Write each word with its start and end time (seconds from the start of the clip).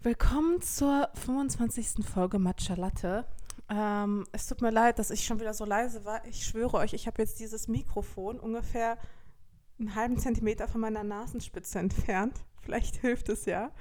Willkommen 0.00 0.62
zur 0.62 1.10
25. 1.14 2.06
Folge 2.06 2.38
Matcha 2.38 2.74
Latte. 2.74 3.24
Ähm, 3.68 4.28
es 4.30 4.46
tut 4.46 4.62
mir 4.62 4.70
leid, 4.70 5.00
dass 5.00 5.10
ich 5.10 5.24
schon 5.24 5.40
wieder 5.40 5.52
so 5.52 5.64
leise 5.64 6.04
war. 6.04 6.24
Ich 6.24 6.46
schwöre 6.46 6.76
euch, 6.76 6.92
ich 6.92 7.08
habe 7.08 7.20
jetzt 7.20 7.40
dieses 7.40 7.66
Mikrofon 7.66 8.38
ungefähr 8.38 8.96
einen 9.80 9.96
halben 9.96 10.16
Zentimeter 10.16 10.68
von 10.68 10.82
meiner 10.82 11.02
Nasenspitze 11.02 11.80
entfernt. 11.80 12.44
Vielleicht 12.62 12.94
hilft 13.00 13.28
es 13.28 13.44
ja. 13.44 13.72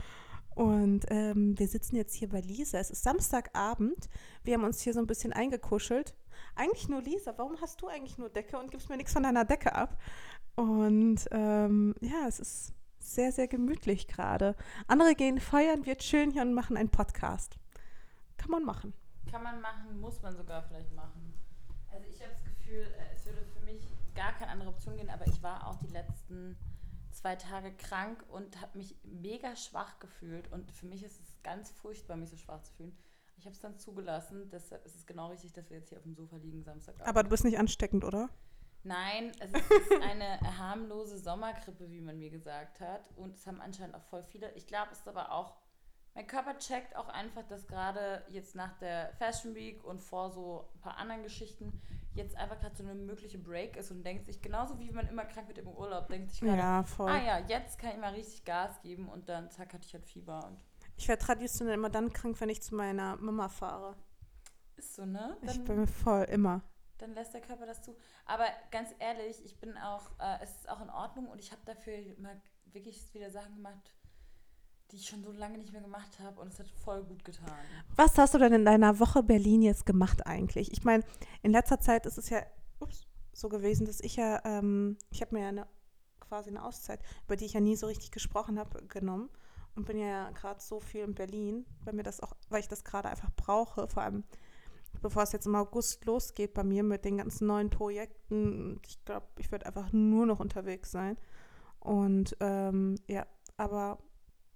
Und 0.56 1.06
ähm, 1.10 1.58
wir 1.60 1.68
sitzen 1.68 1.96
jetzt 1.96 2.16
hier 2.16 2.30
bei 2.30 2.42
Lisa. 2.42 2.80
Es 2.80 2.90
ist 2.90 3.04
Samstagabend. 3.04 4.10
Wir 4.44 4.56
haben 4.56 4.64
uns 4.64 4.82
hier 4.82 4.94
so 4.94 5.00
ein 5.00 5.08
bisschen 5.08 5.34
eingekuschelt. 5.34 6.16
Eigentlich 6.56 6.90
nur 6.90 7.04
Lisa. 7.04 7.36
Warum 7.38 7.62
hast 7.62 7.80
du 7.84 7.90
eigentlich 7.90 8.18
nur 8.18 8.30
Decke 8.30 8.58
und 8.58 8.72
gibst 8.72 8.90
mir 8.90 8.98
nichts 8.98 9.14
von 9.14 9.22
deiner 9.22 9.46
Decke 9.46 9.76
ab? 9.76 10.02
Und 10.56 11.28
ähm, 11.30 11.94
ja, 12.02 12.28
es 12.28 12.40
ist 12.40 12.74
sehr, 13.08 13.32
sehr 13.32 13.48
gemütlich 13.48 14.08
gerade. 14.08 14.56
Andere 14.88 15.16
gehen 15.16 15.40
feiern, 15.40 15.86
wir 15.86 15.98
chillen 15.98 16.32
hier 16.32 16.42
und 16.42 16.54
machen 16.54 16.78
einen 16.78 16.90
Podcast. 16.90 17.58
Kann 18.38 18.52
man 18.52 18.64
machen. 18.64 18.94
Kann 19.32 19.44
man 19.44 19.62
machen, 19.62 20.00
muss 20.00 20.22
man 20.22 20.36
sogar 20.36 20.64
vielleicht 20.64 20.94
machen. 20.94 21.34
Also 21.92 22.06
ich 22.10 22.22
habe 22.22 22.32
das 22.34 22.44
Gefühl, 22.44 22.82
äh, 22.82 23.16
es 23.16 23.26
würde 23.26 23.46
für 23.46 23.66
mich 23.66 23.82
gar 24.16 24.34
keine 24.34 24.52
andere 24.52 24.70
Option 24.70 24.96
gehen, 24.96 25.10
aber 25.10 25.28
ich 25.28 25.42
war 25.42 25.68
auch 25.68 25.78
die 25.78 25.88
letzten 25.88 26.58
zwei 27.12 27.36
Tage 27.36 27.74
krank 27.74 28.24
und 28.30 28.62
habe 28.62 28.78
mich 28.78 28.96
mega 29.04 29.56
schwach 29.56 30.00
gefühlt. 30.00 30.52
Und 30.52 30.72
für 30.72 30.86
mich 30.86 31.04
ist 31.04 31.20
es 31.20 31.42
ganz 31.44 31.72
furchtbar, 31.72 32.16
mich 32.16 32.30
so 32.30 32.38
schwach 32.38 32.62
zu 32.62 32.74
fühlen. 32.74 32.98
Ich 33.38 33.46
habe 33.46 33.54
es 33.54 33.60
dann 33.60 33.78
zugelassen, 33.78 34.50
deshalb 34.52 34.86
ist 34.86 34.96
es 34.96 35.06
genau 35.06 35.30
richtig, 35.30 35.54
dass 35.54 35.70
wir 35.70 35.78
jetzt 35.78 35.90
hier 35.90 36.00
auf 36.00 36.04
dem 36.04 36.16
Sofa 36.16 36.38
liegen 36.38 36.64
Samstag. 36.64 36.96
Aber 37.06 37.24
du 37.24 37.30
bist 37.30 37.44
nicht 37.44 37.60
ansteckend, 37.60 38.04
oder? 38.04 38.30
Nein, 38.88 39.32
es 39.40 39.52
ist 39.54 39.92
eine 40.02 40.40
harmlose 40.58 41.18
Sommergrippe, 41.20 41.90
wie 41.92 42.02
man 42.02 42.18
mir 42.18 42.30
gesagt 42.30 42.80
hat. 42.80 43.10
Und 43.16 43.36
es 43.36 43.46
haben 43.46 43.62
anscheinend 43.62 43.96
auch 43.96 44.04
voll 44.04 44.24
viele. 44.24 44.52
Ich 44.54 44.66
glaube, 44.68 44.90
es 44.92 45.00
ist 45.00 45.08
aber 45.08 45.32
auch, 45.32 45.56
mein 46.16 46.26
Körper 46.26 46.58
checkt 46.58 46.96
auch 46.96 47.10
einfach, 47.10 47.44
dass 47.48 47.68
gerade 47.68 48.24
jetzt 48.30 48.56
nach 48.56 48.74
der 48.80 49.14
Fashion 49.20 49.54
Week 49.56 49.84
und 49.84 50.02
vor 50.02 50.32
so 50.32 50.70
ein 50.76 50.80
paar 50.82 50.98
anderen 50.98 51.22
Geschichten 51.24 51.80
jetzt 52.16 52.36
einfach 52.36 52.60
gerade 52.60 52.76
so 52.76 52.84
eine 52.84 52.96
mögliche 52.96 53.38
Break 53.38 53.78
ist 53.78 53.92
und 53.92 54.04
denkt 54.04 54.26
sich, 54.26 54.42
genauso 54.42 54.80
wie 54.80 54.90
man 54.92 55.08
immer 55.08 55.26
krank 55.26 55.48
wird 55.48 55.60
im 55.60 55.68
Urlaub, 55.68 56.08
denkt 56.08 56.32
sich 56.32 56.40
gerade, 56.40 56.58
Ja, 56.58 56.84
ah 56.98 57.18
ja, 57.24 57.40
jetzt 57.48 57.78
kann 57.78 57.92
ich 57.92 57.98
mal 57.98 58.14
richtig 58.14 58.44
Gas 58.44 58.82
geben 58.82 59.08
und 59.10 59.30
dann 59.30 59.52
zack, 59.52 59.74
hatte 59.74 59.86
ich 59.86 59.94
halt 59.94 60.06
Fieber 60.06 60.44
und 60.48 60.58
Ich 60.96 61.08
werde 61.08 61.24
traditionell 61.24 61.76
immer 61.76 61.90
dann 61.92 62.12
krank, 62.12 62.40
wenn 62.42 62.50
ich 62.50 62.64
zu 62.64 62.74
meiner 62.74 63.18
Mama 63.18 63.50
fahre. 63.50 63.96
ist 64.78 64.96
so, 64.96 65.06
ne? 65.06 65.38
Ich 65.42 65.52
Dann- 65.58 65.66
bin 65.66 65.88
voll 65.88 66.24
immer. 66.24 66.62
Dann 66.98 67.14
lässt 67.14 67.34
der 67.34 67.42
Körper 67.42 67.66
das 67.66 67.82
zu. 67.82 67.96
Aber 68.26 68.46
ganz 68.72 68.90
ehrlich, 69.00 69.44
ich 69.46 69.60
bin 69.60 69.78
auch, 69.78 70.10
äh, 70.20 70.44
es 70.44 70.52
ist 70.52 70.70
auch 70.70 70.82
in 70.82 70.90
Ordnung 70.90 71.28
und 71.28 71.40
ich 71.40 71.52
habe 71.52 71.62
dafür 71.66 71.98
mal 72.18 72.40
wirklich 72.66 73.14
wieder 73.14 73.30
Sachen 73.30 73.56
gemacht, 73.56 73.94
die 74.92 74.98
ich 74.98 75.08
schon 75.08 75.24
so 75.24 75.32
lange 75.32 75.58
nicht 75.58 75.74
mehr 75.74 75.82
gemacht 75.82 76.20
habe 76.20 76.40
und 76.40 76.54
es 76.54 76.60
hat 76.60 76.70
voll 76.70 77.04
gut 77.04 77.24
getan. 77.26 77.52
Was 77.96 78.18
hast 78.18 78.34
du 78.34 78.38
denn 78.38 78.54
in 78.54 78.66
deiner 78.66 79.00
Woche 79.00 79.22
Berlin 79.22 79.62
jetzt 79.62 79.86
gemacht 79.86 80.26
eigentlich? 80.26 80.72
Ich 80.72 80.84
meine, 80.84 81.04
in 81.42 81.52
letzter 81.52 81.80
Zeit 81.80 82.06
ist 82.06 82.18
es 82.18 82.30
ja 82.30 82.42
ups, 82.80 83.06
so 83.34 83.50
gewesen, 83.50 83.86
dass 83.86 84.00
ich 84.00 84.16
ja, 84.16 84.44
ähm, 84.46 84.98
ich 85.12 85.22
habe 85.22 85.36
mir 85.36 85.44
ja 85.44 85.50
eine, 85.50 85.68
quasi 86.20 86.50
eine 86.50 86.64
Auszeit, 86.64 87.02
über 87.26 87.36
die 87.36 87.46
ich 87.46 87.54
ja 87.54 87.60
nie 87.60 87.76
so 87.76 87.88
richtig 87.88 88.12
gesprochen 88.12 88.58
habe, 88.58 88.84
genommen 88.88 89.30
und 89.76 89.86
bin 89.86 89.98
ja 89.98 90.32
gerade 90.32 90.62
so 90.62 90.80
viel 90.80 91.02
in 91.02 91.14
Berlin, 91.14 91.66
weil 91.84 91.94
mir 91.94 92.04
das 92.04 92.22
auch, 92.22 92.34
weil 92.50 92.62
ich 92.62 92.68
das 92.68 92.84
gerade 92.84 93.10
einfach 93.10 93.30
brauche, 93.36 93.88
vor 93.88 94.04
allem 94.04 94.24
bevor 95.02 95.24
es 95.24 95.32
jetzt 95.32 95.46
im 95.46 95.56
August 95.56 96.06
losgeht 96.06 96.54
bei 96.54 96.64
mir 96.64 96.84
mit 96.84 97.06
den 97.06 97.18
ganzen 97.18 97.48
neuen 97.48 97.70
Projekten. 97.70 98.80
Ich 98.86 99.04
glaube, 99.06 99.28
ich 99.38 99.52
werde 99.52 99.66
einfach 99.66 99.92
nur 99.94 100.26
noch 100.26 100.40
unterwegs 100.40 100.92
sein. 100.92 101.18
Und 101.80 102.36
ähm, 102.40 102.96
ja, 103.08 103.26
aber 103.58 104.00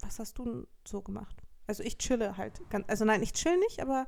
was 0.02 0.20
hast 0.20 0.38
du 0.38 0.67
so 0.86 1.02
gemacht? 1.02 1.44
Also 1.67 1.83
ich 1.83 1.98
chille 1.98 2.38
halt. 2.38 2.61
Ganz, 2.70 2.86
also 2.89 3.06
nein, 3.06 3.22
ich 3.23 3.33
chill 3.33 3.58
nicht, 3.59 3.81
aber 3.81 4.08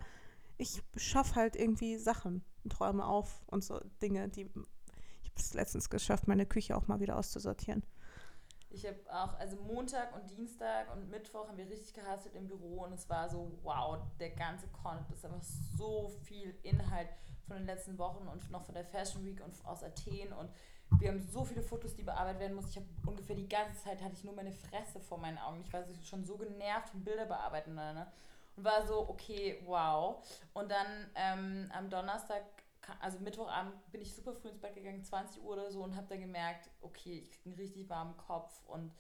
ich 0.58 0.84
schaffe 0.98 1.36
halt 1.36 1.56
irgendwie 1.56 1.98
Sachen 1.98 2.44
und 2.64 2.74
träume 2.74 3.06
auf 3.06 3.44
und 3.48 3.64
so 3.64 3.80
Dinge, 4.02 4.30
die. 4.30 4.50
Ich 5.22 5.30
habe 5.30 5.40
es 5.40 5.54
letztens 5.54 5.90
geschafft, 5.90 6.28
meine 6.28 6.46
Küche 6.46 6.76
auch 6.76 6.88
mal 6.88 7.00
wieder 7.00 7.18
auszusortieren. 7.18 7.84
Ich 8.74 8.86
habe 8.88 8.98
auch, 9.10 9.40
also 9.40 9.56
Montag 9.58 10.16
und 10.16 10.30
Dienstag 10.32 10.92
und 10.92 11.10
Mittwoch 11.10 11.48
haben 11.48 11.58
wir 11.58 11.70
richtig 11.70 11.94
gehasselt 11.94 12.36
im 12.36 12.48
Büro 12.48 12.84
und 12.84 12.94
es 12.94 13.08
war 13.08 13.30
so, 13.30 13.52
wow, 13.62 14.00
der 14.20 14.32
ganze 14.32 14.68
Content 14.68 15.12
ist 15.12 15.24
einfach 15.24 15.44
so 15.78 16.10
viel 16.24 16.56
Inhalt 16.64 17.10
von 17.48 17.58
den 17.58 17.68
letzten 17.68 17.98
Wochen 18.00 18.28
und 18.28 18.50
noch 18.50 18.64
von 18.64 18.74
der 18.74 18.86
Fashion 18.86 19.24
Week 19.26 19.44
und 19.44 19.54
aus 19.66 19.84
Athen 19.84 20.34
und 20.34 20.50
wir 21.00 21.10
haben 21.10 21.22
so 21.22 21.44
viele 21.44 21.62
Fotos, 21.62 21.96
die 21.96 22.04
bearbeitet 22.04 22.42
werden 22.42 22.56
mussten. 22.56 22.72
Ich 22.72 22.78
habe 22.78 22.88
ungefähr 23.06 23.36
die 23.36 23.48
ganze 23.48 23.84
Zeit 23.84 24.02
hatte 24.02 24.16
ich 24.16 24.24
nur 24.24 24.34
meine 24.34 24.52
Fresse 24.52 25.00
vor 25.00 25.18
meinen 25.18 25.38
Augen. 25.38 25.62
Ich 25.62 25.72
war 25.74 25.84
schon 26.04 26.24
so 26.26 26.38
genervt 26.38 26.90
von 26.90 27.04
Bilder 27.04 27.26
bearbeiten 27.26 27.76
ne? 27.76 28.08
und 28.56 28.64
war 28.64 28.86
so, 28.86 29.08
okay, 29.10 29.62
wow. 29.66 30.24
Und 30.54 30.72
dann 30.72 31.10
ähm, 31.16 31.72
am 31.74 31.90
Donnerstag, 31.90 32.44
also 33.00 33.20
Mittwochabend, 33.20 33.74
bin 33.92 34.02
ich 34.02 34.14
super 34.16 34.34
früh 34.34 34.50
ins 34.50 34.60
Bett 34.60 34.76
gegangen, 34.76 35.04
20 35.04 35.42
Uhr 35.42 35.54
oder 35.54 35.72
so, 35.72 35.84
und 35.84 35.96
habe 35.96 36.08
dann 36.08 36.20
gemerkt, 36.20 36.70
okay, 36.82 37.20
ich 37.20 37.32
kriege 37.32 37.50
einen 37.50 37.56
richtig 37.56 37.90
warmen 37.90 38.16
Kopf 38.18 38.62
und 38.68 38.92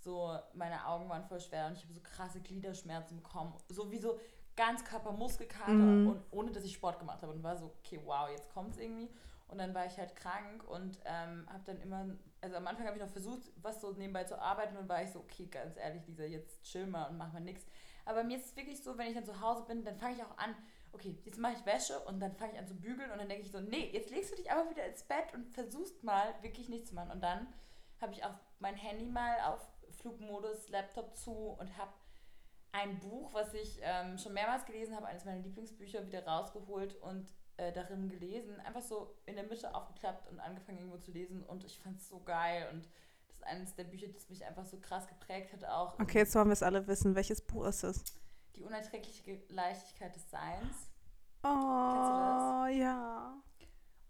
so, 0.00 0.38
meine 0.54 0.86
Augen 0.86 1.08
waren 1.08 1.24
voll 1.24 1.40
schwer 1.40 1.66
und 1.66 1.76
ich 1.76 1.82
habe 1.82 1.92
so 1.92 2.00
krasse 2.00 2.40
Gliederschmerzen 2.40 3.16
bekommen. 3.16 3.52
So 3.68 3.90
wie 3.90 3.98
so 3.98 4.18
ganz 4.56 4.84
Körpermuskelkater 4.84 5.72
Mhm. 5.72 6.06
und 6.06 6.24
ohne 6.30 6.50
dass 6.52 6.64
ich 6.64 6.74
Sport 6.74 6.98
gemacht 6.98 7.22
habe 7.22 7.32
und 7.32 7.42
war 7.42 7.56
so, 7.56 7.66
okay, 7.78 8.00
wow, 8.04 8.28
jetzt 8.28 8.48
kommt's 8.52 8.76
irgendwie. 8.78 9.08
Und 9.48 9.58
dann 9.58 9.74
war 9.74 9.86
ich 9.86 9.96
halt 9.96 10.14
krank 10.14 10.62
und 10.68 10.98
ähm, 11.04 11.46
habe 11.48 11.62
dann 11.64 11.80
immer, 11.80 12.06
also 12.42 12.56
am 12.56 12.66
Anfang 12.66 12.86
habe 12.86 12.96
ich 12.96 13.02
noch 13.02 13.10
versucht, 13.10 13.50
was 13.62 13.80
so 13.80 13.92
nebenbei 13.92 14.24
zu 14.24 14.38
arbeiten 14.38 14.76
und 14.76 14.88
war 14.88 15.02
ich 15.02 15.10
so, 15.10 15.20
okay, 15.20 15.46
ganz 15.46 15.76
ehrlich, 15.78 16.06
Lisa, 16.06 16.24
jetzt 16.24 16.62
chill 16.64 16.86
mal 16.86 17.06
und 17.06 17.16
mach 17.16 17.32
mal 17.32 17.40
nix. 17.40 17.64
Aber 18.04 18.24
mir 18.24 18.36
ist 18.36 18.46
es 18.46 18.56
wirklich 18.56 18.82
so, 18.82 18.98
wenn 18.98 19.06
ich 19.08 19.14
dann 19.14 19.24
zu 19.24 19.40
Hause 19.40 19.64
bin, 19.64 19.84
dann 19.84 19.96
fange 19.96 20.16
ich 20.16 20.22
auch 20.22 20.36
an, 20.36 20.54
okay, 20.92 21.18
jetzt 21.24 21.38
mache 21.38 21.54
ich 21.54 21.66
Wäsche 21.66 21.98
und 22.00 22.20
dann 22.20 22.34
fange 22.34 22.52
ich 22.54 22.58
an 22.58 22.66
zu 22.66 22.74
bügeln 22.74 23.10
und 23.10 23.18
dann 23.18 23.28
denke 23.28 23.44
ich 23.44 23.52
so, 23.52 23.60
nee, 23.60 23.90
jetzt 23.92 24.10
legst 24.10 24.32
du 24.32 24.36
dich 24.36 24.50
aber 24.50 24.68
wieder 24.70 24.84
ins 24.86 25.02
Bett 25.04 25.32
und 25.34 25.48
versuchst 25.48 26.02
mal 26.02 26.34
wirklich 26.42 26.68
nichts 26.68 26.90
zu 26.90 26.94
machen. 26.94 27.10
Und 27.10 27.22
dann 27.22 27.46
habe 28.00 28.12
ich 28.12 28.24
auch 28.24 28.34
mein 28.58 28.74
Handy 28.74 29.06
mal 29.06 29.40
auf 29.46 29.60
Flugmodus, 29.90 30.68
Laptop 30.68 31.16
zu 31.16 31.32
und 31.32 31.76
habe 31.76 31.92
ein 32.72 32.98
Buch, 33.00 33.32
was 33.32 33.54
ich 33.54 33.80
ähm, 33.82 34.18
schon 34.18 34.34
mehrmals 34.34 34.64
gelesen 34.66 34.94
habe, 34.94 35.06
eines 35.06 35.24
meiner 35.24 35.40
Lieblingsbücher, 35.40 36.06
wieder 36.06 36.26
rausgeholt 36.26 36.94
und 36.96 37.28
äh, 37.56 37.72
darin 37.72 38.08
gelesen. 38.08 38.60
Einfach 38.60 38.82
so 38.82 39.16
in 39.26 39.36
der 39.36 39.44
Mitte 39.44 39.74
aufgeklappt 39.74 40.30
und 40.30 40.40
angefangen 40.40 40.78
irgendwo 40.78 40.98
zu 40.98 41.10
lesen 41.10 41.42
und 41.44 41.64
ich 41.64 41.78
fand 41.78 41.98
es 41.98 42.08
so 42.08 42.22
geil 42.22 42.68
und 42.72 42.88
das 43.26 43.36
ist 43.36 43.44
eines 43.44 43.74
der 43.74 43.84
Bücher, 43.84 44.08
das 44.08 44.28
mich 44.28 44.44
einfach 44.44 44.66
so 44.66 44.78
krass 44.78 45.06
geprägt 45.06 45.52
hat 45.52 45.64
auch. 45.64 45.98
Okay, 45.98 46.18
jetzt 46.18 46.34
wollen 46.34 46.48
wir 46.48 46.52
es 46.52 46.62
alle 46.62 46.86
wissen. 46.86 47.14
Welches 47.14 47.40
Buch 47.40 47.66
ist 47.66 47.82
es? 47.84 48.04
Die 48.58 48.64
unerträgliche 48.64 49.40
Leichtigkeit 49.48 50.14
des 50.14 50.28
Seins. 50.30 50.90
Oh, 51.44 52.66
ja. 52.66 53.40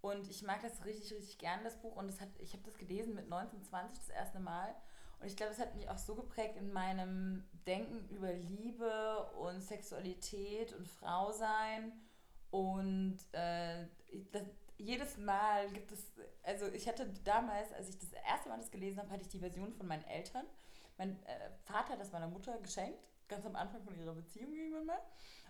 Und 0.00 0.28
ich 0.30 0.42
mag 0.42 0.62
das 0.62 0.84
richtig, 0.84 1.12
richtig 1.12 1.38
gern, 1.38 1.62
das 1.64 1.80
Buch. 1.80 1.96
Und 1.96 2.06
das 2.06 2.20
hat, 2.20 2.30
ich 2.38 2.54
habe 2.54 2.62
das 2.64 2.78
gelesen 2.78 3.14
mit 3.14 3.28
19, 3.28 3.62
20 3.62 3.98
das 3.98 4.08
erste 4.08 4.40
Mal. 4.40 4.74
Und 5.20 5.26
ich 5.26 5.36
glaube, 5.36 5.52
es 5.52 5.58
hat 5.58 5.74
mich 5.74 5.88
auch 5.90 5.98
so 5.98 6.14
geprägt 6.14 6.56
in 6.56 6.72
meinem 6.72 7.44
Denken 7.66 8.08
über 8.08 8.32
Liebe 8.32 9.30
und 9.38 9.60
Sexualität 9.60 10.72
und 10.72 10.86
Frausein. 10.86 11.92
Und 12.50 13.18
äh, 13.32 13.86
das, 14.32 14.44
jedes 14.78 15.18
Mal 15.18 15.68
gibt 15.72 15.92
es, 15.92 16.12
also 16.44 16.66
ich 16.68 16.88
hatte 16.88 17.06
damals, 17.24 17.72
als 17.72 17.88
ich 17.88 17.98
das 17.98 18.12
erste 18.26 18.48
Mal 18.48 18.58
das 18.58 18.70
gelesen 18.70 18.98
habe, 18.98 19.10
hatte 19.10 19.22
ich 19.22 19.28
die 19.28 19.40
Version 19.40 19.74
von 19.74 19.86
meinen 19.86 20.04
Eltern. 20.04 20.46
Mein 20.96 21.22
äh, 21.24 21.50
Vater 21.64 21.94
hat 21.94 22.00
das 22.00 22.12
meiner 22.12 22.28
Mutter 22.28 22.56
geschenkt, 22.58 22.98
ganz 23.28 23.44
am 23.46 23.56
Anfang 23.56 23.82
von 23.82 23.96
ihrer 23.98 24.14
Beziehung 24.14 24.52
irgendwann 24.54 24.86
mal. 24.86 25.00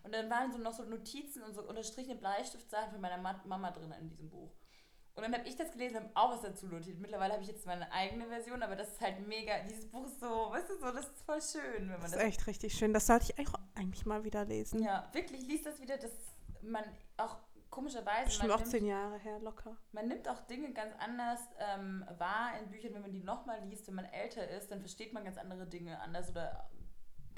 Und 0.02 0.12
dann 0.14 0.30
waren 0.30 0.52
so 0.52 0.58
noch 0.58 0.72
so 0.72 0.84
Notizen 0.84 1.42
und 1.42 1.54
so 1.54 1.62
unterstrichene 1.62 2.16
Bleistiftsachen 2.16 2.90
von 2.92 3.00
meiner 3.00 3.18
Ma 3.18 3.40
Mama 3.44 3.70
drin 3.70 3.92
in 4.00 4.08
diesem 4.08 4.28
Buch. 4.30 4.52
Und 5.14 5.22
dann 5.24 5.34
habe 5.34 5.48
ich 5.48 5.56
das 5.56 5.72
gelesen, 5.72 5.96
habe 5.96 6.10
auch 6.14 6.30
was 6.30 6.42
dazu 6.42 6.68
notiert. 6.68 7.00
Mittlerweile 7.00 7.32
habe 7.32 7.42
ich 7.42 7.48
jetzt 7.48 7.66
meine 7.66 7.90
eigene 7.90 8.26
Version, 8.28 8.62
aber 8.62 8.76
das 8.76 8.90
ist 8.92 9.00
halt 9.00 9.26
mega. 9.26 9.58
Dieses 9.68 9.90
Buch 9.90 10.06
ist 10.06 10.20
so, 10.20 10.26
weißt 10.28 10.70
du, 10.70 10.78
so, 10.78 10.92
das 10.92 11.06
ist 11.08 11.22
voll 11.22 11.42
schön, 11.42 11.82
wenn 11.82 11.88
man 11.88 12.02
Das 12.02 12.12
das. 12.12 12.20
ist 12.22 12.26
echt 12.28 12.46
richtig 12.46 12.74
schön. 12.74 12.92
Das 12.92 13.08
sollte 13.08 13.32
ich 13.36 13.48
eigentlich 13.75 14.06
mal 14.06 14.22
wieder 14.22 14.44
lesen. 14.44 14.81
Ja, 14.81 15.08
wirklich, 15.12 15.44
liest 15.48 15.66
das 15.66 15.81
wieder, 15.81 15.96
dass 15.98 16.12
man 16.62 16.84
auch 17.16 17.36
komischerweise. 17.69 18.38
Man 18.38 18.52
auch 18.52 18.58
nimmt- 18.58 18.70
zehn 18.70 18.86
Jahre 18.86 19.19
her, 19.19 19.40
locker. 19.40 19.76
man 19.90 20.06
nimmt 20.06 20.28
auch 20.28 20.38
Dinge 20.46 20.72
ganz 20.72 20.94
anders 21.00 21.40
ähm, 21.58 22.04
wahr 22.19 22.52
in 22.60 22.70
Büchern, 22.70 22.94
wenn 22.94 23.02
man 23.02 23.12
die 23.12 23.22
nochmal 23.24 23.60
liest, 23.64 23.88
wenn 23.88 23.94
man 23.96 24.04
älter 24.06 24.48
ist, 24.48 24.70
dann 24.70 24.78
versteht 24.81 25.12
man 25.12 25.24
ganz 25.24 25.36
andere 25.36 25.66
Dinge 25.66 26.00
anders 26.00 26.31
oder 26.31 26.70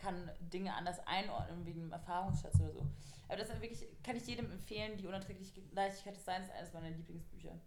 kann 0.00 0.30
Dinge 0.40 0.74
anders 0.74 0.98
einordnen 1.06 1.64
wegen 1.66 1.80
dem 1.80 1.92
Erfahrungsschatz 1.92 2.58
oder 2.60 2.72
so. 2.72 2.86
Aber 3.28 3.36
das 3.36 3.48
wirklich, 3.60 3.86
kann 4.02 4.16
ich 4.16 4.26
jedem 4.26 4.50
empfehlen, 4.50 4.96
die 4.96 5.06
unerträgliche 5.06 5.60
Leichtigkeit 5.72 6.16
des 6.16 6.24
Seins 6.24 6.46
ist 6.46 6.54
eines 6.54 6.72
meiner 6.72 6.90
Lieblingsbücher. 6.90 7.58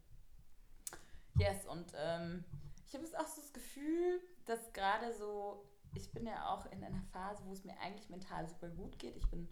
Yes, 1.36 1.66
und 1.66 1.94
ähm, 1.96 2.44
ich 2.88 2.94
habe 2.94 3.06
jetzt 3.06 3.18
auch 3.18 3.28
so 3.28 3.42
das 3.42 3.54
Gefühl, 3.54 4.20
dass 4.46 4.74
gerade 4.74 5.14
so, 5.14 5.66
ich 5.96 6.12
bin 6.12 6.28
ja 6.28 6.54
auch 6.54 6.66
in 6.68 6.84
einer 6.84 7.02
Phase, 7.12 7.44
wo 7.46 7.54
es 7.54 7.64
mir 7.64 7.80
eigentlich 7.80 8.10
mental 8.10 8.48
super 8.48 8.70
gut 8.70 9.00
geht. 9.00 9.16
Ich 9.16 9.30
bin 9.30 9.48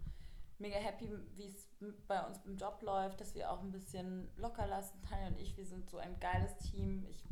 mega 0.58 0.76
happy, 0.76 1.10
wie 1.34 1.46
es 1.46 1.68
bei 2.06 2.24
uns 2.24 2.38
im 2.44 2.56
Job 2.56 2.82
läuft, 2.82 3.20
dass 3.20 3.34
wir 3.34 3.50
auch 3.50 3.60
ein 3.60 3.72
bisschen 3.72 4.30
locker 4.36 4.66
lassen. 4.66 5.02
Tanja 5.02 5.28
und 5.28 5.38
ich, 5.38 5.56
wir 5.56 5.66
sind 5.66 5.88
so 5.88 5.98
ein 5.98 6.18
geiles 6.20 6.56
Team. 6.58 7.04
Ich 7.08 7.24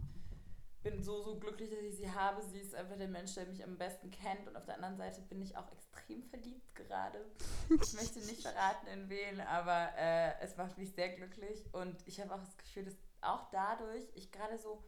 bin 0.83 1.03
so, 1.03 1.23
so 1.23 1.39
glücklich, 1.39 1.71
dass 1.71 1.81
ich 1.81 1.97
sie 1.97 2.11
habe. 2.11 2.43
Sie 2.43 2.59
ist 2.59 2.75
einfach 2.75 2.97
der 2.97 3.09
Mensch, 3.09 3.35
der 3.35 3.47
mich 3.47 3.63
am 3.63 3.77
besten 3.77 4.11
kennt. 4.11 4.47
Und 4.47 4.57
auf 4.57 4.65
der 4.65 4.77
anderen 4.77 4.97
Seite 4.97 5.21
bin 5.23 5.43
ich 5.43 5.57
auch 5.57 5.71
extrem 5.73 6.23
verliebt 6.25 6.75
gerade. 6.75 7.25
Ich 7.69 7.93
möchte 7.93 8.19
nicht 8.21 8.43
verraten, 8.43 8.87
in 8.87 9.09
wen, 9.09 9.41
aber 9.41 9.91
äh, 9.97 10.41
es 10.41 10.57
macht 10.57 10.79
mich 10.79 10.95
sehr 10.95 11.11
glücklich. 11.11 11.73
Und 11.73 12.07
ich 12.07 12.21
habe 12.21 12.35
auch 12.35 12.41
das 12.41 12.57
Gefühl, 12.57 12.85
dass 12.85 12.97
auch 13.21 13.51
dadurch 13.51 14.11
ich 14.15 14.33
gerade 14.33 14.59
so 14.59 14.83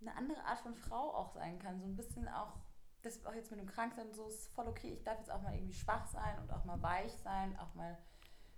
eine 0.00 0.14
andere 0.14 0.44
Art 0.44 0.60
von 0.60 0.74
Frau 0.74 1.14
auch 1.14 1.32
sein 1.32 1.58
kann. 1.58 1.80
So 1.80 1.86
ein 1.86 1.96
bisschen 1.96 2.28
auch, 2.28 2.58
das 3.02 3.24
auch 3.24 3.34
jetzt 3.34 3.50
mit 3.50 3.60
dem 3.60 3.68
Kranksein 3.68 4.12
so 4.12 4.26
ist 4.26 4.48
voll 4.54 4.68
okay. 4.68 4.92
Ich 4.92 5.04
darf 5.04 5.18
jetzt 5.18 5.30
auch 5.30 5.42
mal 5.42 5.54
irgendwie 5.54 5.74
schwach 5.74 6.06
sein 6.06 6.38
und 6.40 6.52
auch 6.52 6.64
mal 6.64 6.80
weich 6.82 7.12
sein, 7.22 7.58
auch 7.58 7.74
mal 7.74 7.98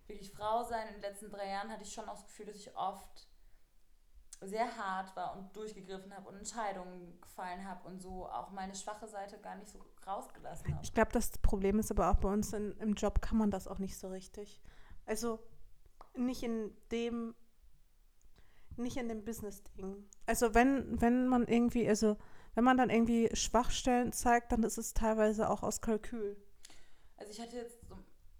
wirklich 0.06 0.32
Frau 0.32 0.64
sein. 0.64 0.88
In 0.88 0.94
den 0.94 1.02
letzten 1.02 1.30
drei 1.30 1.48
Jahren 1.48 1.70
hatte 1.70 1.84
ich 1.84 1.92
schon 1.92 2.08
auch 2.08 2.14
das 2.14 2.26
Gefühl, 2.26 2.46
dass 2.46 2.56
ich 2.56 2.76
oft 2.76 3.28
sehr 4.44 4.76
hart 4.76 5.14
war 5.16 5.36
und 5.36 5.54
durchgegriffen 5.56 6.14
habe 6.14 6.28
und 6.28 6.36
Entscheidungen 6.36 7.20
gefallen 7.20 7.66
habe 7.66 7.88
und 7.88 8.00
so 8.00 8.26
auch 8.26 8.50
meine 8.50 8.74
schwache 8.74 9.06
Seite 9.06 9.38
gar 9.38 9.56
nicht 9.56 9.68
so 9.68 9.84
rausgelassen 10.06 10.74
habe. 10.74 10.84
Ich 10.84 10.94
glaube, 10.94 11.12
das 11.12 11.30
Problem 11.38 11.78
ist 11.78 11.90
aber 11.90 12.10
auch 12.10 12.16
bei 12.16 12.28
uns 12.28 12.52
in, 12.52 12.72
im 12.78 12.94
Job 12.94 13.22
kann 13.22 13.38
man 13.38 13.50
das 13.50 13.68
auch 13.68 13.78
nicht 13.78 13.96
so 13.96 14.08
richtig. 14.08 14.60
Also 15.06 15.40
nicht 16.14 16.42
in 16.42 16.76
dem 16.90 17.34
nicht 18.76 18.96
in 18.96 19.08
dem 19.08 19.24
Business-Ding. 19.24 20.08
Also 20.26 20.54
wenn, 20.54 21.00
wenn 21.00 21.26
man 21.28 21.46
irgendwie, 21.46 21.86
also 21.86 22.16
wenn 22.54 22.64
man 22.64 22.76
dann 22.76 22.90
irgendwie 22.90 23.28
Schwachstellen 23.34 24.12
zeigt, 24.12 24.52
dann 24.52 24.62
ist 24.62 24.78
es 24.78 24.94
teilweise 24.94 25.50
auch 25.50 25.62
aus 25.62 25.80
Kalkül. 25.80 26.36
Also 27.16 27.32
ich 27.32 27.40
hatte 27.40 27.56
jetzt, 27.56 27.78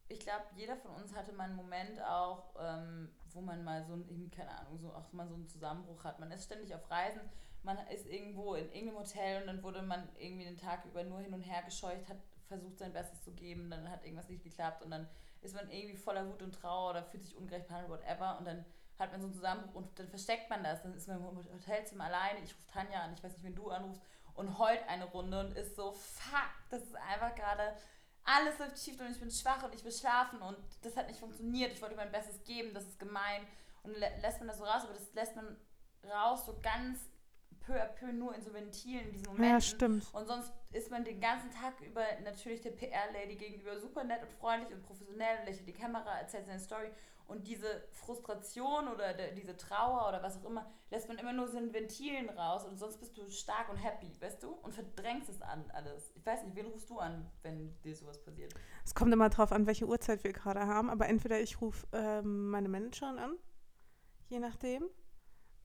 ich 0.09 0.21
glaube, 0.21 0.45
jeder 0.57 0.77
von 0.77 0.93
uns 0.93 1.15
hatte 1.15 1.33
mal 1.33 1.45
einen 1.45 1.57
Moment 1.57 2.03
auch, 2.03 2.55
ähm, 2.59 3.11
wo 3.35 3.41
man 3.41 3.65
mal 3.65 3.85
so, 3.85 3.95
irgendwie, 3.95 4.31
keine 4.31 4.51
Ahnung, 4.59 4.79
so 4.79 4.93
auch 4.93 5.13
mal 5.13 5.29
so 5.29 5.35
einen 5.35 5.49
Zusammenbruch 5.49 6.05
hat. 6.05 6.21
Man 6.21 6.31
ist 6.31 6.45
ständig 6.45 6.75
auf 6.75 6.91
Reisen, 6.91 7.21
man 7.63 7.79
ist 7.89 8.07
irgendwo 8.07 8.55
in 8.55 8.71
irgendeinem 8.73 8.99
Hotel 8.99 9.41
und 9.43 9.47
dann 9.47 9.63
wurde 9.63 9.83
man 9.83 10.09
irgendwie 10.19 10.45
den 10.45 10.57
Tag 10.57 10.85
über 10.85 11.05
nur 11.05 11.21
hin 11.21 11.33
und 11.33 11.43
her 11.43 11.63
gescheucht, 11.63 12.09
hat 12.09 12.19
versucht 12.49 12.79
sein 12.79 12.93
Bestes 12.93 13.23
zu 13.23 13.33
geben, 13.33 13.71
dann 13.71 13.91
hat 13.91 14.05
irgendwas 14.05 14.29
nicht 14.29 14.45
geklappt 14.45 14.83
und 14.83 14.91
dann 14.91 15.09
ist 15.41 15.55
man 15.55 15.71
irgendwie 15.71 15.97
voller 15.97 16.29
Wut 16.29 16.43
und 16.43 16.55
Trauer 16.55 16.91
oder 16.91 17.03
fühlt 17.03 17.25
sich 17.25 17.37
ungerecht 17.37 17.67
behandelt, 17.67 17.91
whatever 17.91 18.39
und 18.39 18.47
dann 18.47 18.65
hat 18.99 19.11
man 19.11 19.21
so 19.21 19.27
einen 19.27 19.35
Zusammenbruch 19.35 19.75
und 19.75 19.99
dann 19.99 20.09
versteckt 20.09 20.51
man 20.51 20.63
das. 20.63 20.83
Dann 20.83 20.95
ist 20.95 21.09
man 21.09 21.19
im 21.19 21.37
Hotelzimmer 21.53 22.05
alleine, 22.05 22.41
ich 22.41 22.55
rufe 22.55 22.67
Tanja 22.67 23.01
an, 23.01 23.15
ich 23.15 23.23
weiß 23.23 23.33
nicht, 23.33 23.45
wenn 23.45 23.55
du 23.55 23.71
anrufst 23.71 24.03
und 24.35 24.59
heult 24.59 24.87
eine 24.89 25.05
Runde 25.07 25.41
und 25.41 25.57
ist 25.57 25.77
so, 25.77 25.93
fuck, 25.93 26.51
das 26.71 26.83
ist 26.83 26.97
einfach 26.97 27.35
gerade, 27.35 27.75
alles 28.25 28.59
läuft 28.59 28.79
schief 28.79 29.01
und 29.01 29.11
ich 29.11 29.21
bin 29.21 29.31
schwach 29.31 29.63
und 29.63 29.75
ich 29.75 29.85
will 29.85 29.93
schlafen 29.93 30.41
und 30.43 30.57
das 30.83 30.97
hat 30.97 31.09
nicht 31.09 31.21
funktioniert, 31.21 31.73
ich 31.73 31.83
wollte 31.83 31.97
mein 31.97 32.13
Bestes 32.13 32.43
geben, 32.45 32.73
das 32.75 32.85
ist 32.85 32.99
gemein. 32.99 33.47
Und 33.83 33.97
lässt 33.97 34.39
man 34.39 34.47
das 34.47 34.59
so 34.59 34.65
raus, 34.65 34.85
aber 34.85 34.95
das 34.95 35.13
lässt 35.13 35.35
man 35.35 35.57
raus 36.05 36.47
so 36.47 36.57
ganz 36.63 37.01
peu 37.63 37.75
à 37.75 37.87
peu 37.87 38.13
nur 38.13 38.35
in 38.35 38.43
so 38.43 38.53
Ventilen 38.53 39.07
in 39.07 39.13
diesen 39.13 39.27
Momenten. 39.27 39.51
Ja, 39.51 39.61
stimmt. 39.61 40.13
Und 40.13 40.27
sonst 40.27 40.53
ist 40.73 40.91
man 40.91 41.05
den 41.05 41.21
ganzen 41.21 41.51
Tag 41.51 41.81
über 41.81 42.05
natürlich 42.25 42.61
der 42.61 42.71
PR-Lady 42.71 43.37
gegenüber 43.37 43.79
super 43.79 44.05
nett 44.05 44.23
und 44.23 44.33
freundlich 44.33 44.73
und 44.73 44.83
professionell, 44.83 45.45
lächelt 45.45 45.69
die 45.69 45.73
Kamera, 45.73 46.19
erzählt 46.19 46.47
seine 46.47 46.61
Story 46.61 46.91
und 47.27 47.47
diese 47.47 47.85
Frustration 47.93 48.89
oder 48.89 49.15
de, 49.15 49.35
diese 49.35 49.57
Trauer 49.57 50.09
oder 50.09 50.23
was 50.23 50.39
auch 50.39 50.45
immer, 50.45 50.71
lässt 50.91 51.09
man 51.09 51.19
immer 51.19 51.33
nur 51.33 51.49
so 51.49 51.59
in 51.59 51.73
Ventilen 51.73 52.29
raus 52.29 52.65
und 52.65 52.79
sonst 52.79 52.99
bist 52.99 53.17
du 53.17 53.31
stark 53.31 53.71
und 53.71 53.77
happy, 53.77 54.13
weißt 54.21 54.43
du? 54.43 54.51
Und 54.51 54.75
verdrängst 54.75 55.29
es 55.29 55.41
an 55.41 55.65
alles. 55.73 56.13
Ich 56.15 56.27
weiß 56.27 56.45
nicht, 56.45 56.57
wen 56.57 56.67
rufst 56.67 56.91
du 56.91 56.99
an, 56.99 57.31
wenn 57.43 57.81
dir 57.83 57.95
sowas 57.95 58.23
passiert? 58.23 58.55
Es 58.85 58.95
kommt 58.95 59.13
immer 59.13 59.31
drauf 59.31 59.53
an, 59.53 59.67
welche 59.67 59.87
Uhrzeit 59.87 60.25
wir 60.25 60.33
gerade 60.33 60.67
haben, 60.67 60.91
aber 60.91 61.09
entweder 61.09 61.41
ich 61.41 61.61
rufe 61.61 61.87
ähm, 61.93 62.51
meine 62.51 62.69
Managerin 62.69 63.19
an, 63.19 63.39
je 64.29 64.39
nachdem, 64.39 64.85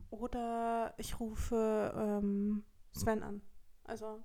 oder 0.09 0.94
ich 0.98 1.19
rufe 1.19 1.94
ähm, 1.95 2.63
Sven 2.92 3.24
an. 3.24 3.42
Also 3.83 4.24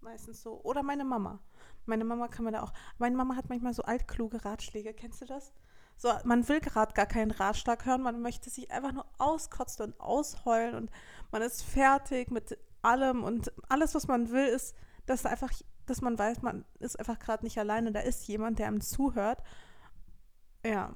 meistens 0.00 0.42
so. 0.42 0.60
Oder 0.62 0.82
meine 0.82 1.04
Mama. 1.04 1.40
Meine 1.86 2.04
Mama 2.04 2.28
kann 2.28 2.44
mir 2.44 2.52
da 2.52 2.62
auch. 2.62 2.72
Meine 2.98 3.16
Mama 3.16 3.36
hat 3.36 3.48
manchmal 3.48 3.74
so 3.74 3.82
altkluge 3.82 4.44
Ratschläge. 4.44 4.94
Kennst 4.94 5.20
du 5.20 5.26
das? 5.26 5.52
So, 5.96 6.12
man 6.24 6.48
will 6.48 6.60
gerade 6.60 6.94
gar 6.94 7.06
keinen 7.06 7.32
Ratschlag 7.32 7.84
hören, 7.84 8.02
man 8.02 8.22
möchte 8.22 8.50
sich 8.50 8.70
einfach 8.70 8.92
nur 8.92 9.04
auskotzen 9.18 9.86
und 9.86 10.00
ausheulen 10.00 10.76
und 10.76 10.90
man 11.32 11.42
ist 11.42 11.64
fertig 11.64 12.30
mit 12.30 12.56
allem 12.82 13.24
und 13.24 13.52
alles, 13.68 13.96
was 13.96 14.06
man 14.06 14.30
will, 14.30 14.46
ist, 14.46 14.76
dass 15.06 15.26
einfach, 15.26 15.50
dass 15.86 16.00
man 16.00 16.16
weiß, 16.16 16.42
man 16.42 16.64
ist 16.78 16.96
einfach 17.00 17.18
gerade 17.18 17.44
nicht 17.44 17.58
alleine, 17.58 17.90
da 17.90 17.98
ist 17.98 18.28
jemand, 18.28 18.60
der 18.60 18.68
einem 18.68 18.80
zuhört. 18.80 19.42
Ja, 20.64 20.94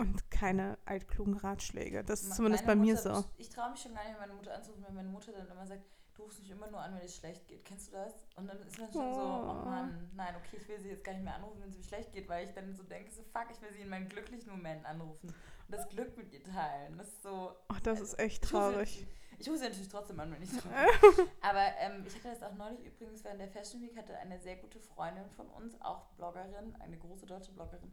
und 0.00 0.30
keine 0.30 0.78
altklugen 0.86 1.36
Ratschläge. 1.36 2.02
Das 2.02 2.22
ist 2.22 2.34
zumindest 2.34 2.64
bei 2.64 2.74
mir 2.74 2.96
so. 2.96 3.24
Ich, 3.36 3.48
ich 3.48 3.48
traue 3.50 3.70
mich 3.70 3.80
schon 3.80 3.94
gar 3.94 4.04
nicht, 4.08 4.18
meine 4.18 4.32
Mutter 4.32 4.54
anzurufen, 4.54 4.82
wenn 4.86 4.94
meine 4.94 5.08
Mutter 5.10 5.32
dann 5.32 5.46
immer 5.48 5.66
sagt, 5.66 5.84
du 6.14 6.22
rufst 6.22 6.40
mich 6.40 6.50
immer 6.50 6.66
nur 6.68 6.80
an, 6.80 6.94
wenn 6.94 7.04
es 7.04 7.16
schlecht 7.16 7.46
geht. 7.46 7.64
Kennst 7.66 7.88
du 7.88 7.92
das? 7.92 8.14
Und 8.36 8.46
dann 8.46 8.58
ist 8.60 8.78
man 8.78 8.90
schon 8.90 9.02
oh. 9.02 9.14
so, 9.14 9.20
oh 9.20 9.64
Mann, 9.68 10.10
nein, 10.14 10.34
okay, 10.36 10.56
ich 10.58 10.68
will 10.68 10.80
sie 10.80 10.88
jetzt 10.88 11.04
gar 11.04 11.12
nicht 11.12 11.24
mehr 11.24 11.34
anrufen, 11.34 11.60
wenn 11.60 11.68
es 11.68 11.76
mir 11.76 11.84
schlecht 11.84 12.12
geht, 12.12 12.28
weil 12.28 12.46
ich 12.46 12.54
dann 12.54 12.74
so 12.74 12.82
denke, 12.82 13.10
so 13.12 13.22
fuck, 13.22 13.46
ich 13.50 13.60
will 13.60 13.72
sie 13.72 13.82
in 13.82 13.90
meinen 13.90 14.08
glücklichen 14.08 14.50
Momenten 14.50 14.86
anrufen 14.86 15.28
und 15.28 15.34
das 15.70 15.86
Glück 15.90 16.16
mit 16.16 16.32
ihr 16.32 16.42
teilen. 16.42 16.96
Das 16.96 17.08
ist 17.08 17.22
so. 17.22 17.54
Ach, 17.68 17.80
das 17.80 18.00
also, 18.00 18.12
ist 18.12 18.18
echt 18.18 18.44
traurig. 18.44 19.06
Ich 19.38 19.48
rufe 19.48 19.58
sie 19.58 19.64
natürlich 19.64 19.88
trotzdem 19.88 20.20
an, 20.20 20.32
wenn 20.32 20.42
ich 20.42 20.50
so. 20.50 20.58
Aber 21.40 21.64
ähm, 21.78 22.04
ich 22.06 22.14
hatte 22.16 22.28
das 22.28 22.42
auch 22.42 22.54
neulich 22.56 22.84
übrigens 22.84 23.24
während 23.24 23.40
der 23.40 23.48
Fashion 23.48 23.80
Week, 23.80 23.96
hatte 23.96 24.16
eine 24.18 24.38
sehr 24.38 24.56
gute 24.56 24.78
Freundin 24.80 25.30
von 25.30 25.46
uns, 25.48 25.80
auch 25.80 26.06
Bloggerin, 26.16 26.76
eine 26.78 26.98
große 26.98 27.24
deutsche 27.24 27.52
Bloggerin, 27.52 27.90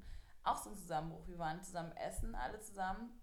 auch 0.47 0.57
so 0.57 0.69
einen 0.69 0.77
Zusammenbruch. 0.77 1.27
Wir 1.27 1.37
waren 1.37 1.61
zusammen 1.63 1.91
essen, 1.97 2.35
alle 2.35 2.59
zusammen. 2.59 3.21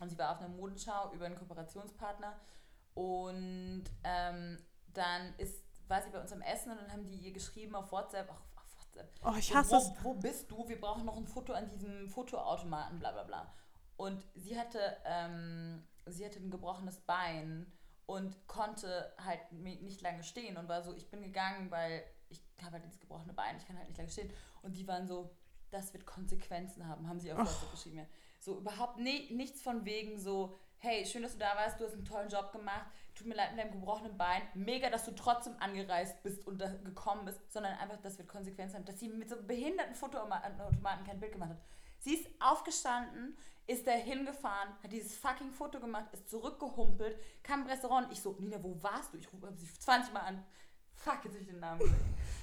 Und 0.00 0.10
sie 0.10 0.18
war 0.18 0.32
auf 0.32 0.38
einer 0.38 0.48
Modenschau 0.48 1.12
über 1.12 1.26
einen 1.26 1.36
Kooperationspartner 1.36 2.38
und 2.98 3.84
ähm, 4.02 4.58
dann 4.92 5.34
ist, 5.38 5.64
war 5.86 6.02
sie 6.02 6.10
bei 6.10 6.20
uns 6.20 6.32
am 6.32 6.40
Essen 6.40 6.72
und 6.72 6.80
dann 6.80 6.92
haben 6.92 7.04
die 7.04 7.14
ihr 7.14 7.32
geschrieben 7.32 7.76
auf 7.76 7.92
WhatsApp, 7.92 8.28
ach, 8.30 8.42
auf 8.56 8.76
WhatsApp. 8.76 9.12
Oh, 9.24 9.34
ich 9.38 9.54
hasse 9.54 9.70
wo, 9.70 9.76
es. 9.76 10.04
Wo 10.04 10.14
bist 10.14 10.50
du? 10.50 10.68
Wir 10.68 10.80
brauchen 10.80 11.04
noch 11.04 11.16
ein 11.16 11.26
Foto 11.26 11.52
an 11.52 11.68
diesem 11.68 12.08
Fotoautomaten, 12.08 12.98
bla 12.98 13.12
bla 13.12 13.22
bla. 13.22 13.54
Und 13.96 14.24
sie 14.34 14.58
hatte, 14.58 14.96
ähm, 15.04 15.86
sie 16.06 16.24
hatte 16.24 16.40
ein 16.40 16.50
gebrochenes 16.50 17.00
Bein 17.00 17.72
und 18.06 18.48
konnte 18.48 19.12
halt 19.24 19.52
nicht 19.52 20.00
lange 20.00 20.24
stehen 20.24 20.56
und 20.56 20.68
war 20.68 20.82
so, 20.82 20.94
ich 20.94 21.10
bin 21.10 21.22
gegangen, 21.22 21.70
weil 21.70 22.02
ich 22.30 22.42
habe 22.62 22.72
halt 22.72 22.84
dieses 22.84 22.98
gebrochene 22.98 23.32
Bein, 23.32 23.56
ich 23.58 23.66
kann 23.66 23.76
halt 23.76 23.86
nicht 23.86 23.98
lange 23.98 24.10
stehen. 24.10 24.32
Und 24.62 24.76
die 24.76 24.88
waren 24.88 25.06
so, 25.06 25.36
das 25.70 25.92
wird 25.92 26.06
Konsequenzen 26.06 26.86
haben, 26.86 27.08
haben 27.08 27.20
sie 27.20 27.32
auf 27.32 27.38
WhatsApp 27.38 27.70
geschrieben. 27.72 28.06
So 28.40 28.58
überhaupt 28.58 28.98
nee, 28.98 29.28
nichts 29.30 29.60
von 29.62 29.84
wegen 29.84 30.18
so, 30.18 30.56
hey, 30.78 31.04
schön, 31.04 31.22
dass 31.22 31.32
du 31.32 31.38
da 31.38 31.56
warst, 31.56 31.80
du 31.80 31.84
hast 31.84 31.94
einen 31.94 32.04
tollen 32.04 32.28
Job 32.28 32.52
gemacht, 32.52 32.86
tut 33.14 33.26
mir 33.26 33.34
leid 33.34 33.50
mit 33.50 33.60
deinem 33.60 33.72
gebrochenen 33.72 34.16
Bein, 34.16 34.42
mega, 34.54 34.90
dass 34.90 35.04
du 35.04 35.10
trotzdem 35.12 35.54
angereist 35.58 36.22
bist 36.22 36.46
und 36.46 36.58
da 36.58 36.68
gekommen 36.68 37.24
bist, 37.24 37.40
sondern 37.52 37.74
einfach, 37.78 37.98
das 38.02 38.16
wird 38.18 38.28
Konsequenzen 38.28 38.76
haben, 38.76 38.84
dass 38.84 39.00
sie 39.00 39.08
mit 39.08 39.28
so 39.28 39.36
einem 39.36 39.46
behinderten 39.46 39.94
Fotoautomaten 39.94 41.04
kein 41.04 41.18
Bild 41.18 41.32
gemacht 41.32 41.50
hat. 41.50 41.60
Sie 41.98 42.14
ist 42.14 42.28
aufgestanden, 42.38 43.36
ist 43.66 43.86
da 43.86 43.92
hingefahren, 43.92 44.72
hat 44.82 44.92
dieses 44.92 45.16
fucking 45.16 45.50
Foto 45.50 45.80
gemacht, 45.80 46.06
ist 46.12 46.30
zurückgehumpelt, 46.30 47.18
kam 47.42 47.62
im 47.62 47.66
Restaurant 47.66 48.10
ich 48.12 48.20
so, 48.20 48.36
Nina, 48.38 48.62
wo 48.62 48.80
warst 48.82 49.12
du? 49.12 49.18
Ich 49.18 49.30
rufe 49.32 49.52
sie 49.56 49.66
20 49.66 50.12
Mal 50.14 50.20
an. 50.20 50.44
Fuck, 50.94 51.24
jetzt 51.24 51.34
habe 51.34 51.42
ich 51.42 51.48
den 51.48 51.60
Namen 51.60 51.80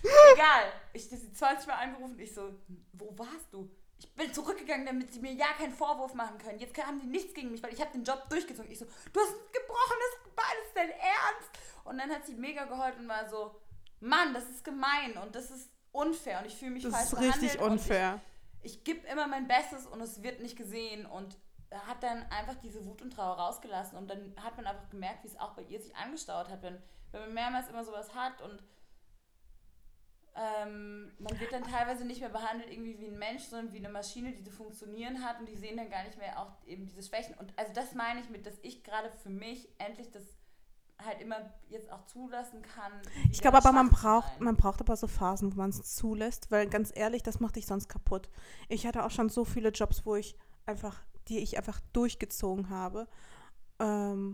Egal. 0.04 0.72
Ich 0.94 1.06
habe 1.06 1.18
sie 1.18 1.32
20 1.32 1.68
Mal 1.68 1.76
angerufen, 1.76 2.20
ich 2.20 2.34
so, 2.34 2.54
wo 2.94 3.18
warst 3.18 3.52
du? 3.52 3.70
ich 3.98 4.14
bin 4.14 4.34
zurückgegangen, 4.34 4.86
damit 4.86 5.14
sie 5.14 5.20
mir 5.20 5.34
ja 5.34 5.48
keinen 5.58 5.74
Vorwurf 5.74 6.14
machen 6.14 6.38
können. 6.38 6.60
Jetzt 6.60 6.78
haben 6.86 7.00
die 7.00 7.08
nichts 7.08 7.34
gegen 7.34 7.52
mich, 7.52 7.64
weil 7.64 7.74
ich 7.74 7.82
habe 7.82 7.92
den 7.92 8.04
Job 8.04 8.30
durchgezogen. 8.30 8.72
Ich 8.72 8.80
so, 8.80 8.86
du 8.86 9.20
hast 9.20 9.32
ein 9.32 9.54
gebrochenes 9.54 10.36
Bein, 10.36 10.56
ist 10.66 10.76
dein 10.76 10.90
Ernst? 10.90 11.50
Und 11.86 11.98
dann 11.98 12.10
hat 12.10 12.26
sie 12.26 12.34
mega 12.34 12.66
geheult 12.66 12.98
und 12.98 13.08
war 13.08 13.30
so, 13.30 13.56
Mann, 14.00 14.34
das 14.34 14.50
ist 14.50 14.64
gemein 14.64 15.14
und 15.24 15.36
das 15.36 15.50
ist 15.52 15.70
unfair 15.92 16.40
und 16.40 16.48
ich 16.48 16.56
fühle 16.56 16.72
mich 16.72 16.84
das 16.84 16.92
falsch 16.94 17.12
Das 17.12 17.38
ist 17.38 17.44
richtig 17.44 17.62
unfair. 17.62 18.22
Ich, 18.62 18.76
ich 18.76 18.84
gebe 18.84 19.08
immer 19.08 19.28
mein 19.28 19.48
Bestes 19.48 19.86
und 19.86 20.02
es 20.02 20.22
wird 20.22 20.42
nicht 20.42 20.58
gesehen 20.58 21.06
und 21.06 21.38
hat 21.72 22.04
dann 22.04 22.24
einfach 22.32 22.56
diese 22.56 22.86
Wut 22.86 23.02
und 23.02 23.12
Trauer 23.12 23.38
rausgelassen 23.38 23.98
und 23.98 24.10
dann 24.10 24.36
hat 24.44 24.58
man 24.58 24.68
einfach 24.68 24.90
gemerkt, 24.90 25.24
wie 25.24 25.28
es 25.28 25.40
auch 25.40 25.54
bei 25.54 25.64
ihr 25.64 25.80
sich 25.80 25.96
angestaut 25.96 26.50
hat, 26.50 26.62
wenn, 26.62 26.82
wenn 27.12 27.22
man 27.22 27.34
mehrmals 27.34 27.70
immer 27.70 27.84
sowas 27.84 28.14
hat 28.14 28.42
und 28.42 28.62
ähm, 30.36 31.14
man 31.18 31.40
wird 31.40 31.54
dann 31.54 31.64
teilweise 31.64 32.04
nicht 32.04 32.20
mehr 32.20 32.30
behandelt 32.30 32.70
irgendwie 32.70 33.00
wie 33.00 33.08
ein 33.08 33.18
Mensch, 33.18 33.44
sondern 33.44 33.74
wie 33.74 33.78
eine 33.78 33.90
Maschine, 33.90 34.34
die 34.34 34.44
zu 34.44 34.52
funktionieren 34.52 35.24
hat 35.24 35.40
und 35.40 35.48
die 35.48 35.56
sehen 35.56 35.78
dann 35.78 35.90
gar 35.90 36.04
nicht 36.04 36.18
mehr 36.18 36.40
auch 36.40 36.52
eben 36.66 36.86
diese 36.86 37.04
Schwächen. 37.04 37.36
Und 37.36 37.58
also 37.58 37.72
das 37.74 37.94
meine 37.96 38.20
ich 38.20 38.30
mit, 38.30 38.46
dass 38.46 38.56
ich 38.62 38.84
gerade 38.84 39.10
für 39.24 39.30
mich 39.30 39.70
endlich 39.78 40.12
das 40.12 40.24
halt 41.04 41.22
immer 41.22 41.38
jetzt 41.70 41.92
auch 41.92 42.06
zulassen 42.06 42.62
kann. 42.62 42.92
Ich 43.32 43.42
glaube 43.42 43.58
aber, 43.58 43.72
man 43.72 43.90
braucht, 43.90 44.40
man 44.40 44.56
braucht 44.56 44.82
aber 44.82 44.96
so 44.96 45.08
Phasen, 45.08 45.54
wo 45.54 45.58
man 45.58 45.70
es 45.70 45.96
zulässt, 45.96 46.52
weil 46.52 46.68
ganz 46.68 46.92
ehrlich, 46.94 47.24
das 47.24 47.40
macht 47.40 47.56
dich 47.56 47.66
sonst 47.66 47.88
kaputt. 47.88 48.30
Ich 48.70 48.86
hatte 48.86 49.06
auch 49.06 49.12
schon 49.12 49.30
so 49.30 49.46
viele 49.46 49.70
Jobs, 49.70 50.06
wo 50.06 50.16
ich 50.16 50.38
einfach, 50.66 51.02
die 51.28 51.40
ich 51.40 51.58
einfach 51.58 51.80
durchgezogen 51.94 52.70
habe. 52.70 53.08
Ähm, 53.80 54.34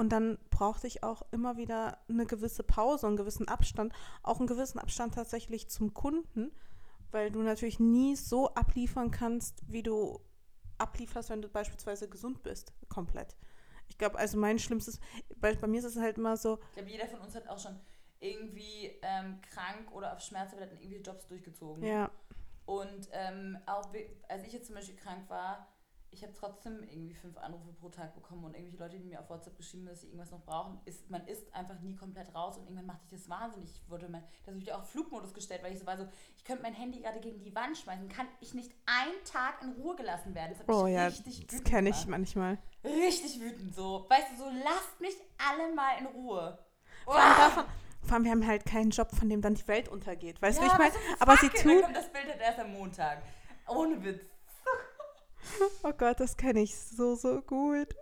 und 0.00 0.08
dann 0.08 0.38
brauchte 0.48 0.86
ich 0.86 1.02
auch 1.02 1.20
immer 1.30 1.58
wieder 1.58 1.98
eine 2.08 2.24
gewisse 2.24 2.62
Pause, 2.62 3.06
einen 3.06 3.18
gewissen 3.18 3.48
Abstand, 3.48 3.92
auch 4.22 4.38
einen 4.38 4.46
gewissen 4.46 4.78
Abstand 4.78 5.14
tatsächlich 5.14 5.68
zum 5.68 5.92
Kunden, 5.92 6.52
weil 7.10 7.30
du 7.30 7.42
natürlich 7.42 7.80
nie 7.80 8.16
so 8.16 8.54
abliefern 8.54 9.10
kannst, 9.10 9.62
wie 9.70 9.82
du 9.82 10.18
ablieferst, 10.78 11.28
wenn 11.28 11.42
du 11.42 11.48
beispielsweise 11.50 12.08
gesund 12.08 12.42
bist, 12.42 12.72
komplett. 12.88 13.36
Ich 13.88 13.98
glaube, 13.98 14.18
also 14.18 14.38
mein 14.38 14.58
schlimmstes, 14.58 15.00
bei, 15.36 15.54
bei 15.54 15.66
mir 15.66 15.80
ist 15.80 15.84
es 15.84 15.98
halt 15.98 16.16
immer 16.16 16.38
so, 16.38 16.58
Ich 16.70 16.76
glaube, 16.76 16.90
jeder 16.90 17.06
von 17.06 17.20
uns 17.20 17.34
hat 17.34 17.46
auch 17.46 17.58
schon 17.58 17.78
irgendwie 18.20 18.98
ähm, 19.02 19.38
krank 19.42 19.92
oder 19.92 20.14
auf 20.14 20.20
Schmerztabletten 20.20 20.78
irgendwie 20.78 21.02
Jobs 21.02 21.26
durchgezogen. 21.26 21.84
ja, 21.84 22.10
Und 22.64 23.10
ähm, 23.12 23.58
auch, 23.66 23.92
als 24.30 24.46
ich 24.46 24.54
jetzt 24.54 24.64
zum 24.64 24.76
Beispiel 24.76 24.96
krank 24.96 25.28
war, 25.28 25.68
ich 26.12 26.22
habe 26.22 26.32
trotzdem 26.32 26.82
irgendwie 26.82 27.14
fünf 27.14 27.36
Anrufe 27.38 27.72
pro 27.72 27.88
Tag 27.88 28.14
bekommen 28.14 28.44
und 28.44 28.54
irgendwelche 28.54 28.78
Leute, 28.78 28.98
die 28.98 29.04
mir 29.04 29.20
auf 29.20 29.30
WhatsApp 29.30 29.56
geschrieben 29.56 29.84
haben, 29.84 29.90
dass 29.90 30.00
sie 30.00 30.08
irgendwas 30.08 30.30
noch 30.30 30.42
brauchen. 30.44 30.80
Ist, 30.84 31.08
man 31.10 31.26
ist 31.26 31.54
einfach 31.54 31.80
nie 31.80 31.94
komplett 31.94 32.34
raus 32.34 32.58
und 32.58 32.64
irgendwann 32.64 32.86
macht 32.86 33.02
dich 33.02 33.10
das 33.10 33.28
wahnsinnig. 33.28 33.70
Ich 33.70 33.90
wurde 33.90 34.08
mein, 34.08 34.22
das 34.40 34.48
habe 34.48 34.58
ich 34.58 34.72
auch 34.72 34.80
auf 34.80 34.90
Flugmodus 34.90 35.32
gestellt, 35.32 35.62
weil 35.62 35.72
ich 35.72 35.78
so 35.78 35.86
war 35.86 35.96
so, 35.96 36.08
ich 36.36 36.44
könnte 36.44 36.62
mein 36.62 36.74
Handy 36.74 37.00
gerade 37.00 37.20
gegen 37.20 37.40
die 37.40 37.54
Wand 37.54 37.78
schmeißen, 37.78 38.08
kann 38.08 38.26
ich 38.40 38.54
nicht 38.54 38.72
einen 38.86 39.24
Tag 39.24 39.62
in 39.62 39.72
Ruhe 39.72 39.94
gelassen 39.96 40.34
werden. 40.34 40.56
Das 40.58 40.68
oh 40.68 40.86
ja, 40.86 41.10
das 41.10 41.64
kenne 41.64 41.90
ich 41.90 42.06
manchmal. 42.06 42.58
Richtig 42.84 43.40
wütend 43.40 43.74
so. 43.74 44.06
Weißt 44.08 44.32
du, 44.32 44.36
so 44.36 44.50
lasst 44.50 45.00
mich 45.00 45.16
alle 45.38 45.74
mal 45.74 45.98
in 45.98 46.06
Ruhe. 46.06 46.58
Vor 47.04 47.14
allem, 47.14 47.36
davon, 47.36 47.64
vor 48.02 48.14
allem, 48.14 48.24
wir 48.24 48.30
haben 48.30 48.46
halt 48.46 48.66
keinen 48.66 48.90
Job, 48.90 49.10
von 49.14 49.28
dem 49.28 49.40
dann 49.40 49.54
die 49.54 49.66
Welt 49.68 49.88
untergeht. 49.88 50.40
Weißt 50.42 50.58
du, 50.58 50.62
wie 50.62 50.66
ich 50.66 50.78
meine? 50.78 50.94
Aber 51.18 51.36
sie 51.36 51.46
it, 51.46 51.54
Dann 51.54 51.62
tut, 51.62 51.82
kommt 51.82 51.96
das 51.96 52.12
Bild 52.12 52.28
halt 52.28 52.40
erst 52.40 52.58
am 52.58 52.72
Montag. 52.72 53.22
Ohne 53.68 54.02
Witz. 54.02 54.20
oh 55.82 55.92
Gott, 55.92 56.20
das 56.20 56.36
kenne 56.36 56.60
ich 56.60 56.76
so, 56.76 57.14
so 57.14 57.40
gut. 57.42 57.94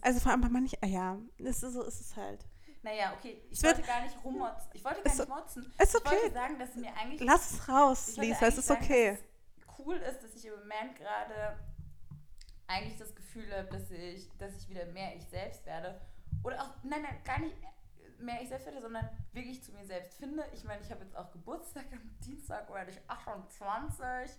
Also 0.00 0.20
vor 0.20 0.32
allem 0.32 0.40
bei 0.40 0.48
manchen, 0.48 0.78
ah 0.82 0.86
ja, 0.86 1.18
es 1.38 1.62
ist, 1.62 1.72
so 1.72 1.82
ist 1.82 2.00
es 2.00 2.16
halt. 2.16 2.46
Naja, 2.82 3.12
okay, 3.18 3.42
ich 3.50 3.60
wollte 3.64 3.82
gar 3.82 4.02
nicht 4.02 4.16
rummotzen. 4.24 4.70
Ich 4.72 4.84
wollte 4.84 5.02
gar 5.02 5.14
nicht 5.14 5.28
motzen. 5.28 5.74
Ist 5.78 5.88
Ich 5.88 6.04
wollte 6.04 6.24
okay, 6.24 6.32
sagen, 6.32 6.58
dass 6.58 6.74
mir 6.76 6.96
eigentlich 6.96 7.20
lass 7.20 7.50
es 7.50 7.68
raus, 7.68 8.16
Lisa, 8.16 8.46
es 8.46 8.58
ist 8.58 8.66
sagen, 8.68 8.84
okay. 8.84 9.18
Cool 9.78 9.96
ist, 9.96 10.22
dass 10.22 10.34
ich 10.36 10.46
im 10.46 10.52
Moment 10.52 10.96
gerade 10.96 11.58
eigentlich 12.68 12.96
das 12.96 13.14
Gefühl 13.14 13.52
habe, 13.52 13.68
dass 13.68 13.90
ich, 13.90 14.28
dass 14.38 14.56
ich 14.56 14.68
wieder 14.68 14.86
mehr 14.86 15.16
ich 15.16 15.26
selbst 15.28 15.66
werde. 15.66 16.00
Oder 16.44 16.62
auch, 16.62 16.70
nein, 16.84 17.02
nein, 17.02 17.18
gar 17.24 17.40
nicht 17.40 17.56
mehr 18.18 18.40
ich 18.40 18.48
selbst 18.48 18.66
werde, 18.66 18.80
sondern 18.80 19.08
wirklich 19.32 19.62
zu 19.62 19.72
mir 19.72 19.84
selbst 19.84 20.14
finde. 20.18 20.44
Ich 20.54 20.64
meine, 20.64 20.82
ich 20.82 20.90
habe 20.90 21.02
jetzt 21.02 21.16
auch 21.16 21.30
Geburtstag 21.32 21.86
am 21.92 22.18
Dienstag, 22.24 22.72
werde 22.72 22.92
ich 22.92 23.00
28. 23.08 24.30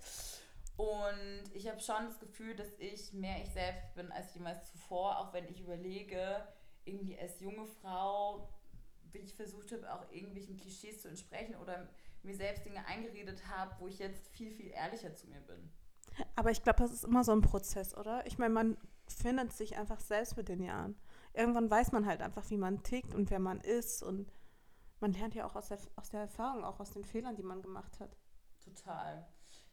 Und 0.78 1.52
ich 1.54 1.68
habe 1.68 1.80
schon 1.80 2.06
das 2.06 2.20
Gefühl, 2.20 2.56
dass 2.56 2.72
ich 2.78 3.12
mehr 3.12 3.42
ich 3.42 3.50
selbst 3.50 3.96
bin 3.96 4.12
als 4.12 4.34
jemals 4.36 4.72
zuvor, 4.72 5.18
auch 5.18 5.34
wenn 5.34 5.48
ich 5.48 5.60
überlege, 5.60 6.48
irgendwie 6.86 7.20
als 7.20 7.40
junge 7.40 7.66
Frau, 7.66 8.48
wie 9.12 9.20
ich 9.20 9.34
versucht 9.34 9.72
habe, 9.72 9.92
auch 9.92 10.12
irgendwelchen 10.12 10.56
Klischees 10.56 11.02
zu 11.02 11.10
entsprechen 11.10 11.56
oder 11.56 11.90
mir 12.22 12.36
selbst 12.36 12.66
Dinge 12.66 12.86
eingeredet 12.86 13.48
habe, 13.48 13.76
wo 13.80 13.88
ich 13.88 13.98
jetzt 13.98 14.28
viel, 14.30 14.52
viel 14.52 14.70
ehrlicher 14.70 15.14
zu 15.16 15.28
mir 15.28 15.42
bin. 15.42 15.72
Aber 16.36 16.52
ich 16.52 16.64
glaube, 16.64 16.80
das 16.80 16.92
ist 16.92 17.06
immer 17.06 17.24
so 17.24 17.32
ein 17.32 17.42
Prozess, 17.42 17.96
oder? 17.96 18.26
Ich 18.28 18.38
meine, 18.38 18.54
man 18.54 18.78
findet 19.08 19.54
sich 19.54 19.78
einfach 19.78 20.00
selbst 20.00 20.38
mit 20.38 20.48
den 20.48 20.62
Jahren. 20.62 20.96
Irgendwann 21.34 21.70
weiß 21.70 21.92
man 21.92 22.06
halt 22.06 22.22
einfach, 22.22 22.50
wie 22.50 22.58
man 22.58 22.84
tickt 22.84 23.14
und 23.14 23.30
wer 23.30 23.40
man 23.40 23.62
ist. 23.62 24.04
Und 24.04 24.32
man 25.00 25.14
lernt 25.14 25.36
ja 25.36 25.46
auch 25.46 25.56
aus 25.56 25.70
der, 25.70 25.80
aus 25.96 26.10
der 26.10 26.22
Erfahrung, 26.22 26.64
auch 26.64 26.80
aus 26.80 26.92
den 26.92 27.06
Fehlern, 27.06 27.36
die 27.36 27.44
man 27.44 27.62
gemacht 27.62 28.00
hat. 28.00 28.18
Total. 28.64 29.28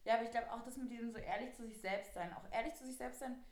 Ja, 0.05 0.15
aber 0.15 0.25
ich 0.25 0.31
glaube 0.31 0.53
auch, 0.53 0.63
dass 0.63 0.77
mit 0.77 0.91
diesem 0.91 1.11
so 1.11 1.19
ehrlich 1.19 1.55
zu 1.55 1.65
sich 1.67 1.81
selbst 1.81 2.15
sein, 2.15 2.33
auch 2.35 2.45
ehrlich 2.53 2.75
zu 2.75 2.85
sich 2.85 2.97
selbst 2.97 3.21
sein, 3.21 3.43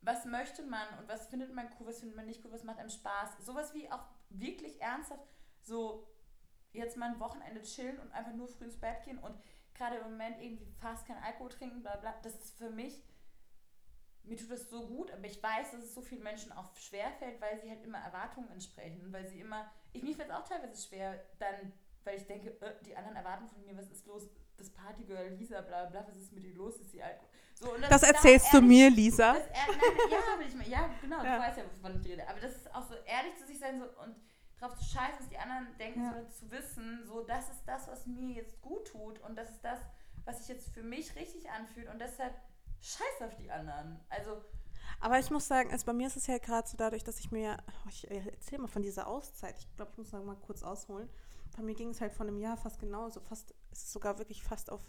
was 0.00 0.24
möchte 0.24 0.62
man 0.64 0.86
und 0.98 1.08
was 1.08 1.28
findet 1.28 1.52
man 1.52 1.68
cool, 1.78 1.86
was 1.86 2.00
findet 2.00 2.16
man 2.16 2.26
nicht 2.26 2.44
cool, 2.44 2.52
was 2.52 2.64
macht 2.64 2.78
einem 2.78 2.90
Spaß. 2.90 3.44
Sowas 3.44 3.74
wie 3.74 3.90
auch 3.90 4.04
wirklich 4.30 4.80
ernsthaft 4.80 5.26
so 5.62 6.08
jetzt 6.72 6.96
mal 6.96 7.10
ein 7.10 7.20
Wochenende 7.20 7.62
chillen 7.62 7.98
und 7.98 8.12
einfach 8.12 8.32
nur 8.32 8.48
früh 8.48 8.64
ins 8.64 8.78
Bett 8.80 9.02
gehen 9.04 9.18
und 9.18 9.38
gerade 9.74 9.96
im 9.96 10.10
Moment 10.10 10.40
irgendwie 10.40 10.66
fast 10.80 11.06
kein 11.06 11.22
Alkohol 11.22 11.50
trinken, 11.50 11.82
bla 11.82 11.96
bla. 11.96 12.14
Das 12.22 12.34
ist 12.34 12.56
für 12.56 12.70
mich, 12.70 13.02
mir 14.24 14.36
tut 14.36 14.50
das 14.50 14.68
so 14.68 14.86
gut, 14.86 15.10
aber 15.10 15.24
ich 15.24 15.42
weiß, 15.42 15.70
dass 15.72 15.84
es 15.84 15.94
so 15.94 16.02
vielen 16.02 16.22
Menschen 16.22 16.52
auch 16.52 16.74
schwerfällt, 16.76 17.40
weil 17.40 17.60
sie 17.60 17.70
halt 17.70 17.82
immer 17.82 17.98
Erwartungen 17.98 18.50
entsprechen 18.50 19.12
weil 19.12 19.26
sie 19.26 19.40
immer, 19.40 19.70
ich 19.92 20.02
mir 20.02 20.14
fällt 20.14 20.30
es 20.30 20.34
auch 20.34 20.44
teilweise 20.44 20.86
schwer, 20.86 21.24
dann, 21.38 21.72
weil 22.04 22.16
ich 22.16 22.26
denke, 22.26 22.50
äh, 22.60 22.82
die 22.84 22.96
anderen 22.96 23.16
erwarten 23.16 23.48
von 23.48 23.64
mir, 23.64 23.76
was 23.76 23.90
ist 23.90 24.06
los, 24.06 24.28
das 24.58 24.70
Partygirl 24.70 25.34
Lisa, 25.34 25.60
bla 25.62 25.86
bla, 25.86 26.04
was 26.06 26.16
ist 26.16 26.32
mit 26.32 26.44
ihr 26.44 26.54
los, 26.54 26.76
ist 26.80 26.90
sie 26.90 27.02
Alkohol. 27.02 27.28
So, 27.54 27.74
und 27.74 27.82
Das 27.82 28.02
auch 28.04 28.08
erzählst 28.08 28.52
du 28.52 28.58
ehrlich- 28.58 28.68
mir, 28.68 28.90
Lisa. 28.90 29.32
das, 29.34 29.42
nein, 29.46 30.10
ja, 30.10 30.18
aber 30.34 30.42
ich 30.42 30.54
mein, 30.54 30.68
ja, 30.70 30.90
genau, 31.00 31.22
Ja. 31.24 31.36
du 31.36 31.42
weißt 31.42 31.58
ja, 31.58 31.64
wovon 31.64 32.00
ich 32.00 32.06
rede. 32.06 32.28
Aber 32.28 32.40
das 32.40 32.56
ist 32.56 32.74
auch 32.74 32.82
so 32.82 32.94
ehrlich 33.06 33.36
zu 33.36 33.46
sich 33.46 33.58
sein 33.58 33.78
so, 33.80 33.84
und 34.02 34.14
drauf 34.60 34.74
zu 34.76 34.84
scheißen, 34.84 35.18
was 35.20 35.28
die 35.28 35.38
anderen 35.38 35.66
denken, 35.78 36.02
Ja. 36.02 36.12
sondern 36.12 36.30
zu 36.32 36.50
wissen, 36.50 37.04
so, 37.06 37.22
das 37.22 37.48
ist 37.50 37.62
das, 37.66 37.88
was 37.88 38.06
mir 38.06 38.34
jetzt 38.34 38.60
gut 38.60 38.86
tut 38.88 39.18
und 39.20 39.36
das 39.36 39.50
ist 39.50 39.64
das, 39.64 39.78
was 40.24 40.38
sich 40.38 40.48
jetzt 40.48 40.70
für 40.74 40.82
mich 40.82 41.14
richtig 41.16 41.48
anfühlt 41.50 41.88
und 41.88 42.00
deshalb 42.00 42.34
scheiß 42.80 43.22
auf 43.22 43.34
die 43.36 43.50
anderen. 43.50 44.00
Also, 44.08 44.42
Aber 45.00 45.18
ich 45.18 45.30
muss 45.30 45.46
sagen, 45.46 45.70
also 45.70 45.84
bei 45.86 45.92
mir 45.92 46.06
ist 46.08 46.16
es 46.16 46.26
ja 46.26 46.38
gerade 46.38 46.66
so 46.68 46.76
dadurch, 46.76 47.04
dass 47.04 47.18
ich 47.20 47.30
mir 47.30 47.42
ja, 47.42 47.56
oh, 47.68 47.88
ich 47.88 48.10
erzähle 48.10 48.62
mal 48.62 48.68
von 48.68 48.82
dieser 48.82 49.06
Auszeit. 49.06 49.56
Ich 49.58 49.76
glaube, 49.76 49.92
ich 49.92 49.98
muss 49.98 50.12
noch 50.12 50.24
mal 50.24 50.36
kurz 50.36 50.62
ausholen. 50.62 51.08
Bei 51.56 51.62
mir 51.62 51.74
ging 51.74 51.90
es 51.90 52.00
halt 52.00 52.12
vor 52.12 52.26
einem 52.26 52.38
Jahr 52.38 52.56
fast 52.56 52.78
genauso, 52.78 53.20
fast, 53.20 53.54
es 53.70 53.84
ist 53.84 53.92
sogar 53.92 54.18
wirklich 54.18 54.42
fast 54.42 54.70
auf, 54.70 54.82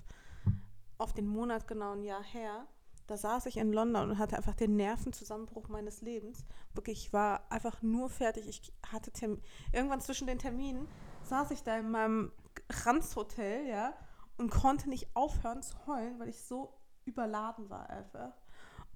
auf 0.97 1.13
den 1.13 1.27
Monat 1.27 1.67
genau 1.67 1.93
ein 1.93 2.03
Jahr 2.03 2.23
her. 2.23 2.67
Da 3.07 3.17
saß 3.17 3.47
ich 3.47 3.57
in 3.57 3.73
London 3.73 4.11
und 4.11 4.19
hatte 4.19 4.37
einfach 4.37 4.53
den 4.53 4.75
Nervenzusammenbruch 4.75 5.67
meines 5.67 6.01
Lebens. 6.01 6.45
Wirklich, 6.75 7.05
ich 7.05 7.13
war 7.13 7.51
einfach 7.51 7.81
nur 7.81 8.09
fertig. 8.09 8.47
Ich 8.47 8.71
hatte 8.87 9.11
Termin, 9.11 9.41
irgendwann 9.71 9.99
zwischen 9.99 10.27
den 10.27 10.37
Terminen 10.37 10.87
saß 11.23 11.49
ich 11.51 11.63
da 11.63 11.77
in 11.77 11.89
meinem 11.89 12.31
Ranzhotel, 12.69 13.67
ja, 13.67 13.95
und 14.37 14.51
konnte 14.51 14.89
nicht 14.89 15.15
aufhören 15.15 15.61
zu 15.61 15.75
heulen, 15.87 16.19
weil 16.19 16.29
ich 16.29 16.41
so 16.43 16.79
überladen 17.05 17.69
war 17.69 17.89
einfach. 17.89 18.33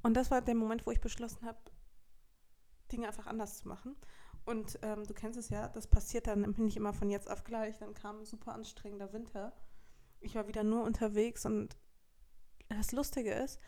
Und 0.03 0.15
das 0.15 0.31
war 0.31 0.41
der 0.41 0.55
Moment, 0.55 0.85
wo 0.85 0.91
ich 0.91 1.01
beschlossen 1.01 1.45
habe, 1.45 1.57
Dinge 2.91 3.07
einfach 3.07 3.27
anders 3.27 3.57
zu 3.57 3.67
machen. 3.67 3.95
Und 4.45 4.77
ähm, 4.81 5.05
du 5.05 5.13
kennst 5.13 5.39
es 5.39 5.49
ja, 5.49 5.69
das 5.69 5.87
passiert 5.87 6.27
dann 6.27 6.41
nicht 6.57 6.77
immer 6.77 6.93
von 6.93 7.09
jetzt 7.09 7.29
auf 7.29 7.43
gleich. 7.43 7.77
Dann 7.77 7.93
kam 7.93 8.19
ein 8.19 8.25
super 8.25 8.53
anstrengender 8.53 9.13
Winter. 9.13 9.53
Ich 10.19 10.35
war 10.35 10.47
wieder 10.47 10.63
nur 10.63 10.83
unterwegs 10.83 11.45
und 11.45 11.77
das 12.69 12.91
Lustige 12.91 13.33
ist, 13.33 13.59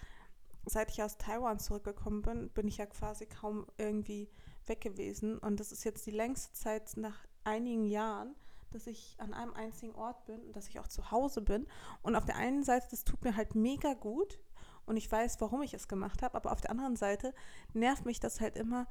seit 0.66 0.92
ich 0.92 1.04
aus 1.04 1.18
Taiwan 1.18 1.60
zurückgekommen 1.60 2.22
bin, 2.22 2.50
bin 2.50 2.68
ich 2.68 2.78
ja 2.78 2.86
quasi 2.86 3.26
kaum 3.26 3.68
irgendwie 3.78 4.30
weg 4.66 4.82
gewesen. 4.82 5.38
Und 5.38 5.60
das 5.60 5.72
ist 5.72 5.84
jetzt 5.84 6.06
die 6.06 6.12
längste 6.12 6.54
Zeit 6.54 6.98
nach 6.98 7.26
einigen 7.44 7.86
Jahren, 7.86 8.36
dass 8.72 8.88
ich 8.88 9.16
an 9.20 9.34
einem 9.34 9.54
einzigen 9.54 9.94
Ort 9.96 10.26
bin 10.26 10.42
und 10.42 10.56
dass 10.56 10.68
ich 10.68 10.80
auch 10.80 10.88
zu 10.88 11.12
Hause 11.12 11.42
bin. 11.42 11.68
Und 12.02 12.16
auf 12.16 12.26
der 12.26 12.36
einen 12.36 12.64
Seite, 12.64 12.88
das 12.90 13.04
tut 13.04 13.24
mir 13.24 13.36
halt 13.36 13.56
mega 13.56 13.94
gut 13.94 14.40
und 14.86 14.98
ich 14.98 15.12
weiß, 15.12 15.40
warum 15.42 15.62
ich 15.62 15.74
es 15.74 15.88
gemacht 15.88 16.22
habe, 16.22 16.36
aber 16.36 16.52
auf 16.52 16.62
der 16.62 16.72
anderen 16.72 16.96
Seite 16.96 17.34
nervt 17.74 18.06
mich 18.06 18.20
das 18.20 18.40
halt 18.40 18.56
immer, 18.56 18.88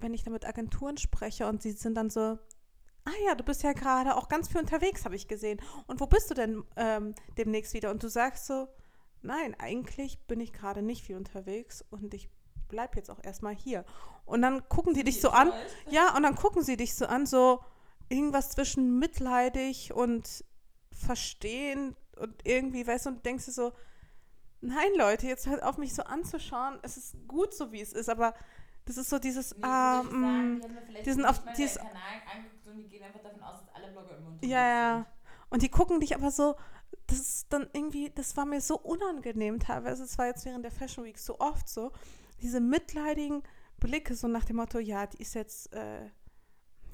wenn 0.00 0.14
ich 0.14 0.24
da 0.24 0.30
mit 0.30 0.46
Agenturen 0.46 0.96
spreche 0.96 1.46
und 1.46 1.62
sie 1.62 1.72
sind 1.72 1.94
dann 1.94 2.10
so, 2.10 2.38
ah 3.04 3.18
ja, 3.26 3.34
du 3.34 3.44
bist 3.44 3.62
ja 3.62 3.72
gerade 3.72 4.16
auch 4.16 4.28
ganz 4.28 4.48
viel 4.48 4.60
unterwegs, 4.60 5.04
habe 5.04 5.16
ich 5.16 5.28
gesehen. 5.28 5.60
Und 5.86 6.00
wo 6.00 6.06
bist 6.06 6.30
du 6.30 6.34
denn 6.34 6.64
ähm, 6.76 7.14
demnächst 7.38 7.74
wieder? 7.74 7.90
Und 7.90 8.02
du 8.02 8.08
sagst 8.08 8.46
so, 8.46 8.68
nein, 9.22 9.54
eigentlich 9.58 10.18
bin 10.26 10.40
ich 10.40 10.52
gerade 10.52 10.82
nicht 10.82 11.04
viel 11.04 11.16
unterwegs 11.16 11.84
und 11.90 12.14
ich 12.14 12.30
bleib 12.68 12.96
jetzt 12.96 13.10
auch 13.10 13.22
erstmal 13.22 13.54
hier. 13.54 13.84
Und 14.24 14.42
dann 14.42 14.68
gucken 14.68 14.94
die 14.94 15.04
dich 15.04 15.20
so 15.20 15.30
an, 15.30 15.52
ja, 15.90 16.16
und 16.16 16.22
dann 16.22 16.36
gucken 16.36 16.62
sie 16.62 16.76
dich 16.76 16.94
so 16.94 17.06
an, 17.06 17.26
so 17.26 17.60
irgendwas 18.08 18.50
zwischen 18.50 18.98
mitleidig 18.98 19.92
und 19.92 20.44
verstehen 20.92 21.96
und 22.16 22.34
irgendwie, 22.44 22.86
weißt 22.86 23.06
du, 23.06 23.10
und 23.10 23.26
denkst 23.26 23.46
du 23.46 23.52
so, 23.52 23.72
nein, 24.60 24.90
Leute, 24.96 25.26
jetzt 25.26 25.46
hört 25.46 25.62
auf 25.62 25.78
mich 25.78 25.94
so 25.94 26.02
anzuschauen, 26.02 26.78
es 26.82 26.96
ist 26.96 27.16
gut 27.26 27.54
so, 27.54 27.72
wie 27.72 27.80
es 27.80 27.92
ist, 27.92 28.08
aber 28.08 28.34
das 28.90 29.04
ist 29.04 29.10
so 29.10 29.18
dieses, 29.18 29.52
Wie, 29.52 29.62
ah, 29.62 30.02
ich 30.04 30.10
sagen, 30.10 30.56
mm, 30.56 30.60
die 30.60 30.62
haben 30.64 30.74
da 30.74 30.80
vielleicht 30.82 31.06
die 31.06 31.10
sind 31.12 31.20
nicht 31.22 31.28
auf- 31.30 31.44
mal 31.44 31.52
die 31.56 31.62
ist- 31.64 31.76
deinen 31.76 31.88
Kanal 31.88 32.20
angeguckt 32.34 32.66
und 32.66 32.76
die 32.78 32.88
gehen 32.88 33.02
einfach 33.04 33.22
davon 33.22 33.42
aus, 33.42 33.60
dass 33.60 33.74
alle 33.74 33.88
Blogger 33.92 34.16
immer 34.16 34.28
unterwegs 34.28 34.50
ja, 34.52 34.68
ja. 34.68 35.06
Und 35.50 35.62
die 35.62 35.68
gucken 35.68 36.00
dich 36.00 36.14
aber 36.14 36.30
so, 36.30 36.56
das 37.06 37.18
ist 37.18 37.52
dann 37.52 37.68
irgendwie, 37.72 38.10
das 38.10 38.36
war 38.36 38.46
mir 38.46 38.60
so 38.60 38.78
unangenehm 38.78 39.58
teilweise, 39.60 40.04
es 40.04 40.18
war 40.18 40.26
jetzt 40.26 40.44
während 40.44 40.64
der 40.64 40.72
Fashion 40.72 41.04
Week 41.04 41.18
so 41.18 41.38
oft 41.40 41.68
so, 41.68 41.92
diese 42.42 42.60
mitleidigen 42.60 43.42
Blicke 43.78 44.14
so 44.14 44.28
nach 44.28 44.44
dem 44.44 44.56
Motto, 44.56 44.78
ja, 44.78 45.06
die 45.06 45.18
ist 45.22 45.34
jetzt, 45.34 45.72
äh, 45.72 46.04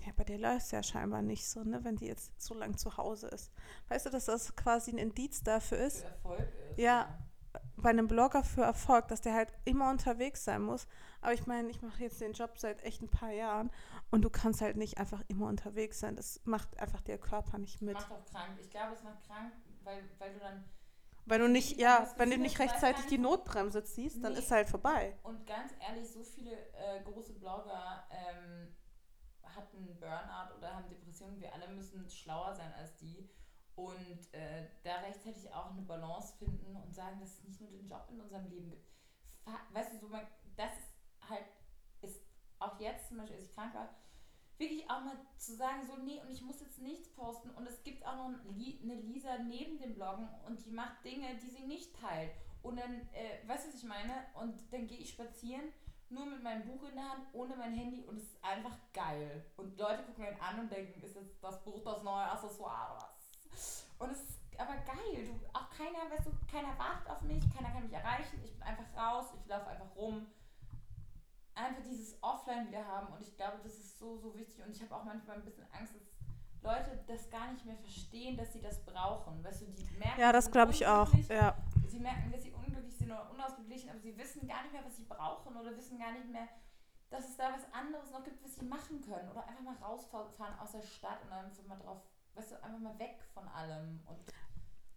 ja, 0.06 0.12
bei 0.16 0.24
der 0.24 0.38
läuft 0.38 0.66
es 0.66 0.70
ja 0.72 0.82
scheinbar 0.82 1.22
nicht 1.22 1.48
so, 1.48 1.62
ne, 1.64 1.82
wenn 1.84 1.96
die 1.96 2.06
jetzt 2.06 2.40
so 2.40 2.54
lang 2.54 2.76
zu 2.78 2.96
Hause 2.96 3.28
ist. 3.28 3.50
Weißt 3.88 4.06
du, 4.06 4.10
dass 4.10 4.26
das 4.26 4.54
quasi 4.56 4.92
ein 4.92 4.98
Indiz 4.98 5.42
dafür 5.42 5.78
ist, 5.78 6.00
Für 6.00 6.06
Erfolg 6.06 6.40
ist. 6.70 6.78
Ja. 6.78 7.25
Bei 7.76 7.90
einem 7.90 8.09
Blogger 8.09 8.42
für 8.42 8.62
Erfolg, 8.62 9.09
dass 9.09 9.21
der 9.21 9.35
halt 9.35 9.52
immer 9.64 9.90
unterwegs 9.90 10.45
sein 10.45 10.62
muss. 10.62 10.87
Aber 11.21 11.33
ich 11.33 11.47
meine, 11.47 11.68
ich 11.71 11.83
mache 11.83 12.02
jetzt 12.02 12.21
den 12.21 12.33
Job 12.33 12.59
seit 12.59 12.83
echt 12.85 13.02
ein 13.02 13.09
paar 13.11 13.30
Jahren 13.33 13.71
und 14.11 14.23
du 14.23 14.30
kannst 14.30 14.61
halt 14.61 14.76
nicht 14.76 14.99
einfach 14.99 15.23
immer 15.28 15.47
unterwegs 15.47 16.00
sein. 16.00 16.16
Das 16.16 16.40
macht 16.45 16.78
einfach 16.80 17.00
der 17.02 17.18
Körper 17.18 17.59
nicht 17.59 17.83
mit. 17.83 17.95
Macht 17.95 18.11
auch 18.12 18.25
krank. 18.25 18.59
Ich 18.61 18.71
glaube, 18.71 18.95
es 18.95 19.02
macht 19.02 19.23
krank, 19.26 19.52
weil, 19.85 20.02
weil 20.18 20.33
du 20.35 20.38
dann 20.40 20.64
Weil 21.26 21.40
du 21.40 21.49
nicht, 21.49 21.73
Ich 21.73 21.78
ja, 21.78 22.06
wenn 22.16 22.30
du 22.30 22.38
nicht 22.38 22.59
rechtzeitig 22.61 23.06
die 23.06 23.18
Notbremse 23.18 23.83
ziehst, 23.85 24.23
dann 24.23 24.33
Nee. 24.35 24.38
ist 24.38 24.50
halt 24.50 24.68
vorbei. 24.68 25.18
Und 25.23 25.47
ganz 25.47 25.73
ehrlich, 25.87 26.09
so 26.11 26.23
viele 26.23 26.52
äh, 26.73 27.02
große 27.04 27.35
Blogger 27.35 28.06
ähm, 28.11 28.76
hatten 29.42 29.99
Burnout 29.99 30.56
oder 30.56 30.75
haben 30.76 30.88
Depressionen. 30.88 31.40
Wir 31.40 31.52
alle 31.52 31.68
müssen 31.68 32.09
schlauer 32.09 32.54
sein 32.54 32.73
als 32.75 32.95
die. 32.97 33.28
Und 33.76 34.33
äh, 34.33 34.68
da 34.83 34.97
rechtzeitig 34.97 35.52
auch 35.52 35.71
eine 35.71 35.83
Balance 35.83 36.35
finden 36.38 36.76
und 36.76 36.95
sagen, 36.95 37.21
dass 37.21 37.38
es 37.38 37.45
nicht 37.45 37.61
nur 37.61 37.71
den 37.71 37.87
Job 37.87 38.09
in 38.11 38.21
unserem 38.21 38.49
Leben 38.49 38.71
gibt. 38.71 38.90
Weißt 39.73 39.92
du, 39.92 39.99
so 39.99 40.09
man, 40.09 40.26
das 40.56 40.73
ist 40.73 41.28
halt 41.28 41.45
ist 42.02 42.23
auch 42.59 42.80
jetzt 42.80 43.09
zum 43.09 43.18
Beispiel, 43.18 43.37
als 43.37 43.47
ich 43.47 43.54
krank 43.54 43.75
war, 43.75 43.88
wirklich 44.59 44.90
auch 44.90 45.02
mal 45.02 45.16
zu 45.37 45.54
sagen, 45.54 45.85
so, 45.87 45.97
nee, 45.99 46.21
und 46.21 46.30
ich 46.30 46.42
muss 46.42 46.61
jetzt 46.61 46.80
nichts 46.80 47.09
posten. 47.11 47.50
Und 47.50 47.66
es 47.66 47.83
gibt 47.83 48.06
auch 48.06 48.16
noch 48.16 48.26
eine 48.26 48.95
Lisa 49.02 49.38
neben 49.38 49.78
dem 49.78 49.95
Bloggen 49.95 50.28
und 50.47 50.64
die 50.64 50.71
macht 50.71 51.04
Dinge, 51.04 51.37
die 51.37 51.50
sie 51.50 51.64
nicht 51.64 51.95
teilt. 52.00 52.33
Und 52.62 52.78
dann, 52.78 53.09
äh, 53.12 53.47
weißt 53.47 53.66
du, 53.66 53.68
was 53.68 53.76
ich 53.76 53.85
meine? 53.85 54.26
Und 54.35 54.73
dann 54.73 54.87
gehe 54.87 54.99
ich 54.99 55.11
spazieren, 55.11 55.73
nur 56.09 56.26
mit 56.26 56.42
meinem 56.42 56.64
Buch 56.64 56.88
in 56.88 56.95
der 56.95 57.11
Hand, 57.11 57.26
ohne 57.33 57.56
mein 57.56 57.75
Handy 57.75 58.04
und 58.04 58.16
es 58.16 58.25
ist 58.25 58.45
einfach 58.45 58.76
geil. 58.92 59.45
Und 59.56 59.78
Leute 59.78 60.04
gucken 60.04 60.25
einen 60.25 60.40
an 60.40 60.61
und 60.61 60.73
denken, 60.73 61.02
ist 61.02 61.16
jetzt 61.16 61.42
das 61.42 61.62
Buch 61.64 61.83
das 61.85 62.02
neue 62.02 62.30
Accessoire 62.30 62.95
oder 62.95 63.02
was? 63.02 63.15
Und 63.98 64.10
es 64.10 64.20
ist 64.22 64.38
aber 64.58 64.76
geil. 64.76 65.26
Du, 65.26 65.58
auch 65.58 65.70
keiner, 65.70 66.10
weißt 66.10 66.26
du, 66.26 66.32
keiner 66.50 66.78
wartet 66.78 67.08
auf 67.08 67.22
mich, 67.22 67.42
keiner 67.54 67.70
kann 67.70 67.82
mich 67.82 67.92
erreichen. 67.92 68.40
Ich 68.44 68.52
bin 68.52 68.62
einfach 68.62 68.84
raus, 68.96 69.26
ich 69.40 69.46
laufe 69.48 69.66
einfach 69.68 69.94
rum 69.96 70.26
einfach 71.56 71.82
dieses 71.82 72.22
Offline 72.22 72.68
wieder 72.68 72.86
haben 72.86 73.12
und 73.12 73.20
ich 73.22 73.34
glaube, 73.36 73.58
das 73.62 73.75
ist 73.75 73.98
so, 73.98 74.16
so 74.18 74.36
wichtig 74.36 74.62
und 74.64 74.70
ich 74.70 74.82
habe 74.82 74.94
auch 74.94 75.04
manchmal 75.04 75.36
ein 75.36 75.44
bisschen 75.44 75.66
Angst, 75.72 75.94
dass 75.94 76.02
Leute 76.62 77.02
das 77.06 77.30
gar 77.30 77.52
nicht 77.52 77.64
mehr 77.64 77.76
verstehen, 77.76 78.36
dass 78.36 78.52
sie 78.52 78.60
das 78.60 78.84
brauchen. 78.84 79.42
Weißt 79.42 79.62
du, 79.62 79.66
die 79.66 79.84
merken, 79.98 80.20
ja, 80.20 80.32
das 80.32 80.50
glaube 80.50 80.72
ich 80.72 80.86
auch. 80.86 81.12
Ja. 81.28 81.56
Sie 81.86 82.00
merken, 82.00 82.30
dass 82.30 82.42
sie 82.42 82.52
unglücklich 82.52 82.96
sind 82.96 83.10
oder 83.10 83.30
unausgeglichen, 83.30 83.90
aber 83.90 84.00
sie 84.00 84.16
wissen 84.18 84.46
gar 84.46 84.62
nicht 84.62 84.72
mehr, 84.72 84.84
was 84.84 84.96
sie 84.96 85.04
brauchen 85.04 85.56
oder 85.56 85.76
wissen 85.76 85.98
gar 85.98 86.12
nicht 86.12 86.28
mehr, 86.28 86.48
dass 87.08 87.28
es 87.28 87.36
da 87.36 87.52
was 87.52 87.72
anderes 87.72 88.10
noch 88.10 88.25
gibt, 88.25 88.42
was 88.44 88.56
sie 88.56 88.64
machen 88.64 89.00
können. 89.00 89.30
Oder 89.30 89.46
einfach 89.46 89.62
mal 89.62 89.76
rausfahren 89.76 90.58
aus 90.58 90.72
der 90.72 90.82
Stadt 90.82 91.22
und 91.25 91.32
einfach 91.32 91.64
mal 91.66 91.78
drauf, 91.78 92.02
weißt 92.37 92.52
du, 92.52 92.62
einfach 92.62 92.78
mal 92.78 92.99
weg 92.99 93.19
von 93.35 93.47
allem. 93.49 94.00
Und 94.07 94.33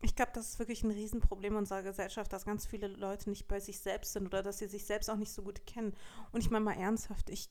ich 0.01 0.15
glaube, 0.15 0.31
das 0.33 0.49
ist 0.49 0.59
wirklich 0.59 0.83
ein 0.83 0.91
Riesenproblem 0.91 1.55
unserer 1.55 1.83
Gesellschaft, 1.83 2.31
dass 2.31 2.45
ganz 2.45 2.65
viele 2.65 2.87
Leute 2.87 3.29
nicht 3.29 3.47
bei 3.47 3.59
sich 3.59 3.79
selbst 3.79 4.13
sind 4.13 4.27
oder 4.27 4.43
dass 4.43 4.59
sie 4.59 4.67
sich 4.67 4.85
selbst 4.85 5.09
auch 5.09 5.17
nicht 5.17 5.31
so 5.31 5.41
gut 5.43 5.65
kennen. 5.65 5.93
Und 6.31 6.41
ich 6.41 6.49
meine 6.49 6.65
mal 6.65 6.77
ernsthaft, 6.77 7.29
ich 7.29 7.49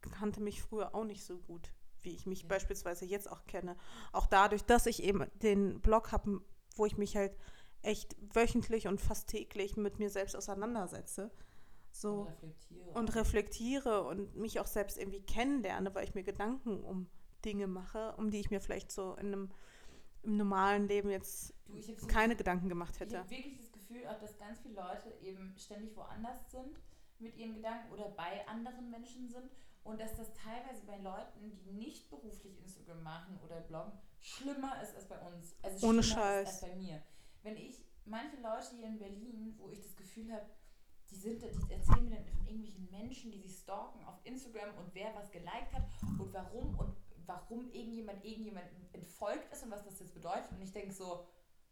kannte 0.00 0.40
mich 0.40 0.62
früher 0.62 0.94
auch 0.94 1.04
nicht 1.04 1.24
so 1.24 1.38
gut, 1.38 1.72
wie 2.00 2.14
ich 2.14 2.26
mich 2.26 2.42
ja. 2.42 2.48
beispielsweise 2.48 3.04
jetzt 3.04 3.30
auch 3.30 3.44
kenne. 3.46 3.76
Auch 4.12 4.26
dadurch, 4.26 4.64
dass 4.64 4.86
ich 4.86 5.02
eben 5.02 5.26
den 5.42 5.80
Blog 5.80 6.12
habe, 6.12 6.40
wo 6.74 6.86
ich 6.86 6.96
mich 6.96 7.16
halt 7.16 7.36
echt 7.82 8.16
wöchentlich 8.34 8.88
und 8.88 9.00
fast 9.00 9.28
täglich 9.28 9.76
mit 9.76 9.98
mir 9.98 10.10
selbst 10.10 10.36
auseinandersetze. 10.36 11.30
So, 11.92 12.22
und 12.22 12.28
reflektiere. 12.28 12.90
Und 12.90 13.14
reflektiere 13.14 14.02
und 14.04 14.36
mich 14.36 14.60
auch 14.60 14.66
selbst 14.66 14.98
irgendwie 14.98 15.22
kennenlerne, 15.22 15.94
weil 15.94 16.04
ich 16.04 16.14
mir 16.14 16.24
Gedanken 16.24 16.82
um 16.82 17.08
Dinge 17.46 17.66
mache, 17.66 18.14
um 18.16 18.30
die 18.30 18.40
ich 18.40 18.50
mir 18.50 18.60
vielleicht 18.60 18.92
so 18.92 19.14
in 19.14 19.28
einem 19.28 19.50
im 20.26 20.36
normalen 20.36 20.88
Leben 20.88 21.10
jetzt 21.10 21.54
du, 21.68 22.06
keine 22.08 22.34
so, 22.34 22.38
Gedanken 22.38 22.68
gemacht 22.68 22.98
hätte. 23.00 23.14
Ich 23.14 23.20
habe 23.20 23.30
wirklich 23.30 23.56
das 23.58 23.72
Gefühl, 23.72 24.06
auch, 24.08 24.18
dass 24.18 24.36
ganz 24.36 24.58
viele 24.60 24.74
Leute 24.74 25.14
eben 25.22 25.54
ständig 25.56 25.96
woanders 25.96 26.50
sind 26.50 26.80
mit 27.18 27.36
ihren 27.36 27.54
Gedanken 27.54 27.92
oder 27.92 28.08
bei 28.10 28.46
anderen 28.48 28.90
Menschen 28.90 29.28
sind 29.28 29.50
und 29.84 30.00
dass 30.00 30.16
das 30.16 30.32
teilweise 30.34 30.84
bei 30.84 30.98
Leuten, 30.98 31.56
die 31.64 31.72
nicht 31.72 32.10
beruflich 32.10 32.58
Instagram 32.60 33.02
machen 33.02 33.38
oder 33.44 33.60
bloggen, 33.60 33.92
schlimmer 34.20 34.82
ist 34.82 34.96
als 34.96 35.06
bei 35.06 35.18
uns. 35.20 35.56
Also 35.62 35.86
Ohne 35.86 36.02
Scheiß. 36.02 36.48
als 36.48 36.60
bei 36.60 36.74
mir. 36.74 37.00
Wenn 37.42 37.56
ich 37.56 37.84
manche 38.04 38.36
Leute 38.40 38.74
hier 38.76 38.86
in 38.86 38.98
Berlin, 38.98 39.54
wo 39.58 39.70
ich 39.70 39.80
das 39.80 39.94
Gefühl 39.94 40.32
habe, 40.32 40.46
die, 41.08 41.14
sind, 41.14 41.40
die 41.40 41.72
erzählen 41.72 42.08
mir 42.08 42.16
dann 42.16 42.26
von 42.26 42.46
irgendwelchen 42.46 42.90
Menschen, 42.90 43.30
die 43.30 43.38
sie 43.38 43.48
stalken 43.48 44.04
auf 44.04 44.18
Instagram 44.24 44.76
und 44.76 44.92
wer 44.92 45.14
was 45.14 45.30
geliked 45.30 45.72
hat 45.72 45.84
und 46.18 46.32
warum 46.32 46.76
und 46.78 46.96
warum 47.26 47.70
irgendjemand 47.72 48.24
irgendjemanden 48.24 48.88
entfolgt 48.92 49.52
ist 49.52 49.62
und 49.64 49.70
was 49.70 49.84
das 49.84 50.00
jetzt 50.00 50.14
bedeutet. 50.14 50.50
Und 50.52 50.62
ich 50.62 50.72
denke 50.72 50.92
so, 50.92 51.26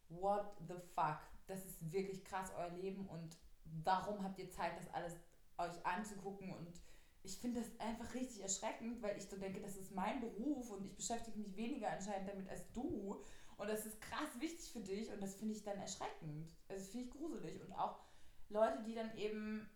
what 0.08 0.46
the 0.68 0.74
fuck? 0.94 1.18
Das 1.46 1.64
ist 1.64 1.92
wirklich 1.92 2.24
krass 2.24 2.52
euer 2.56 2.70
Leben 2.70 3.06
und 3.08 3.36
warum 3.84 4.22
habt 4.22 4.38
ihr 4.38 4.50
Zeit, 4.50 4.76
das 4.76 4.92
alles 4.92 5.14
euch 5.58 5.86
anzugucken? 5.86 6.52
Und 6.54 6.80
ich 7.22 7.38
finde 7.38 7.60
das 7.60 7.80
einfach 7.80 8.12
richtig 8.14 8.42
erschreckend, 8.42 9.02
weil 9.02 9.16
ich 9.16 9.28
so 9.28 9.36
denke, 9.36 9.60
das 9.60 9.76
ist 9.76 9.94
mein 9.94 10.20
Beruf 10.20 10.70
und 10.70 10.84
ich 10.84 10.94
beschäftige 10.94 11.38
mich 11.38 11.56
weniger 11.56 11.90
anscheinend 11.90 12.28
damit 12.28 12.48
als 12.48 12.70
du. 12.72 13.22
Und 13.56 13.68
das 13.68 13.86
ist 13.86 14.00
krass 14.00 14.28
wichtig 14.40 14.70
für 14.72 14.80
dich 14.80 15.10
und 15.12 15.22
das 15.22 15.36
finde 15.36 15.54
ich 15.54 15.62
dann 15.62 15.78
erschreckend. 15.78 16.50
Also 16.68 16.82
das 16.82 16.88
finde 16.90 17.06
ich 17.06 17.10
gruselig. 17.12 17.62
Und 17.62 17.72
auch 17.72 18.00
Leute, 18.48 18.82
die 18.82 18.94
dann 18.94 19.16
eben 19.16 19.68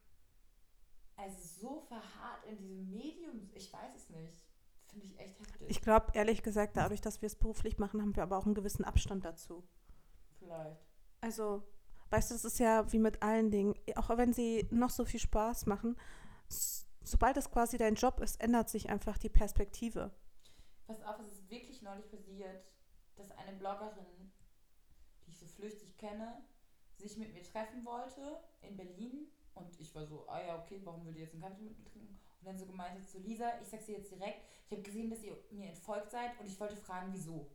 also 1.16 1.36
so 1.60 1.80
verharrt 1.80 2.44
in 2.46 2.58
diesem 2.58 2.90
Medium, 2.90 3.50
ich 3.52 3.72
weiß 3.72 3.94
es 3.96 4.10
nicht. 4.10 4.47
Finde 4.90 5.06
ich 5.06 5.18
echt 5.18 5.38
heftig. 5.38 5.70
Ich 5.70 5.80
glaube, 5.80 6.12
ehrlich 6.14 6.42
gesagt, 6.42 6.76
dadurch, 6.76 7.00
dass 7.00 7.22
wir 7.22 7.26
es 7.26 7.36
beruflich 7.36 7.78
machen, 7.78 8.00
haben 8.00 8.16
wir 8.16 8.22
aber 8.22 8.38
auch 8.38 8.46
einen 8.46 8.54
gewissen 8.54 8.84
Abstand 8.84 9.24
dazu. 9.24 9.64
Vielleicht. 10.38 10.80
Also, 11.20 11.62
weißt 12.10 12.30
du, 12.30 12.34
das 12.34 12.44
ist 12.44 12.58
ja 12.58 12.90
wie 12.92 12.98
mit 12.98 13.22
allen 13.22 13.50
Dingen. 13.50 13.74
Auch 13.96 14.08
wenn 14.16 14.32
sie 14.32 14.66
noch 14.70 14.90
so 14.90 15.04
viel 15.04 15.20
Spaß 15.20 15.66
machen, 15.66 15.96
sobald 17.02 17.36
es 17.36 17.50
quasi 17.50 17.76
dein 17.78 17.94
Job 17.94 18.20
ist, 18.20 18.40
ändert 18.40 18.68
sich 18.68 18.88
einfach 18.88 19.18
die 19.18 19.28
Perspektive. 19.28 20.12
Pass 20.86 21.02
auf, 21.02 21.18
es 21.20 21.32
ist 21.32 21.50
wirklich 21.50 21.82
neulich 21.82 22.08
passiert, 22.08 22.64
dass 23.16 23.30
eine 23.32 23.56
Bloggerin, 23.58 24.32
die 25.26 25.30
ich 25.30 25.38
so 25.38 25.46
flüchtig 25.46 25.96
kenne, 25.98 26.42
sich 26.96 27.16
mit 27.16 27.32
mir 27.34 27.42
treffen 27.42 27.84
wollte 27.84 28.40
in 28.62 28.76
Berlin. 28.76 29.28
Und 29.54 29.78
ich 29.80 29.94
war 29.94 30.06
so, 30.06 30.28
ah 30.28 30.40
ja, 30.40 30.58
okay, 30.58 30.80
warum 30.84 31.04
würde 31.04 31.18
ihr 31.18 31.24
jetzt 31.24 31.34
einen 31.34 31.42
Kaffee 31.42 31.62
mit 31.62 31.78
mir 31.78 31.84
trinken? 31.84 32.20
Und 32.40 32.46
dann 32.46 32.58
so 32.58 32.66
gemeint 32.66 32.98
hat, 32.98 33.08
so 33.08 33.18
Lisa, 33.18 33.60
ich 33.60 33.68
sag's 33.68 33.86
dir 33.86 33.98
jetzt 33.98 34.10
direkt, 34.10 34.42
ich 34.66 34.72
habe 34.72 34.82
gesehen, 34.82 35.10
dass 35.10 35.22
ihr 35.22 35.36
mir 35.50 35.68
entfolgt 35.68 36.10
seid 36.10 36.38
und 36.38 36.46
ich 36.46 36.58
wollte 36.60 36.76
fragen, 36.76 37.08
wieso. 37.12 37.50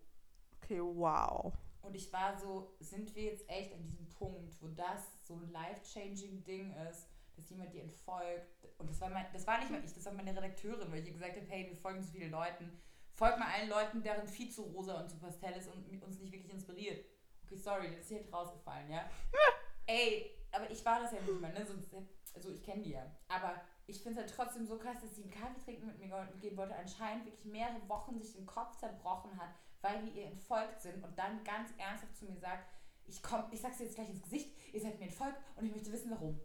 Okay, 0.62 0.82
wow. 0.82 1.54
Und 1.82 1.96
ich 1.96 2.12
war 2.12 2.38
so, 2.38 2.76
sind 2.80 3.14
wir 3.16 3.24
jetzt 3.24 3.48
echt 3.50 3.74
an 3.74 3.84
diesem 3.84 4.08
Punkt, 4.10 4.56
wo 4.62 4.68
das 4.70 5.04
so 5.22 5.36
ein 5.36 5.52
life-changing 5.52 6.44
Ding 6.44 6.74
ist, 6.90 7.08
dass 7.36 7.50
jemand 7.50 7.74
dir 7.74 7.84
entfolgt. 7.84 8.66
Und 8.78 8.90
das 8.90 9.00
war 9.02 9.10
mein, 9.10 9.26
das 9.34 9.46
war 9.46 9.60
nicht 9.60 9.70
mal 9.70 9.84
ich, 9.84 9.94
das 9.94 10.06
war 10.06 10.14
meine 10.14 10.36
Redakteurin, 10.36 10.92
weil 10.92 11.00
ich 11.00 11.08
ihr 11.08 11.14
gesagt 11.14 11.36
habe, 11.36 11.46
hey, 11.48 11.70
wir 11.70 11.76
folgen 11.76 12.02
so 12.02 12.12
viele 12.12 12.30
Leuten. 12.30 12.72
Folgt 13.14 13.38
mal 13.38 13.52
allen 13.52 13.70
Leuten, 13.70 14.02
deren 14.02 14.28
Feed 14.28 14.54
zu 14.54 14.64
rosa 14.64 15.00
und 15.02 15.10
zu 15.10 15.18
pastell 15.18 15.56
ist 15.58 15.68
und 15.68 16.02
uns 16.02 16.20
nicht 16.20 16.32
wirklich 16.32 16.52
inspiriert. 16.52 17.06
Okay, 17.46 17.58
sorry, 17.58 17.92
das 17.92 18.02
ist 18.02 18.08
hier 18.08 18.18
halt 18.20 18.34
rausgefallen, 18.34 18.90
ja? 18.90 19.10
Ey, 19.86 20.32
aber 20.52 20.70
ich 20.72 20.84
war 20.86 21.02
das 21.02 21.12
ja 21.12 21.20
nicht 21.20 21.42
mal, 21.42 21.54
ne? 21.54 21.66
Sonst, 21.66 21.90
also 22.34 22.52
ich 22.52 22.64
kenne 22.64 22.82
die 22.82 22.92
ja. 22.92 23.06
Aber 23.28 23.62
ich 23.88 24.02
finde 24.02 24.20
es 24.20 24.26
halt 24.26 24.34
trotzdem 24.36 24.66
so 24.66 24.78
krass, 24.78 24.98
dass 25.02 25.16
sie 25.16 25.24
einen 25.24 25.32
Kaffee 25.32 25.60
trinken 25.64 25.88
mit 25.88 26.00
mir 26.00 26.28
gehen 26.40 26.58
wollte, 26.58 26.76
anscheinend 26.76 27.26
wirklich 27.26 27.46
mehrere 27.46 27.88
Wochen 27.88 28.20
sich 28.20 28.34
den 28.34 28.46
Kopf 28.46 28.78
zerbrochen 28.78 29.38
hat, 29.38 29.50
weil 29.82 30.04
wir 30.06 30.14
ihr 30.14 30.28
entfolgt 30.28 30.82
sind 30.82 31.04
und 31.04 31.18
dann 31.18 31.44
ganz 31.44 31.70
ernsthaft 31.78 32.16
zu 32.16 32.26
mir 32.26 32.38
sagt, 32.38 32.66
ich 33.06 33.22
komm, 33.22 33.44
ich 33.52 33.60
sag's 33.60 33.78
dir 33.78 33.86
jetzt 33.86 33.96
gleich 33.96 34.10
ins 34.10 34.22
Gesicht, 34.22 34.56
ihr 34.72 34.82
seid 34.82 34.98
mir 35.00 35.06
entfolgt 35.06 35.38
und 35.58 35.66
ich 35.66 35.72
möchte 35.72 35.92
wissen, 35.92 36.12
warum. 36.12 36.40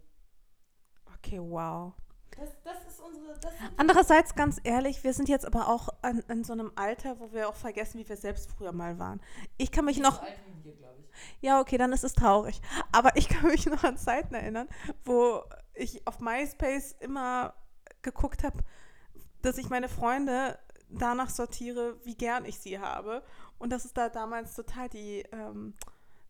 Okay, 1.17 1.39
wow. 1.39 1.93
Das, 2.37 2.49
das 2.63 2.87
ist 2.87 2.99
unsere. 2.99 3.37
Das 3.39 3.53
Andererseits, 3.77 4.35
ganz 4.35 4.59
ehrlich, 4.63 5.03
wir 5.03 5.13
sind 5.13 5.29
jetzt 5.29 5.45
aber 5.45 5.67
auch 5.67 5.89
an, 6.01 6.19
in 6.29 6.43
so 6.43 6.53
einem 6.53 6.71
Alter, 6.75 7.19
wo 7.19 7.31
wir 7.33 7.49
auch 7.49 7.55
vergessen, 7.55 7.99
wie 7.99 8.07
wir 8.07 8.17
selbst 8.17 8.49
früher 8.49 8.71
mal 8.71 8.99
waren. 8.99 9.19
Ich 9.57 9.71
kann 9.71 9.85
mich 9.85 9.99
noch. 9.99 10.19
So 10.19 10.21
alt 10.21 10.39
wie 10.45 10.63
wir, 10.63 10.75
glaube 10.75 11.01
ich. 11.01 11.09
Ja, 11.41 11.59
okay, 11.59 11.77
dann 11.77 11.91
ist 11.91 12.03
es 12.03 12.13
traurig. 12.13 12.61
Aber 12.91 13.15
ich 13.17 13.27
kann 13.27 13.47
mich 13.47 13.65
noch 13.65 13.83
an 13.83 13.97
Zeiten 13.97 14.35
erinnern, 14.35 14.69
wo 15.03 15.43
ich 15.79 16.05
auf 16.07 16.19
MySpace 16.19 16.95
immer 16.99 17.53
geguckt 18.01 18.43
habe, 18.43 18.57
dass 19.41 19.57
ich 19.57 19.69
meine 19.69 19.89
Freunde 19.89 20.59
danach 20.89 21.29
sortiere, 21.29 21.97
wie 22.03 22.15
gern 22.15 22.45
ich 22.45 22.59
sie 22.59 22.79
habe. 22.79 23.23
Und 23.57 23.71
dass 23.71 23.85
es 23.85 23.93
da 23.93 24.09
damals 24.09 24.55
total 24.55 24.89
die, 24.89 25.23
ähm, 25.31 25.73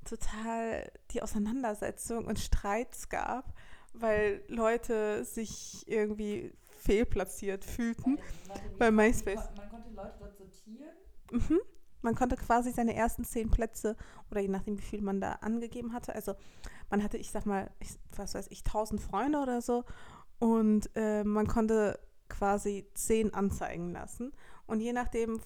total 0.04 0.92
die 1.12 1.22
Auseinandersetzung 1.22 2.26
und 2.26 2.40
Streits 2.40 3.10
gab, 3.10 3.54
weil 3.94 4.44
Leute 4.48 5.24
sich 5.24 5.88
irgendwie 5.88 6.54
fehlplatziert 6.80 7.66
fühlten 7.66 8.20
Warte, 8.48 8.62
bei 8.78 8.92
MySpace. 8.92 9.50
Man 9.56 9.70
konnte 9.70 9.90
Leute 9.90 10.14
dort 10.20 10.38
sortieren? 10.38 10.96
Mhm. 11.32 11.60
Man 12.02 12.16
konnte 12.16 12.38
quasi 12.38 12.72
seine 12.72 12.96
ersten 12.96 13.26
zehn 13.26 13.52
Plätze 13.52 13.98
oder 14.32 14.40
je 14.40 14.48
nachdem, 14.48 14.78
wie 14.78 14.84
viel 14.84 15.02
man 15.02 15.20
da 15.20 15.34
angegeben 15.34 15.94
hatte. 15.94 16.16
Also 16.16 16.36
man 16.90 17.04
hatte, 17.04 17.18
ich 17.18 17.32
sag 17.32 17.46
mal, 17.46 17.72
ich, 17.80 17.90
was 18.16 18.36
weiß 18.36 18.48
ich, 18.50 18.64
tausend 18.64 19.02
Freunde 19.02 19.40
oder 19.40 19.62
so 19.62 19.84
und 20.40 20.90
äh, 20.96 21.24
man 21.24 21.48
konnte 21.48 22.00
quasi 22.30 22.88
zehn 22.94 23.34
anzeigen 23.34 23.92
lassen. 23.92 24.32
Und 24.66 24.80
je 24.80 24.94
nachdem. 24.94 25.42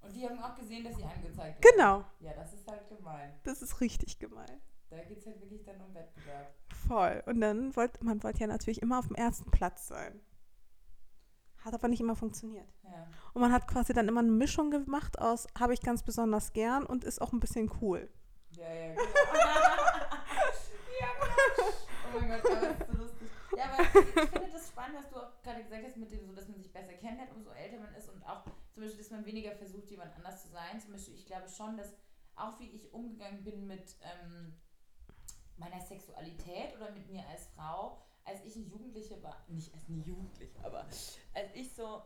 Und 0.00 0.14
die 0.14 0.28
haben 0.28 0.38
auch 0.38 0.54
gesehen, 0.54 0.84
dass 0.84 0.96
sie 0.96 1.04
angezeigt 1.04 1.64
werden. 1.64 1.76
Genau. 1.76 2.04
Ja, 2.20 2.32
das 2.34 2.52
ist 2.52 2.66
halt 2.68 2.88
gemein. 2.88 3.32
Das 3.44 3.62
ist 3.62 3.80
richtig 3.80 4.18
gemein. 4.18 4.60
Da 4.90 5.02
geht 5.04 5.18
es 5.18 5.26
halt 5.26 5.40
wirklich 5.40 5.64
dann 5.64 5.80
um 5.80 5.94
Wettbewerb. 5.94 6.54
Voll. 6.88 7.22
Und 7.26 7.40
dann 7.40 7.74
wollte 7.76 8.04
man 8.04 8.22
wollte 8.22 8.40
ja 8.40 8.46
natürlich 8.46 8.82
immer 8.82 8.98
auf 8.98 9.06
dem 9.06 9.16
ersten 9.16 9.50
Platz 9.50 9.88
sein. 9.88 10.20
Hat 11.58 11.74
aber 11.74 11.88
nicht 11.88 12.00
immer 12.00 12.14
funktioniert. 12.14 12.68
Ja. 12.84 13.08
Und 13.34 13.40
man 13.40 13.52
hat 13.52 13.66
quasi 13.66 13.92
dann 13.92 14.06
immer 14.06 14.20
eine 14.20 14.30
Mischung 14.30 14.70
gemacht 14.70 15.18
aus, 15.18 15.48
habe 15.58 15.74
ich 15.74 15.80
ganz 15.80 16.04
besonders 16.04 16.52
gern 16.52 16.86
und 16.86 17.02
ist 17.02 17.20
auch 17.20 17.32
ein 17.32 17.40
bisschen 17.40 17.70
cool. 17.80 18.08
Ja, 18.50 18.72
ja, 18.72 18.94
genau. 18.94 19.02
Oh 22.16 22.92
lustig. 22.96 23.28
Ja, 23.56 23.72
aber 23.72 23.82
ich 23.82 24.28
finde 24.30 24.50
das 24.52 24.68
spannend, 24.68 24.98
was 24.98 25.08
du 25.08 25.16
auch 25.16 25.42
gerade 25.42 25.62
gesagt 25.62 25.84
hast, 25.86 25.96
mit 25.96 26.10
dem, 26.10 26.26
so, 26.26 26.32
dass 26.32 26.48
man 26.48 26.58
sich 26.58 26.72
besser 26.72 26.92
kennenlernt, 26.94 27.32
umso 27.34 27.50
älter 27.50 27.78
man 27.78 27.94
ist 27.94 28.08
und 28.08 28.22
auch 28.26 28.44
zum 28.72 28.82
Beispiel, 28.82 28.98
dass 28.98 29.10
man 29.10 29.24
weniger 29.24 29.52
versucht, 29.52 29.88
jemand 29.90 30.14
anders 30.16 30.42
zu 30.42 30.48
sein. 30.48 30.80
Zum 30.80 30.92
Beispiel, 30.92 31.14
ich 31.14 31.26
glaube 31.26 31.48
schon, 31.48 31.76
dass 31.76 31.94
auch 32.36 32.58
wie 32.60 32.70
ich 32.70 32.92
umgegangen 32.92 33.42
bin 33.44 33.66
mit 33.66 33.96
ähm, 34.02 34.54
meiner 35.56 35.80
Sexualität 35.80 36.76
oder 36.76 36.90
mit 36.90 37.08
mir 37.08 37.26
als 37.28 37.46
Frau, 37.48 38.02
als 38.24 38.44
ich 38.44 38.56
eine 38.56 38.66
Jugendliche 38.66 39.22
war, 39.22 39.44
nicht 39.48 39.72
als 39.72 39.88
eine 39.88 39.98
Jugendliche, 39.98 40.62
aber 40.64 40.80
als 40.80 41.54
ich 41.54 41.74
so 41.74 42.02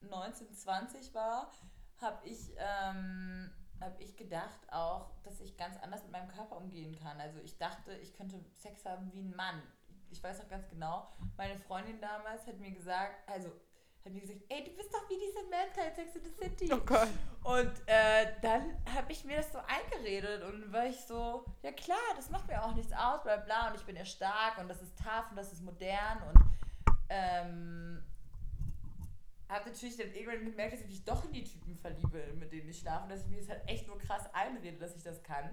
19, 0.00 0.52
20 0.52 1.14
war, 1.14 1.52
habe 2.00 2.26
ich, 2.26 2.50
ähm, 2.56 3.52
hab 3.82 4.00
ich 4.00 4.16
gedacht 4.16 4.60
auch, 4.70 5.10
dass 5.24 5.40
ich 5.40 5.56
ganz 5.56 5.76
anders 5.78 6.02
mit 6.02 6.12
meinem 6.12 6.28
Körper 6.28 6.56
umgehen 6.56 6.98
kann. 7.02 7.20
Also 7.20 7.38
ich 7.40 7.58
dachte, 7.58 7.92
ich 7.98 8.14
könnte 8.14 8.40
Sex 8.54 8.84
haben 8.84 9.12
wie 9.12 9.20
ein 9.20 9.34
Mann. 9.34 9.62
Ich 10.10 10.22
weiß 10.22 10.40
noch 10.40 10.48
ganz 10.48 10.68
genau, 10.68 11.08
meine 11.36 11.58
Freundin 11.58 12.00
damals 12.00 12.46
hat 12.46 12.58
mir 12.58 12.70
gesagt, 12.70 13.28
also 13.28 13.50
hat 14.04 14.12
mir 14.12 14.20
gesagt, 14.20 14.40
ey, 14.48 14.64
du 14.64 14.72
bist 14.72 14.92
doch 14.92 15.08
wie 15.08 15.18
dieser 15.18 15.42
Manteil 15.48 15.94
Sex 15.94 16.16
in 16.16 16.24
the 16.24 16.30
City. 16.30 16.72
Oh 16.72 16.84
Gott. 16.84 17.08
Und 17.44 17.72
äh, 17.86 18.32
dann 18.42 18.76
habe 18.94 19.12
ich 19.12 19.24
mir 19.24 19.36
das 19.36 19.52
so 19.52 19.58
eingeredet 19.58 20.42
und 20.42 20.72
war 20.72 20.86
ich 20.86 21.00
so, 21.00 21.44
ja 21.62 21.72
klar, 21.72 21.98
das 22.16 22.28
macht 22.30 22.48
mir 22.48 22.62
auch 22.62 22.74
nichts 22.74 22.92
aus, 22.92 23.22
bla 23.22 23.36
bla, 23.36 23.68
und 23.68 23.76
ich 23.76 23.84
bin 23.84 23.96
ja 23.96 24.04
stark 24.04 24.58
und 24.58 24.68
das 24.68 24.82
ist 24.82 24.98
tough 24.98 25.30
und 25.30 25.36
das 25.36 25.52
ist 25.52 25.62
modern 25.62 26.18
und 26.28 26.44
ähm, 27.08 28.04
habe 29.52 29.68
natürlich 29.70 29.96
dann 29.96 30.12
irgendwann 30.12 30.44
gemerkt, 30.44 30.72
dass 30.74 30.80
ich 30.80 30.86
mich 30.88 31.04
doch 31.04 31.24
in 31.24 31.32
die 31.32 31.44
Typen 31.44 31.76
verliebe, 31.76 32.32
mit 32.38 32.52
denen 32.52 32.68
ich 32.68 32.78
schlafe, 32.80 33.04
und 33.04 33.10
dass 33.10 33.20
ich 33.22 33.28
mir 33.28 33.38
das 33.38 33.48
halt 33.48 33.62
echt 33.68 33.86
nur 33.86 33.98
krass 33.98 34.22
einrede, 34.34 34.78
dass 34.78 34.96
ich 34.96 35.02
das 35.02 35.22
kann. 35.22 35.50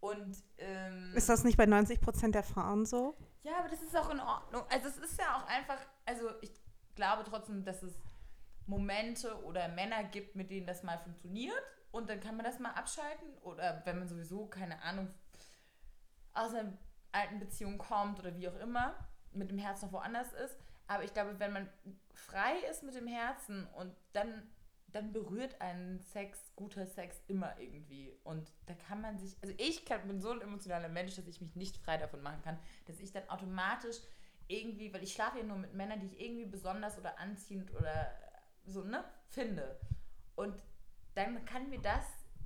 Und 0.00 0.36
ähm, 0.58 1.12
Ist 1.14 1.28
das 1.28 1.42
nicht 1.44 1.56
bei 1.56 1.66
90 1.66 2.00
Prozent 2.00 2.34
der 2.34 2.42
Frauen 2.42 2.84
so? 2.84 3.16
ja, 3.42 3.58
aber 3.60 3.68
das 3.68 3.80
ist 3.80 3.96
auch 3.96 4.10
in 4.10 4.20
Ordnung. 4.20 4.62
Also 4.70 4.88
es 4.88 4.98
ist 4.98 5.18
ja 5.20 5.36
auch 5.36 5.46
einfach, 5.48 5.78
also 6.04 6.30
ich 6.42 6.50
glaube 6.96 7.22
trotzdem, 7.24 7.64
dass 7.64 7.82
es 7.82 7.94
Momente 8.66 9.40
oder 9.44 9.68
Männer 9.68 10.02
gibt, 10.04 10.34
mit 10.34 10.50
denen 10.50 10.66
das 10.66 10.82
mal 10.82 10.98
funktioniert 10.98 11.62
und 11.92 12.10
dann 12.10 12.18
kann 12.20 12.36
man 12.36 12.44
das 12.44 12.58
mal 12.58 12.72
abschalten 12.72 13.28
oder 13.42 13.82
wenn 13.84 14.00
man 14.00 14.08
sowieso, 14.08 14.46
keine 14.46 14.82
Ahnung, 14.82 15.08
aus 16.34 16.52
einer 16.52 16.72
alten 17.12 17.38
Beziehung 17.38 17.78
kommt 17.78 18.18
oder 18.18 18.34
wie 18.36 18.48
auch 18.48 18.58
immer, 18.58 18.94
mit 19.32 19.50
dem 19.50 19.58
Herz 19.58 19.82
noch 19.82 19.92
woanders 19.92 20.32
ist. 20.32 20.58
Aber 20.88 21.04
ich 21.04 21.14
glaube, 21.14 21.38
wenn 21.38 21.52
man 21.52 21.68
frei 22.16 22.58
ist 22.70 22.82
mit 22.82 22.94
dem 22.94 23.06
Herzen 23.06 23.66
und 23.74 23.94
dann, 24.12 24.42
dann 24.88 25.12
berührt 25.12 25.60
einen 25.60 26.00
Sex, 26.00 26.52
guter 26.56 26.86
Sex 26.86 27.20
immer 27.28 27.58
irgendwie. 27.60 28.16
Und 28.24 28.52
da 28.66 28.74
kann 28.74 29.00
man 29.00 29.18
sich, 29.18 29.36
also 29.42 29.54
ich 29.58 29.84
kann, 29.84 30.06
bin 30.06 30.20
so 30.20 30.30
ein 30.30 30.40
emotionaler 30.40 30.88
Mensch, 30.88 31.16
dass 31.16 31.26
ich 31.26 31.40
mich 31.40 31.54
nicht 31.54 31.76
frei 31.76 31.98
davon 31.98 32.22
machen 32.22 32.42
kann, 32.42 32.58
dass 32.86 33.00
ich 33.00 33.12
dann 33.12 33.28
automatisch 33.28 33.96
irgendwie, 34.48 34.92
weil 34.92 35.02
ich 35.02 35.12
schlafe 35.12 35.38
ja 35.38 35.44
nur 35.44 35.58
mit 35.58 35.74
Männern, 35.74 36.00
die 36.00 36.06
ich 36.06 36.20
irgendwie 36.20 36.46
besonders 36.46 36.98
oder 36.98 37.18
anziehend 37.18 37.72
oder 37.74 38.12
so, 38.64 38.82
ne, 38.82 39.04
finde. 39.28 39.78
Und 40.34 40.62
dann 41.14 41.44
kann 41.44 41.68
mir 41.68 41.80
das 41.80 42.04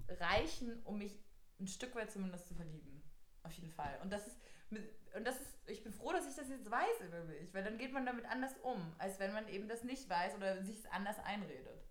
reichen, 0.08 0.82
um 0.84 0.98
mich 0.98 1.18
ein 1.60 1.66
Stück 1.66 1.94
weit 1.94 2.10
zumindest 2.10 2.48
zu 2.48 2.54
verlieben. 2.54 3.02
Auf 3.42 3.52
jeden 3.52 3.70
Fall. 3.70 3.98
Und 4.02 4.12
das 4.12 4.26
ist, 4.26 4.38
und 4.70 5.26
das 5.26 5.40
ist, 5.40 5.56
ich 5.66 5.82
bin 5.82 5.92
froh, 5.92 6.12
dass 6.12 6.28
ich 6.28 6.34
das 6.34 6.48
jetzt 6.48 6.70
weiß 6.70 7.00
über 7.06 7.24
mich, 7.24 7.52
weil 7.52 7.64
dann 7.64 7.78
geht 7.78 7.92
man 7.92 8.06
damit 8.06 8.24
anders 8.26 8.54
um, 8.62 8.80
als 8.98 9.18
wenn 9.18 9.32
man 9.32 9.48
eben 9.48 9.68
das 9.68 9.82
nicht 9.84 10.08
weiß 10.08 10.36
oder 10.36 10.62
sich 10.64 10.78
es 10.78 10.86
anders 10.86 11.16
einredet. 11.24 11.84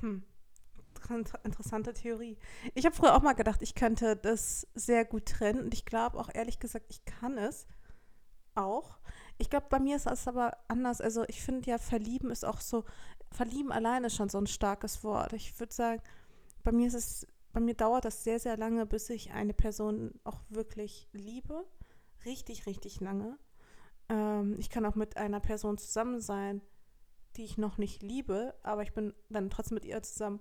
Hm. 0.00 0.24
Inter- 1.08 1.44
Interessante 1.44 1.92
Theorie. 1.92 2.36
Ich 2.74 2.84
habe 2.86 2.94
früher 2.94 3.14
auch 3.14 3.22
mal 3.22 3.32
gedacht, 3.32 3.62
ich 3.62 3.74
könnte 3.74 4.16
das 4.16 4.66
sehr 4.74 5.04
gut 5.04 5.26
trennen 5.26 5.60
und 5.64 5.74
ich 5.74 5.84
glaube 5.84 6.18
auch 6.18 6.28
ehrlich 6.32 6.60
gesagt, 6.60 6.86
ich 6.88 7.04
kann 7.04 7.36
es 7.38 7.66
auch. 8.54 8.98
Ich 9.38 9.50
glaube, 9.50 9.66
bei 9.70 9.80
mir 9.80 9.96
ist 9.96 10.06
das 10.06 10.28
aber 10.28 10.56
anders. 10.68 11.00
Also 11.00 11.24
ich 11.26 11.42
finde 11.42 11.70
ja, 11.70 11.78
verlieben 11.78 12.30
ist 12.30 12.44
auch 12.44 12.60
so, 12.60 12.84
verlieben 13.32 13.72
alleine 13.72 14.08
ist 14.08 14.16
schon 14.16 14.28
so 14.28 14.38
ein 14.38 14.46
starkes 14.46 15.02
Wort. 15.02 15.32
Ich 15.32 15.58
würde 15.58 15.72
sagen, 15.72 16.02
bei 16.62 16.72
mir 16.72 16.86
ist 16.86 16.94
es, 16.94 17.26
bei 17.52 17.60
mir 17.60 17.74
dauert 17.74 18.04
das 18.04 18.22
sehr, 18.22 18.38
sehr 18.38 18.56
lange, 18.56 18.86
bis 18.86 19.10
ich 19.10 19.32
eine 19.32 19.54
Person 19.54 20.12
auch 20.24 20.40
wirklich 20.48 21.08
liebe. 21.12 21.64
Richtig, 22.24 22.66
richtig 22.66 23.00
lange. 23.00 23.38
Ähm, 24.08 24.56
ich 24.58 24.70
kann 24.70 24.84
auch 24.86 24.94
mit 24.94 25.16
einer 25.16 25.40
Person 25.40 25.78
zusammen 25.78 26.20
sein, 26.20 26.60
die 27.36 27.44
ich 27.44 27.58
noch 27.58 27.78
nicht 27.78 28.02
liebe, 28.02 28.54
aber 28.62 28.82
ich 28.82 28.92
bin 28.92 29.14
dann 29.28 29.50
trotzdem 29.50 29.76
mit 29.76 29.84
ihr 29.84 30.02
zusammen 30.02 30.40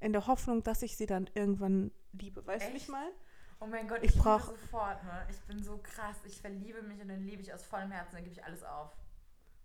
in 0.00 0.12
der 0.12 0.26
Hoffnung, 0.26 0.62
dass 0.62 0.82
ich 0.82 0.96
sie 0.96 1.06
dann 1.06 1.28
irgendwann 1.34 1.90
liebe. 2.12 2.46
Weißt 2.46 2.66
du, 2.68 2.72
wie 2.72 2.76
ich 2.76 2.82
Echt? 2.82 2.90
meine? 2.90 3.10
Oh 3.58 3.66
mein 3.66 3.88
Gott, 3.88 3.98
Ich 4.02 4.10
ich, 4.10 4.16
liebe 4.16 4.22
brauch- 4.24 4.46
sofort, 4.50 5.02
ne? 5.04 5.26
Ich 5.30 5.40
bin 5.42 5.62
so 5.62 5.78
krass. 5.82 6.16
Ich 6.26 6.38
verliebe 6.40 6.82
mich 6.82 7.00
und 7.00 7.08
dann 7.08 7.24
liebe 7.24 7.40
ich 7.40 7.54
aus 7.54 7.64
vollem 7.64 7.90
Herzen, 7.90 8.16
dann 8.16 8.24
gebe 8.24 8.34
ich 8.34 8.44
alles 8.44 8.62
auf. 8.62 8.90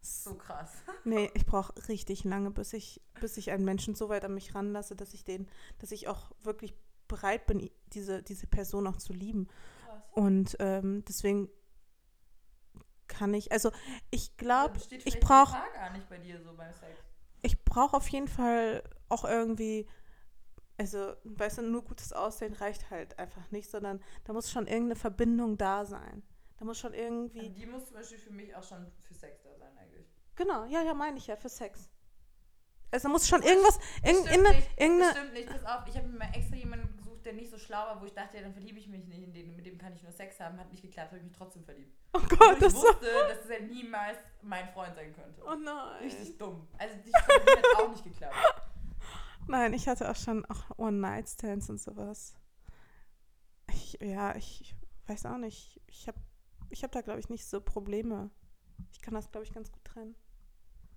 So 0.02 0.34
krass. 0.36 0.72
Nee, 1.04 1.30
ich 1.34 1.46
brauche 1.46 1.74
richtig 1.90 2.24
lange, 2.24 2.52
bis 2.52 2.72
ich, 2.74 3.02
bis 3.20 3.36
ich 3.38 3.52
einen 3.52 3.66
Menschen 3.66 3.94
so 3.96 4.08
weit 4.08 4.24
an 4.24 4.34
mich 4.34 4.56
ranlasse, 4.56 4.96
dass 4.96 5.14
ich 5.14 5.24
den, 5.26 5.48
dass 5.80 5.92
ich 5.92 6.08
auch 6.08 6.32
wirklich 6.42 6.74
bereit 7.08 7.46
bin, 7.48 7.70
diese, 7.88 8.24
diese 8.24 8.48
Person 8.48 8.88
auch 8.88 8.96
zu 8.98 9.12
lieben. 9.12 9.48
Und 10.12 10.56
ähm, 10.60 11.04
deswegen 11.08 11.50
kann 13.08 13.34
ich, 13.34 13.52
also 13.52 13.72
ich 14.10 14.36
glaube, 14.38 14.78
ich 14.78 14.86
vielleicht 14.88 15.16
die 15.16 15.20
brauch- 15.20 15.46
Gefahr 15.52 15.72
gar 15.74 15.90
nicht 15.92 16.08
bei 16.10 16.18
dir 16.18 16.42
so 16.42 16.52
ich 17.44 17.64
brauche 17.64 17.98
auf 17.98 18.08
jeden 18.10 18.28
Fall 18.28 18.84
auch 19.10 19.26
irgendwie, 19.26 19.88
also, 20.78 21.14
weißt 21.24 21.60
du, 21.60 21.62
nur 21.64 21.84
gutes 21.84 22.14
Aussehen 22.14 22.54
reicht 22.54 22.90
halt 22.90 23.18
einfach 23.20 23.50
nicht, 23.52 23.70
sondern 23.70 24.02
da 24.26 24.34
muss 24.34 24.52
schon 24.52 24.68
irgendeine 24.68 24.96
Verbindung 24.96 25.58
da 25.58 25.86
sein. 25.86 26.24
Da 26.58 26.66
muss 26.66 26.78
schon 26.78 26.94
irgendwie, 26.94 27.40
Also 27.40 27.52
die 27.54 27.66
muss 27.66 27.86
zum 27.86 27.96
Beispiel 27.96 28.20
für 28.20 28.32
mich 28.32 28.56
auch 28.56 28.64
schon 28.64 28.92
für 29.00 29.14
Sex 29.14 29.42
da 29.44 29.50
sein 29.58 29.76
eigentlich. 29.78 30.06
genau, 30.36 30.66
ja, 30.66 30.84
ja, 30.84 30.94
meine 30.94 31.18
ich 31.18 31.28
ja, 31.28 31.36
für 31.36 31.50
Sex. 31.50 31.90
Also 32.92 33.08
da 33.08 33.12
muss 33.14 33.28
schon 33.28 33.42
irgendwas, 33.42 33.80
irgendeine, 34.04 34.50
stimmt 34.62 35.00
nicht, 35.00 35.12
stimmt 35.12 35.34
nicht. 35.34 35.50
Pass 35.50 35.66
auf, 35.66 35.88
ich 35.88 35.98
habe 35.98 36.08
mir 36.10 36.20
mal 36.20 36.32
extra 36.36 36.56
jemanden 36.58 37.01
der 37.26 37.34
nicht 37.34 37.50
so 37.50 37.58
schlau 37.58 37.86
war, 37.86 38.02
wo 38.02 38.06
ich 38.06 38.14
dachte, 38.14 38.38
ja, 38.38 38.44
dann 38.44 38.54
verliebe 38.54 38.80
ich 38.80 38.88
mich 38.88 39.06
nicht 39.06 39.24
in 39.24 39.34
den, 39.34 39.56
mit 39.56 39.66
dem 39.66 39.78
kann 39.78 39.94
ich 39.94 40.04
nur 40.04 40.12
Sex 40.12 40.40
haben. 40.40 40.58
Hat 40.58 40.72
nicht 40.72 40.82
geklappt, 40.82 41.10
habe 41.10 41.18
ich 41.18 41.24
mich 41.24 41.34
trotzdem 41.34 41.64
verliebt. 41.64 41.96
oh 42.14 42.20
Gott, 42.20 42.54
ich 42.54 42.60
das 42.60 42.74
ist 42.74 42.82
so, 42.82 42.88
wusste, 42.88 43.08
dass 43.30 43.50
er 43.50 43.62
niemals 43.62 44.18
mein 44.42 44.68
Freund 44.70 44.96
sein 44.96 45.14
könnte. 45.14 45.42
oh 45.46 45.56
nein. 45.56 46.04
Richtig 46.04 46.38
dumm. 46.38 46.68
Also 46.78 46.96
die 47.06 47.14
hat 47.14 47.66
auch 47.78 47.90
nicht 47.90 48.04
geklappt. 48.04 48.36
Nein, 49.48 49.74
ich 49.74 49.88
hatte 49.88 50.10
auch 50.10 50.16
schon 50.16 50.46
auch 50.46 50.78
One-Night-Stands 50.78 51.70
und 51.70 51.82
sowas. 51.82 52.36
Ich, 53.74 53.98
ja, 54.00 54.36
ich 54.36 54.76
weiß 55.08 55.26
auch 55.26 55.38
nicht. 55.38 55.82
Ich 55.88 56.08
habe 56.08 56.20
ich 56.70 56.84
hab 56.84 56.92
da, 56.92 57.02
glaube 57.02 57.20
ich, 57.20 57.30
nicht 57.30 57.46
so 57.46 57.60
Probleme. 57.60 58.30
Ich 58.92 59.02
kann 59.02 59.14
das, 59.14 59.30
glaube 59.32 59.46
ich, 59.46 59.54
ganz 59.54 59.72
gut 59.72 59.84
trennen. 59.84 60.16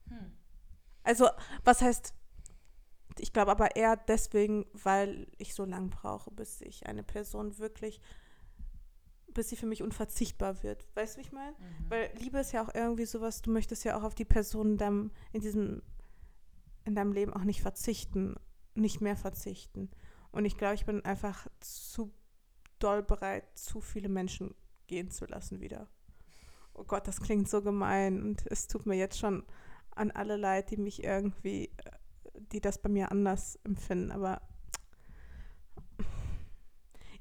Hm. 0.09 0.33
Also, 1.03 1.29
was 1.65 1.83
heißt, 1.83 2.15
ich 3.19 3.33
glaube 3.33 3.51
aber 3.51 3.77
eher 3.77 3.97
deswegen, 3.97 4.67
weil 4.73 5.27
ich 5.39 5.55
so 5.55 5.65
lang 5.65 5.91
brauche, 5.91 6.31
bis 6.31 6.61
ich 6.61 6.87
eine 6.87 7.03
Person 7.03 7.59
wirklich, 7.59 8.01
bis 9.29 9.49
sie 9.49 9.57
für 9.57 9.67
mich 9.67 9.83
unverzichtbar 9.83 10.63
wird. 10.63 10.87
Weißt 10.95 11.15
du, 11.15 11.19
wie 11.19 11.27
ich 11.27 11.33
meine? 11.33 11.53
Mhm. 11.53 11.91
Weil 11.91 12.11
Liebe 12.19 12.39
ist 12.39 12.53
ja 12.53 12.65
auch 12.65 12.75
irgendwie 12.75 13.07
sowas, 13.07 13.43
du 13.43 13.51
möchtest 13.51 13.85
ja 13.85 13.97
auch 13.97 14.03
auf 14.03 14.15
die 14.15 14.25
Person 14.25 14.73
in 14.73 14.79
deinem, 14.79 15.11
in 15.33 15.41
diesem, 15.41 15.83
in 16.85 16.95
deinem 16.95 17.13
Leben 17.13 17.33
auch 17.33 17.45
nicht 17.45 17.63
verzichten, 17.63 18.37
nicht 18.75 19.01
mehr 19.01 19.17
verzichten. 19.17 19.91
Und 20.31 20.45
ich 20.45 20.57
glaube, 20.57 20.75
ich 20.75 20.85
bin 20.85 21.05
einfach 21.05 21.47
zu 21.61 22.13
doll 22.79 23.03
bereit, 23.03 23.45
zu 23.57 23.81
viele 23.81 24.09
Menschen 24.09 24.55
gehen 24.87 25.11
zu 25.11 25.27
lassen 25.27 25.61
wieder. 25.61 25.89
Oh 26.75 26.85
Gott, 26.85 27.07
das 27.07 27.21
klingt 27.21 27.49
so 27.49 27.63
gemein 27.63 28.21
und 28.23 28.45
es 28.51 28.67
tut 28.67 28.85
mir 28.87 28.97
jetzt 28.97 29.19
schon 29.19 29.45
an 29.95 30.11
alle 30.11 30.37
leid, 30.37 30.71
die 30.71 30.77
mich 30.77 31.05
irgendwie, 31.05 31.67
äh, 31.67 31.91
die 32.53 32.61
das 32.61 32.79
bei 32.79 32.89
mir 32.89 33.11
anders 33.11 33.59
empfinden. 33.65 34.11
Aber 34.11 34.43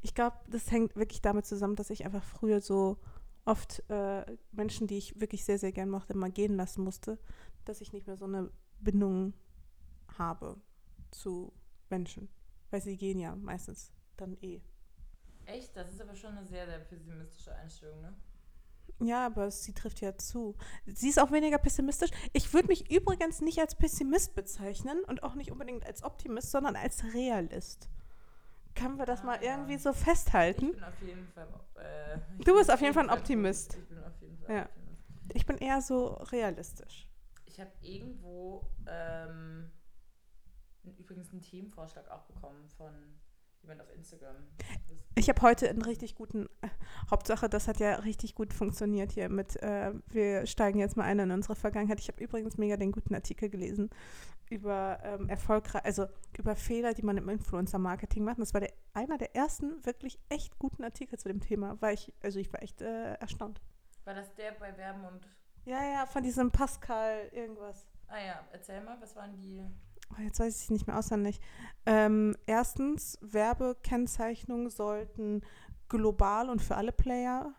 ich 0.02 0.14
glaube, 0.14 0.38
das 0.48 0.72
hängt 0.72 0.96
wirklich 0.96 1.22
damit 1.22 1.46
zusammen, 1.46 1.76
dass 1.76 1.90
ich 1.90 2.06
einfach 2.06 2.24
früher 2.24 2.62
so 2.62 3.00
oft 3.46 3.84
äh, 3.90 4.26
Menschen, 4.52 4.88
die 4.88 4.98
ich 4.98 5.20
wirklich 5.20 5.44
sehr, 5.44 5.58
sehr 5.58 5.72
gern 5.72 5.90
mochte, 5.90 6.16
mal 6.16 6.32
gehen 6.32 6.56
lassen 6.56 6.84
musste, 6.84 7.20
dass 7.66 7.82
ich 7.82 7.94
nicht 7.94 8.08
mehr 8.08 8.18
so 8.18 8.26
eine 8.26 8.52
Bindung 8.80 9.34
habe 10.18 10.62
zu 11.12 11.54
Menschen. 11.90 12.30
Weil 12.70 12.82
sie 12.82 12.98
gehen 12.98 13.20
ja 13.20 13.36
meistens 13.36 13.92
dann 14.18 14.38
eh. 14.42 14.62
Echt? 15.46 15.76
Das 15.76 15.92
ist 15.92 16.02
aber 16.02 16.16
schon 16.16 16.38
eine 16.38 16.48
sehr, 16.48 16.66
sehr 16.66 16.80
pessimistische 16.80 17.54
Einstellung, 17.54 18.02
ne? 18.02 18.16
Ja, 19.04 19.26
aber 19.26 19.52
sie 19.52 19.74
trifft 19.74 20.02
ja 20.02 20.18
zu. 20.18 20.56
Sie 20.86 21.10
ist 21.10 21.20
auch 21.20 21.32
weniger 21.32 21.58
pessimistisch. 21.58 22.10
Ich 22.32 22.54
würde 22.54 22.68
mich 22.70 22.90
übrigens 22.92 23.42
nicht 23.42 23.60
als 23.60 23.76
Pessimist 23.76 24.36
bezeichnen 24.36 25.04
und 25.06 25.24
auch 25.24 25.36
nicht 25.36 25.52
unbedingt 25.52 25.86
als 25.86 26.04
Optimist, 26.04 26.52
sondern 26.52 26.76
als 26.76 27.04
Realist. 27.14 27.90
Können 28.76 28.98
wir 28.98 29.06
das 29.06 29.22
Ah, 29.22 29.26
mal 29.26 29.44
ja. 29.44 29.52
irgendwie 29.52 29.78
so 29.78 29.92
Ich 29.92 29.98
festhalten? 29.98 30.72
bin 30.72 30.84
auf 30.84 31.02
jeden 31.02 31.28
Fall. 31.28 31.48
Äh, 31.76 32.18
ich 32.40 32.46
Du 32.46 32.56
bist 32.56 32.72
auf 32.72 32.82
jeden 32.82 32.94
Fall 32.94 33.10
ein 33.10 33.16
Optimist. 33.18 33.76
Ich 33.78 33.88
bin 33.90 34.04
auf 34.04 34.22
jeden 34.22 34.38
Fall 34.40 34.56
Ja. 34.56 34.62
Optimist. 34.66 35.04
Ich 35.36 35.46
bin 35.46 35.58
eher 35.58 35.82
so 35.82 36.08
realistisch. 36.32 37.08
Ich 37.46 37.60
habe 37.60 37.72
irgendwo 37.82 38.68
ähm, 38.88 39.70
übrigens 40.98 41.32
einen 41.32 41.42
Themenvorschlag 41.42 42.10
auch 42.10 42.24
bekommen 42.24 42.68
von 42.78 42.92
jemand 43.62 43.82
auf 43.82 43.90
Instagram. 43.94 44.36
Ich 45.16 45.30
habe 45.30 45.42
heute 45.42 45.70
einen 45.70 45.84
richtig 45.84 46.16
guten, 46.16 46.48
äh, 46.62 46.70
Hauptsache, 47.14 47.48
das 47.48 47.68
hat 47.68 47.80
ja 47.80 47.94
richtig 47.98 48.34
gut 48.34 48.54
funktioniert 48.54 49.12
hier 49.12 49.30
mit, 49.30 49.62
äh, 49.62 49.94
wir 50.08 50.48
steigen 50.48 50.80
jetzt 50.80 50.98
mal 50.98 51.04
ein 51.04 51.20
in 51.20 51.30
unsere 51.30 51.56
Vergangenheit. 51.56 52.00
Ich 52.00 52.08
habe 52.08 52.24
übrigens 52.24 52.58
mega 52.58 52.76
den 52.76 52.92
guten 52.92 53.14
Artikel 53.14 53.50
gelesen 53.50 53.92
über 54.50 54.98
ähm, 55.04 55.30
erfolgreich, 55.30 55.86
also 55.86 56.08
über 56.36 56.56
Fehler, 56.56 56.96
die 56.96 57.04
man 57.04 57.18
im 57.18 57.30
Influencer-Marketing 57.30 58.24
macht. 58.24 58.38
Und 58.38 58.42
Das 58.42 58.56
war 58.56 58.62
der, 58.62 58.74
einer 58.94 59.20
der 59.20 59.36
ersten 59.36 59.86
wirklich 59.86 60.18
echt 60.30 60.58
guten 60.58 60.84
Artikel 60.84 61.20
zu 61.20 61.28
dem 61.28 61.40
Thema. 61.40 61.80
War 61.82 61.94
ich, 61.94 62.12
also 62.24 62.40
ich 62.40 62.52
war 62.52 62.64
echt 62.64 62.82
äh, 62.82 63.14
erstaunt. 63.14 63.62
war 64.06 64.16
das 64.16 64.34
der 64.34 64.54
bei 64.54 64.76
Werben 64.76 65.06
und 65.06 65.28
Ja, 65.66 65.84
ja, 65.84 66.06
von 66.08 66.24
diesem 66.24 66.50
Pascal 66.50 67.30
irgendwas. 67.32 67.86
Ah 68.08 68.18
ja, 68.26 68.40
erzähl 68.52 68.82
mal, 68.82 68.98
was 69.00 69.16
waren 69.16 69.36
die. 69.36 69.64
Oh, 70.12 70.22
jetzt 70.22 70.40
weiß 70.40 70.64
ich 70.64 70.70
nicht 70.72 70.88
mehr 70.88 70.98
auswendig. 70.98 71.40
Ähm, 71.86 72.36
erstens, 72.48 73.20
Werbekennzeichnungen 73.22 74.70
sollten 74.70 75.42
global 75.94 76.50
und 76.50 76.60
für 76.60 76.76
alle 76.76 76.92
Player 76.92 77.54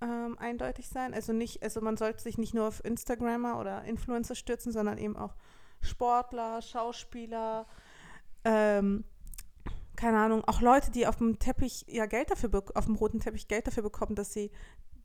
ähm, 0.00 0.36
eindeutig 0.38 0.88
sein. 0.88 1.14
Also 1.14 1.32
nicht, 1.32 1.62
also 1.62 1.80
man 1.80 1.96
sollte 1.96 2.22
sich 2.22 2.38
nicht 2.38 2.54
nur 2.54 2.66
auf 2.66 2.84
Instagrammer 2.84 3.58
oder 3.60 3.84
Influencer 3.84 4.34
stürzen, 4.34 4.72
sondern 4.72 4.98
eben 4.98 5.16
auch 5.16 5.36
Sportler, 5.80 6.60
Schauspieler, 6.60 7.66
ähm, 8.44 9.04
keine 9.94 10.18
Ahnung, 10.18 10.42
auch 10.44 10.60
Leute, 10.60 10.90
die 10.90 11.06
auf 11.06 11.16
dem 11.16 11.38
Teppich 11.38 11.86
ja 11.88 12.06
Geld 12.06 12.30
dafür 12.30 12.50
auf 12.74 12.84
dem 12.84 12.96
roten 12.96 13.20
Teppich 13.20 13.48
Geld 13.48 13.66
dafür 13.66 13.84
bekommen, 13.84 14.16
dass 14.16 14.32
sie 14.32 14.50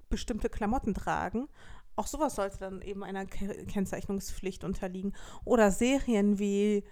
bestimmte 0.10 0.50
Klamotten 0.50 0.94
tragen. 0.94 1.48
Auch 1.96 2.08
sowas 2.08 2.36
sollte 2.36 2.58
dann 2.58 2.82
eben 2.82 3.04
einer 3.04 3.26
Ke 3.26 3.66
Kennzeichnungspflicht 3.68 4.64
unterliegen. 4.64 5.14
Oder 5.46 5.72
Serien 5.72 6.40
wie, 6.40 6.84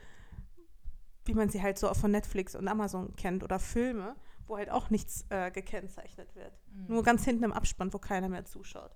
wie 1.26 1.34
man 1.34 1.50
sie 1.50 1.62
halt 1.62 1.78
so 1.80 1.92
von 1.94 2.12
Netflix 2.12 2.56
und 2.56 2.68
Amazon 2.68 3.16
kennt 3.16 3.44
oder 3.44 3.60
Filme, 3.60 4.16
wo 4.50 4.58
halt 4.58 4.70
auch 4.70 4.90
nichts 4.90 5.26
äh, 5.30 5.52
gekennzeichnet 5.52 6.36
wird. 6.36 6.52
Mhm. 6.72 6.88
Nur 6.88 7.04
ganz 7.04 7.24
hinten 7.24 7.44
im 7.44 7.54
Abspann, 7.54 7.94
wo 7.94 8.00
keiner 8.00 8.30
mehr 8.30 8.46
zuschaut. 8.46 8.92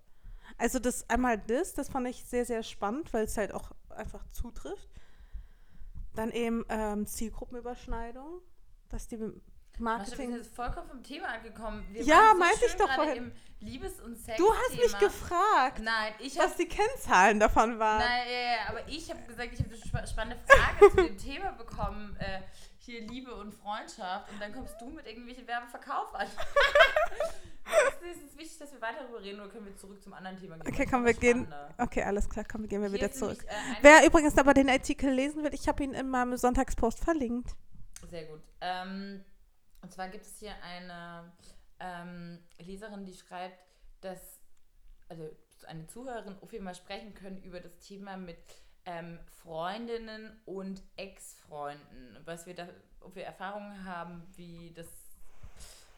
Also 0.57 0.79
das 0.79 1.09
einmal 1.09 1.37
das, 1.37 1.73
das 1.73 1.89
fand 1.89 2.07
ich 2.07 2.25
sehr, 2.25 2.45
sehr 2.45 2.63
spannend, 2.63 3.13
weil 3.13 3.25
es 3.25 3.37
halt 3.37 3.53
auch 3.53 3.71
einfach 3.89 4.25
zutrifft. 4.29 4.89
Dann 6.15 6.31
eben 6.31 6.65
ähm, 6.69 7.07
Zielgruppenüberschneidung, 7.07 8.41
dass 8.89 9.07
die 9.07 9.17
Marketing. 9.79 10.29
Wir 10.29 10.43
sind 10.43 10.55
vollkommen 10.55 10.87
vom 10.87 11.03
Thema 11.03 11.29
angekommen. 11.29 11.83
Wir 11.89 12.03
ja, 12.03 12.31
so 12.33 12.37
meinte 12.37 12.65
ich 12.65 12.75
doch 12.75 12.91
vorhin. 12.91 13.31
Liebes- 13.59 14.01
und 14.01 14.17
Sex. 14.17 14.37
Du 14.37 14.53
hast 14.53 14.77
mich 14.77 14.99
gefragt, 14.99 15.79
Nein, 15.81 16.13
ich 16.19 16.37
was 16.37 16.57
die 16.57 16.67
Kennzahlen 16.67 17.39
davon 17.39 17.79
waren. 17.79 17.99
Nein, 17.99 18.27
ja, 18.27 18.39
ja, 18.39 18.69
aber 18.69 18.87
ich 18.87 19.09
habe 19.09 19.23
gesagt, 19.23 19.53
ich 19.53 19.59
habe 19.59 19.97
eine 19.97 20.07
spannende 20.07 20.43
Frage 20.45 20.89
zu 20.91 20.95
dem 20.97 21.17
Thema 21.17 21.51
bekommen. 21.53 22.15
Äh, 22.17 22.41
hier 22.85 23.01
Liebe 23.01 23.33
und 23.33 23.53
Freundschaft. 23.53 24.31
Und 24.31 24.41
dann 24.41 24.53
kommst 24.53 24.79
du 24.79 24.89
mit 24.89 25.05
irgendwelchen 25.07 25.47
Werbeverkauf 25.47 26.13
an. 26.13 26.27
es 28.11 28.17
ist 28.17 28.37
wichtig, 28.37 28.57
dass 28.59 28.71
wir 28.73 28.81
weiter 28.81 29.03
darüber 29.03 29.21
reden 29.21 29.39
oder 29.39 29.49
können 29.49 29.65
wir 29.65 29.75
zurück 29.75 30.01
zum 30.03 30.13
anderen 30.13 30.37
Thema 30.37 30.57
gehen? 30.57 30.73
Okay, 30.73 30.85
komm, 30.89 31.05
wir 31.05 31.13
gehen. 31.13 31.53
Okay, 31.77 32.03
alles 32.03 32.29
klar, 32.29 32.45
komm, 32.49 32.61
wir 32.61 32.69
gehen 32.69 32.81
wir 32.81 32.91
wieder 32.91 33.11
zurück. 33.11 33.39
Nämlich, 33.39 33.77
äh, 33.77 33.83
Wer 33.83 34.05
übrigens 34.05 34.37
aber 34.37 34.53
den 34.53 34.69
Artikel 34.69 35.11
lesen 35.11 35.43
will, 35.43 35.53
ich 35.53 35.67
habe 35.67 35.83
ihn 35.83 35.93
in 35.93 36.09
meinem 36.09 36.35
Sonntagspost 36.37 36.99
verlinkt. 36.99 37.55
Sehr 38.09 38.25
gut. 38.25 38.41
Ähm, 38.59 39.23
und 39.81 39.91
zwar 39.91 40.09
gibt 40.09 40.25
es 40.25 40.37
hier 40.39 40.53
eine 40.61 41.31
ähm, 41.79 42.39
Leserin, 42.59 43.05
die 43.05 43.13
schreibt, 43.13 43.59
dass, 44.01 44.39
also 45.07 45.29
eine 45.67 45.87
Zuhörerin, 45.87 46.35
ob 46.41 46.51
wir 46.51 46.61
mal 46.61 46.75
sprechen 46.75 47.13
können 47.13 47.41
über 47.43 47.61
das 47.61 47.77
Thema 47.79 48.17
mit 48.17 48.37
ähm, 48.85 49.19
Freundinnen 49.41 50.39
und 50.45 50.81
Ex-Freunden. 50.97 52.17
Was 52.25 52.45
wir 52.45 52.55
da, 52.55 52.67
ob 52.99 53.15
wir 53.15 53.23
Erfahrungen 53.23 53.85
haben, 53.85 54.23
wie 54.35 54.71
das 54.73 54.87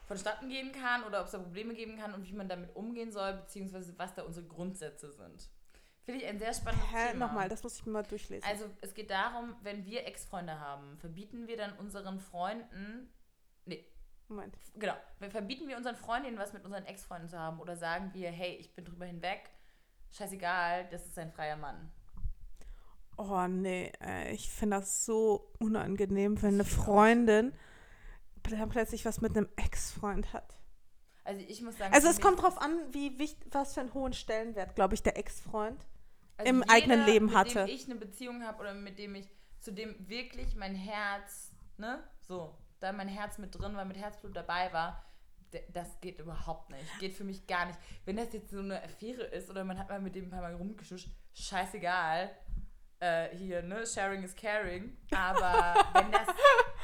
vonstatten 0.06 0.48
gehen 0.48 0.72
kann 0.72 1.02
oder 1.04 1.20
ob 1.20 1.26
es 1.26 1.32
da 1.32 1.38
Probleme 1.38 1.74
geben 1.74 1.98
kann 1.98 2.14
und 2.14 2.26
wie 2.26 2.32
man 2.32 2.48
damit 2.48 2.74
umgehen 2.76 3.10
soll, 3.10 3.34
beziehungsweise 3.34 3.98
was 3.98 4.14
da 4.14 4.22
unsere 4.22 4.46
Grundsätze 4.46 5.10
sind. 5.10 5.48
Finde 6.04 6.20
ich 6.22 6.26
ein 6.28 6.38
sehr 6.38 6.54
spannendes 6.54 6.88
Hä, 6.92 7.10
Thema. 7.10 7.26
Nochmal, 7.26 7.48
das 7.48 7.64
muss 7.64 7.80
ich 7.80 7.86
mir 7.86 7.92
mal 7.92 8.04
durchlesen. 8.04 8.48
Also 8.48 8.66
es 8.80 8.94
geht 8.94 9.10
darum, 9.10 9.56
wenn 9.62 9.84
wir 9.84 10.06
Ex-Freunde 10.06 10.60
haben, 10.60 10.96
verbieten 10.98 11.48
wir 11.48 11.56
dann 11.56 11.76
unseren 11.78 12.20
Freunden 12.20 13.12
Nee. 13.66 13.84
Moment. 14.28 14.56
Genau. 14.74 14.94
Verbieten 15.18 15.68
wir 15.68 15.76
unseren 15.76 15.96
Freundinnen 15.96 16.38
was 16.38 16.52
mit 16.52 16.64
unseren 16.64 16.84
Ex-Freunden 16.84 17.28
zu 17.28 17.38
haben 17.38 17.60
oder 17.60 17.76
sagen 17.76 18.12
wir, 18.14 18.30
hey, 18.30 18.54
ich 18.54 18.74
bin 18.74 18.84
drüber 18.84 19.04
hinweg, 19.04 19.50
scheißegal, 20.12 20.88
das 20.90 21.06
ist 21.06 21.18
ein 21.18 21.32
freier 21.32 21.56
Mann. 21.56 21.92
Oh 23.16 23.46
nee, 23.46 23.92
ich 24.32 24.50
finde 24.50 24.76
das 24.76 25.04
so 25.06 25.52
unangenehm, 25.58 26.40
wenn 26.42 26.54
eine 26.54 26.64
Freundin 26.64 27.52
dann 28.42 28.68
plötzlich 28.68 29.04
was 29.04 29.20
mit 29.20 29.36
einem 29.36 29.48
Ex-Freund 29.56 30.32
hat. 30.32 30.60
Also 31.24 31.44
ich 31.48 31.60
muss 31.62 31.76
sagen. 31.76 31.92
Also 31.92 32.08
es 32.08 32.20
kommt 32.20 32.40
drauf 32.40 32.60
an, 32.60 32.72
wie 32.92 33.18
wichtig, 33.18 33.48
was 33.50 33.74
für 33.74 33.80
einen 33.80 33.94
hohen 33.94 34.12
Stellenwert, 34.12 34.76
glaube 34.76 34.94
ich, 34.94 35.02
der 35.02 35.18
Ex-Freund 35.18 35.84
also 36.36 36.48
im 36.48 36.60
jeder, 36.60 36.72
eigenen 36.72 37.06
Leben 37.06 37.34
hatte. 37.34 37.60
Mit 37.60 37.68
dem 37.68 37.74
ich 37.74 37.84
eine 37.86 37.96
Beziehung 37.96 38.44
habe 38.44 38.60
oder 38.60 38.74
mit 38.74 38.98
dem 38.98 39.14
ich, 39.16 39.28
zu 39.60 39.72
dem 39.72 39.96
wirklich 40.08 40.54
mein 40.54 40.74
Herz, 40.74 41.50
ne, 41.78 42.04
so, 42.20 42.56
da 42.78 42.92
mein 42.92 43.08
Herz 43.08 43.38
mit 43.38 43.58
drin 43.58 43.74
war, 43.74 43.84
mit 43.84 43.96
Herzblut 43.96 44.36
dabei 44.36 44.72
war, 44.72 45.04
das 45.72 46.00
geht 46.00 46.18
überhaupt 46.18 46.70
nicht. 46.70 46.98
Geht 47.00 47.14
für 47.14 47.24
mich 47.24 47.46
gar 47.46 47.66
nicht. 47.66 47.78
Wenn 48.04 48.16
das 48.16 48.32
jetzt 48.32 48.50
so 48.50 48.58
eine 48.58 48.82
Affäre 48.82 49.22
ist 49.22 49.48
oder 49.48 49.64
man 49.64 49.78
hat 49.78 49.88
mal 49.88 50.00
mit 50.00 50.14
dem 50.14 50.26
ein 50.26 50.30
paar 50.30 50.42
Mal 50.42 50.54
rumgeschuscht, 50.54 51.08
scheißegal. 51.32 52.30
Äh, 52.98 53.36
hier, 53.36 53.62
ne, 53.62 53.86
sharing 53.86 54.22
is 54.22 54.34
caring. 54.34 54.96
Aber 55.10 55.74
wenn 55.92 56.10
das, 56.10 56.28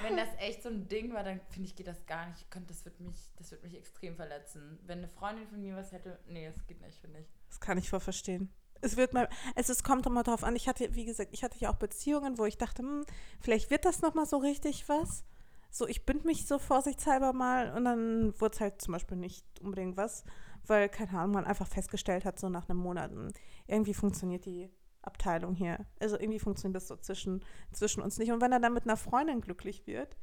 wenn 0.03 0.17
das 0.17 0.29
echt 0.39 0.63
so 0.63 0.69
ein 0.69 0.89
Ding 0.89 1.13
war, 1.15 1.25
dann 1.25 1.41
finde 1.51 1.69
ich, 1.69 1.77
geht 1.77 1.87
das 1.87 2.05
gar 2.07 2.27
nicht. 2.27 2.43
Ich 2.43 2.51
könnte, 2.51 2.69
das 2.69 2.85
wird 2.85 3.01
mich, 3.01 3.31
das 3.37 3.51
wird 3.51 3.63
mich 3.63 3.77
extrem 3.77 4.17
verletzen. 4.17 4.79
Wenn 4.85 4.99
eine 4.99 5.09
Freundin 5.09 5.47
von 5.47 5.61
mir 5.61 5.77
was 5.77 5.93
hätte, 5.93 6.19
nee, 6.27 6.51
das 6.55 6.67
geht 6.67 6.81
nicht, 6.81 6.99
finde 6.99 7.21
ich. 7.21 7.27
Das 7.49 7.61
kann 7.61 7.79
ich 7.79 7.89
voll 7.89 8.01
verstehen. 8.01 8.53
Es 8.81 8.97
wird 8.97 9.13
mal, 9.13 9.29
es, 9.55 9.69
es 9.69 9.85
kommt 9.85 10.07
immer 10.07 10.23
darauf 10.23 10.43
an. 10.43 10.57
Ich 10.57 10.69
hatte, 10.69 10.95
wie 10.95 11.05
gesagt, 11.05 11.31
ich 11.33 11.45
hatte 11.45 11.59
ja 11.59 11.71
auch 11.71 11.77
Beziehungen, 11.77 12.37
wo 12.37 12.47
ich 12.47 12.59
dachte, 12.59 12.83
hm, 12.83 13.05
vielleicht 13.41 13.71
wird 13.71 13.85
das 13.85 14.03
nochmal 14.03 14.27
so 14.27 14.39
richtig 14.39 14.89
was 14.89 15.25
so, 15.73 15.89
ich 15.89 16.05
bind 16.05 16.27
mich 16.27 16.47
so 16.47 16.59
vorsichtshalber 16.59 17.33
mal 17.33 17.75
und 17.75 17.87
dann 17.87 18.39
wurde 18.39 18.55
es 18.55 18.61
halt 18.61 18.83
zum 18.83 18.93
Beispiel 18.93 19.17
nicht 19.17 19.47
unbedingt 19.61 19.97
was, 19.97 20.23
weil, 20.67 20.91
keine 20.91 21.19
Ahnung, 21.19 21.33
man 21.33 21.47
einfach 21.47 21.67
festgestellt 21.67 22.27
hat, 22.27 22.39
so 22.39 22.51
nach 22.51 22.69
einem 22.69 22.79
Monat, 22.79 23.11
hm, 23.11 23.33
irgendwie 23.67 23.95
funktioniert 23.95 24.45
die 24.45 24.71
Abteilung 25.03 25.55
hier. 25.55 25.85
Also 26.01 26.19
irgendwie 26.19 26.39
funktioniert 26.39 26.77
das 26.77 26.89
so 26.89 26.97
zwischen, 26.97 27.45
zwischen 27.73 28.03
uns 28.03 28.19
nicht. 28.19 28.33
Und 28.33 28.41
wenn 28.41 28.53
er 28.53 28.61
dann 28.61 28.73
mit 28.73 28.85
einer 28.85 28.97
Freundin 28.97 29.41
glücklich 29.41 29.87
wird, 29.87 30.17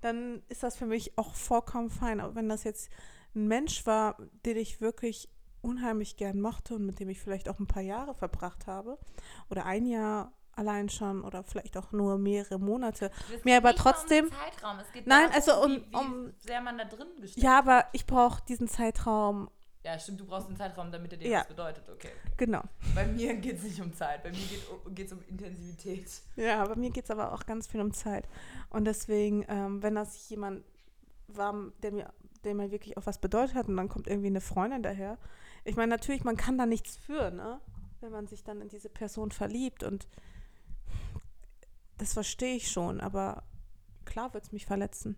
dann 0.00 0.42
ist 0.48 0.62
das 0.62 0.76
für 0.76 0.86
mich 0.86 1.16
auch 1.18 1.34
vollkommen 1.34 1.90
fein. 1.90 2.20
Aber 2.20 2.34
wenn 2.34 2.48
das 2.48 2.64
jetzt 2.64 2.90
ein 3.34 3.48
Mensch 3.48 3.86
war, 3.86 4.16
den 4.44 4.56
ich 4.56 4.80
wirklich 4.80 5.28
unheimlich 5.62 6.16
gern 6.16 6.40
mochte 6.40 6.76
und 6.76 6.86
mit 6.86 7.00
dem 7.00 7.08
ich 7.08 7.20
vielleicht 7.20 7.48
auch 7.48 7.58
ein 7.58 7.66
paar 7.66 7.82
Jahre 7.82 8.14
verbracht 8.14 8.66
habe 8.66 8.98
oder 9.50 9.66
ein 9.66 9.86
Jahr 9.86 10.32
allein 10.52 10.88
schon 10.88 11.22
oder 11.22 11.44
vielleicht 11.44 11.76
auch 11.76 11.92
nur 11.92 12.18
mehrere 12.18 12.58
Monate. 12.58 13.10
Mir 13.44 13.58
aber 13.58 13.74
trotzdem. 13.74 14.26
Um 14.26 14.30
Zeitraum. 14.30 14.78
Es 14.78 14.92
geht 14.92 15.06
nein, 15.06 15.30
darum, 15.30 15.34
also 15.34 15.64
um, 15.64 15.70
wie, 15.72 15.92
wie 15.92 15.96
um 15.96 16.32
sehr 16.38 16.60
man 16.62 16.78
da 16.78 16.84
drin 16.84 17.08
gesteckt 17.20 17.44
Ja, 17.44 17.58
aber 17.58 17.86
ich 17.92 18.06
brauche 18.06 18.42
diesen 18.46 18.68
Zeitraum. 18.68 19.50
Ja, 19.86 19.96
stimmt, 20.00 20.18
du 20.18 20.26
brauchst 20.26 20.48
einen 20.48 20.56
Zeitraum, 20.56 20.90
damit 20.90 21.12
er 21.12 21.18
dir 21.18 21.28
ja. 21.28 21.38
was 21.38 21.46
bedeutet. 21.46 21.88
Okay, 21.88 22.08
okay. 22.08 22.32
Genau. 22.38 22.60
Bei 22.92 23.06
mir 23.06 23.36
geht 23.36 23.58
es 23.58 23.62
nicht 23.62 23.80
um 23.80 23.92
Zeit, 23.94 24.20
bei 24.24 24.30
mir 24.32 24.92
geht 24.92 25.06
es 25.06 25.12
um 25.12 25.22
Intensivität. 25.28 26.10
Ja, 26.34 26.66
bei 26.66 26.74
mir 26.74 26.90
geht 26.90 27.04
es 27.04 27.10
aber 27.12 27.32
auch 27.32 27.46
ganz 27.46 27.68
viel 27.68 27.80
um 27.80 27.92
Zeit. 27.92 28.28
Und 28.68 28.84
deswegen, 28.84 29.44
ähm, 29.48 29.84
wenn 29.84 29.94
das 29.94 30.28
jemand 30.28 30.64
war, 31.28 31.54
der 31.84 31.92
mir, 31.92 32.12
der 32.42 32.56
mir 32.56 32.72
wirklich 32.72 32.96
auch 32.96 33.06
was 33.06 33.20
bedeutet 33.20 33.54
hat 33.54 33.68
und 33.68 33.76
dann 33.76 33.88
kommt 33.88 34.08
irgendwie 34.08 34.26
eine 34.26 34.40
Freundin 34.40 34.82
daher. 34.82 35.18
Ich 35.62 35.76
meine, 35.76 35.90
natürlich, 35.90 36.24
man 36.24 36.36
kann 36.36 36.58
da 36.58 36.66
nichts 36.66 36.96
für, 36.96 37.30
ne? 37.30 37.60
Wenn 38.00 38.10
man 38.10 38.26
sich 38.26 38.42
dann 38.42 38.60
in 38.60 38.68
diese 38.68 38.88
Person 38.88 39.30
verliebt 39.30 39.84
und 39.84 40.08
das 41.96 42.12
verstehe 42.12 42.56
ich 42.56 42.72
schon, 42.72 43.00
aber 43.00 43.44
klar 44.04 44.34
wird 44.34 44.42
es 44.42 44.52
mich 44.52 44.66
verletzen. 44.66 45.16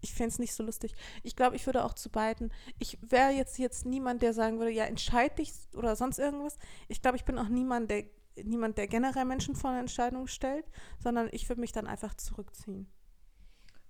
Ich 0.00 0.14
fände 0.14 0.30
es 0.30 0.38
nicht 0.38 0.54
so 0.54 0.62
lustig. 0.62 0.94
Ich 1.22 1.36
glaube, 1.36 1.56
ich 1.56 1.66
würde 1.66 1.84
auch 1.84 1.94
zu 1.94 2.10
beiden. 2.10 2.52
Ich 2.78 2.98
wäre 3.02 3.30
jetzt, 3.30 3.58
jetzt 3.58 3.84
niemand, 3.86 4.22
der 4.22 4.32
sagen 4.32 4.58
würde, 4.58 4.70
ja, 4.70 4.84
entscheid 4.84 5.38
dich 5.38 5.52
oder 5.74 5.96
sonst 5.96 6.18
irgendwas. 6.18 6.58
Ich 6.88 7.02
glaube, 7.02 7.16
ich 7.16 7.24
bin 7.24 7.38
auch 7.38 7.48
niemand, 7.48 7.90
der, 7.90 8.04
niemand, 8.36 8.78
der 8.78 8.86
generell 8.86 9.24
Menschen 9.24 9.56
vor 9.56 9.70
eine 9.70 9.80
Entscheidung 9.80 10.26
stellt, 10.26 10.66
sondern 10.98 11.28
ich 11.32 11.48
würde 11.48 11.60
mich 11.60 11.72
dann 11.72 11.86
einfach 11.86 12.14
zurückziehen. 12.14 12.90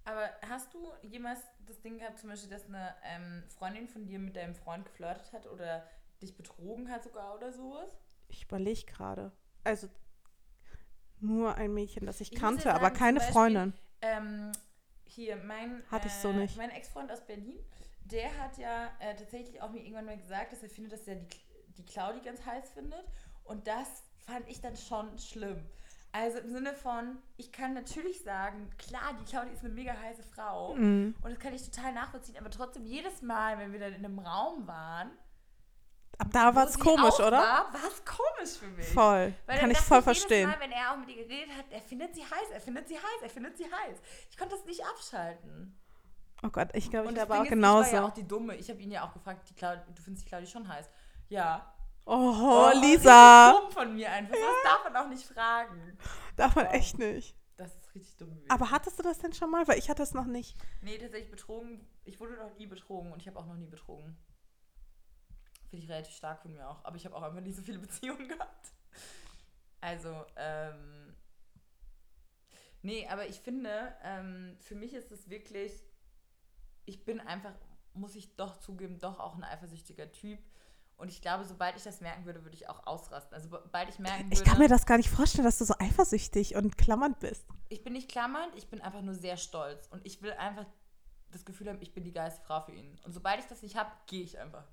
Aber 0.05 0.31
hast 0.49 0.73
du 0.73 0.79
jemals 1.03 1.41
das 1.67 1.83
Ding 1.83 1.99
gehabt, 1.99 2.19
zum 2.19 2.31
Beispiel, 2.31 2.49
dass 2.49 2.65
eine 2.67 2.95
ähm, 3.05 3.43
Freundin 3.49 3.89
von 3.89 4.07
dir 4.07 4.19
mit 4.19 4.37
deinem 4.37 4.55
Freund 4.55 4.87
geflirtet 4.87 5.33
hat 5.35 5.47
oder 5.47 5.87
dich 6.23 6.35
betrogen 6.35 6.91
hat 6.91 7.05
sogar 7.05 7.35
oder 7.35 7.53
sowas? 7.53 7.91
Ich 8.29 8.45
überlege 8.45 8.87
gerade. 8.87 9.33
Also 9.65 9.89
nur 11.21 11.55
ein 11.57 11.75
Mädchen, 11.75 12.07
das 12.07 12.21
ich, 12.21 12.33
ich 12.33 12.39
kannte, 12.39 12.63
sagen, 12.63 12.77
aber 12.77 12.91
keine 12.91 13.19
Beispiel, 13.19 13.33
Freundin. 13.35 13.75
Ähm, 14.01 14.53
hier, 15.09 15.37
mein, 15.37 15.83
Hatte 15.91 16.09
ich 16.09 16.15
so 16.15 16.31
äh, 16.31 16.49
mein 16.57 16.71
Ex-Freund 16.71 17.11
aus 17.11 17.27
Berlin, 17.27 17.59
der 18.05 18.37
hat 18.39 18.57
ja 18.59 18.91
äh, 19.01 19.15
tatsächlich 19.15 19.61
auch 19.61 19.71
mir 19.71 19.81
irgendwann 19.81 20.07
mal 20.07 20.17
gesagt, 20.17 20.53
dass 20.53 20.63
er 20.63 20.71
findet, 20.71 20.93
dass 20.93 21.07
er 21.07 21.17
die, 21.17 21.29
die 21.77 21.85
Claudi 21.85 22.21
ganz 22.21 22.45
heiß 22.45 22.71
findet. 22.71 23.05
Und 23.45 23.67
das 23.67 24.05
fand 24.27 24.49
ich 24.49 24.61
dann 24.61 24.77
schon 24.77 25.19
schlimm. 25.19 25.59
Also 26.13 26.39
im 26.39 26.51
Sinne 26.51 26.73
von, 26.73 27.19
ich 27.37 27.53
kann 27.53 27.75
natürlich 27.75 28.23
sagen, 28.23 28.71
klar, 28.79 29.15
die 29.21 29.25
Claudi 29.25 29.53
ist 29.53 29.63
eine 29.63 29.75
mega 29.75 29.93
heiße 29.93 30.23
Frau. 30.23 30.75
Mm. 30.75 31.15
Und 31.21 31.31
das 31.31 31.39
kann 31.39 31.53
ich 31.53 31.63
total 31.71 31.93
nachvollziehen. 31.93 32.39
Aber 32.39 32.51
trotzdem, 32.51 32.87
jedes 32.87 33.21
Mal, 33.21 33.59
wenn 33.59 33.73
wir 33.73 33.81
dann 33.81 33.93
in 33.93 34.05
einem 34.05 34.19
Raum 34.19 34.67
waren, 34.67 35.11
Ab 36.21 36.29
da 36.33 36.55
war 36.55 36.67
es 36.67 36.79
komisch, 36.79 37.19
oder? 37.21 37.39
War 37.39 37.71
es 37.87 38.03
komisch 38.05 38.59
für 38.59 38.67
mich. 38.67 38.87
Voll. 38.89 39.33
Weil 39.47 39.59
Kann 39.59 39.71
ich 39.71 39.79
voll 39.79 40.03
verstehen. 40.03 40.51
Mal, 40.51 40.59
wenn 40.61 40.73
er 40.73 40.93
auch 40.93 40.97
mit 40.97 41.09
ihr 41.11 41.17
geredet 41.25 41.57
hat, 41.57 41.67
er 41.71 41.81
findet 41.81 42.15
sie 42.15 42.23
heiß, 42.23 42.51
er 42.53 42.61
findet 42.61 42.89
sie 42.89 42.97
heiß, 42.97 43.23
er 43.23 43.31
findet 43.31 43.57
sie 43.57 43.65
heiß. 43.65 43.99
Ich 44.31 44.37
konnte 44.37 44.57
das 44.57 44.65
nicht 44.65 44.85
abschalten. 44.85 45.79
Oh 46.43 46.49
Gott, 46.49 46.69
ich 46.75 46.91
glaube, 46.91 47.13
ich 47.13 47.29
war 47.29 47.41
auch 47.43 47.45
genauso. 47.49 47.87
Ich 47.89 47.93
war 47.95 48.01
ja 48.03 48.07
auch 48.09 48.15
die 48.15 48.27
Dumme. 48.27 48.57
Ich 48.57 48.69
habe 48.69 48.81
ihn 48.81 48.91
ja 48.91 49.05
auch 49.05 49.13
gefragt, 49.13 49.49
du 49.49 50.03
findest 50.03 50.25
die 50.25 50.29
Claudi 50.29 50.47
schon 50.47 50.67
heiß. 50.69 50.89
Ja. 51.29 51.73
Oh, 52.05 52.67
richtig 52.67 52.83
Lisa. 52.91 53.53
dumm 53.53 53.71
von 53.71 53.95
mir 53.95 54.11
einfach. 54.11 54.35
Das 54.35 54.73
darf 54.73 54.85
man 54.85 54.97
auch 54.97 55.09
nicht 55.09 55.25
fragen. 55.25 55.99
Darf 56.37 56.57
man 56.57 56.67
Oh. 56.67 56.71
echt 56.71 56.99
nicht. 56.99 57.37
Das 57.57 57.75
ist 57.75 57.95
richtig 57.95 58.17
dumm 58.17 58.31
gewesen. 58.31 58.51
Aber 58.51 58.71
hattest 58.71 58.99
du 58.99 59.03
das 59.03 59.19
denn 59.19 59.33
schon 59.33 59.51
mal? 59.51 59.67
Weil 59.69 59.79
ich 59.79 59.91
hatte 59.91 60.03
es 60.03 60.15
noch 60.15 60.25
nicht. 60.25 60.57
Nee, 60.81 60.97
tatsächlich 60.99 61.31
betrogen. 61.31 61.87
Ich 62.05 62.19
wurde 62.19 62.35
noch 62.37 62.57
nie 62.57 62.67
betrogen 62.67 63.13
und 63.13 63.21
ich 63.21 63.27
habe 63.29 63.39
auch 63.39 63.47
noch 63.47 63.57
nie 63.57 63.67
betrogen. 63.67 64.17
Finde 65.69 65.85
ich 65.85 65.91
relativ 65.91 66.15
stark 66.15 66.41
von 66.41 66.53
mir 66.53 66.69
auch. 66.69 66.85
Aber 66.85 66.97
ich 66.97 67.05
habe 67.05 67.15
auch 67.15 67.23
einfach 67.23 67.41
nie 67.41 67.53
so 67.53 67.63
viele 67.63 67.79
Beziehungen 67.87 68.29
gehabt. 68.29 68.73
Also, 69.81 70.25
ähm. 70.37 71.15
Nee, 72.83 73.07
aber 73.09 73.27
ich 73.27 73.41
finde, 73.41 73.95
ähm, 74.03 74.57
für 74.61 74.75
mich 74.75 74.95
ist 74.95 75.11
es 75.11 75.29
wirklich. 75.29 75.73
Ich 76.85 77.05
bin 77.05 77.21
einfach, 77.21 77.53
muss 77.93 78.15
ich 78.15 78.35
doch 78.37 78.59
zugeben, 78.61 78.99
doch 78.99 79.19
auch 79.21 79.37
ein 79.37 79.45
eifersüchtiger 79.45 80.11
Typ. 80.11 80.39
Und 80.97 81.09
ich 81.11 81.21
glaube, 81.21 81.45
sobald 81.45 81.77
ich 81.77 81.85
das 81.85 82.01
merken 82.01 82.25
würde, 82.25 82.43
würde 82.45 82.57
ich 82.57 82.69
auch 82.69 82.87
ausrasten. 82.87 83.35
Also, 83.35 83.49
sobald 83.51 83.89
ich 83.89 83.99
merken 83.99 84.25
würde. 84.25 84.35
Ich 84.35 84.45
kann 84.45 84.59
mir 84.59 84.69
das 84.69 84.87
gar 84.87 84.97
nicht 84.97 85.11
vorstellen, 85.11 85.45
dass 85.45 85.59
du 85.59 85.65
so 85.65 85.75
eifersüchtig 85.79 86.57
und 86.57 86.77
klammernd 86.79 87.21
bist. 87.21 87.47
ich 87.69 87.85
bin 87.85 87.93
nicht 87.93 88.11
klammernd, 88.11 88.55
ich 88.57 88.69
bin 88.69 88.81
einfach 88.81 89.03
nur 89.03 89.15
sehr 89.15 89.37
stolz. 89.37 89.87
Und 89.89 90.05
ich 90.07 90.23
will 90.23 90.33
einfach 90.33 90.67
das 91.31 91.45
Gefühl 91.45 91.69
haben, 91.69 91.79
ich 91.81 91.93
bin 91.93 92.05
die 92.05 92.13
geilste 92.13 92.43
Frau 92.43 92.63
für 92.63 92.73
ihn. 92.73 92.99
Und 93.05 93.13
sobald 93.13 93.39
ich 93.39 93.47
das 93.47 93.63
nicht 93.63 93.77
habe, 93.77 93.91
gehe 94.07 94.23
ich 94.23 94.39
einfach. 94.39 94.67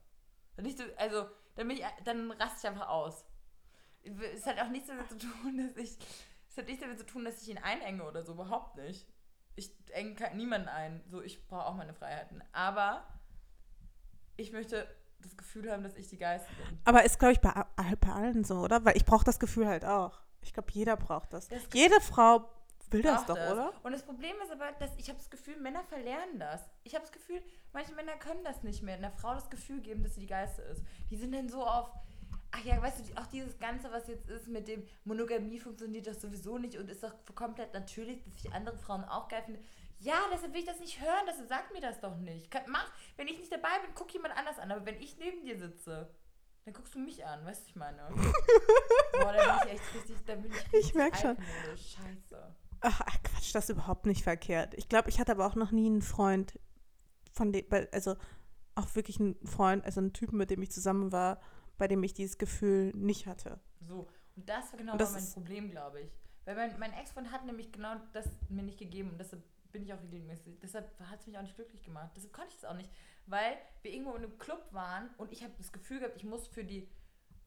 Dann 0.55 0.65
nicht 0.65 0.77
so, 0.77 0.83
also, 0.97 1.27
dann, 1.55 1.67
bin 1.67 1.77
ich, 1.77 1.83
dann 2.03 2.31
raste 2.31 2.59
ich 2.59 2.67
einfach 2.67 2.87
aus. 2.87 3.25
Es 4.03 4.45
hat 4.45 4.59
auch 4.59 4.69
nichts 4.69 4.87
damit 4.87 5.09
zu 5.09 5.17
tun, 5.17 5.57
dass 5.75 5.77
ich. 5.77 5.97
Es 6.49 6.57
hat 6.57 6.67
nichts 6.67 6.81
damit 6.81 6.97
zu 6.97 7.05
tun, 7.05 7.25
dass 7.25 7.41
ich 7.41 7.49
ihn 7.49 7.57
einenge 7.57 8.03
oder 8.03 8.21
so, 8.23 8.33
überhaupt 8.33 8.77
nicht. 8.77 9.05
Ich 9.55 9.71
enge 9.91 10.15
niemanden 10.35 10.69
ein. 10.69 11.03
So, 11.09 11.21
ich 11.21 11.45
brauche 11.47 11.65
auch 11.65 11.75
meine 11.75 11.93
Freiheiten. 11.93 12.41
Aber 12.53 13.05
ich 14.37 14.51
möchte 14.51 14.87
das 15.19 15.35
Gefühl 15.35 15.71
haben, 15.71 15.83
dass 15.83 15.95
ich 15.95 16.07
die 16.07 16.17
Geiste 16.17 16.47
bin. 16.55 16.79
Aber 16.85 17.03
ist, 17.03 17.19
glaube 17.19 17.33
ich, 17.33 17.41
bei, 17.41 17.51
bei 17.99 18.09
allen 18.09 18.43
so, 18.43 18.59
oder? 18.59 18.85
Weil 18.85 18.95
ich 18.95 19.05
brauche 19.05 19.25
das 19.25 19.39
Gefühl 19.39 19.67
halt 19.67 19.83
auch. 19.83 20.21
Ich 20.41 20.53
glaube, 20.53 20.71
jeder 20.71 20.95
braucht 20.95 21.33
das. 21.33 21.47
Das 21.47 21.63
Jede 21.73 21.99
Frau 22.01 22.49
will 22.91 23.01
das 23.01 23.25
doch, 23.25 23.35
oder? 23.35 23.73
Und 23.83 23.91
das 23.91 24.03
Problem 24.03 24.35
ist 24.43 24.51
aber, 24.51 24.71
dass 24.73 24.91
ich 24.97 25.09
habe 25.09 25.17
das 25.17 25.29
Gefühl, 25.29 25.57
Männer 25.57 25.83
verlernen 25.83 26.39
das. 26.39 26.61
Ich 26.83 26.93
habe 26.95 27.03
das 27.03 27.11
Gefühl, 27.11 27.41
manche 27.73 27.93
Männer 27.93 28.13
können 28.17 28.43
das 28.43 28.63
nicht 28.63 28.81
mehr, 28.83 28.95
einer 28.95 29.11
Frau 29.11 29.33
das 29.33 29.49
Gefühl 29.49 29.81
geben, 29.81 30.03
dass 30.03 30.15
sie 30.15 30.21
die 30.21 30.27
Geiste 30.27 30.61
ist. 30.63 30.83
Die 31.09 31.17
sind 31.17 31.33
dann 31.33 31.49
so 31.49 31.63
auf, 31.63 31.91
ach 32.51 32.63
ja, 32.63 32.81
weißt 32.81 32.99
du, 32.99 33.21
auch 33.21 33.27
dieses 33.27 33.57
Ganze, 33.57 33.91
was 33.91 34.07
jetzt 34.07 34.29
ist 34.29 34.47
mit 34.47 34.67
dem 34.67 34.85
Monogamie 35.03 35.59
funktioniert 35.59 36.07
das 36.07 36.21
sowieso 36.21 36.57
nicht 36.57 36.77
und 36.77 36.89
ist 36.89 37.03
doch 37.03 37.13
komplett 37.33 37.73
natürlich, 37.73 38.23
dass 38.23 38.33
ich 38.43 38.53
andere 38.53 38.77
Frauen 38.77 39.03
auch 39.03 39.27
geil 39.27 39.43
finde. 39.43 39.61
Ja, 39.99 40.15
deshalb 40.31 40.53
will 40.53 40.59
ich 40.59 40.67
das 40.67 40.79
nicht 40.79 41.01
hören, 41.01 41.25
deshalb 41.27 41.47
sag 41.47 41.73
mir 41.73 41.81
das 41.81 41.99
doch 41.99 42.15
nicht. 42.17 42.53
Mach, 42.67 42.91
wenn 43.17 43.27
ich 43.27 43.39
nicht 43.39 43.51
dabei 43.51 43.79
bin, 43.81 43.91
guck 43.95 44.13
jemand 44.13 44.37
anders 44.37 44.59
an, 44.59 44.71
aber 44.71 44.85
wenn 44.85 45.01
ich 45.01 45.17
neben 45.17 45.43
dir 45.45 45.57
sitze, 45.57 46.09
dann 46.65 46.73
guckst 46.73 46.95
du 46.95 46.99
mich 46.99 47.23
an, 47.23 47.45
weißt 47.45 47.63
du, 47.63 47.69
ich 47.69 47.75
meine. 47.75 48.07
Boah, 49.11 49.33
da 49.33 49.59
bin 49.59 49.67
ich 49.67 49.73
echt 49.73 49.95
richtig, 49.95 50.17
da 50.25 50.35
bin 50.35 50.51
ich 50.51 50.73
richtig 50.73 50.95
merk 50.95 51.15
schon. 51.15 51.37
Scheiße. 51.77 52.55
Ach, 52.87 53.01
Quatsch, 53.23 53.55
das 53.55 53.65
ist 53.65 53.71
überhaupt 53.71 54.05
nicht 54.05 54.23
verkehrt. 54.23 54.75
Ich 54.75 54.87
glaube, 54.87 55.09
ich 55.09 55.19
hatte 55.19 55.31
aber 55.31 55.47
auch 55.47 55.55
noch 55.55 55.71
nie 55.71 55.87
einen 55.87 56.03
Freund, 56.03 56.59
von 57.31 57.51
dem, 57.51 57.65
also 57.91 58.15
auch 58.75 58.93
wirklich 58.95 59.19
einen 59.19 59.35
Freund, 59.45 59.83
also 59.85 60.01
einen 60.01 60.13
Typen, 60.13 60.37
mit 60.37 60.51
dem 60.51 60.61
ich 60.61 60.71
zusammen 60.71 61.11
war, 61.11 61.41
bei 61.77 61.87
dem 61.87 62.03
ich 62.03 62.13
dieses 62.13 62.37
Gefühl 62.37 62.91
nicht 62.95 63.25
hatte. 63.25 63.59
So, 63.81 64.07
und 64.35 64.47
das 64.47 64.71
war 64.71 64.77
genau 64.77 64.91
Und 64.93 65.01
das 65.01 65.13
mein 65.13 65.33
Problem, 65.33 65.71
glaube 65.71 66.01
ich. 66.01 66.11
Weil 66.45 66.55
mein, 66.55 66.79
mein 66.79 66.93
Ex-Freund 66.93 67.31
hat 67.31 67.43
nämlich 67.45 67.71
genau 67.71 67.95
das 68.13 68.29
mir 68.49 68.61
nicht 68.61 68.77
gegeben 68.77 69.09
und 69.09 69.19
deshalb 69.19 69.41
bin 69.71 69.83
ich 69.83 69.91
auch 69.91 70.01
regelmäßig. 70.01 70.59
Deshalb 70.61 70.87
hat 70.99 71.21
es 71.21 71.27
mich 71.27 71.37
auch 71.37 71.41
nicht 71.41 71.55
glücklich 71.55 71.81
gemacht. 71.81 72.11
Deshalb 72.15 72.33
konnte 72.33 72.51
ich 72.51 72.57
es 72.57 72.65
auch 72.65 72.75
nicht, 72.75 72.91
weil 73.25 73.57
wir 73.81 73.91
irgendwo 73.91 74.11
in 74.11 74.23
einem 74.23 74.37
Club 74.37 74.61
waren 74.71 75.09
und 75.17 75.31
ich 75.31 75.43
habe 75.43 75.53
das 75.57 75.71
Gefühl 75.71 75.99
gehabt, 75.99 76.17
ich 76.17 76.23
muss 76.23 76.45
für 76.47 76.63
die 76.63 76.87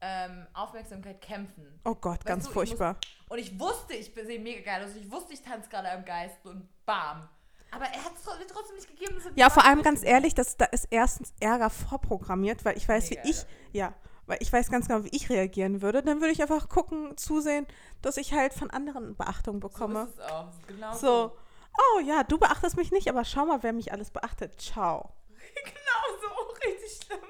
ähm, 0.01 0.47
Aufmerksamkeit 0.55 1.21
kämpfen. 1.21 1.81
Oh 1.85 1.95
Gott, 1.95 2.19
Weißt 2.21 2.27
ganz 2.27 2.45
du, 2.45 2.51
ich 2.51 2.55
furchtbar. 2.55 2.97
Und 3.29 3.39
ich 3.39 3.59
wusste, 3.59 3.95
ich 3.95 4.13
sehe 4.15 4.39
mega 4.41 4.63
geil 4.63 4.85
aus. 4.85 4.95
Ich 4.97 5.11
wusste, 5.11 5.33
ich 5.35 5.43
tanze 5.43 5.69
gerade 5.69 5.91
am 5.91 6.05
Geist 6.05 6.45
und 6.45 6.69
bam. 6.87 7.29
Aber 7.71 7.85
er 7.85 8.03
hat 8.05 8.13
es 8.17 8.23
trotzdem 8.53 8.77
nicht 8.77 8.89
gegeben. 8.89 9.21
Ja, 9.35 9.51
vor 9.51 9.65
allem 9.65 9.83
ganz 9.83 10.03
ehrlich, 10.03 10.35
das, 10.35 10.57
da 10.57 10.65
ist 10.67 10.87
erstens 10.91 11.35
Ärger 11.41 11.69
vorprogrammiert, 11.69 12.65
weil 12.65 12.77
ich 12.79 12.89
weiß, 12.89 13.11
Mega 13.11 13.23
wie 13.25 13.31
ich, 13.31 13.37
Ärger. 13.39 13.51
ja, 13.73 13.95
weil 14.27 14.39
ich 14.41 14.53
weiß 14.53 14.71
ganz 14.71 14.89
genau, 14.89 15.05
wie 15.05 15.11
ich 15.15 15.29
reagieren 15.29 15.83
würde. 15.83 16.03
Dann 16.03 16.21
würde 16.21 16.33
ich 16.33 16.41
einfach 16.41 16.69
gucken, 16.69 17.17
zusehen, 17.19 17.67
dass 18.01 18.17
ich 18.17 18.33
halt 18.33 18.55
von 18.55 18.71
anderen 18.71 19.17
Beachtung 19.17 19.61
bekomme. 19.61 20.05
So 20.07 20.11
ist 20.13 20.19
es 20.19 20.33
auch. 20.33 20.53
Genau 20.67 20.93
So, 20.95 21.37
oh 21.77 22.01
ja, 22.01 22.25
du 22.25 22.39
beachtest 22.39 22.77
mich 22.77 22.91
nicht, 22.91 23.09
aber 23.09 23.25
schau 23.25 23.45
mal, 23.45 23.63
wer 23.63 23.73
mich 23.75 23.93
alles 23.93 24.11
beachtet. 24.11 24.61
Ciao. 24.61 25.13
Genau 25.65 26.21
so. 26.21 26.53
Richtig 26.69 27.07
schlimm. 27.07 27.21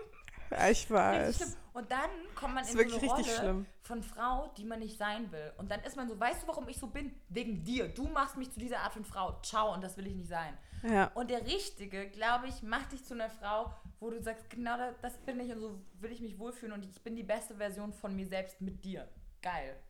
Ja, 0.51 0.57
ich 0.63 0.69
Richtig 0.69 0.91
weiß. 0.91 1.37
schlimm. 1.37 1.57
Und 1.79 1.93
dann 1.93 2.11
kommt 2.35 2.55
man 2.55 2.67
in 2.67 2.73
so 2.73 2.79
eine 2.81 2.93
Rolle 2.93 3.25
schlimm. 3.25 3.67
von 3.83 4.03
Frau, 4.03 4.49
die 4.57 4.65
man 4.65 4.81
nicht 4.81 4.99
sein 4.99 5.31
will. 5.31 5.53
Und 5.59 5.71
dann 5.71 5.79
ist 5.85 5.95
man 5.95 6.09
so, 6.09 6.19
weißt 6.19 6.43
du, 6.43 6.49
warum 6.49 6.69
ich 6.69 6.77
so 6.77 6.89
bin? 6.89 7.15
Wegen 7.29 7.63
dir. 7.63 7.87
Du 7.87 8.09
machst 8.09 8.37
mich 8.37 8.51
zu 8.51 8.59
dieser 8.59 8.81
Art 8.81 8.95
von 8.95 9.05
Frau. 9.05 9.41
Ciao, 9.43 9.73
und 9.73 9.85
das 9.85 9.97
will 9.97 10.09
ich 10.09 10.17
nicht 10.17 10.29
sein. 10.29 10.59
Ja. 10.83 11.13
Und 11.15 11.31
der 11.31 11.47
Richtige, 11.47 12.09
glaube 12.11 12.49
ich, 12.49 12.65
macht 12.65 12.91
dich 12.91 13.05
zu 13.05 13.15
einer 13.15 13.31
Frau, 13.31 13.73
wo 14.01 14.11
du 14.11 14.21
sagst, 14.21 14.51
genau 14.51 14.77
das, 14.77 14.97
das 15.03 15.19
bin 15.19 15.39
ich 15.39 15.53
und 15.53 15.61
so 15.61 15.81
will 16.01 16.11
ich 16.11 16.21
mich 16.21 16.37
wohlfühlen 16.41 16.73
und 16.73 16.85
ich 16.85 17.01
bin 17.01 17.15
die 17.15 17.23
beste 17.23 17.55
Version 17.55 17.93
von 17.93 18.17
mir 18.17 18.27
selbst 18.27 18.61
mit 18.61 18.85
dir. 18.85 19.09
Geil. 19.41 19.81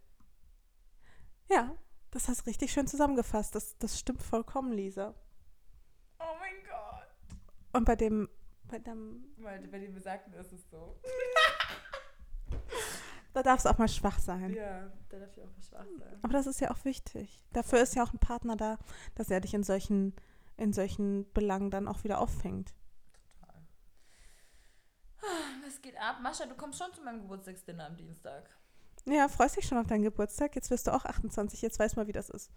Ja, 1.49 1.75
das 2.11 2.29
hast 2.29 2.47
richtig 2.47 2.71
schön 2.71 2.87
zusammengefasst. 2.87 3.55
Das, 3.55 3.79
das 3.79 3.99
stimmt 3.99 4.23
vollkommen, 4.23 4.73
Lisa. 4.73 5.15
Oh 6.19 6.37
mein 6.39 6.55
Gott. 6.69 7.09
Und 7.73 7.87
bei 7.87 7.97
dem, 7.97 8.29
bei 8.69 8.79
dem, 8.79 9.25
Weil 9.39 9.67
bei 9.69 9.79
dem 9.79 9.95
Besagten 9.95 10.35
ist 10.35 10.53
es 10.53 10.69
so. 10.69 11.01
da 13.39 13.43
darf 13.43 13.61
es 13.61 13.67
auch 13.67 13.79
mal 13.79 13.89
schwach 13.89 14.19
sein. 14.19 14.53
Ja, 14.53 14.91
da 15.09 15.19
darf 15.19 15.31
ich 15.37 15.43
auch 15.43 15.51
schwach 15.63 15.87
sein. 15.99 16.19
Aber 16.23 16.33
das 16.33 16.47
ist 16.47 16.61
ja 16.61 16.71
auch 16.73 16.85
wichtig. 16.85 17.45
Dafür 17.53 17.81
ist 17.81 17.95
ja 17.95 18.03
auch 18.03 18.13
ein 18.13 18.19
Partner 18.19 18.57
da, 18.57 18.79
dass 19.15 19.31
er 19.31 19.41
dich 19.41 19.55
in 19.55 19.63
solchen, 19.63 20.15
in 20.57 20.73
solchen 20.73 21.31
Belangen 21.33 21.71
dann 21.71 21.87
auch 21.87 22.03
wieder 22.03 22.21
auffängt. 22.21 22.75
Total. 23.41 23.63
Was 25.65 25.81
geht 25.81 25.97
ab? 25.99 26.17
Mascha, 26.21 26.47
du 26.47 26.57
kommst 26.57 26.79
schon 26.79 26.93
zu 26.93 27.03
meinem 27.03 27.21
Geburtstagsdinner 27.21 27.87
am 27.87 27.97
Dienstag. 27.97 28.51
Ja, 29.05 29.29
freust 29.29 29.57
dich 29.57 29.67
schon 29.67 29.79
auf 29.79 29.87
deinen 29.87 30.03
Geburtstag? 30.03 30.57
Jetzt 30.57 30.71
wirst 30.71 30.89
du 30.89 30.95
auch 30.95 31.05
28, 31.05 31.63
jetzt 31.63 31.79
weißt 31.79 31.97
mal, 31.97 32.09
wie 32.09 32.13
das 32.13 32.31
ist. 32.31 32.51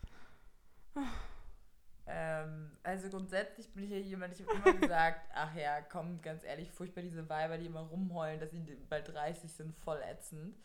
Ähm, 2.13 2.71
also 2.83 3.09
grundsätzlich 3.09 3.73
bin 3.73 3.85
ich 3.85 3.91
ja 3.91 3.97
jemand, 3.97 4.33
ich 4.33 4.45
habe 4.45 4.57
immer 4.57 4.77
gesagt, 4.77 5.21
ach 5.33 5.55
ja, 5.55 5.81
komm, 5.81 6.21
ganz 6.21 6.43
ehrlich, 6.43 6.69
furchtbar 6.71 7.01
diese 7.01 7.29
Weiber, 7.29 7.57
die 7.57 7.67
immer 7.67 7.81
rumheulen, 7.81 8.39
dass 8.39 8.51
sie 8.51 8.59
bald 8.89 9.07
30 9.07 9.51
sind, 9.51 9.73
voll 9.73 10.01
ätzend. 10.01 10.57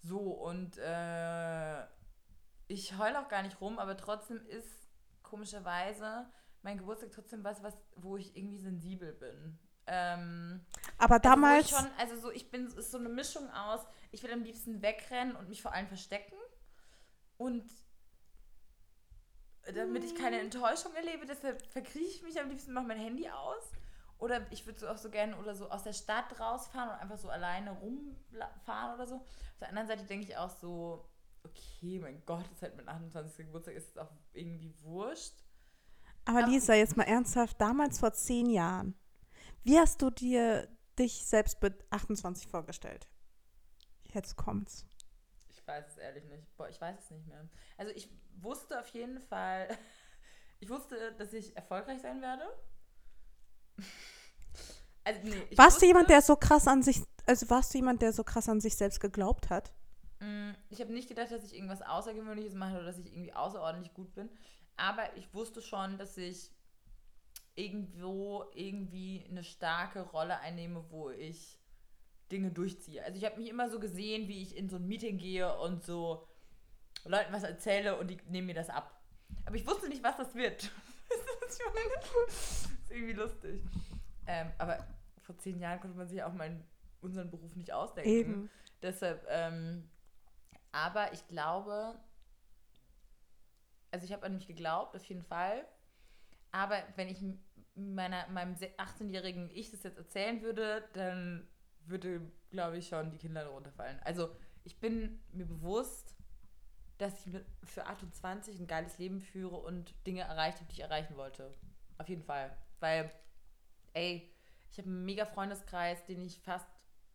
So, 0.00 0.18
und 0.18 0.78
äh, 0.78 1.82
ich 2.66 2.98
heule 2.98 3.20
auch 3.20 3.28
gar 3.28 3.42
nicht 3.42 3.60
rum, 3.60 3.78
aber 3.78 3.96
trotzdem 3.96 4.44
ist 4.46 4.88
komischerweise 5.22 6.26
mein 6.62 6.78
Geburtstag 6.78 7.10
trotzdem 7.12 7.44
was, 7.44 7.62
was 7.62 7.76
wo 7.96 8.16
ich 8.16 8.36
irgendwie 8.36 8.58
sensibel 8.58 9.12
bin. 9.12 9.58
Ähm, 9.86 10.64
Aber 10.98 11.18
damals, 11.18 11.72
Also, 11.72 11.76
schon, 11.76 11.98
also 11.98 12.16
so, 12.20 12.30
ich 12.30 12.50
bin, 12.50 12.66
ist 12.66 12.90
so 12.90 12.98
eine 12.98 13.08
Mischung 13.08 13.50
aus, 13.50 13.80
ich 14.10 14.22
will 14.22 14.32
am 14.32 14.42
liebsten 14.42 14.82
wegrennen 14.82 15.36
und 15.36 15.48
mich 15.48 15.62
vor 15.62 15.72
allem 15.72 15.88
verstecken. 15.88 16.36
Und 17.36 17.64
damit 19.74 20.04
ich 20.04 20.14
keine 20.14 20.40
Enttäuschung 20.40 20.94
erlebe, 20.94 21.26
deshalb 21.26 21.64
verkrieche 21.66 22.16
ich 22.16 22.22
mich 22.22 22.40
am 22.40 22.48
liebsten, 22.48 22.72
mache 22.72 22.86
mein 22.86 22.98
Handy 22.98 23.28
aus. 23.28 23.70
Oder 24.18 24.46
ich 24.50 24.66
würde 24.66 24.78
so 24.78 24.88
auch 24.88 24.98
so 24.98 25.10
gerne 25.10 25.36
oder 25.36 25.54
so 25.54 25.68
aus 25.68 25.82
der 25.82 25.92
Stadt 25.92 26.38
rausfahren 26.38 26.90
und 26.90 26.96
einfach 26.96 27.18
so 27.18 27.28
alleine 27.28 27.72
rumfahren 27.72 28.94
oder 28.94 29.06
so. 29.06 29.16
Auf 29.16 29.58
der 29.58 29.68
anderen 29.68 29.88
Seite 29.88 30.04
denke 30.04 30.26
ich 30.26 30.36
auch 30.36 30.50
so, 30.50 31.08
okay, 31.42 31.98
mein 31.98 32.24
Gott, 32.24 32.44
ist 32.52 32.62
halt 32.62 32.76
mein 32.76 32.88
28. 32.88 33.46
Geburtstag, 33.46 33.74
ist 33.74 33.90
es 33.90 33.98
auch 33.98 34.10
irgendwie 34.32 34.74
wurscht. 34.82 35.34
aber 36.24 36.46
Lisa, 36.46 36.74
jetzt 36.74 36.96
mal 36.96 37.04
ernsthaft, 37.04 37.60
damals 37.60 37.98
vor 37.98 38.12
zehn 38.12 38.48
Jahren, 38.48 38.94
wie 39.64 39.78
hast 39.78 40.00
du 40.02 40.10
dir 40.10 40.68
dich 40.98 41.24
selbst 41.24 41.60
mit 41.62 41.84
28 41.90 42.46
vorgestellt? 42.46 43.08
Jetzt 44.04 44.36
kommt's. 44.36 44.86
Ich 45.48 45.66
weiß 45.66 45.84
es 45.88 45.96
ehrlich 45.96 46.24
nicht. 46.26 46.56
Boah, 46.56 46.68
ich 46.68 46.80
weiß 46.80 46.98
es 46.98 47.10
nicht 47.10 47.26
mehr. 47.26 47.48
Also 47.76 47.92
ich 47.92 48.08
wusste 48.36 48.80
auf 48.80 48.88
jeden 48.88 49.20
Fall, 49.20 49.68
ich 50.60 50.68
wusste, 50.68 51.12
dass 51.18 51.32
ich 51.32 51.56
erfolgreich 51.56 52.00
sein 52.00 52.20
werde. 52.22 52.44
Also, 55.04 55.20
nee, 55.24 55.48
warst 55.56 55.80
wusste, 55.80 55.80
du 55.80 55.86
jemand, 55.86 56.10
der 56.10 56.22
so 56.22 56.36
krass 56.36 56.66
an 56.68 56.82
sich, 56.82 57.02
also 57.26 57.48
warst 57.50 57.72
du 57.74 57.78
jemand, 57.78 58.02
der 58.02 58.12
so 58.12 58.24
krass 58.24 58.48
an 58.48 58.60
sich 58.60 58.76
selbst 58.76 59.00
geglaubt 59.00 59.50
hat? 59.50 59.72
Mm, 60.20 60.52
Ich 60.70 60.80
habe 60.80 60.92
nicht 60.92 61.08
gedacht, 61.08 61.30
dass 61.30 61.44
ich 61.44 61.54
irgendwas 61.54 61.82
Außergewöhnliches 61.82 62.54
mache 62.54 62.76
oder 62.76 62.84
dass 62.84 62.98
ich 62.98 63.06
irgendwie 63.12 63.34
außerordentlich 63.34 63.94
gut 63.94 64.14
bin. 64.14 64.30
Aber 64.76 65.16
ich 65.16 65.32
wusste 65.34 65.60
schon, 65.60 65.98
dass 65.98 66.16
ich 66.16 66.50
irgendwo 67.54 68.44
irgendwie 68.54 69.26
eine 69.28 69.44
starke 69.44 70.00
Rolle 70.02 70.38
einnehme, 70.40 70.84
wo 70.90 71.10
ich 71.10 71.60
Dinge 72.32 72.50
durchziehe. 72.50 73.04
Also 73.04 73.18
ich 73.18 73.24
habe 73.24 73.38
mich 73.38 73.50
immer 73.50 73.70
so 73.70 73.80
gesehen, 73.80 74.28
wie 74.28 74.42
ich 74.42 74.56
in 74.56 74.70
so 74.70 74.76
ein 74.76 74.88
Meeting 74.88 75.18
gehe 75.18 75.58
und 75.58 75.84
so 75.84 76.26
Leuten 77.10 77.32
was 77.32 77.42
erzähle 77.42 77.98
und 77.98 78.08
die 78.08 78.18
nehmen 78.28 78.46
mir 78.46 78.54
das 78.54 78.70
ab. 78.70 79.00
Aber 79.44 79.56
ich 79.56 79.66
wusste 79.66 79.88
nicht, 79.88 80.02
was 80.02 80.16
das 80.16 80.34
wird. 80.34 80.70
Das 82.26 82.66
ist 82.84 82.90
irgendwie 82.90 83.12
lustig. 83.12 83.62
Ähm, 84.26 84.50
aber 84.58 84.86
vor 85.20 85.36
zehn 85.36 85.58
Jahren 85.58 85.80
konnte 85.80 85.96
man 85.96 86.08
sich 86.08 86.22
auch 86.22 86.32
mein 86.32 86.64
unseren 87.02 87.30
Beruf 87.30 87.54
nicht 87.56 87.72
ausdenken. 87.72 88.10
Eben. 88.10 88.50
Deshalb, 88.80 89.26
ähm, 89.28 89.88
aber 90.72 91.12
ich 91.12 91.26
glaube, 91.28 91.98
also 93.90 94.06
ich 94.06 94.12
habe 94.12 94.24
an 94.24 94.34
mich 94.34 94.46
geglaubt, 94.46 94.96
auf 94.96 95.04
jeden 95.04 95.22
Fall. 95.22 95.66
Aber 96.50 96.82
wenn 96.96 97.08
ich 97.08 97.22
meiner, 97.74 98.26
meinem 98.28 98.54
18-jährigen 98.54 99.50
Ich 99.50 99.70
das 99.70 99.82
jetzt 99.82 99.98
erzählen 99.98 100.42
würde, 100.42 100.84
dann 100.94 101.48
würde, 101.86 102.20
glaube 102.50 102.78
ich, 102.78 102.88
schon 102.88 103.10
die 103.10 103.18
Kinder 103.18 103.46
runterfallen. 103.46 104.00
Also 104.04 104.34
ich 104.64 104.78
bin 104.78 105.22
mir 105.32 105.46
bewusst, 105.46 106.16
dass 107.02 107.20
ich 107.20 107.32
mit, 107.32 107.44
für 107.64 107.86
28 107.86 108.58
ein 108.60 108.66
geiles 108.66 108.98
Leben 108.98 109.20
führe 109.20 109.56
und 109.56 109.94
Dinge 110.06 110.22
erreicht 110.22 110.58
habe, 110.58 110.68
die 110.68 110.74
ich 110.74 110.80
erreichen 110.80 111.16
wollte. 111.16 111.52
Auf 111.98 112.08
jeden 112.08 112.22
Fall. 112.22 112.56
Weil, 112.80 113.10
ey, 113.92 114.32
ich 114.70 114.78
habe 114.78 114.88
einen 114.88 115.04
mega 115.04 115.26
Freundeskreis, 115.26 116.04
den 116.06 116.22
ich 116.22 116.38
fast 116.40 116.66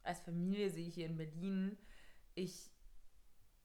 als 0.04 0.20
Familie 0.22 0.70
sehe 0.70 0.90
hier 0.90 1.08
in 1.08 1.18
Berlin. 1.18 1.78
Ich 2.36 2.72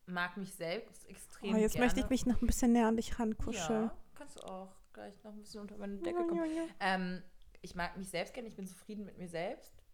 mag 0.06 0.36
mich 0.36 0.54
selbst 0.54 1.08
extrem 1.08 1.54
Oh, 1.54 1.58
jetzt 1.58 1.72
gerne. 1.72 1.86
möchte 1.86 2.00
ich 2.00 2.08
mich 2.08 2.26
noch 2.26 2.40
ein 2.40 2.46
bisschen 2.46 2.72
näher 2.72 2.88
an 2.88 2.96
dich 2.96 3.18
rankuscheln. 3.18 3.84
Ja, 3.84 3.96
kannst 4.14 4.36
du 4.36 4.42
auch 4.42 4.74
gleich 4.92 5.22
noch 5.22 5.32
ein 5.32 5.40
bisschen 5.40 5.60
unter 5.60 5.76
meine 5.76 5.98
Decke 5.98 6.26
kommen. 6.26 6.70
Ähm, 6.80 7.22
ich 7.60 7.74
mag 7.74 7.96
mich 7.96 8.08
selbst 8.08 8.34
gerne, 8.34 8.48
ich 8.48 8.56
bin 8.56 8.66
zufrieden 8.66 9.04
mit 9.04 9.18
mir 9.18 9.28
selbst. 9.28 9.84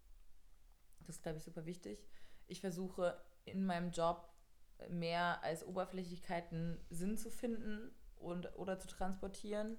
Das 1.00 1.08
ist, 1.10 1.22
glaube 1.22 1.38
ich, 1.38 1.44
super 1.44 1.66
wichtig. 1.66 2.06
Ich 2.46 2.60
versuche 2.60 3.20
in 3.44 3.64
meinem 3.64 3.90
Job 3.90 4.28
mehr 4.90 5.42
als 5.42 5.64
Oberflächlichkeiten 5.66 6.78
Sinn 6.90 7.16
zu 7.16 7.30
finden 7.30 7.90
und 8.16 8.56
oder 8.56 8.78
zu 8.78 8.88
transportieren. 8.88 9.76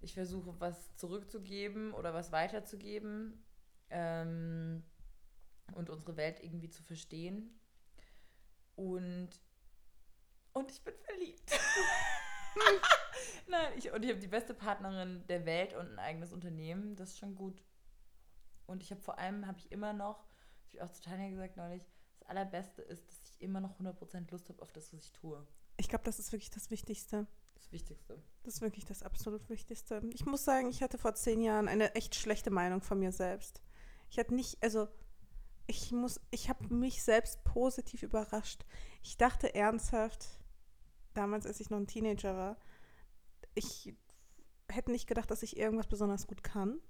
Ich 0.00 0.14
versuche, 0.14 0.58
was 0.60 0.96
zurückzugeben 0.96 1.92
oder 1.92 2.14
was 2.14 2.32
weiterzugeben 2.32 3.42
ähm, 3.90 4.82
und 5.74 5.90
unsere 5.90 6.16
Welt 6.16 6.42
irgendwie 6.42 6.70
zu 6.70 6.82
verstehen. 6.82 7.58
Und, 8.74 9.30
und 10.52 10.70
ich 10.70 10.82
bin 10.82 10.94
verliebt. 11.04 11.50
Nein, 13.48 13.72
ich, 13.76 13.92
und 13.92 14.04
ich 14.04 14.10
habe 14.10 14.20
die 14.20 14.28
beste 14.28 14.54
Partnerin 14.54 15.24
der 15.28 15.46
Welt 15.46 15.74
und 15.74 15.92
ein 15.92 15.98
eigenes 15.98 16.32
Unternehmen. 16.32 16.96
Das 16.96 17.10
ist 17.10 17.18
schon 17.18 17.34
gut. 17.34 17.62
Und 18.66 18.82
ich 18.82 18.90
habe 18.90 19.00
vor 19.00 19.18
allem, 19.18 19.46
habe 19.46 19.58
ich 19.58 19.70
immer 19.70 19.92
noch, 19.92 20.18
habe 20.18 20.72
ich 20.72 20.82
auch 20.82 20.90
zu 20.90 21.02
Tanja 21.02 21.30
gesagt 21.30 21.56
neulich, 21.56 21.82
das 22.18 22.28
Allerbeste 22.28 22.82
ist, 22.82 23.08
dass 23.08 23.22
ich 23.36 23.42
immer 23.42 23.60
noch 23.60 23.78
100% 23.78 24.30
Lust 24.30 24.48
habe 24.48 24.62
auf 24.62 24.72
das, 24.72 24.92
was 24.92 25.04
ich 25.04 25.12
tue. 25.12 25.46
Ich 25.76 25.88
glaube, 25.88 26.04
das 26.04 26.18
ist 26.18 26.32
wirklich 26.32 26.50
das 26.50 26.70
Wichtigste. 26.70 27.26
Das 27.54 27.72
Wichtigste. 27.72 28.22
Das 28.42 28.54
ist 28.54 28.60
wirklich 28.60 28.84
das 28.84 29.02
absolut 29.02 29.48
Wichtigste. 29.48 30.02
Ich 30.12 30.26
muss 30.26 30.44
sagen, 30.44 30.68
ich 30.68 30.82
hatte 30.82 30.98
vor 30.98 31.14
zehn 31.14 31.40
Jahren 31.40 31.68
eine 31.68 31.94
echt 31.94 32.14
schlechte 32.14 32.50
Meinung 32.50 32.82
von 32.82 32.98
mir 32.98 33.12
selbst. 33.12 33.62
Ich 34.10 34.18
hatte 34.18 34.34
nicht, 34.34 34.62
also 34.62 34.88
ich 35.66 35.90
muss, 35.92 36.20
ich 36.30 36.48
habe 36.48 36.72
mich 36.72 37.02
selbst 37.02 37.42
positiv 37.44 38.02
überrascht. 38.02 38.64
Ich 39.02 39.16
dachte 39.16 39.54
ernsthaft, 39.54 40.28
damals, 41.14 41.46
als 41.46 41.60
ich 41.60 41.70
noch 41.70 41.78
ein 41.78 41.86
Teenager 41.86 42.36
war, 42.36 42.56
ich 43.54 43.94
hätte 44.68 44.92
nicht 44.92 45.06
gedacht, 45.06 45.30
dass 45.30 45.42
ich 45.42 45.56
irgendwas 45.56 45.86
besonders 45.86 46.26
gut 46.26 46.42
kann. 46.42 46.80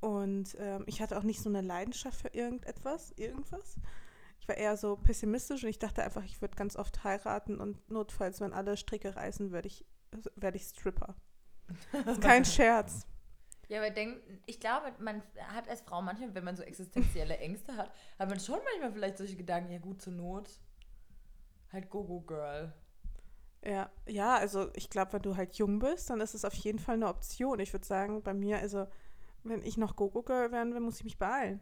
Und 0.00 0.56
ähm, 0.58 0.84
ich 0.86 1.00
hatte 1.00 1.16
auch 1.16 1.22
nicht 1.22 1.40
so 1.40 1.48
eine 1.48 1.62
Leidenschaft 1.62 2.20
für 2.20 2.28
irgendetwas, 2.28 3.12
irgendwas. 3.12 3.76
Ich 4.46 4.48
war 4.48 4.58
eher 4.58 4.76
so 4.76 4.94
pessimistisch 4.94 5.64
und 5.64 5.70
ich 5.70 5.80
dachte 5.80 6.04
einfach, 6.04 6.22
ich 6.22 6.40
würde 6.40 6.54
ganz 6.54 6.76
oft 6.76 7.02
heiraten 7.02 7.58
und 7.58 7.90
notfalls, 7.90 8.40
wenn 8.40 8.52
alle 8.52 8.76
Stricke 8.76 9.16
reißen, 9.16 9.50
werde 9.50 9.66
ich, 9.66 9.84
werde 10.36 10.56
ich 10.56 10.62
Stripper. 10.66 11.16
Das 11.90 12.06
ist 12.18 12.20
kein 12.20 12.44
Scherz. 12.44 13.08
Ja, 13.66 13.80
aber 13.80 13.90
denk, 13.90 14.18
ich 14.46 14.60
glaube, 14.60 14.92
man 15.00 15.20
hat 15.48 15.68
als 15.68 15.80
Frau 15.80 16.00
manchmal, 16.00 16.32
wenn 16.32 16.44
man 16.44 16.56
so 16.56 16.62
existenzielle 16.62 17.36
Ängste 17.38 17.76
hat, 17.76 17.90
hat 18.20 18.28
man 18.28 18.38
schon 18.38 18.60
manchmal 18.62 18.92
vielleicht 18.92 19.18
solche 19.18 19.34
Gedanken, 19.34 19.72
ja 19.72 19.80
gut, 19.80 20.00
zur 20.00 20.12
Not 20.12 20.48
halt 21.72 21.90
Go-Go-Girl. 21.90 22.72
Ja, 23.64 23.90
ja, 24.06 24.36
also 24.36 24.70
ich 24.74 24.90
glaube, 24.90 25.14
wenn 25.14 25.22
du 25.22 25.36
halt 25.36 25.56
jung 25.56 25.80
bist, 25.80 26.08
dann 26.08 26.20
ist 26.20 26.34
es 26.34 26.44
auf 26.44 26.54
jeden 26.54 26.78
Fall 26.78 26.94
eine 26.94 27.08
Option. 27.08 27.58
Ich 27.58 27.72
würde 27.72 27.84
sagen, 27.84 28.22
bei 28.22 28.32
mir, 28.32 28.58
also 28.58 28.86
wenn 29.42 29.64
ich 29.64 29.76
noch 29.76 29.96
Go-Go-Girl 29.96 30.52
werden 30.52 30.72
will, 30.72 30.80
muss 30.80 30.98
ich 30.98 31.04
mich 31.04 31.18
beeilen. 31.18 31.60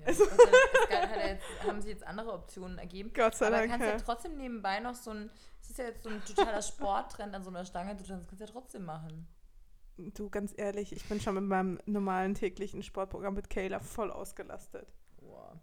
Ja, 0.00 0.06
also, 0.06 0.24
hat 0.30 1.24
jetzt, 1.26 1.44
haben 1.66 1.80
sich 1.80 1.90
jetzt 1.92 2.06
andere 2.06 2.32
Optionen 2.32 2.78
ergeben. 2.78 3.12
Gott 3.14 3.34
sei 3.34 3.46
aber 3.46 3.58
Dank. 3.58 3.70
kannst 3.70 3.86
ja. 3.86 3.96
trotzdem 3.98 4.36
nebenbei 4.36 4.80
noch 4.80 4.94
so 4.94 5.10
ein, 5.10 5.30
es 5.60 5.70
ist 5.70 5.78
ja 5.78 5.84
jetzt 5.86 6.02
so 6.02 6.08
ein 6.08 6.22
totaler 6.24 6.62
Sporttrend 6.62 7.34
an 7.34 7.44
so 7.44 7.50
einer 7.50 7.64
Stange, 7.64 7.94
du 7.94 8.04
kannst 8.04 8.40
ja 8.40 8.46
trotzdem 8.46 8.84
machen. 8.84 9.28
Du, 10.14 10.30
ganz 10.30 10.54
ehrlich, 10.56 10.92
ich 10.92 11.04
bin 11.04 11.20
schon 11.20 11.34
mit 11.34 11.44
meinem 11.44 11.78
normalen 11.84 12.34
täglichen 12.34 12.82
Sportprogramm 12.82 13.34
mit 13.34 13.50
Kayla 13.50 13.80
voll 13.80 14.10
ausgelastet. 14.10 14.86
Wow. 15.20 15.58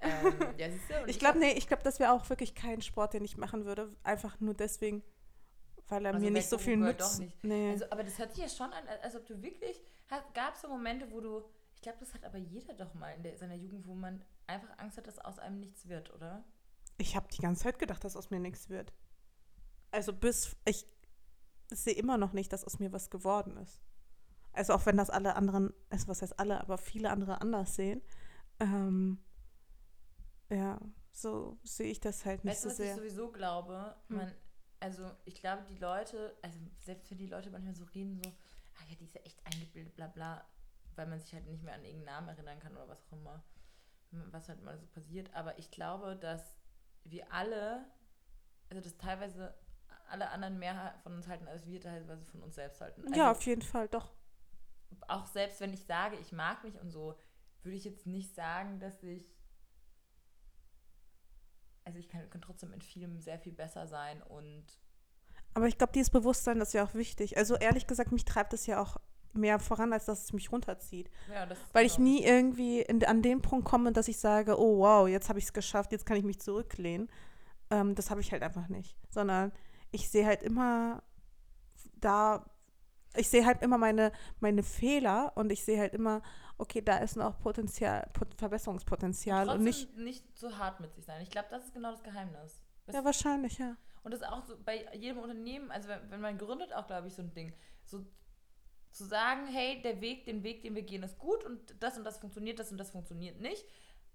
Ähm, 0.00 0.10
ja, 0.58 0.70
siehst 0.70 0.90
du, 0.90 0.94
Ich 1.06 1.18
glaube, 1.18 1.38
nee, 1.38 1.52
ich 1.52 1.66
glaube, 1.66 1.82
das 1.82 1.98
wäre 1.98 2.12
auch 2.12 2.28
wirklich 2.30 2.54
kein 2.54 2.82
Sport, 2.82 3.14
den 3.14 3.24
ich 3.24 3.36
machen 3.36 3.64
würde. 3.64 3.94
Einfach 4.04 4.38
nur 4.40 4.54
deswegen, 4.54 5.02
weil 5.88 6.04
er 6.04 6.14
Also 6.14 6.24
mir 6.24 6.30
nicht 6.30 6.48
so 6.48 6.58
viel 6.58 6.76
nützt. 6.76 7.22
Nee. 7.42 7.70
Also, 7.72 7.86
aber 7.90 8.04
das 8.04 8.18
hört 8.18 8.32
sich 8.32 8.42
ja 8.42 8.48
schon 8.48 8.72
an, 8.72 8.84
als 9.02 9.16
ob 9.16 9.26
du 9.26 9.40
wirklich, 9.42 9.80
gab 10.34 10.54
es 10.54 10.62
so 10.62 10.68
Momente, 10.68 11.10
wo 11.10 11.20
du, 11.20 11.42
ich 11.82 11.84
glaube, 11.84 11.98
das 11.98 12.14
hat 12.14 12.24
aber 12.24 12.38
jeder 12.38 12.74
doch 12.74 12.94
mal 12.94 13.10
in 13.10 13.24
der, 13.24 13.36
seiner 13.36 13.56
Jugend, 13.56 13.88
wo 13.88 13.94
man 13.94 14.22
einfach 14.46 14.78
Angst 14.78 14.98
hat, 14.98 15.08
dass 15.08 15.18
aus 15.18 15.40
einem 15.40 15.58
nichts 15.58 15.88
wird, 15.88 16.14
oder? 16.14 16.44
ich 17.02 17.16
habe 17.16 17.26
die 17.28 17.42
ganze 17.42 17.64
Zeit 17.64 17.78
gedacht, 17.78 18.02
dass 18.04 18.16
aus 18.16 18.30
mir 18.30 18.38
nichts 18.38 18.68
wird. 18.68 18.92
Also 19.90 20.12
bis 20.12 20.56
ich 20.64 20.86
sehe 21.70 21.94
immer 21.94 22.16
noch 22.16 22.32
nicht, 22.32 22.52
dass 22.52 22.64
aus 22.64 22.78
mir 22.78 22.92
was 22.92 23.10
geworden 23.10 23.56
ist. 23.56 23.82
Also 24.52 24.74
auch 24.74 24.86
wenn 24.86 24.96
das 24.96 25.10
alle 25.10 25.34
anderen, 25.34 25.72
also 25.90 26.08
was 26.08 26.22
heißt 26.22 26.38
alle, 26.38 26.60
aber 26.60 26.78
viele 26.78 27.10
andere 27.10 27.40
anders 27.40 27.74
sehen. 27.74 28.02
Ähm, 28.60 29.18
ja, 30.50 30.78
so 31.10 31.58
sehe 31.64 31.90
ich 31.90 32.00
das 32.00 32.24
halt 32.24 32.44
nicht 32.44 32.52
Weißt 32.52 32.62
so 32.62 32.68
was 32.68 32.78
ich 32.78 32.86
sehr. 32.86 32.96
sowieso 32.96 33.32
glaube? 33.32 33.96
Hm. 34.08 34.16
Man, 34.18 34.32
also 34.80 35.10
ich 35.24 35.34
glaube, 35.34 35.64
die 35.68 35.78
Leute, 35.78 36.36
also 36.42 36.58
selbst 36.80 37.10
wenn 37.10 37.18
die 37.18 37.26
Leute 37.26 37.50
manchmal 37.50 37.74
so 37.74 37.84
reden, 37.84 38.20
so, 38.22 38.30
ah 38.30 38.84
ja, 38.88 38.94
die 38.96 39.04
ist 39.04 39.14
ja 39.14 39.22
echt 39.22 39.40
eingebildet, 39.46 39.94
bla 39.94 40.06
bla, 40.06 40.44
weil 40.96 41.06
man 41.06 41.20
sich 41.20 41.32
halt 41.32 41.46
nicht 41.46 41.62
mehr 41.62 41.74
an 41.74 41.84
irgendeinen 41.84 42.16
Namen 42.16 42.28
erinnern 42.28 42.58
kann 42.60 42.72
oder 42.76 42.88
was 42.88 43.02
auch 43.08 43.12
immer, 43.12 43.42
was 44.10 44.48
halt 44.48 44.62
mal 44.62 44.78
so 44.78 44.86
passiert. 44.86 45.32
Aber 45.34 45.58
ich 45.58 45.70
glaube, 45.70 46.16
dass 46.16 46.42
wir 47.04 47.32
alle, 47.32 47.84
also 48.70 48.82
dass 48.82 48.96
teilweise 48.96 49.54
alle 50.08 50.30
anderen 50.30 50.58
mehr 50.58 50.94
von 51.02 51.14
uns 51.14 51.26
halten, 51.26 51.48
als 51.48 51.66
wir 51.66 51.80
teilweise 51.80 52.24
von 52.26 52.42
uns 52.42 52.54
selbst 52.54 52.80
halten. 52.80 53.02
Also, 53.02 53.14
ja, 53.14 53.30
auf 53.30 53.42
jeden 53.42 53.62
Fall, 53.62 53.88
doch. 53.88 54.12
auch 55.08 55.26
selbst 55.26 55.60
wenn 55.60 55.72
ich 55.72 55.84
sage, 55.84 56.16
ich 56.16 56.32
mag 56.32 56.62
mich 56.64 56.78
und 56.78 56.90
so, 56.90 57.18
würde 57.62 57.76
ich 57.76 57.84
jetzt 57.84 58.06
nicht 58.06 58.34
sagen, 58.34 58.78
dass 58.78 59.02
ich. 59.02 59.34
Also 61.84 61.98
ich 61.98 62.08
kann, 62.08 62.28
kann 62.30 62.42
trotzdem 62.42 62.72
in 62.72 62.80
vielem 62.80 63.20
sehr 63.20 63.40
viel 63.40 63.52
besser 63.52 63.88
sein 63.88 64.22
und 64.22 64.64
Aber 65.54 65.66
ich 65.66 65.78
glaube, 65.78 65.92
dieses 65.92 66.10
Bewusstsein 66.10 66.60
ist 66.60 66.74
ja 66.74 66.84
auch 66.84 66.94
wichtig. 66.94 67.36
Also 67.36 67.56
ehrlich 67.56 67.88
gesagt, 67.88 68.12
mich 68.12 68.24
treibt 68.24 68.52
es 68.52 68.66
ja 68.66 68.80
auch 68.80 68.98
mehr 69.34 69.58
voran, 69.58 69.92
als 69.92 70.06
dass 70.06 70.24
es 70.24 70.32
mich 70.32 70.52
runterzieht. 70.52 71.10
ja, 71.32 71.46
Weil 71.72 71.86
ich 71.86 71.96
genau. 71.96 72.10
nie 72.10 72.24
irgendwie 72.24 72.80
in, 72.80 73.04
an 73.04 73.22
den 73.22 73.40
Punkt 73.42 73.66
komme, 73.66 73.92
dass 73.92 74.08
ich 74.08 74.18
sage, 74.18 74.58
oh 74.58 74.78
wow, 74.78 75.08
jetzt 75.08 75.28
habe 75.28 75.38
ich 75.38 75.46
es 75.46 75.52
geschafft, 75.52 75.92
jetzt 75.92 76.06
kann 76.06 76.16
ich 76.16 76.24
mich 76.24 76.40
zurücklehnen. 76.40 77.08
Ähm, 77.70 77.94
das 77.94 78.10
habe 78.10 78.20
ich 78.20 78.32
halt 78.32 78.42
einfach 78.42 78.68
nicht. 78.68 78.96
Sondern 79.08 79.52
ich 79.90 80.10
sehe 80.10 80.26
halt 80.26 80.42
immer 80.42 81.02
da, 82.02 82.44
ich 83.16 83.28
sehe 83.28 83.46
halt 83.46 83.62
immer 83.62 83.78
meine, 83.78 84.12
meine 84.40 84.62
Fehler 84.62 85.32
und 85.34 85.50
ich 85.50 85.64
sehe 85.64 85.78
halt 85.78 85.94
immer, 85.94 86.22
okay, 86.58 86.82
da 86.82 86.98
ist 86.98 87.16
noch 87.16 87.38
Potenzial, 87.40 88.08
Pot 88.12 88.34
Verbesserungspotenzial 88.36 89.48
und 89.48 89.64
trotzdem 89.64 89.64
nicht. 89.64 89.96
nicht 89.96 90.38
so 90.38 90.56
hart 90.58 90.80
mit 90.80 90.94
sich 90.94 91.04
sein. 91.04 91.22
Ich 91.22 91.30
glaube, 91.30 91.48
das 91.50 91.64
ist 91.64 91.74
genau 91.74 91.90
das 91.90 92.02
Geheimnis. 92.02 92.62
Das 92.86 92.96
Ja, 92.96 93.04
wahrscheinlich, 93.04 93.58
ja. 93.58 93.76
Und 94.02 94.12
das 94.12 94.20
ist 94.20 94.26
auch 94.26 94.42
so 94.42 94.56
bei 94.64 94.84
jedem 94.94 95.18
Unternehmen, 95.18 95.70
also 95.70 95.88
wenn, 95.88 96.10
wenn 96.10 96.20
man 96.20 96.38
gründet, 96.38 96.72
auch 96.72 96.86
glaube 96.86 97.06
ich 97.06 97.14
so 97.14 97.22
ein 97.22 97.32
Ding, 97.34 97.54
so 97.84 98.04
zu 98.92 99.04
sagen, 99.04 99.46
hey, 99.46 99.80
der 99.82 100.00
Weg, 100.00 100.24
den 100.24 100.42
Weg, 100.42 100.62
den 100.62 100.74
wir 100.74 100.82
gehen, 100.82 101.02
ist 101.02 101.18
gut 101.18 101.44
und 101.44 101.60
das 101.80 101.96
und 101.96 102.04
das 102.04 102.18
funktioniert, 102.18 102.58
das 102.58 102.70
und 102.70 102.78
das 102.78 102.90
funktioniert 102.90 103.40
nicht. 103.40 103.64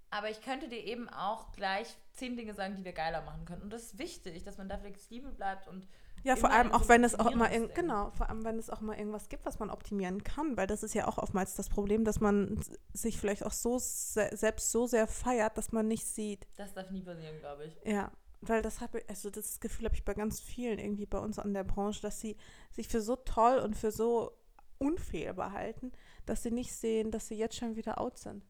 Aber 0.09 0.29
ich 0.29 0.41
könnte 0.41 0.69
dir 0.69 0.83
eben 0.83 1.09
auch 1.09 1.51
gleich 1.51 1.87
zehn 2.13 2.37
Dinge 2.37 2.53
sagen, 2.53 2.75
die 2.75 2.85
wir 2.85 2.93
geiler 2.93 3.21
machen 3.23 3.45
können. 3.45 3.61
Und 3.63 3.73
das 3.73 3.83
ist 3.83 3.99
wichtig, 3.99 4.43
dass 4.43 4.57
man 4.57 4.69
da 4.69 4.77
flexibel 4.77 5.31
bleibt 5.31 5.67
und 5.67 5.87
Ja, 6.23 6.37
vor 6.37 6.49
allem 6.49 6.71
auch 6.71 6.87
wenn 6.87 7.03
es 7.03 7.19
auch 7.19 7.33
mal 7.35 7.49
genau, 7.73 8.11
vor 8.11 8.29
allem 8.29 8.45
wenn 8.45 8.57
es 8.57 8.69
auch 8.69 8.79
mal 8.79 8.97
irgendwas 8.97 9.27
gibt, 9.27 9.45
was 9.45 9.59
man 9.59 9.69
optimieren 9.69 10.23
kann, 10.23 10.55
weil 10.55 10.67
das 10.67 10.83
ist 10.83 10.93
ja 10.93 11.07
auch 11.07 11.17
oftmals 11.17 11.55
das 11.55 11.67
Problem, 11.69 12.05
dass 12.05 12.21
man 12.21 12.59
sich 12.93 13.19
vielleicht 13.19 13.45
auch 13.45 13.51
so 13.51 13.79
se 13.79 14.29
selbst 14.33 14.71
so 14.71 14.87
sehr 14.87 15.07
feiert, 15.07 15.57
dass 15.57 15.71
man 15.73 15.87
nicht 15.87 16.05
sieht. 16.05 16.47
das 16.55 16.73
darf 16.73 16.89
nie 16.89 17.01
passieren, 17.01 17.39
glaube 17.39 17.65
ich. 17.65 17.75
Ja, 17.83 18.11
weil 18.41 18.61
das 18.61 18.81
habe 18.81 18.99
ich, 18.99 19.09
also 19.09 19.29
das 19.29 19.59
Gefühl 19.59 19.85
habe 19.85 19.95
ich 19.95 20.05
bei 20.05 20.13
ganz 20.13 20.39
vielen 20.39 20.79
irgendwie 20.79 21.05
bei 21.05 21.17
uns 21.19 21.39
an 21.39 21.53
der 21.53 21.63
Branche, 21.63 22.01
dass 22.01 22.21
sie 22.21 22.37
sich 22.71 22.87
für 22.87 23.01
so 23.01 23.15
toll 23.15 23.57
und 23.59 23.75
für 23.75 23.91
so 23.91 24.36
unfehlbar 24.79 25.51
halten, 25.51 25.91
dass 26.25 26.43
sie 26.43 26.51
nicht 26.51 26.73
sehen, 26.73 27.11
dass 27.11 27.27
sie 27.27 27.37
jetzt 27.37 27.55
schon 27.55 27.75
wieder 27.75 27.99
out 27.99 28.17
sind. 28.17 28.43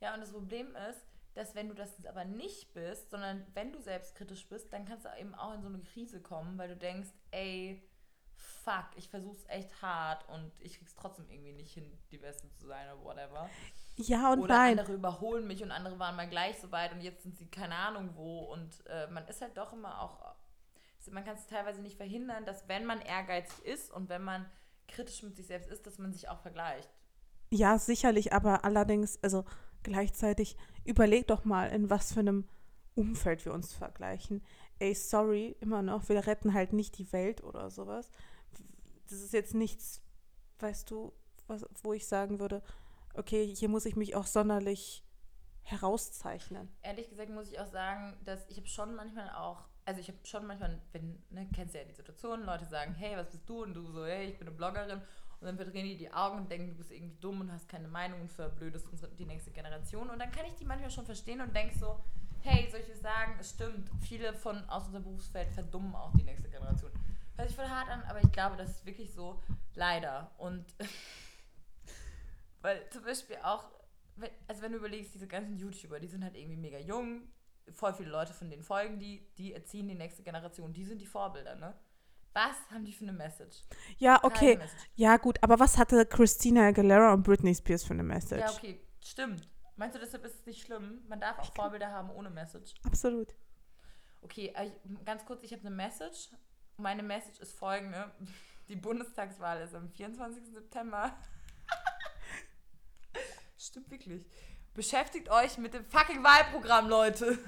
Ja, 0.00 0.14
und 0.14 0.20
das 0.20 0.32
Problem 0.32 0.74
ist, 0.90 1.06
dass 1.34 1.54
wenn 1.54 1.68
du 1.68 1.74
das 1.74 1.96
jetzt 1.96 2.06
aber 2.06 2.24
nicht 2.24 2.74
bist, 2.74 3.10
sondern 3.10 3.46
wenn 3.54 3.72
du 3.72 3.80
selbstkritisch 3.80 4.48
bist, 4.48 4.72
dann 4.72 4.84
kannst 4.84 5.06
du 5.06 5.10
eben 5.18 5.34
auch 5.34 5.54
in 5.54 5.62
so 5.62 5.68
eine 5.68 5.80
Krise 5.80 6.20
kommen, 6.20 6.58
weil 6.58 6.68
du 6.68 6.76
denkst, 6.76 7.08
ey, 7.30 7.82
fuck, 8.34 8.86
ich 8.96 9.08
versuch's 9.08 9.44
echt 9.48 9.82
hart 9.82 10.28
und 10.28 10.52
ich 10.60 10.78
krieg's 10.78 10.94
trotzdem 10.94 11.28
irgendwie 11.30 11.52
nicht 11.52 11.72
hin, 11.72 11.98
die 12.10 12.18
Beste 12.18 12.50
zu 12.52 12.66
sein 12.66 12.86
oder 12.92 13.04
whatever. 13.04 13.50
Ja 13.96 14.32
und 14.32 14.40
Oder 14.40 14.56
nein. 14.56 14.78
andere 14.78 14.94
überholen 14.94 15.46
mich 15.46 15.62
und 15.62 15.70
andere 15.70 15.98
waren 15.98 16.16
mal 16.16 16.28
gleich 16.28 16.58
so 16.58 16.72
weit 16.72 16.92
und 16.92 17.00
jetzt 17.00 17.22
sind 17.22 17.36
sie 17.36 17.46
keine 17.46 17.74
Ahnung 17.74 18.10
wo. 18.14 18.40
Und 18.44 18.84
äh, 18.86 19.06
man 19.08 19.26
ist 19.28 19.42
halt 19.42 19.56
doch 19.56 19.72
immer 19.72 20.00
auch, 20.00 20.34
man 21.10 21.24
kann 21.24 21.34
es 21.36 21.46
teilweise 21.46 21.82
nicht 21.82 21.96
verhindern, 21.96 22.44
dass 22.44 22.68
wenn 22.68 22.86
man 22.86 23.00
ehrgeizig 23.00 23.64
ist 23.64 23.90
und 23.90 24.08
wenn 24.08 24.22
man 24.22 24.48
kritisch 24.92 25.22
mit 25.22 25.36
sich 25.36 25.46
selbst 25.46 25.70
ist, 25.70 25.86
dass 25.86 25.98
man 25.98 26.12
sich 26.12 26.28
auch 26.28 26.40
vergleicht. 26.40 26.88
Ja, 27.50 27.78
sicherlich, 27.78 28.32
aber 28.32 28.64
allerdings, 28.64 29.18
also 29.22 29.44
gleichzeitig, 29.82 30.56
überleg 30.84 31.26
doch 31.26 31.44
mal, 31.44 31.68
in 31.70 31.90
was 31.90 32.12
für 32.12 32.20
einem 32.20 32.48
Umfeld 32.94 33.44
wir 33.44 33.52
uns 33.52 33.72
vergleichen. 33.72 34.42
Ey, 34.78 34.94
sorry, 34.94 35.56
immer 35.60 35.82
noch, 35.82 36.08
wir 36.08 36.26
retten 36.26 36.54
halt 36.54 36.72
nicht 36.72 36.98
die 36.98 37.12
Welt 37.12 37.42
oder 37.42 37.70
sowas. 37.70 38.10
Das 39.08 39.20
ist 39.20 39.32
jetzt 39.32 39.54
nichts, 39.54 40.02
weißt 40.60 40.90
du, 40.90 41.12
was, 41.46 41.66
wo 41.82 41.92
ich 41.92 42.06
sagen 42.06 42.40
würde, 42.40 42.62
okay, 43.14 43.54
hier 43.54 43.68
muss 43.68 43.86
ich 43.86 43.96
mich 43.96 44.14
auch 44.14 44.26
sonderlich 44.26 45.04
herauszeichnen. 45.62 46.68
Ehrlich 46.82 47.08
gesagt 47.08 47.30
muss 47.30 47.50
ich 47.50 47.60
auch 47.60 47.66
sagen, 47.66 48.16
dass 48.24 48.46
ich 48.48 48.56
habe 48.56 48.66
schon 48.66 48.94
manchmal 48.94 49.30
auch, 49.30 49.68
also 49.84 50.00
ich 50.00 50.08
habe 50.08 50.18
schon 50.24 50.46
manchmal, 50.46 50.80
wenn, 50.92 51.22
ne, 51.30 51.48
kennst 51.54 51.74
du 51.74 51.78
ja 51.78 51.84
die 51.84 51.94
Situation, 51.94 52.44
Leute 52.44 52.64
sagen, 52.66 52.94
hey, 52.94 53.16
was 53.16 53.30
bist 53.30 53.48
du? 53.48 53.62
Und 53.62 53.74
du 53.74 53.90
so, 53.90 54.04
hey, 54.06 54.26
ich 54.28 54.38
bin 54.38 54.48
eine 54.48 54.56
Bloggerin. 54.56 55.00
Und 55.40 55.46
dann 55.46 55.56
verdrehen 55.56 55.86
die 55.86 55.96
die 55.96 56.12
Augen 56.12 56.38
und 56.38 56.50
denken, 56.50 56.68
du 56.68 56.76
bist 56.76 56.92
irgendwie 56.92 57.16
dumm 57.20 57.40
und 57.40 57.50
hast 57.50 57.68
keine 57.68 57.88
Meinung 57.88 58.20
und 58.20 58.30
verblödest 58.30 58.86
unsere, 58.88 59.10
die 59.12 59.24
nächste 59.24 59.50
Generation. 59.50 60.08
Und 60.08 60.20
dann 60.20 60.30
kann 60.30 60.46
ich 60.46 60.54
die 60.54 60.64
manchmal 60.64 60.90
schon 60.90 61.04
verstehen 61.04 61.40
und 61.40 61.54
denk 61.54 61.72
so, 61.72 61.98
hey, 62.42 62.68
soll 62.70 62.80
ich 62.80 62.86
dir 62.86 62.96
sagen, 62.96 63.34
es 63.40 63.50
stimmt, 63.50 63.90
viele 64.00 64.34
von 64.34 64.68
aus 64.68 64.86
unserem 64.86 65.02
Berufsfeld 65.02 65.50
verdummen 65.50 65.94
auch 65.96 66.12
die 66.12 66.22
nächste 66.22 66.48
Generation. 66.48 66.92
Hört 67.36 67.48
sich 67.48 67.56
voll 67.56 67.68
hart 67.68 67.88
an, 67.88 68.02
aber 68.04 68.22
ich 68.22 68.30
glaube, 68.30 68.56
das 68.56 68.70
ist 68.70 68.86
wirklich 68.86 69.12
so, 69.12 69.42
leider. 69.74 70.30
Und 70.38 70.64
weil 72.60 72.88
zum 72.90 73.02
Beispiel 73.02 73.36
auch, 73.42 73.64
also 74.46 74.62
wenn 74.62 74.72
du 74.72 74.78
überlegst, 74.78 75.12
diese 75.14 75.26
ganzen 75.26 75.56
YouTuber, 75.56 75.98
die 75.98 76.06
sind 76.08 76.22
halt 76.22 76.36
irgendwie 76.36 76.56
mega 76.56 76.78
jung, 76.78 77.22
voll 77.70 77.94
viele 77.94 78.10
Leute 78.10 78.32
von 78.32 78.50
denen 78.50 78.62
folgen 78.62 78.98
die, 78.98 79.26
die 79.38 79.52
erziehen 79.52 79.88
die 79.88 79.94
nächste 79.94 80.22
Generation, 80.22 80.72
die 80.72 80.84
sind 80.84 81.00
die 81.00 81.06
Vorbilder, 81.06 81.54
ne? 81.56 81.74
Was 82.34 82.56
haben 82.70 82.84
die 82.84 82.92
für 82.92 83.04
eine 83.04 83.12
Message? 83.12 83.62
Ja, 83.98 84.22
okay. 84.24 84.56
Message. 84.56 84.82
Ja, 84.94 85.16
gut, 85.18 85.38
aber 85.42 85.60
was 85.60 85.76
hatte 85.76 86.06
Christina 86.06 86.68
Aguilera 86.68 87.12
und 87.12 87.24
Britney 87.24 87.54
Spears 87.54 87.84
für 87.84 87.92
eine 87.92 88.02
Message? 88.02 88.40
Ja, 88.40 88.50
okay, 88.50 88.80
stimmt. 89.02 89.48
Meinst 89.76 89.96
du, 89.96 90.00
deshalb 90.00 90.24
ist 90.24 90.36
es 90.36 90.46
nicht 90.46 90.62
schlimm? 90.62 91.02
Man 91.08 91.20
darf 91.20 91.38
auch 91.38 91.54
Vorbilder 91.54 91.90
haben 91.90 92.10
ohne 92.10 92.30
Message. 92.30 92.74
Absolut. 92.84 93.34
Okay, 94.22 94.52
äh, 94.54 94.70
ganz 95.04 95.24
kurz, 95.26 95.42
ich 95.42 95.52
habe 95.52 95.60
eine 95.62 95.74
Message. 95.74 96.30
Meine 96.76 97.02
Message 97.02 97.40
ist 97.40 97.52
folgende. 97.52 98.12
Die 98.68 98.76
Bundestagswahl 98.76 99.60
ist 99.60 99.74
am 99.74 99.90
24. 99.90 100.44
September. 100.52 101.14
Stimmt 103.58 103.90
wirklich. 103.90 104.24
Beschäftigt 104.74 105.30
euch 105.30 105.58
mit 105.58 105.74
dem 105.74 105.84
fucking 105.84 106.22
Wahlprogramm, 106.24 106.88
Leute. 106.88 107.38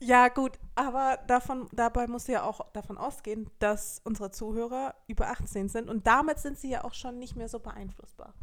Ja, 0.00 0.26
gut, 0.26 0.58
aber 0.74 1.20
davon, 1.28 1.68
dabei 1.70 2.08
musst 2.08 2.26
du 2.26 2.32
ja 2.32 2.42
auch 2.42 2.72
davon 2.72 2.98
ausgehen, 2.98 3.48
dass 3.60 4.00
unsere 4.02 4.32
Zuhörer 4.32 4.96
über 5.06 5.28
18 5.28 5.68
sind 5.68 5.88
und 5.88 6.08
damit 6.08 6.40
sind 6.40 6.58
sie 6.58 6.70
ja 6.70 6.82
auch 6.82 6.94
schon 6.94 7.20
nicht 7.20 7.36
mehr 7.36 7.48
so 7.48 7.60
beeinflussbar. 7.60 8.34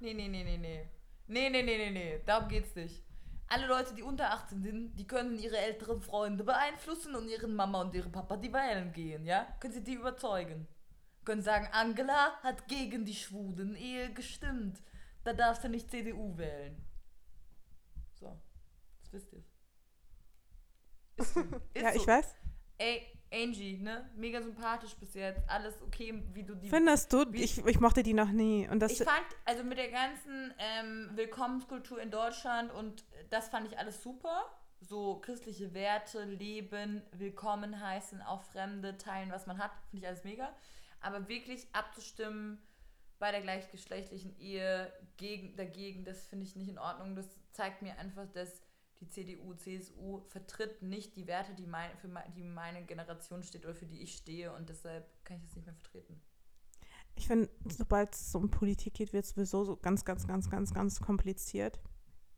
Nee, 0.00 0.12
nee, 0.12 0.26
nee, 0.26 0.42
nee, 0.42 0.58
nee. 0.58 0.88
Nee, 1.28 1.50
nee, 1.50 1.62
nee, 1.62 1.76
nee, 1.78 1.90
nee. 1.90 2.20
Darum 2.26 2.48
geht's 2.48 2.74
nicht. 2.74 3.04
Alle 3.46 3.68
Leute, 3.68 3.94
die 3.94 4.02
unter 4.02 4.32
18 4.32 4.62
sind, 4.62 4.98
die 4.98 5.06
können 5.06 5.38
ihre 5.38 5.56
älteren 5.56 6.00
Freunde 6.00 6.42
beeinflussen 6.42 7.14
und 7.14 7.28
ihren 7.28 7.54
Mama 7.54 7.82
und 7.82 7.94
ihren 7.94 8.10
Papa, 8.10 8.36
die 8.36 8.52
wählen 8.52 8.92
gehen, 8.92 9.24
ja? 9.24 9.46
Können 9.60 9.74
sie 9.74 9.84
die 9.84 9.94
überzeugen. 9.94 10.66
Können 11.24 11.42
sagen, 11.42 11.68
Angela 11.70 12.32
hat 12.42 12.66
gegen 12.66 13.04
die 13.04 13.14
schwulen 13.14 13.76
Ehe 13.76 14.12
gestimmt. 14.12 14.82
Da 15.22 15.32
darfst 15.32 15.62
du 15.62 15.68
nicht 15.68 15.90
CDU 15.90 16.36
wählen. 16.36 16.76
Wisst 19.14 19.32
ihr. 19.32 19.44
Ist 21.16 21.34
so. 21.34 21.40
Ist 21.74 21.82
ja, 21.82 21.92
so. 21.92 22.00
ich 22.00 22.06
weiß. 22.06 22.34
Ey, 22.78 23.06
Angie, 23.32 23.78
ne? 23.78 24.10
Mega 24.16 24.42
sympathisch 24.42 24.96
bis 24.96 25.14
jetzt. 25.14 25.48
Alles 25.48 25.80
okay, 25.82 26.20
wie 26.32 26.42
du 26.42 26.56
die 26.56 26.68
Findest 26.68 27.12
du? 27.12 27.24
Ich, 27.32 27.64
ich 27.64 27.78
mochte 27.78 28.02
die 28.02 28.12
noch 28.12 28.32
nie. 28.32 28.68
Und 28.68 28.80
das, 28.80 28.90
ich 28.90 29.06
fand, 29.06 29.24
also 29.44 29.62
mit 29.62 29.78
der 29.78 29.92
ganzen 29.92 30.52
ähm, 30.58 31.10
Willkommenskultur 31.14 32.00
in 32.00 32.10
Deutschland 32.10 32.72
und 32.72 33.04
das 33.30 33.48
fand 33.50 33.68
ich 33.68 33.78
alles 33.78 34.02
super. 34.02 34.46
So 34.80 35.20
christliche 35.20 35.72
Werte, 35.74 36.24
Leben, 36.24 37.02
Willkommen 37.12 37.80
heißen, 37.80 38.20
auch 38.20 38.42
Fremde, 38.42 38.98
teilen, 38.98 39.30
was 39.30 39.46
man 39.46 39.58
hat, 39.58 39.70
finde 39.90 40.04
ich 40.04 40.08
alles 40.08 40.24
mega. 40.24 40.52
Aber 41.00 41.28
wirklich 41.28 41.68
abzustimmen 41.72 42.60
bei 43.20 43.30
der 43.30 43.42
gleichgeschlechtlichen 43.42 44.36
Ehe 44.40 44.92
gegen, 45.16 45.56
dagegen, 45.56 46.04
das 46.04 46.26
finde 46.26 46.46
ich 46.46 46.56
nicht 46.56 46.68
in 46.68 46.78
Ordnung. 46.78 47.14
Das 47.14 47.26
zeigt 47.52 47.80
mir 47.80 47.96
einfach, 47.98 48.26
dass 48.32 48.60
die 49.04 49.10
CDU, 49.10 49.54
CSU 49.54 50.20
vertritt 50.28 50.82
nicht 50.82 51.16
die 51.16 51.26
Werte, 51.26 51.54
die, 51.54 51.66
mein, 51.66 51.90
für 51.98 52.08
die 52.34 52.42
meine 52.42 52.84
Generation 52.84 53.42
steht 53.42 53.64
oder 53.64 53.74
für 53.74 53.86
die 53.86 54.02
ich 54.02 54.14
stehe 54.16 54.52
und 54.52 54.68
deshalb 54.68 55.06
kann 55.24 55.36
ich 55.36 55.42
das 55.44 55.56
nicht 55.56 55.66
mehr 55.66 55.74
vertreten. 55.74 56.20
ich 57.16 57.26
finde, 57.26 57.48
sobald 57.68 58.14
es 58.14 58.34
um 58.34 58.50
Politik 58.50 58.94
geht, 58.94 59.12
wird 59.12 59.24
es 59.24 59.30
sowieso 59.30 59.64
so 59.64 59.76
ganz, 59.76 60.04
ganz, 60.04 60.26
ganz, 60.26 60.50
ganz, 60.50 60.72
ganz 60.74 61.00
kompliziert. 61.00 61.80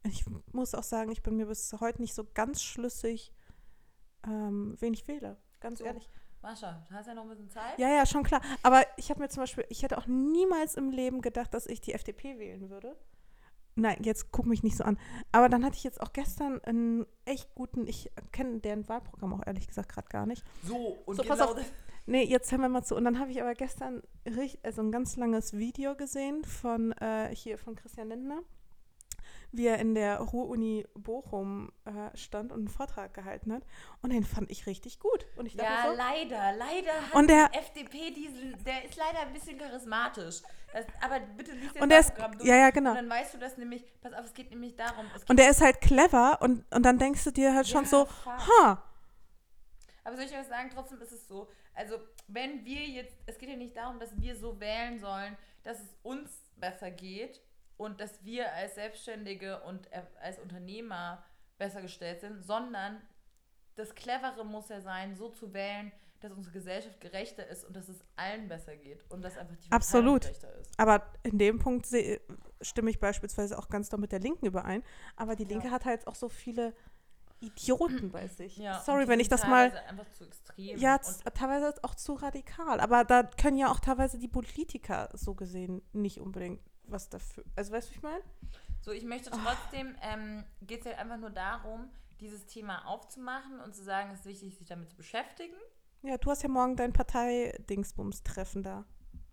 Ich 0.05 0.25
muss 0.53 0.75
auch 0.75 0.83
sagen, 0.83 1.11
ich 1.11 1.23
bin 1.23 1.37
mir 1.37 1.47
bis 1.47 1.73
heute 1.81 2.01
nicht 2.01 2.15
so 2.15 2.25
ganz 2.35 2.63
schlüssig, 2.63 3.33
ähm, 4.25 4.77
wen 4.79 4.95
ich 4.95 5.09
wähle. 5.09 5.37
Ganz 5.61 5.79
So. 5.81 5.85
ehrlich. 5.85 6.09
Mascha, 6.43 6.87
du 6.89 6.95
hast 6.95 7.07
ja 7.07 7.15
noch 7.15 7.23
ein 7.23 7.29
bisschen 7.31 7.49
Zeit. 7.51 7.79
Ja, 7.79 7.89
ja, 7.89 8.07
schon 8.07 8.23
klar. 8.23 8.41
Aber 8.63 8.85
ich 8.99 9.11
habe 9.11 9.21
mir 9.21 9.29
zum 9.29 9.43
Beispiel, 9.43 9.65
ich 9.69 9.83
hätte 9.83 9.99
auch 9.99 10.07
niemals 10.07 10.77
im 10.77 10.91
Leben 10.91 11.21
gedacht, 11.23 11.53
dass 11.55 11.67
ich 11.67 11.81
die 11.81 11.93
FDP 11.93 12.39
wählen 12.39 12.71
würde. 12.71 12.97
Nein, 13.79 13.99
jetzt 14.03 14.33
guck 14.33 14.47
mich 14.47 14.63
nicht 14.63 14.77
so 14.77 14.85
an. 14.85 14.99
Aber 15.33 15.49
dann 15.51 15.65
hatte 15.65 15.77
ich 15.77 15.85
jetzt 15.85 16.01
auch 16.01 16.13
gestern 16.15 16.61
einen 16.65 17.05
echt 17.27 17.55
guten, 17.55 17.87
ich 17.87 18.11
kenne 18.33 18.59
deren 18.61 18.89
Wahlprogramm 18.89 19.35
auch 19.35 19.47
ehrlich 19.47 19.69
gesagt 19.69 19.91
gerade 19.93 20.09
gar 20.09 20.25
nicht. 20.27 20.43
So, 20.63 20.99
und 21.05 21.17
So, 21.17 21.23
pass 21.23 21.39
genau 21.39 21.53
auf. 21.53 21.73
Nee, 22.07 22.23
jetzt 22.25 22.51
hören 22.53 22.63
wir 22.63 22.69
mal 22.71 22.85
zu. 22.85 22.95
Und 22.97 23.05
dann 23.05 23.19
habe 23.19 23.31
ich 23.33 23.41
aber 23.43 23.55
gestern 23.55 24.03
richt- 24.27 24.65
also 24.65 24.81
ein 24.81 24.93
ganz 24.93 25.17
langes 25.17 25.53
Video 25.59 25.95
gesehen 25.95 26.43
von 26.45 26.93
äh, 26.93 27.35
hier 27.35 27.59
von 27.59 27.75
Christian 27.75 28.09
Lindner, 28.09 28.43
wie 29.53 29.67
er 29.67 29.79
in 29.81 29.95
der 29.95 30.21
Ruhr-Uni 30.21 30.87
Bochum 30.95 31.73
äh, 31.85 32.17
stand 32.17 32.53
und 32.53 32.59
einen 32.61 32.69
Vortrag 32.69 33.13
gehalten 33.13 33.53
hat. 33.53 33.65
Und 34.03 34.11
den 34.11 34.23
fand 34.25 34.51
ich 34.53 34.67
richtig 34.67 35.01
gut. 35.01 35.27
Und 35.37 35.47
ich 35.47 35.57
dachte 35.57 35.69
Ja, 35.71 35.91
so, 35.91 35.97
leider, 35.97 36.57
leider 36.57 36.93
hat 37.09 37.15
Und 37.15 37.29
der- 37.29 37.49
die 37.51 37.59
FDP 37.59 38.11
diesen, 38.13 38.57
der 38.65 38.85
ist 38.85 38.97
leider 38.97 39.27
ein 39.27 39.33
bisschen 39.33 39.59
charismatisch. 39.59 40.43
Das, 40.77 40.85
aber 41.01 41.21
bitte 41.21 41.53
lies 41.53 41.73
jetzt 41.73 41.81
Und 41.83 41.89
der 41.89 41.99
das 41.99 42.07
ist- 42.09 42.15
Programm 42.15 42.33
durch. 42.37 42.49
ja, 42.49 42.57
ja, 42.57 42.71
genau. 42.71 42.91
Und 42.91 42.97
dann 42.97 43.09
weißt 43.11 43.33
du 43.35 43.39
das 43.39 43.57
nämlich, 43.57 43.83
pass 44.03 44.13
auf, 44.13 44.27
es 44.27 44.35
geht 44.35 44.51
nämlich 44.51 44.77
darum. 44.77 45.07
Geht, 45.13 45.31
und 45.31 45.39
der 45.39 45.49
ist 45.51 45.61
halt 45.63 45.81
clever 45.81 46.39
und, 46.43 46.65
und 46.75 46.83
dann 46.85 46.99
denkst 46.99 47.25
du 47.25 47.31
dir 47.31 47.55
halt 47.55 47.67
schon 47.67 47.85
Ja, 47.85 47.89
so, 47.91 48.09
ha, 48.27 48.83
Aber 50.05 50.17
soll 50.17 50.27
ich 50.27 50.37
euch 50.37 50.47
sagen? 50.47 50.71
Trotzdem 50.75 51.01
ist 51.01 51.13
es 51.13 51.27
so. 51.27 51.49
Also, 51.75 51.97
wenn 52.29 52.65
wir 52.65 52.83
jetzt, 52.85 53.17
es 53.27 53.39
geht 53.39 53.49
ja 53.49 53.57
nicht 53.57 53.75
darum, 53.77 53.99
dass 53.99 54.21
wir 54.21 54.37
so 54.37 54.61
wählen 54.61 54.99
sollen, 55.01 55.37
dass 55.63 55.81
es 55.81 55.95
uns 56.03 56.31
besser 56.57 56.91
geht 56.91 57.41
und 57.79 57.99
dass 58.01 58.23
wir 58.25 58.53
als 58.53 58.75
Selbstständige 58.75 59.61
und 59.63 59.91
äh, 59.93 60.03
als 60.23 60.39
Unternehmer 60.39 61.25
besser 61.59 61.81
gestellt 61.83 62.21
sind, 62.21 62.45
sondern 62.45 63.01
das 63.77 63.95
Clevere 63.95 64.45
muss 64.45 64.69
ja 64.69 64.81
sein, 64.83 65.17
so 65.17 65.31
zu 65.31 65.53
wählen, 65.55 65.91
dass 66.21 66.33
unsere 66.33 66.53
Gesellschaft 66.53 67.01
gerechter 67.01 67.47
ist 67.47 67.65
und 67.65 67.75
dass 67.77 67.89
es 67.89 67.99
allen 68.17 68.49
besser 68.49 68.77
geht 68.77 69.05
und 69.11 69.23
dass 69.23 69.37
einfach 69.37 69.57
die 69.57 69.71
Absolut. 69.71 70.23
Gerechter 70.23 70.53
ist. 70.57 70.79
Aber 70.79 71.03
in 71.23 71.39
dem 71.39 71.59
Punkt 71.59 71.87
stimme 72.61 72.91
ich 72.91 72.99
beispielsweise 73.01 73.59
auch 73.59 73.69
ganz 73.69 73.89
doll 73.89 74.01
mit 74.01 74.13
der 74.13 74.21
Linken 74.21 74.47
überein. 74.47 74.83
Aber 75.17 75.37
die 75.37 75.45
Linke 75.45 75.67
Ja. 75.69 75.73
hat 75.73 75.85
halt 75.85 76.07
auch 76.07 76.15
so 76.15 76.29
viele 76.29 76.75
Idioten 77.41 78.11
bei 78.11 78.27
sich. 78.29 78.57
Ja, 78.57 78.81
Sorry, 78.81 79.09
wenn 79.09 79.21
ich 79.21 79.29
das 79.29 79.47
mal. 79.47 79.71
teilweise 79.71 79.87
einfach 79.89 80.11
zu 80.13 80.25
extrem. 80.25 80.79
Ja, 80.79 80.99
teilweise 80.99 81.67
ist 81.69 81.85
auch 81.85 81.95
zu 81.95 82.15
radikal. 82.15 82.81
Aber 82.81 83.05
da 83.05 83.23
können 83.25 83.59
ja 83.59 83.71
auch 83.71 83.81
teilweise 83.81 84.19
die 84.19 84.29
Politiker 84.29 85.11
so 85.13 85.35
gesehen 85.35 85.83
nicht 85.93 86.19
unbedingt 86.21 86.61
was 86.85 87.09
dafür. 87.11 87.45
Also 87.57 87.73
weißt 87.73 87.89
du, 87.89 87.93
wie 87.93 87.97
ich 87.97 88.03
meine? 88.03 88.23
So, 88.81 88.93
ich 88.93 89.05
möchte 89.05 89.31
trotzdem, 89.31 89.97
ähm, 90.03 90.45
geht 90.63 90.81
es 90.81 90.87
halt 90.87 90.99
einfach 90.99 91.19
nur 91.19 91.31
darum, 91.31 91.91
dieses 92.21 92.47
Thema 92.47 92.87
aufzumachen 92.87 93.61
und 93.61 93.75
zu 93.75 93.83
sagen, 93.83 94.11
es 94.13 94.21
ist 94.21 94.27
wichtig, 94.27 94.57
sich 94.57 94.67
damit 94.67 94.89
zu 94.89 94.97
beschäftigen. 94.97 95.55
Ja, 96.07 96.17
du 96.19 96.31
hast 96.31 96.43
ja 96.45 96.49
morgen 96.49 96.77
dein 96.77 96.93
Partei-Dingsbums-Treffen 96.93 98.63
da. 98.63 98.85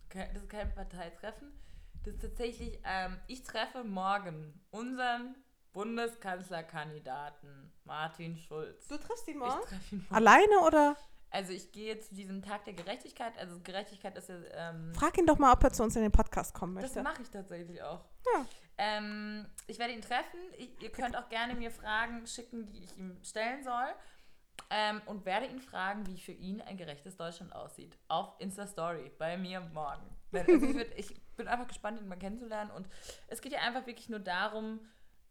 Das 0.10 0.42
ist 0.42 0.50
kein 0.50 0.74
Parteitreffen. 0.74 1.54
Das 2.04 2.16
ist 2.16 2.22
tatsächlich, 2.22 2.80
ähm, 2.84 3.18
ich 3.28 3.44
treffe 3.44 3.84
morgen 3.84 4.60
unseren 4.72 5.36
Bundeskanzlerkandidaten 5.72 7.72
Martin 7.86 8.38
Schulz. 8.38 8.88
Du 8.88 8.98
triffst 8.98 9.28
ihn 9.28 9.36
Ich 9.36 9.40
morgen? 9.40 9.62
treffe 9.68 9.96
ihn 9.96 10.00
morgen. 10.10 10.16
Alleine 10.16 10.60
oder? 10.66 10.98
Also 11.30 11.54
ich 11.54 11.72
gehe 11.72 12.00
zu 12.00 12.16
diesem 12.16 12.42
Tag 12.42 12.66
der 12.66 12.74
Gerechtigkeit. 12.74 13.38
Also 13.38 13.60
Gerechtigkeit 13.64 14.18
ist 14.18 14.30
ja, 14.30 14.36
ähm, 14.54 14.94
Frag 14.96 15.16
ihn 15.20 15.28
doch 15.28 15.38
mal, 15.38 15.54
ob 15.54 15.64
er 15.64 15.72
zu 15.74 15.84
uns 15.84 15.96
in 15.96 16.02
den 16.02 16.12
Podcast 16.12 16.56
kommen 16.56 16.74
das 16.76 16.86
möchte. 16.86 17.04
mache 17.04 17.22
ich 17.22 17.30
tatsächlich 17.30 17.84
auch. 17.84 18.04
Ja. 18.34 18.46
Ähm, 18.80 19.46
ich 19.68 19.78
werde 19.78 19.94
ihn 19.94 20.02
treffen. 20.02 20.40
Ich, 20.58 20.82
ihr 20.82 20.92
könnt 20.92 21.16
auch 21.16 21.30
gerne 21.30 21.54
mir 21.56 21.70
Fragen 21.70 22.26
schicken, 22.26 22.66
die 22.68 22.84
ich 22.84 22.98
ihm 22.98 23.20
stellen 23.24 23.64
soll. 23.64 23.94
Ähm, 24.70 25.02
und 25.06 25.26
werde 25.26 25.46
ihn 25.46 25.62
fragen, 25.62 26.06
wie 26.08 26.20
für 26.20 26.32
ihn 26.32 26.62
ein 26.62 26.78
gerechtes 26.78 27.16
Deutschland 27.16 27.54
aussieht. 27.54 27.98
Auf 28.08 28.34
Insta-Story 28.40 29.12
bei 29.18 29.38
mir 29.38 29.62
morgen. 29.62 30.04
Also 30.34 30.52
ich, 30.52 30.74
würd, 30.74 30.92
ich 30.98 31.22
bin 31.36 31.48
einfach 31.48 31.68
gespannt, 31.68 32.02
ihn 32.02 32.08
mal 32.08 32.18
kennenzulernen. 32.18 32.72
Und 32.72 32.88
es 33.28 33.40
geht 33.40 33.52
ja 33.52 33.60
einfach 33.60 33.86
wirklich 33.86 34.10
nur 34.10 34.20
darum, 34.20 34.80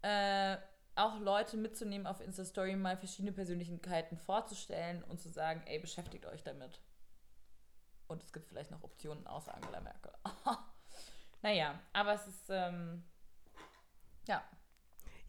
äh, 0.02 0.56
auch 0.94 1.18
Leute 1.18 1.56
mitzunehmen 1.56 2.06
auf 2.06 2.20
Insta-Story, 2.20 2.76
mal 2.76 2.96
verschiedene 2.96 3.32
Persönlichkeiten 3.32 4.16
vorzustellen 4.16 5.02
und 5.04 5.20
zu 5.20 5.28
sagen, 5.28 5.62
ey, 5.66 5.78
beschäftigt 5.78 6.26
euch 6.26 6.42
damit. 6.42 6.80
Und 8.08 8.22
es 8.22 8.32
gibt 8.32 8.46
vielleicht 8.46 8.70
noch 8.70 8.82
Optionen 8.82 9.26
außer 9.26 9.54
Angela 9.54 9.80
Merkel. 9.80 10.12
naja, 11.42 11.80
aber 11.92 12.14
es 12.14 12.26
ist, 12.26 12.50
ähm, 12.50 13.02
ja. 14.26 14.44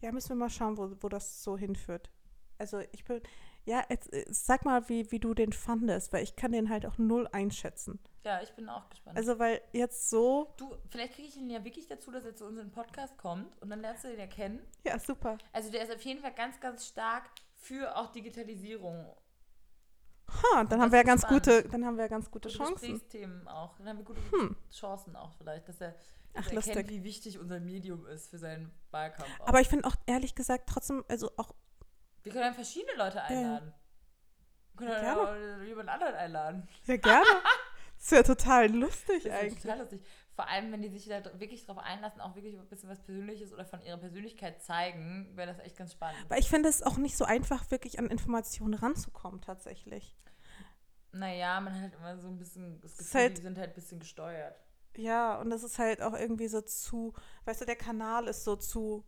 Ja, 0.00 0.12
müssen 0.12 0.30
wir 0.30 0.36
mal 0.36 0.50
schauen, 0.50 0.76
wo, 0.76 0.94
wo 1.00 1.08
das 1.08 1.42
so 1.42 1.56
hinführt. 1.56 2.10
Also 2.58 2.80
ich 2.92 3.04
bin, 3.04 3.22
ja, 3.64 3.82
jetzt, 3.88 4.12
äh, 4.12 4.24
sag 4.28 4.64
mal, 4.64 4.88
wie, 4.88 5.10
wie 5.10 5.18
du 5.20 5.34
den 5.34 5.52
fandest, 5.52 6.12
weil 6.12 6.22
ich 6.22 6.36
kann 6.36 6.52
den 6.52 6.68
halt 6.68 6.84
auch 6.86 6.98
null 6.98 7.28
einschätzen. 7.32 7.98
Ja, 8.24 8.40
ich 8.42 8.50
bin 8.52 8.68
auch 8.68 8.88
gespannt. 8.88 9.16
Also 9.18 9.38
weil 9.38 9.60
jetzt 9.72 10.08
so, 10.10 10.54
du, 10.56 10.74
vielleicht 10.90 11.14
kriege 11.14 11.28
ich 11.28 11.36
ihn 11.36 11.50
ja 11.50 11.62
wirklich 11.64 11.86
dazu, 11.86 12.10
dass 12.10 12.24
er 12.24 12.34
zu 12.34 12.46
unserem 12.46 12.70
Podcast 12.70 13.16
kommt 13.18 13.60
und 13.62 13.70
dann 13.70 13.80
lernst 13.80 14.04
du 14.04 14.08
den 14.08 14.18
ja 14.18 14.26
kennen. 14.26 14.60
ja, 14.84 14.98
super. 14.98 15.38
Also 15.52 15.70
der 15.70 15.82
ist 15.82 15.94
auf 15.94 16.02
jeden 16.02 16.20
Fall 16.20 16.32
ganz, 16.34 16.58
ganz 16.60 16.86
stark 16.86 17.30
für 17.54 17.96
auch 17.96 18.12
Digitalisierung. 18.12 19.14
Ha, 20.28 20.64
dann 20.64 20.80
haben 20.80 20.90
wir 20.90 20.98
ja 20.98 21.04
ganz 21.04 21.22
spannend. 21.22 21.44
gute, 21.44 21.68
dann 21.68 21.84
haben 21.84 21.96
wir 21.96 22.04
ja 22.04 22.08
ganz 22.08 22.30
gute 22.30 22.48
Gute 22.48 22.58
Chancen. 22.58 22.74
Gesprächsthemen 22.92 23.46
auch. 23.46 23.76
Dann 23.76 23.88
haben 23.88 23.98
wir 23.98 24.04
gute 24.04 24.20
Hm. 24.32 24.56
Chancen 24.70 25.16
auch 25.16 25.32
vielleicht, 25.36 25.68
dass 25.68 25.80
er, 25.80 25.94
Ach, 26.32 26.46
er 26.48 26.54
erkennt, 26.54 26.54
lustig. 26.54 26.88
wie 26.88 27.04
wichtig 27.04 27.38
unser 27.38 27.60
Medium 27.60 28.06
ist 28.06 28.30
für 28.30 28.38
seinen 28.38 28.70
Wahlkampf. 28.90 29.28
Auch. 29.40 29.48
Aber 29.48 29.60
ich 29.60 29.68
finde 29.68 29.86
auch 29.86 29.96
ehrlich 30.06 30.34
gesagt 30.34 30.68
trotzdem, 30.68 31.04
also 31.08 31.30
auch, 31.36 31.54
wir 32.24 32.32
können 32.32 32.44
dann 32.44 32.54
verschiedene 32.54 32.96
Leute 32.96 33.22
einladen. 33.22 33.72
Wir 34.76 34.88
können 34.88 35.04
Ja, 35.04 35.62
jemand 35.64 35.88
anderen 35.88 36.14
einladen. 36.14 36.68
ja 36.86 36.96
gerne. 36.96 37.24
Das 37.96 38.10
wäre 38.10 38.24
total 38.24 38.70
lustig 38.70 39.22
Das 39.22 39.32
eigentlich. 39.32 39.62
total 39.62 39.78
lustig. 39.78 40.02
Vor 40.34 40.46
allem, 40.46 40.70
wenn 40.72 40.82
die 40.82 40.90
sich 40.90 41.06
da 41.06 41.22
wirklich 41.40 41.64
drauf 41.64 41.78
einlassen, 41.78 42.20
auch 42.20 42.34
wirklich 42.34 42.58
ein 42.58 42.68
bisschen 42.68 42.90
was 42.90 43.00
Persönliches 43.02 43.50
oder 43.52 43.64
von 43.64 43.80
ihrer 43.80 43.96
Persönlichkeit 43.96 44.62
zeigen, 44.62 45.30
wäre 45.36 45.46
das 45.54 45.58
echt 45.64 45.76
ganz 45.78 45.92
spannend. 45.92 46.18
Aber 46.26 46.36
ich 46.36 46.50
finde 46.50 46.68
es 46.68 46.82
auch 46.82 46.98
nicht 46.98 47.16
so 47.16 47.24
einfach, 47.24 47.70
wirklich 47.70 47.98
an 47.98 48.08
Informationen 48.08 48.74
ranzukommen 48.74 49.40
tatsächlich. 49.40 50.14
Naja, 51.12 51.60
man 51.60 51.72
hat 51.74 51.80
halt 51.82 51.94
immer 51.94 52.18
so 52.18 52.28
ein 52.28 52.36
bisschen 52.38 52.78
das 52.82 52.96
Gefühl, 52.98 53.20
halt- 53.20 53.38
die 53.38 53.42
sind 53.42 53.56
halt 53.56 53.70
ein 53.70 53.74
bisschen 53.74 54.00
gesteuert. 54.00 54.56
Ja, 54.96 55.38
und 55.40 55.48
das 55.48 55.62
ist 55.62 55.78
halt 55.78 56.02
auch 56.02 56.12
irgendwie 56.14 56.48
so 56.48 56.60
zu, 56.60 57.14
weißt 57.46 57.62
du, 57.62 57.64
der 57.64 57.76
Kanal 57.76 58.26
ist 58.28 58.44
so 58.44 58.56
zu, 58.56 59.06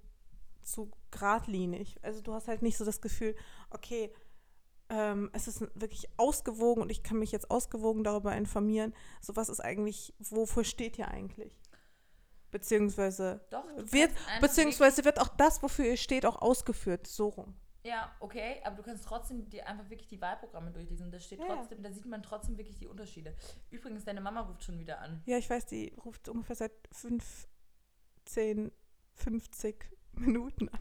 zu 0.67 0.91
geradlinig. 1.11 1.99
Also 2.03 2.21
du 2.21 2.35
hast 2.35 2.49
halt 2.49 2.63
nicht 2.63 2.77
so 2.77 2.85
das 2.85 3.01
Gefühl, 3.01 3.35
okay, 3.71 4.13
ähm, 4.89 5.31
es 5.33 5.49
ist 5.49 5.63
wirklich 5.75 6.09
ausgewogen 6.17 6.83
und 6.83 6.91
ich 6.91 7.03
kann 7.03 7.19
mich 7.19 7.33
jetzt 7.33 7.51
ausgewogen 7.51 8.05
darüber 8.05 8.35
informieren. 8.37 8.95
So 9.21 9.37
was 9.37 9.49
ist 9.49 9.61
eigentlich, 9.61 10.15
wofür 10.19 10.65
steht 10.65 10.99
ihr 10.99 11.09
eigentlich? 11.09 11.61
Beziehungsweise 12.51 13.45
Doch, 13.51 13.65
wird, 13.77 14.13
beziehungsweise 14.41 15.05
wird 15.05 15.21
auch 15.21 15.29
das, 15.29 15.63
wofür 15.63 15.85
ihr 15.85 15.97
steht, 15.97 16.25
auch 16.25 16.41
ausgeführt, 16.41 17.07
so 17.07 17.29
rum. 17.29 17.57
Ja, 17.83 18.11
okay, 18.19 18.61
aber 18.65 18.77
du 18.77 18.83
kannst 18.83 19.05
trotzdem 19.05 19.49
die, 19.49 19.63
einfach 19.63 19.89
wirklich 19.91 20.09
die 20.09 20.21
Wahlprogramme 20.21 20.73
durchlesen. 20.73 21.11
Da 21.11 21.21
steht 21.21 21.39
ja. 21.39 21.47
trotzdem, 21.47 21.83
da 21.83 21.93
sieht 21.93 22.07
man 22.07 22.23
trotzdem 22.23 22.57
wirklich 22.57 22.77
die 22.79 22.87
Unterschiede. 22.87 23.37
Übrigens, 23.71 24.05
deine 24.05 24.21
Mama 24.21 24.41
ruft 24.41 24.65
schon 24.65 24.79
wieder 24.79 25.01
an. 25.01 25.23
Ja, 25.27 25.39
ich 25.39 25.49
weiß, 25.49 25.67
die 25.67 25.95
ruft 26.05 26.29
ungefähr 26.29 26.57
seit 26.57 26.73
15, 26.93 28.73
50 29.15 29.96
Minuten 30.21 30.69
an. 30.69 30.81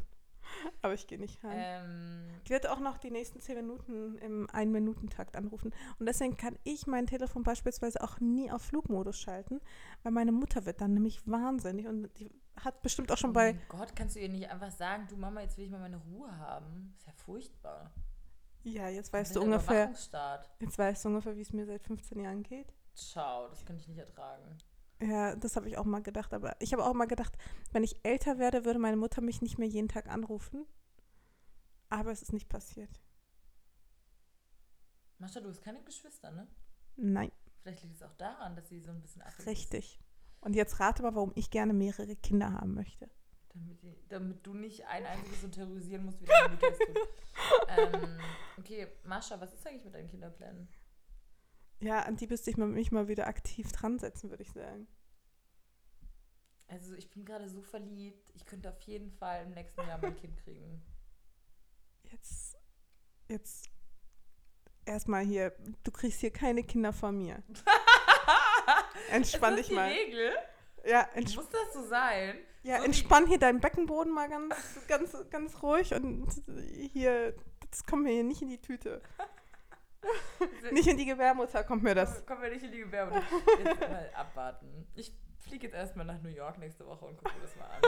Aber 0.82 0.94
ich 0.94 1.08
gehe 1.08 1.20
nicht 1.20 1.44
ran. 1.44 1.54
Ähm, 1.56 2.28
Die 2.48 2.52
wird 2.52 2.68
auch 2.68 2.80
noch 2.80 2.98
die 2.98 3.12
nächsten 3.12 3.40
10 3.40 3.56
Minuten 3.56 4.18
im 4.20 4.50
Ein-Minuten-Takt 4.52 5.36
anrufen. 5.36 5.74
Und 6.00 6.06
deswegen 6.06 6.38
kann 6.38 6.58
ich 6.64 6.88
mein 6.88 7.08
Telefon 7.08 7.44
beispielsweise 7.44 8.02
auch 8.02 8.20
nie 8.20 8.52
auf 8.52 8.62
Flugmodus 8.62 9.20
schalten, 9.20 9.60
weil 10.04 10.12
meine 10.12 10.32
Mutter 10.32 10.66
wird 10.66 10.82
dann 10.82 10.94
nämlich 10.94 11.26
wahnsinnig 11.28 11.88
und 11.88 12.10
die 12.20 12.32
hat 12.64 12.82
bestimmt 12.82 13.12
auch 13.12 13.18
schon 13.18 13.32
oh 13.32 13.34
bei. 13.34 13.54
mein 13.54 13.62
Gott, 13.68 13.96
kannst 13.96 14.16
du 14.16 14.20
ihr 14.22 14.30
nicht 14.30 14.50
einfach 14.50 14.72
sagen, 14.72 15.08
du 15.10 15.18
Mama, 15.18 15.42
jetzt 15.42 15.58
will 15.58 15.66
ich 15.66 15.72
mal 15.72 15.80
meine 15.80 15.98
Ruhe 15.98 16.38
haben? 16.38 16.94
Ist 16.98 17.06
ja 17.06 17.14
furchtbar. 17.14 17.92
Ja, 18.64 18.88
jetzt 18.88 19.14
weißt 19.14 19.36
du 19.36 19.42
ungefähr, 19.42 19.92
jetzt 20.60 20.78
weißt 20.80 21.06
du 21.06 21.10
ungefähr, 21.10 21.36
wie 21.36 21.42
es 21.42 21.54
mir 21.54 21.66
seit 21.66 21.84
15 21.84 22.20
Jahren 22.20 22.42
geht. 22.42 22.74
Ciao, 22.96 23.48
das 23.50 23.64
könnte 23.66 23.82
ich 23.82 23.88
nicht 23.90 24.00
ertragen. 24.00 24.58
Ja, 25.02 25.36
das 25.36 25.56
habe 25.56 25.68
ich 25.68 25.78
auch 25.78 25.86
mal 25.86 26.02
gedacht. 26.02 26.34
Aber 26.34 26.56
ich 26.62 26.74
habe 26.74 26.86
auch 26.86 26.94
mal 26.94 27.06
gedacht, 27.06 27.38
wenn 27.72 27.84
ich 27.84 28.00
älter 28.04 28.38
werde, 28.40 28.66
würde 28.66 28.80
meine 28.80 28.98
Mutter 28.98 29.22
mich 29.22 29.42
nicht 29.42 29.58
mehr 29.58 29.68
jeden 29.68 29.90
Tag 29.90 30.08
anrufen. 30.08 30.66
Aber 31.90 32.12
es 32.12 32.22
ist 32.22 32.34
nicht 32.34 32.50
passiert. 32.50 33.02
Mascha, 35.18 35.40
du 35.40 35.50
hast 35.50 35.62
keine 35.62 35.84
Geschwister, 35.84 36.32
ne? 36.32 36.48
Nein, 36.98 37.32
Vielleicht 37.66 37.82
liegt 37.82 37.96
es 37.96 38.04
auch 38.04 38.14
daran, 38.14 38.56
dass 38.56 38.70
sie 38.70 38.80
so 38.80 38.92
ein 38.92 39.02
bisschen 39.02 39.24
affig 39.24 39.48
richtig. 39.48 40.00
Und 40.40 40.56
jetzt 40.56 40.80
rate 40.80 41.02
mal, 41.02 41.16
warum 41.16 41.32
ich 41.34 41.50
gerne 41.50 41.74
mehrere 41.74 42.16
Kinder 42.16 42.54
haben 42.54 42.76
möchte. 42.76 43.10
Damit, 43.56 43.82
die, 43.82 43.98
damit 44.08 44.46
du 44.46 44.54
nicht 44.54 44.86
ein 44.86 45.04
einziges 45.04 45.42
so 45.42 45.48
terrorisieren 45.48 46.06
musst, 46.06 46.22
wie 46.22 46.26
deine 46.26 46.50
Mutter 46.50 46.68
es 46.72 46.78
tut. 46.78 46.96
ähm, 48.04 48.20
okay, 48.60 48.88
Mascha, 49.04 49.42
was 49.42 49.52
ist 49.52 49.66
eigentlich 49.66 49.84
mit 49.84 49.96
deinen 49.96 50.08
Kinderplänen? 50.08 50.68
Ja, 51.80 52.02
an 52.02 52.16
die 52.16 52.28
müsste 52.28 52.50
ich 52.50 52.58
mich 52.58 52.92
mal 52.92 53.08
wieder 53.08 53.28
aktiv 53.28 53.72
dran 53.72 54.00
setzen, 54.00 54.30
würde 54.30 54.44
ich 54.44 54.52
sagen. 54.52 54.88
Also 56.68 56.96
ich 56.96 57.10
bin 57.10 57.26
gerade 57.26 57.48
so 57.50 57.62
verliebt. 57.62 58.32
Ich 58.34 58.46
könnte 58.46 58.70
auf 58.70 58.82
jeden 58.82 59.12
Fall 59.12 59.46
im 59.46 59.52
nächsten 59.52 59.82
Jahr 59.82 60.00
mein 60.02 60.16
Kind 60.16 60.38
kriegen. 60.38 60.82
Jetzt, 62.12 62.56
jetzt 63.28 63.68
erstmal 64.86 65.26
hier, 65.26 65.54
du 65.84 65.92
kriegst 65.92 66.20
hier 66.20 66.32
keine 66.32 66.64
Kinder 66.64 66.94
von 66.94 67.18
mir. 67.18 67.42
Entspann 69.12 69.56
dich 69.56 69.68
das 69.68 69.76
mal. 69.76 69.90
die 69.90 70.00
Regel? 70.00 70.32
Ja, 70.86 71.10
entsp 71.16 71.38
Muss 71.38 71.50
das 71.50 71.74
so 71.74 71.88
sein? 71.88 72.38
ja 72.66 72.80
so 72.80 72.86
entspann 72.86 73.28
hier 73.28 73.40
deinen 73.40 73.60
Beckenboden 73.60 74.14
mal 74.14 74.30
ganz, 74.30 74.56
ganz, 74.88 75.16
ganz 75.30 75.62
ruhig 75.64 75.94
und 75.94 76.28
hier, 76.94 77.36
das 77.72 77.86
kommt 77.86 78.04
mir 78.04 78.12
hier 78.12 78.24
nicht 78.24 78.42
in 78.42 78.50
die 78.50 78.62
Tüte. 78.62 79.02
Nicht 80.72 80.88
in 80.88 80.98
die 80.98 81.06
Gebärmutter 81.06 81.64
kommt 81.64 81.84
mir 81.84 81.96
das. 81.96 82.26
Kommen 82.26 82.42
wir 82.42 82.50
nicht 82.50 82.64
in 82.64 82.72
die 82.72 82.80
Gewerbe. 82.80 83.16
Jetzt 83.64 83.80
mal 83.82 84.10
abwarten. 84.16 84.88
Ich 84.96 85.16
fliege 85.40 85.68
jetzt 85.68 85.76
erstmal 85.76 86.06
nach 86.06 86.22
New 86.22 86.30
York 86.30 86.58
nächste 86.58 86.86
Woche 86.88 87.06
und 87.06 87.18
gucke 87.18 87.34
mir 87.36 87.42
das 87.42 87.56
mal 87.56 87.66
an. 87.66 87.82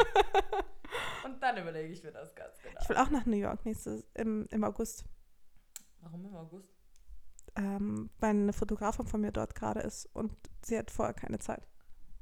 Und 1.25 1.41
dann 1.41 1.57
überlege 1.57 1.91
ich 1.91 2.03
mir 2.03 2.11
das 2.11 2.33
ganz 2.35 2.61
genau. 2.61 2.79
Ich 2.81 2.87
will 2.87 2.97
auch 2.97 3.09
nach 3.09 3.25
New 3.25 3.35
York 3.35 3.65
nächstes, 3.65 4.05
im, 4.13 4.47
im 4.51 4.63
August, 4.63 5.05
Warum 6.01 6.25
im 6.25 6.35
August? 6.35 6.69
ähm, 7.55 8.09
weil 8.19 8.29
eine 8.29 8.53
Fotografin 8.53 9.07
von 9.07 9.21
mir 9.21 9.31
dort 9.31 9.55
gerade 9.55 9.79
ist 9.79 10.05
und 10.13 10.31
sie 10.61 10.77
hat 10.77 10.91
vorher 10.91 11.15
keine 11.15 11.39
Zeit. 11.39 11.67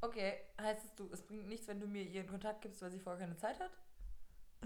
Okay, 0.00 0.34
heißt 0.60 0.84
es 0.84 0.94
du, 0.94 1.08
es 1.12 1.22
bringt 1.22 1.48
nichts, 1.48 1.68
wenn 1.68 1.80
du 1.80 1.86
mir 1.86 2.02
ihren 2.02 2.26
Kontakt 2.26 2.62
gibst, 2.62 2.80
weil 2.80 2.90
sie 2.90 2.98
vorher 2.98 3.20
keine 3.20 3.36
Zeit 3.36 3.60
hat? 3.60 3.70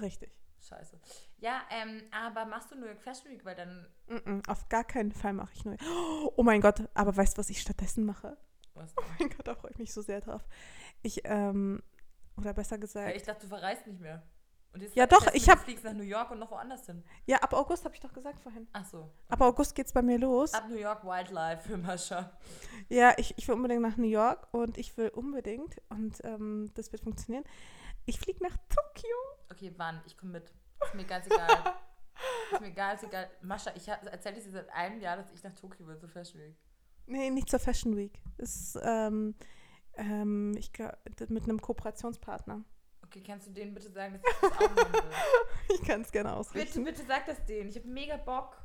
Richtig. 0.00 0.30
Scheiße. 0.60 1.00
Ja, 1.38 1.62
ähm, 1.70 2.02
aber 2.12 2.44
machst 2.44 2.70
du 2.70 2.76
New 2.76 2.86
York 2.86 3.00
Fashion 3.00 3.30
Week, 3.30 3.44
weil 3.44 3.54
dann. 3.56 3.86
Mm 4.08 4.16
-mm, 4.16 4.48
auf 4.50 4.68
gar 4.68 4.84
keinen 4.84 5.10
Fall 5.12 5.32
mache 5.32 5.52
ich 5.54 5.64
neu. 5.64 5.76
Oh 6.36 6.42
mein 6.42 6.60
Gott, 6.60 6.82
aber 6.94 7.16
weißt 7.16 7.36
du, 7.36 7.38
was 7.38 7.50
ich 7.50 7.60
stattdessen 7.60 8.04
mache? 8.04 8.36
Was? 8.74 8.94
Oh 8.96 9.02
mein 9.18 9.30
Gott, 9.30 9.46
da 9.48 9.54
freue 9.54 9.70
ich 9.72 9.78
mich 9.78 9.92
so 9.92 10.02
sehr 10.02 10.20
drauf. 10.20 10.46
Ich, 11.02 11.22
ähm, 11.24 11.82
oder 12.36 12.52
besser 12.54 12.76
Ja, 12.76 12.80
gesagt, 12.80 13.16
ich 13.16 13.22
dachte, 13.22 13.42
du 13.42 13.48
verreist 13.48 13.86
nicht 13.86 14.00
mehr. 14.00 14.22
Und 14.72 14.82
jetzt 14.82 14.94
Ja, 14.94 15.06
doch, 15.06 15.26
ich 15.32 15.46
du 15.46 15.50
hab- 15.50 15.58
fliegst 15.60 15.82
nach 15.84 15.94
New 15.94 16.04
York 16.04 16.30
und 16.30 16.38
noch 16.38 16.50
woanders 16.52 16.86
hin. 16.86 17.02
ja, 17.26 17.38
ab 17.38 17.52
August 17.54 17.84
habe 17.84 17.94
ich 17.94 18.00
doch 18.00 18.12
gesagt 18.12 18.38
vorhin. 18.38 18.68
Ach 18.72 18.84
so. 18.84 19.10
Ab 19.28 19.40
August 19.40 19.74
geht's 19.74 19.92
bei 19.92 20.00
mir 20.02 20.18
los. 20.18 20.54
Ab 20.54 20.68
New 20.68 20.76
York 20.76 21.02
Wildlife 21.04 21.68
für 21.68 21.76
Mascha. 21.76 22.38
Ja, 22.88 23.12
ich, 23.16 23.36
ich 23.36 23.48
will 23.48 23.56
unbedingt 23.56 23.82
nach 23.82 23.96
New 23.96 24.06
York 24.06 24.46
und 24.52 24.78
ich 24.78 24.96
will 24.96 25.08
unbedingt, 25.08 25.80
und 25.88 26.22
ähm, 26.24 26.70
das 26.74 26.92
wird 26.92 27.02
funktionieren, 27.02 27.44
ich 28.06 28.20
fliege 28.20 28.42
nach 28.44 28.56
Tokio. 28.68 29.16
Okay, 29.50 29.72
wann? 29.76 30.00
Ich 30.06 30.16
komme 30.16 30.32
mit. 30.32 30.52
Ist 30.84 30.94
mir 30.94 31.04
ganz 31.04 31.26
egal. 31.26 31.48
ist 32.52 32.60
mir 32.60 32.72
ganz 32.72 33.02
egal. 33.02 33.30
Mascha, 33.42 33.72
ich 33.74 33.86
erzähle 33.88 34.36
dir 34.36 34.50
seit 34.50 34.70
einem 34.70 35.00
Jahr, 35.00 35.16
dass 35.16 35.32
ich 35.32 35.42
nach 35.42 35.54
Tokio 35.54 35.86
will 35.86 35.98
zur 35.98 36.08
Fashion 36.08 36.40
Week. 36.40 36.56
Nee, 37.06 37.30
nicht 37.30 37.50
zur 37.50 37.58
Fashion 37.58 37.96
Week. 37.96 38.22
Es 38.38 38.56
ist, 38.56 38.78
ähm, 38.82 39.34
ähm, 39.94 40.54
ich 40.56 40.70
mit 41.28 41.44
einem 41.44 41.60
Kooperationspartner. 41.60 42.64
Okay, 43.04 43.22
kannst 43.26 43.48
du 43.48 43.50
denen 43.50 43.74
bitte 43.74 43.90
sagen, 43.90 44.14
dass 44.14 44.22
ich 44.22 44.40
das 44.40 44.52
auch 44.52 44.76
machen 44.76 44.92
will? 44.92 45.10
Ich 45.74 45.82
kann 45.82 46.02
es 46.02 46.12
gerne 46.12 46.28
bitte, 46.28 46.38
ausrichten. 46.38 46.84
bitte 46.84 47.02
sag 47.04 47.26
das 47.26 47.44
denen. 47.44 47.70
Ich 47.70 47.76
habe 47.76 47.88
mega 47.88 48.16
Bock. 48.16 48.56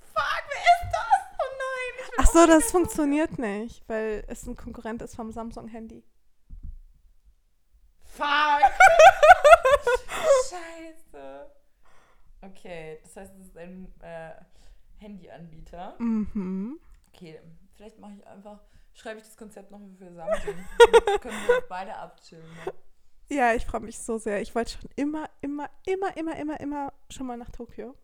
Fuck, 0.00 0.44
wer 0.48 0.56
ist 0.56 0.92
das? 0.92 1.38
Oh 1.38 1.52
nein. 1.52 2.06
Ich 2.08 2.18
Ach 2.18 2.26
so, 2.26 2.46
das 2.46 2.70
funktioniert 2.70 3.38
nicht, 3.38 3.88
weil 3.88 4.24
es 4.26 4.46
ein 4.46 4.56
Konkurrent 4.56 5.02
ist 5.02 5.14
vom 5.14 5.30
Samsung-Handy. 5.30 6.04
Fuck! 8.02 8.26
Scheiße. 10.50 11.46
Okay, 12.42 12.98
das 13.02 13.16
heißt, 13.16 13.32
es 13.40 13.46
ist 13.48 13.56
ein 13.56 13.92
äh, 14.00 14.32
Handyanbieter. 14.98 15.94
Mhm. 15.98 16.78
Okay, 17.12 17.40
vielleicht 17.74 17.98
mache 17.98 18.12
ich 18.14 18.26
einfach, 18.26 18.60
schreibe 18.92 19.18
ich 19.20 19.24
das 19.24 19.36
Konzept 19.36 19.70
noch 19.70 19.80
für 19.98 20.12
Samsung. 20.12 20.54
Dann 21.06 21.20
können 21.20 21.46
wir 21.46 21.62
beide 21.68 21.94
abchillen. 21.96 22.44
Ne? 22.66 22.72
Ja, 23.36 23.54
ich 23.54 23.64
freue 23.64 23.80
mich 23.80 23.98
so 23.98 24.18
sehr. 24.18 24.42
Ich 24.42 24.54
wollte 24.54 24.72
schon 24.72 24.90
immer, 24.96 25.28
immer, 25.40 25.70
immer, 25.86 26.16
immer, 26.16 26.36
immer, 26.36 26.60
immer 26.60 26.92
schon 27.08 27.26
mal 27.26 27.36
nach 27.38 27.50
Tokio. 27.50 27.94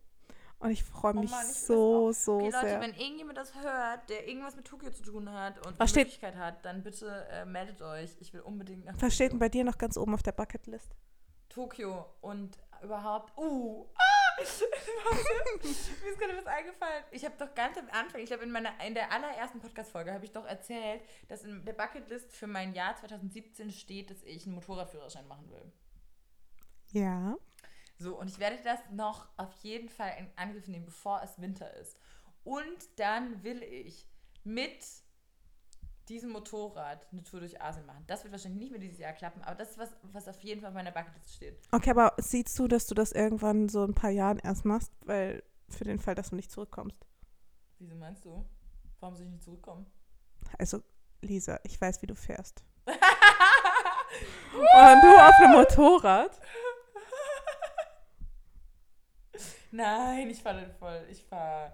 Und 0.59 0.71
ich 0.71 0.83
freue 0.83 1.13
Oh 1.15 1.19
mich 1.21 1.31
Mann, 1.31 1.45
ich 1.49 1.53
so, 1.57 2.11
so 2.11 2.35
Okay, 2.37 2.45
Leute, 2.51 2.59
sehr. 2.67 2.81
wenn 2.81 2.93
irgendjemand 2.93 3.37
das 3.37 3.53
hört, 3.55 4.09
der 4.09 4.27
irgendwas 4.27 4.55
mit 4.55 4.65
Tokio 4.65 4.91
zu 4.91 5.01
tun 5.03 5.31
hat 5.31 5.65
und 5.65 5.79
Was 5.79 5.89
steht- 5.89 6.05
Möglichkeit 6.05 6.35
hat, 6.35 6.63
dann 6.65 6.83
bitte 6.83 7.27
äh, 7.31 7.45
meldet 7.45 7.81
euch. 7.81 8.15
Ich 8.19 8.31
will 8.33 8.41
unbedingt 8.41 8.85
nach 8.85 8.93
Was 9.01 9.13
steht 9.15 9.27
Tokio. 9.27 9.29
denn 9.29 9.39
bei 9.39 9.49
dir 9.49 9.63
noch 9.63 9.77
ganz 9.79 9.97
oben 9.97 10.13
auf 10.13 10.21
der 10.23 10.33
Bucketlist? 10.33 10.91
Tokio 11.51 12.05
und 12.21 12.57
überhaupt. 12.81 13.37
Uh! 13.37 13.87
Ah! 13.95 14.21
Mir 15.61 16.11
ist 16.11 16.19
gerade 16.19 16.37
was 16.37 16.47
eingefallen. 16.47 17.03
Ich 17.11 17.25
habe 17.25 17.35
doch 17.37 17.53
ganz 17.53 17.77
am 17.77 17.89
Anfang, 17.91 18.21
ich 18.21 18.27
glaube 18.27 18.43
in 18.43 18.51
meiner 18.51 18.71
in 18.85 18.93
der 18.93 19.11
allerersten 19.11 19.59
Podcast-Folge 19.59 20.13
habe 20.13 20.25
ich 20.25 20.31
doch 20.31 20.45
erzählt, 20.45 21.01
dass 21.27 21.43
in 21.43 21.63
der 21.65 21.73
Bucketlist 21.73 22.31
für 22.33 22.47
mein 22.47 22.73
Jahr 22.73 22.95
2017 22.95 23.71
steht, 23.71 24.09
dass 24.09 24.23
ich 24.23 24.45
einen 24.45 24.55
Motorradführerschein 24.55 25.27
machen 25.27 25.51
will. 25.51 25.71
Ja. 26.91 27.37
So, 27.99 28.17
und 28.17 28.29
ich 28.29 28.39
werde 28.39 28.57
das 28.63 28.79
noch 28.89 29.27
auf 29.37 29.53
jeden 29.61 29.89
Fall 29.89 30.13
in 30.17 30.29
Angriff 30.35 30.67
nehmen, 30.67 30.85
bevor 30.85 31.21
es 31.23 31.39
Winter 31.39 31.71
ist. 31.75 31.97
Und 32.43 32.99
dann 32.99 33.43
will 33.43 33.61
ich 33.61 34.07
mit 34.43 34.83
diesem 36.11 36.31
Motorrad 36.31 37.07
eine 37.11 37.23
Tour 37.23 37.39
durch 37.39 37.61
Asien 37.61 37.85
machen. 37.85 38.03
Das 38.07 38.23
wird 38.23 38.33
wahrscheinlich 38.33 38.59
nicht 38.59 38.71
mehr 38.71 38.79
dieses 38.79 38.99
Jahr 38.99 39.13
klappen, 39.13 39.41
aber 39.43 39.55
das 39.55 39.71
ist 39.71 39.77
was, 39.77 39.89
was 40.03 40.27
auf 40.27 40.39
jeden 40.41 40.59
Fall 40.61 40.69
auf 40.69 40.75
meiner 40.75 40.91
Bucketlist 40.91 41.35
steht. 41.35 41.57
Okay, 41.71 41.91
aber 41.91 42.13
siehst 42.17 42.57
du, 42.59 42.67
dass 42.67 42.85
du 42.85 42.93
das 42.93 43.13
irgendwann 43.13 43.69
so 43.69 43.83
ein 43.83 43.95
paar 43.95 44.09
Jahren 44.09 44.39
erst 44.39 44.65
machst, 44.65 44.91
weil 45.05 45.41
für 45.69 45.85
den 45.85 45.99
Fall, 45.99 46.15
dass 46.15 46.29
du 46.29 46.35
nicht 46.35 46.51
zurückkommst? 46.51 46.97
Wieso 47.79 47.95
meinst 47.95 48.25
du? 48.25 48.45
Warum 48.99 49.15
soll 49.15 49.25
ich 49.25 49.31
nicht 49.31 49.43
zurückkommen? 49.43 49.85
Also, 50.59 50.83
Lisa, 51.21 51.59
ich 51.63 51.79
weiß, 51.79 52.01
wie 52.01 52.07
du 52.07 52.15
fährst. 52.15 52.63
Und 52.85 52.93
du 55.01 55.17
auf 55.17 55.35
einem 55.39 55.53
Motorrad. 55.53 56.37
Nein, 59.71 60.29
ich 60.29 60.43
fahre 60.43 60.69
voll. 60.77 61.05
Ich 61.09 61.23
fahre 61.23 61.73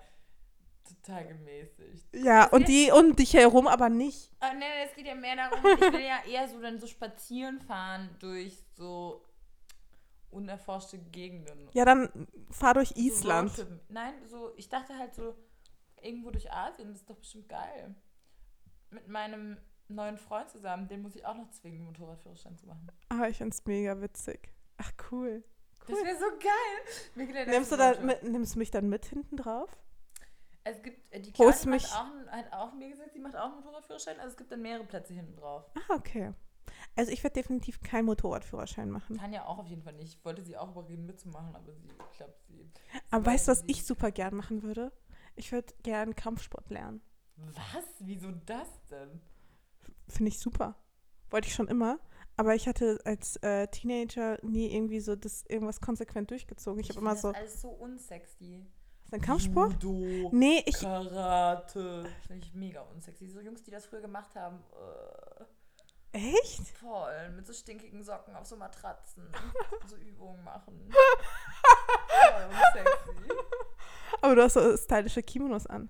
total 1.08 1.28
gemäßigt. 1.28 2.16
Ja, 2.16 2.44
Das 2.44 2.54
und 2.54 2.68
die 2.68 2.92
um 2.92 3.16
dich 3.16 3.34
herum 3.34 3.68
aber 3.68 3.90
nicht. 3.90 4.32
Ah, 4.40 4.54
nee, 4.54 4.66
es 4.86 4.94
geht 4.96 5.06
ja 5.08 5.16
mehr 5.16 5.36
darum, 5.36 5.60
ich 5.66 5.94
will 5.94 6.02
ja 6.02 6.20
eher 6.28 6.48
so 6.48 6.62
dann 6.62 6.80
so 6.80 6.88
spazieren 6.88 7.60
fahren 7.62 8.16
durch 8.20 8.64
so 8.76 9.24
unerforschte 10.30 11.00
Gegenden. 11.00 11.70
Ja, 11.74 11.86
dann 11.86 12.28
fahr 12.52 12.74
durch 12.74 12.90
So 12.90 12.96
Island. 12.96 13.50
Roadtrippen. 13.52 13.80
Nein, 13.90 14.14
so, 14.28 14.52
ich 14.58 14.70
dachte 14.70 14.98
halt 14.98 15.16
so, 15.16 15.36
irgendwo 16.02 16.32
durch 16.32 16.52
Asien, 16.52 16.90
das 16.90 16.98
ist 16.98 17.10
doch 17.10 17.18
bestimmt 17.18 17.50
geil. 17.50 17.96
Mit 18.90 19.08
meinem 19.08 19.58
neuen 19.88 20.18
Freund 20.18 20.50
zusammen, 20.50 20.88
den 20.88 21.02
muss 21.02 21.16
ich 21.16 21.26
auch 21.26 21.36
noch 21.36 21.50
zwingen, 21.52 21.84
Motorradführerschein 21.86 22.58
zu 22.58 22.68
machen. 22.68 22.88
Ah, 23.10 23.28
ich 23.28 23.38
find's 23.38 23.66
mega 23.66 24.00
witzig. 24.02 24.54
Ach, 24.78 24.92
cool. 25.12 25.44
Das 25.88 25.98
wäre 26.04 26.18
so 26.18 26.26
geil. 26.38 27.46
Nimmst 27.48 27.72
du, 27.72 27.78
da, 27.78 27.98
mit, 28.02 28.22
nimmst 28.24 28.56
du 28.56 28.60
mich 28.60 28.72
dann 28.72 28.90
mit 28.90 29.06
hinten 29.06 29.38
drauf? 29.38 29.70
Es 30.70 30.82
gibt, 30.84 31.14
äh, 31.14 31.20
die 31.22 31.32
Kleine 31.32 31.56
mich- 31.66 31.94
hat 31.94 32.02
auch, 32.02 32.32
hat 32.32 32.54
auch 32.54 32.74
mir 32.74 32.90
gesagt, 32.90 33.14
sie 33.14 33.20
macht 33.20 33.36
auch 33.36 33.46
einen 33.46 33.56
Motorradführerschein, 33.56 34.18
also 34.20 34.32
es 34.32 34.38
gibt 34.38 34.52
dann 34.52 34.62
mehrere 34.62 34.86
Plätze 34.86 35.14
hinten 35.14 35.36
drauf. 35.36 35.64
Ah, 35.76 35.96
okay. 35.96 36.34
Also 36.96 37.12
ich 37.12 37.24
werde 37.24 37.36
definitiv 37.36 37.80
keinen 37.82 38.06
Motorradführerschein 38.06 38.90
machen. 38.90 39.18
Tanja 39.18 39.46
auch 39.46 39.60
auf 39.60 39.68
jeden 39.68 39.82
Fall 39.84 39.94
nicht. 39.94 40.16
Ich 40.18 40.26
wollte 40.26 40.44
sie 40.44 40.58
auch 40.58 40.72
überreden 40.72 41.06
mitzumachen, 41.06 41.56
aber 41.56 41.72
sie, 41.72 41.88
ich 42.12 42.18
glaube, 42.18 42.34
sie. 42.48 42.70
Aber 43.12 43.26
weißt 43.26 43.48
du, 43.48 43.52
was 43.52 43.64
ich 43.68 43.86
super 43.86 44.12
gern 44.12 44.36
machen 44.36 44.64
würde? 44.64 44.92
Ich 45.36 45.52
würde 45.52 45.74
gern 45.84 46.16
Kampfsport 46.16 46.70
lernen. 46.70 47.02
Was? 47.38 47.86
Wieso 48.00 48.32
das 48.46 48.68
denn? 48.90 49.22
Finde 50.08 50.30
ich 50.30 50.40
super. 50.40 50.76
Wollte 51.30 51.48
ich 51.48 51.54
schon 51.54 51.68
immer. 51.68 52.00
Aber 52.36 52.54
ich 52.56 52.68
hatte 52.68 53.00
als 53.06 53.38
äh, 53.38 53.68
Teenager 53.68 54.38
nie 54.44 54.72
irgendwie 54.74 55.00
so 55.00 55.16
das 55.16 55.44
irgendwas 55.48 55.80
konsequent 55.82 56.30
durchgezogen. 56.32 56.80
Ich 56.82 56.90
habe 56.90 57.00
immer 57.00 57.16
so. 57.16 57.30
Das 57.32 57.38
alles 57.42 57.62
so 57.62 57.70
unsexy. 57.70 58.66
Ist 59.08 59.14
ein 59.14 59.22
Kampfsport? 59.22 59.82
Judo, 59.82 60.30
Nee, 60.34 60.62
ich. 60.66 60.82
Karate. 60.82 62.04
Das 62.04 62.28
finde 62.28 62.46
ich 62.46 62.54
mega 62.54 62.82
unsexy. 62.94 63.30
So 63.30 63.40
Jungs, 63.40 63.64
die 63.64 63.72
das 63.72 63.86
früher 63.86 64.02
gemacht 64.02 64.36
haben. 64.36 64.62
Äh, 66.12 66.18
Echt? 66.18 66.68
voll. 66.78 67.30
Mit 67.30 67.48
so 67.48 67.54
stinkigen 67.54 68.04
Socken 68.04 68.36
auf 68.36 68.46
so 68.46 68.58
Matratzen. 68.58 69.24
so 69.88 69.96
Übungen 69.96 70.44
machen. 70.44 70.92
Voll 72.32 72.50
unsexy. 72.50 73.32
Aber 74.22 74.36
du 74.36 74.44
hast 74.44 74.56
so 74.56 74.76
stylische 74.76 75.24
Kimonos 75.24 75.68
an. 75.68 75.90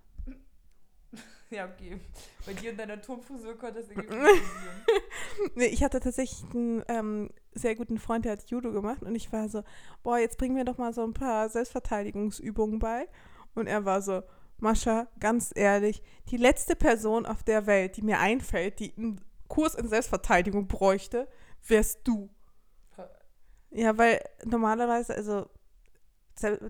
Ja, 1.50 1.66
okay. 1.66 2.00
Bei 2.46 2.54
dir 2.54 2.72
und 2.72 2.78
deiner 2.78 3.02
Turmfrisur 3.02 3.58
konnte 3.58 3.80
das 3.80 3.90
irgendwie. 3.90 4.08
Nee, 5.56 5.68
ich 5.68 5.84
hatte 5.84 6.00
tatsächlich 6.00 6.44
einen 6.54 6.84
ähm, 6.88 7.30
sehr 7.54 7.76
guten 7.76 8.00
Freund, 8.00 8.26
der 8.26 8.34
hat 8.34 8.50
Judo 8.50 8.72
gemacht 8.72 9.04
und 9.04 9.16
ich 9.16 9.32
war 9.32 9.48
so, 9.50 9.64
boah, 10.04 10.18
jetzt 10.18 10.38
bring 10.38 10.54
mir 10.54 10.66
doch 10.66 10.78
mal 10.78 10.94
so 10.94 11.04
ein 11.04 11.14
paar 11.14 11.50
Selbstverteidigungsübungen 11.50 12.80
bei. 12.80 13.08
Und 13.56 13.68
er 13.68 13.86
war 13.86 14.02
so, 14.02 14.24
Mascha, 14.60 15.08
ganz 15.20 15.52
ehrlich, 15.56 16.02
die 16.30 16.38
letzte 16.38 16.76
Person 16.76 17.26
auf 17.26 17.44
der 17.44 17.66
Welt, 17.68 17.98
die 17.98 18.02
mir 18.02 18.20
einfällt, 18.20 18.80
die 18.80 18.94
einen 18.98 19.22
Kurs 19.48 19.76
in 19.76 19.88
Selbstverteidigung 19.88 20.68
bräuchte, 20.68 21.28
wärst 21.68 22.08
du. 22.08 22.30
Ja, 23.70 23.98
weil 23.98 24.22
normalerweise, 24.46 25.14
also 25.14 25.48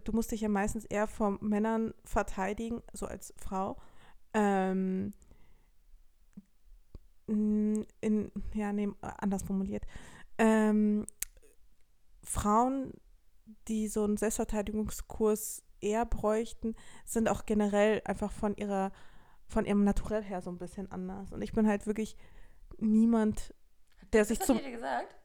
du 0.04 0.12
musst 0.12 0.32
dich 0.32 0.42
ja 0.42 0.50
meistens 0.50 0.86
eher 0.86 1.08
vor 1.08 1.38
Männern 1.42 1.94
verteidigen, 2.04 2.82
so 2.94 3.06
als 3.06 3.34
Frau. 3.38 3.78
Ähm, 4.40 5.14
in, 7.28 8.32
ja, 8.54 8.72
nee, 8.72 8.90
anders 9.02 9.44
formuliert. 9.44 9.84
Ähm, 10.38 11.06
Frauen, 12.24 12.94
die 13.68 13.88
so 13.88 14.04
einen 14.04 14.18
Selbstverteidigungskurs 14.18 15.64
eher 15.82 16.06
bräuchten, 16.06 16.76
sind 17.06 17.28
auch 17.30 17.46
generell 17.46 18.02
einfach 18.06 18.32
von 18.32 18.56
ihrer, 18.56 18.92
von 19.48 19.66
ihrem 19.66 19.84
Naturell 19.84 20.24
her 20.24 20.42
so 20.42 20.50
ein 20.52 20.58
bisschen 20.58 20.92
anders. 20.92 21.32
Und 21.32 21.42
ich 21.42 21.52
bin 21.54 21.68
halt 21.68 21.86
wirklich 21.88 22.16
niemand, 22.78 23.54
der 24.14 24.24
sich 24.26 24.40
Was 24.40 24.46
zum. 24.48 24.60
dir 24.60 24.72
gesagt? 24.72 25.16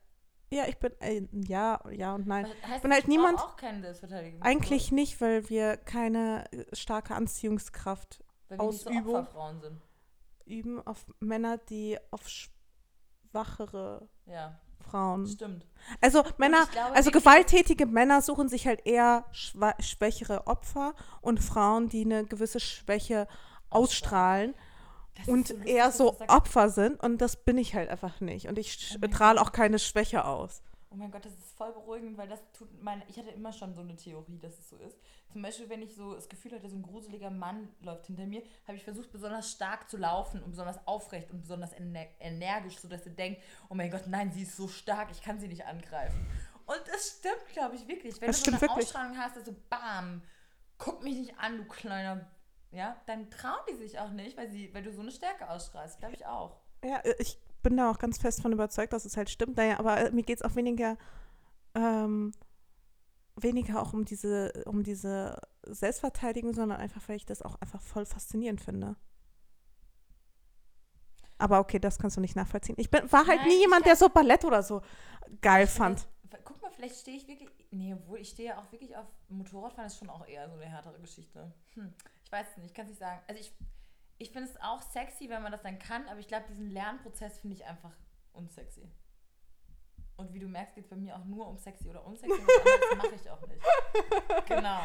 Ja, 0.50 0.64
ich 0.68 0.78
bin, 0.78 0.92
äh, 1.00 1.26
ja, 1.46 1.80
ja 1.90 2.14
und 2.14 2.26
nein. 2.26 2.46
Heißt 2.66 2.82
bin 2.82 2.90
das, 2.90 2.96
halt 2.98 3.04
ich 3.04 3.08
niemand- 3.08 3.38
auch 3.38 3.56
keine 3.56 3.80
Selbstverteidigung. 3.80 4.42
Eigentlich 4.42 4.92
nicht, 4.92 5.20
weil 5.20 5.48
wir 5.48 5.76
keine 5.76 6.44
äh, 6.52 6.64
starke 6.74 7.14
Anziehungskraft 7.14 8.22
Weil 8.52 8.58
wir 8.58 8.66
nicht 8.66 8.80
so 8.82 8.90
Ausübung. 8.90 9.14
Opferfrauen 9.16 9.60
sind. 9.60 9.80
üben 10.44 10.86
auf 10.86 11.06
Männer, 11.20 11.56
die 11.58 11.98
auf 12.10 12.28
schwachere 12.28 14.08
Ja, 14.26 14.58
Frauen. 14.80 15.26
stimmt. 15.26 15.66
Also 16.00 16.22
Männer, 16.36 16.66
glaube 16.66 16.94
also 16.94 17.10
gewalttätige 17.10 17.86
Männer 17.86 18.20
suchen 18.20 18.48
sich 18.48 18.66
halt 18.66 18.84
eher 18.86 19.24
schwächere 19.32 20.46
Opfer 20.46 20.94
und 21.20 21.38
Frauen, 21.40 21.88
die 21.88 22.04
eine 22.04 22.24
gewisse 22.26 22.60
Schwäche 22.60 23.26
ausstrahlen 23.70 24.54
und 25.26 25.48
so 25.48 25.54
lustig, 25.54 25.72
eher 25.74 25.90
so. 25.92 26.18
Opfer 26.28 26.68
sind 26.68 27.02
und 27.02 27.18
das 27.18 27.36
bin 27.36 27.56
ich 27.58 27.74
halt 27.74 27.88
einfach 27.88 28.20
nicht 28.20 28.48
und 28.48 28.58
ich 28.58 28.98
Oh 29.02 29.06
strahle 29.08 29.40
auch 29.40 29.52
keine 29.52 29.78
Schwäche 29.78 30.24
aus. 30.24 30.62
Oh 30.92 30.96
mein 30.96 31.10
Gott, 31.10 31.24
das 31.24 31.32
ist 31.32 31.56
voll 31.56 31.72
beruhigend, 31.72 32.18
weil 32.18 32.28
das 32.28 32.40
tut 32.52 32.68
meine. 32.82 33.02
Ich 33.08 33.16
hatte 33.16 33.30
immer 33.30 33.52
schon 33.52 33.74
so 33.74 33.80
eine 33.80 33.96
Theorie, 33.96 34.38
dass 34.38 34.58
es 34.58 34.68
so 34.68 34.76
ist. 34.76 34.98
Zum 35.32 35.40
Beispiel, 35.40 35.70
wenn 35.70 35.80
ich 35.80 35.94
so 35.94 36.14
das 36.14 36.28
Gefühl 36.28 36.52
hatte, 36.52 36.68
so 36.68 36.76
ein 36.76 36.82
gruseliger 36.82 37.30
Mann 37.30 37.74
läuft 37.80 38.06
hinter 38.06 38.26
mir, 38.26 38.42
habe 38.66 38.76
ich 38.76 38.84
versucht, 38.84 39.10
besonders 39.10 39.50
stark 39.50 39.88
zu 39.88 39.96
laufen 39.96 40.42
und 40.42 40.50
besonders 40.50 40.86
aufrecht 40.86 41.30
und 41.30 41.40
besonders 41.40 41.72
ener 41.72 42.06
energisch, 42.20 42.78
sodass 42.78 43.04
sie 43.04 43.14
denkt, 43.14 43.40
oh 43.70 43.74
mein 43.74 43.90
Gott, 43.90 44.06
nein, 44.06 44.30
sie 44.32 44.42
ist 44.42 44.56
so 44.56 44.68
stark, 44.68 45.10
ich 45.10 45.22
kann 45.22 45.40
sie 45.40 45.48
nicht 45.48 45.64
angreifen. 45.64 46.26
Und 46.66 46.82
es 46.94 47.18
stimmt, 47.18 47.46
glaube 47.52 47.76
ich, 47.76 47.88
wirklich. 47.88 48.20
Wenn 48.20 48.28
Das 48.28 48.42
du 48.42 48.50
so 48.50 48.50
eine 48.50 48.60
wirklich. 48.60 48.86
Ausstrahlung 48.86 49.16
hast, 49.16 49.36
also 49.36 49.54
bam, 49.70 50.22
guck 50.78 51.02
mich 51.02 51.16
nicht 51.16 51.38
an, 51.38 51.56
du 51.56 51.64
kleiner. 51.64 52.30
Ja, 52.70 53.00
dann 53.06 53.30
trauen 53.30 53.60
die 53.70 53.74
sich 53.76 53.98
auch 53.98 54.10
nicht, 54.10 54.36
weil, 54.36 54.50
sie, 54.50 54.72
weil 54.74 54.82
du 54.82 54.92
so 54.92 55.00
eine 55.02 55.10
Stärke 55.10 55.48
ausstrahlst. 55.48 55.98
Glaube 55.98 56.14
ich 56.14 56.24
auch. 56.26 56.60
Ja, 56.84 56.98
äh, 56.98 57.14
ich 57.18 57.38
bin 57.62 57.76
da 57.76 57.90
auch 57.90 57.98
ganz 57.98 58.18
fest 58.18 58.42
von 58.42 58.52
überzeugt, 58.52 58.92
dass 58.92 59.04
es 59.04 59.16
halt 59.16 59.30
stimmt. 59.30 59.56
Naja, 59.56 59.78
aber 59.78 59.96
äh, 59.98 60.10
mir 60.10 60.22
geht 60.22 60.38
es 60.38 60.42
auch 60.42 60.56
weniger, 60.56 60.96
ähm, 61.74 62.32
weniger 63.36 63.80
auch 63.82 63.92
um 63.92 64.04
diese, 64.04 64.52
um 64.66 64.82
diese 64.82 65.40
Selbstverteidigung, 65.64 66.52
sondern 66.54 66.80
einfach, 66.80 67.02
weil 67.08 67.16
ich 67.16 67.26
das 67.26 67.42
auch 67.42 67.56
einfach 67.60 67.80
voll 67.80 68.04
faszinierend 68.06 68.60
finde. 68.60 68.96
Aber 71.38 71.58
okay, 71.58 71.78
das 71.80 71.98
kannst 71.98 72.16
du 72.16 72.20
nicht 72.20 72.36
nachvollziehen. 72.36 72.76
Ich 72.78 72.90
bin, 72.90 73.10
war 73.10 73.26
halt 73.26 73.40
Nein, 73.40 73.48
nie 73.48 73.60
jemand, 73.60 73.84
der 73.86 73.96
so 73.96 74.08
Ballett 74.08 74.44
oder 74.44 74.62
so 74.62 74.80
geil 75.40 75.66
fand. 75.66 76.00
Vielleicht- 76.00 76.44
Guck 76.44 76.62
mal, 76.62 76.70
vielleicht 76.70 76.96
stehe 77.00 77.16
ich 77.16 77.28
wirklich. 77.28 77.50
Nee, 77.70 77.92
obwohl 77.94 78.18
ich 78.18 78.30
stehe 78.30 78.50
ja 78.50 78.58
auch 78.58 78.70
wirklich 78.72 78.96
auf 78.96 79.06
Motorradfahren, 79.28 79.86
ist 79.86 79.98
schon 79.98 80.08
auch 80.08 80.26
eher 80.26 80.48
so 80.48 80.54
eine 80.56 80.64
härtere 80.66 80.98
Geschichte. 80.98 81.52
Hm, 81.74 81.92
ich 82.24 82.32
weiß 82.32 82.46
es 82.50 82.56
nicht, 82.56 82.66
ich 82.66 82.74
kann 82.74 82.84
es 82.86 82.90
nicht 82.90 82.98
sagen. 83.00 83.20
Also 83.28 83.40
ich, 83.40 83.52
ich 84.22 84.30
finde 84.30 84.48
es 84.48 84.56
auch 84.60 84.80
sexy, 84.80 85.28
wenn 85.28 85.42
man 85.42 85.52
das 85.52 85.62
dann 85.62 85.78
kann, 85.78 86.06
aber 86.08 86.20
ich 86.20 86.28
glaube, 86.28 86.44
diesen 86.48 86.70
Lernprozess 86.70 87.40
finde 87.40 87.56
ich 87.56 87.66
einfach 87.66 87.92
unsexy. 88.32 88.88
Und 90.16 90.32
wie 90.32 90.38
du 90.38 90.46
merkst, 90.46 90.76
geht 90.76 90.84
es 90.84 90.90
bei 90.90 90.96
mir 90.96 91.16
auch 91.16 91.24
nur 91.24 91.48
um 91.48 91.58
sexy 91.58 91.88
oder 91.88 92.04
unsexy. 92.06 92.40
anderes 92.40 92.96
mache 92.96 93.14
ich 93.16 93.30
auch 93.30 93.40
nicht. 93.48 93.62
Genau. 94.46 94.80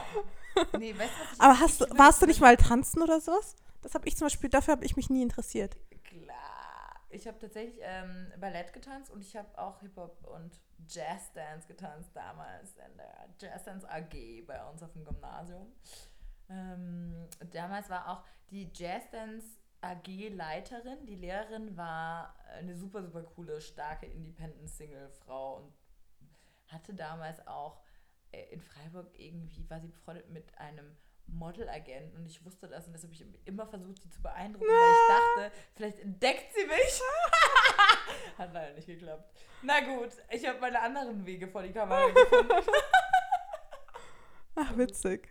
Nee, 0.79 0.97
weißt 0.97 1.13
was 1.19 1.33
ich 1.33 1.41
Aber 1.41 1.59
hast, 1.59 1.81
ich 1.81 1.97
warst 1.97 2.21
du 2.21 2.25
nicht 2.25 2.41
mal 2.41 2.57
tanzen 2.57 3.03
oder 3.03 3.21
sowas? 3.21 3.55
Das 3.83 3.93
habe 3.93 4.07
ich 4.07 4.17
zum 4.17 4.25
Beispiel, 4.25 4.49
dafür 4.49 4.71
habe 4.71 4.85
ich 4.85 4.95
mich 4.95 5.09
nie 5.11 5.21
interessiert. 5.21 5.77
Klar. 6.03 6.95
Ich 7.09 7.27
habe 7.27 7.37
tatsächlich 7.37 7.79
ähm, 7.83 8.33
Ballett 8.39 8.73
getanzt 8.73 9.11
und 9.11 9.21
ich 9.21 9.35
habe 9.35 9.55
auch 9.57 9.79
Hip-Hop 9.81 10.25
und 10.25 10.59
Jazz-Dance 10.89 11.67
getanzt 11.67 12.09
damals 12.15 12.75
in 12.75 12.97
der 12.97 13.29
Jazz-Dance 13.39 13.87
AG 13.89 14.45
bei 14.47 14.65
uns 14.65 14.81
auf 14.81 14.91
dem 14.93 15.05
Gymnasium. 15.05 15.71
Ähm, 16.49 17.27
damals 17.51 17.89
war 17.89 18.09
auch 18.09 18.23
die 18.49 18.69
Jazz-Dance 18.73 19.45
AG-Leiterin, 19.81 21.05
die 21.05 21.15
Lehrerin 21.15 21.77
war 21.77 22.35
eine 22.57 22.75
super, 22.75 23.03
super 23.03 23.23
coole, 23.23 23.61
starke 23.61 24.05
Independent-Single-Frau 24.05 25.57
und 25.57 25.73
hatte 26.67 26.93
damals 26.93 27.45
auch 27.47 27.79
äh, 28.31 28.53
in 28.53 28.61
Freiburg 28.61 29.07
irgendwie 29.17 29.69
war 29.69 29.79
sie 29.79 29.87
befreundet 29.87 30.29
mit 30.29 30.57
einem 30.57 30.97
Modelagent 31.27 32.15
und 32.15 32.25
ich 32.25 32.43
wusste 32.45 32.67
das 32.67 32.87
und 32.87 32.93
deshalb 32.93 33.13
habe 33.13 33.23
ich 33.23 33.47
immer 33.47 33.67
versucht, 33.67 34.01
sie 34.01 34.09
zu 34.09 34.21
beeindrucken, 34.21 34.65
weil 34.67 34.91
ich 34.91 35.47
dachte, 35.49 35.67
vielleicht 35.75 35.99
entdeckt 35.99 36.53
sie 36.53 36.65
mich. 36.65 37.01
Hat 38.37 38.53
leider 38.53 38.73
nicht 38.73 38.87
geklappt. 38.87 39.29
Na 39.61 39.79
gut, 39.81 40.11
ich 40.29 40.47
habe 40.47 40.59
meine 40.59 40.79
anderen 40.79 41.25
Wege 41.25 41.47
vor 41.47 41.63
die 41.63 41.71
Kamera 41.71 42.07
gefunden. 42.13 42.53
Ach, 44.55 44.77
witzig 44.77 45.29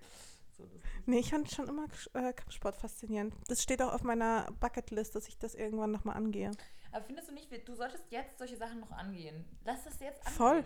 So 0.56 0.64
lustig. 0.64 0.82
Nee, 1.06 1.20
ich 1.20 1.30
fand 1.30 1.50
schon 1.52 1.68
immer 1.68 1.86
äh, 2.14 2.34
Kampfsport 2.34 2.76
faszinierend. 2.76 3.36
Das 3.48 3.64
steht 3.64 3.82
auch 3.82 3.94
auf 3.94 4.04
meiner 4.04 4.52
Bucketlist, 4.60 5.16
dass 5.16 5.28
ich 5.28 5.38
das 5.38 5.56
irgendwann 5.56 5.92
nochmal 5.92 6.18
angehe. 6.18 6.52
Aber 6.92 7.06
findest 7.06 7.30
du 7.30 7.34
nicht, 7.34 7.50
wir- 7.50 7.64
du 7.64 7.74
solltest 7.76 8.04
jetzt 8.12 8.38
solche 8.38 8.58
Sachen 8.58 8.80
noch 8.82 8.92
angehen? 8.92 9.46
Lass 9.64 9.84
das 9.86 10.00
jetzt 10.00 10.20
angehen. 10.26 10.36
Voll. 10.38 10.64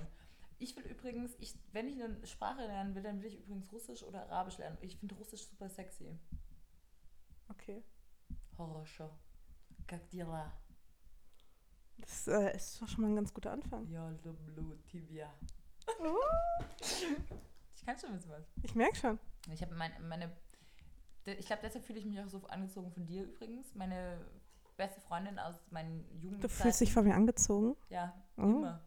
Ich 0.57 0.75
will 0.75 0.85
übrigens, 0.85 1.35
ich, 1.39 1.53
wenn 1.73 1.87
ich 1.89 2.01
eine 2.01 2.25
Sprache 2.25 2.61
lernen 2.65 2.95
will, 2.95 3.03
dann 3.03 3.21
will 3.21 3.27
ich 3.27 3.37
übrigens 3.39 3.71
Russisch 3.71 4.03
oder 4.03 4.23
Arabisch 4.29 4.57
lernen. 4.57 4.77
Ich 4.81 4.97
finde 4.97 5.15
Russisch 5.15 5.47
super 5.47 5.69
sexy. 5.69 6.17
Okay. 7.49 7.83
Horror-Show. 8.57 9.09
Как 9.85 10.09
дела? 10.09 10.51
Das 11.97 12.27
äh, 12.27 12.55
ist 12.55 12.81
doch 12.81 12.87
schon 12.87 13.01
mal 13.03 13.09
ein 13.09 13.15
ganz 13.15 13.33
guter 13.33 13.51
Anfang. 13.51 13.87
Ja, 13.89 14.09
люблю 14.23 14.75
тебя. 14.89 15.33
Ich 17.80 17.86
kann 17.86 17.98
schon 17.98 18.10
ein 18.10 18.16
bisschen 18.16 18.32
was. 18.32 18.44
Ich 18.62 18.74
merke 18.74 18.94
schon. 18.96 19.18
Ich 19.52 19.62
habe 19.62 19.74
meine, 19.74 19.98
meine, 20.00 20.30
ich 21.24 21.46
glaube, 21.46 21.62
deshalb 21.64 21.84
fühle 21.84 21.98
ich 21.98 22.04
mich 22.04 22.20
auch 22.20 22.28
so 22.28 22.44
angezogen 22.46 22.90
von 22.92 23.06
dir 23.06 23.22
übrigens. 23.24 23.74
Meine 23.74 24.20
beste 24.76 25.00
Freundin 25.00 25.38
aus 25.38 25.54
meinen 25.70 26.04
Du 26.20 26.26
Jugendzeiten. 26.26 26.56
fühlst 26.62 26.80
dich 26.82 26.92
von 26.92 27.04
mir 27.04 27.14
angezogen. 27.14 27.76
Ja, 27.88 28.12
Oh. 28.36 28.42
immer. 28.42 28.80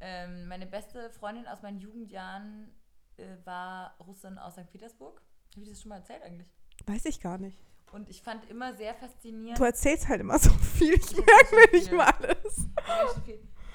Ähm, 0.00 0.46
meine 0.46 0.66
beste 0.66 1.10
Freundin 1.10 1.46
aus 1.48 1.60
meinen 1.62 1.78
Jugendjahren 1.80 2.72
äh, 3.16 3.36
war 3.44 3.96
Russin 4.06 4.38
aus 4.38 4.52
St. 4.54 4.70
Petersburg. 4.70 5.20
Habe 5.54 5.62
ich 5.64 5.68
das 5.70 5.82
schon 5.82 5.88
mal 5.88 5.96
erzählt 5.96 6.22
eigentlich? 6.22 6.48
Weiß 6.86 7.04
ich 7.06 7.20
gar 7.20 7.38
nicht. 7.38 7.58
Und 7.90 8.08
ich 8.08 8.22
fand 8.22 8.48
immer 8.48 8.74
sehr 8.76 8.94
faszinierend. 8.94 9.58
Du 9.58 9.64
erzählst 9.64 10.06
halt 10.08 10.20
immer 10.20 10.38
so 10.38 10.50
viel. 10.50 10.94
Ich 10.94 11.10
Ich 11.10 11.16
merke 11.16 11.56
mir 11.56 11.72
nicht 11.72 11.92
mal 11.92 12.10
alles. 12.10 12.68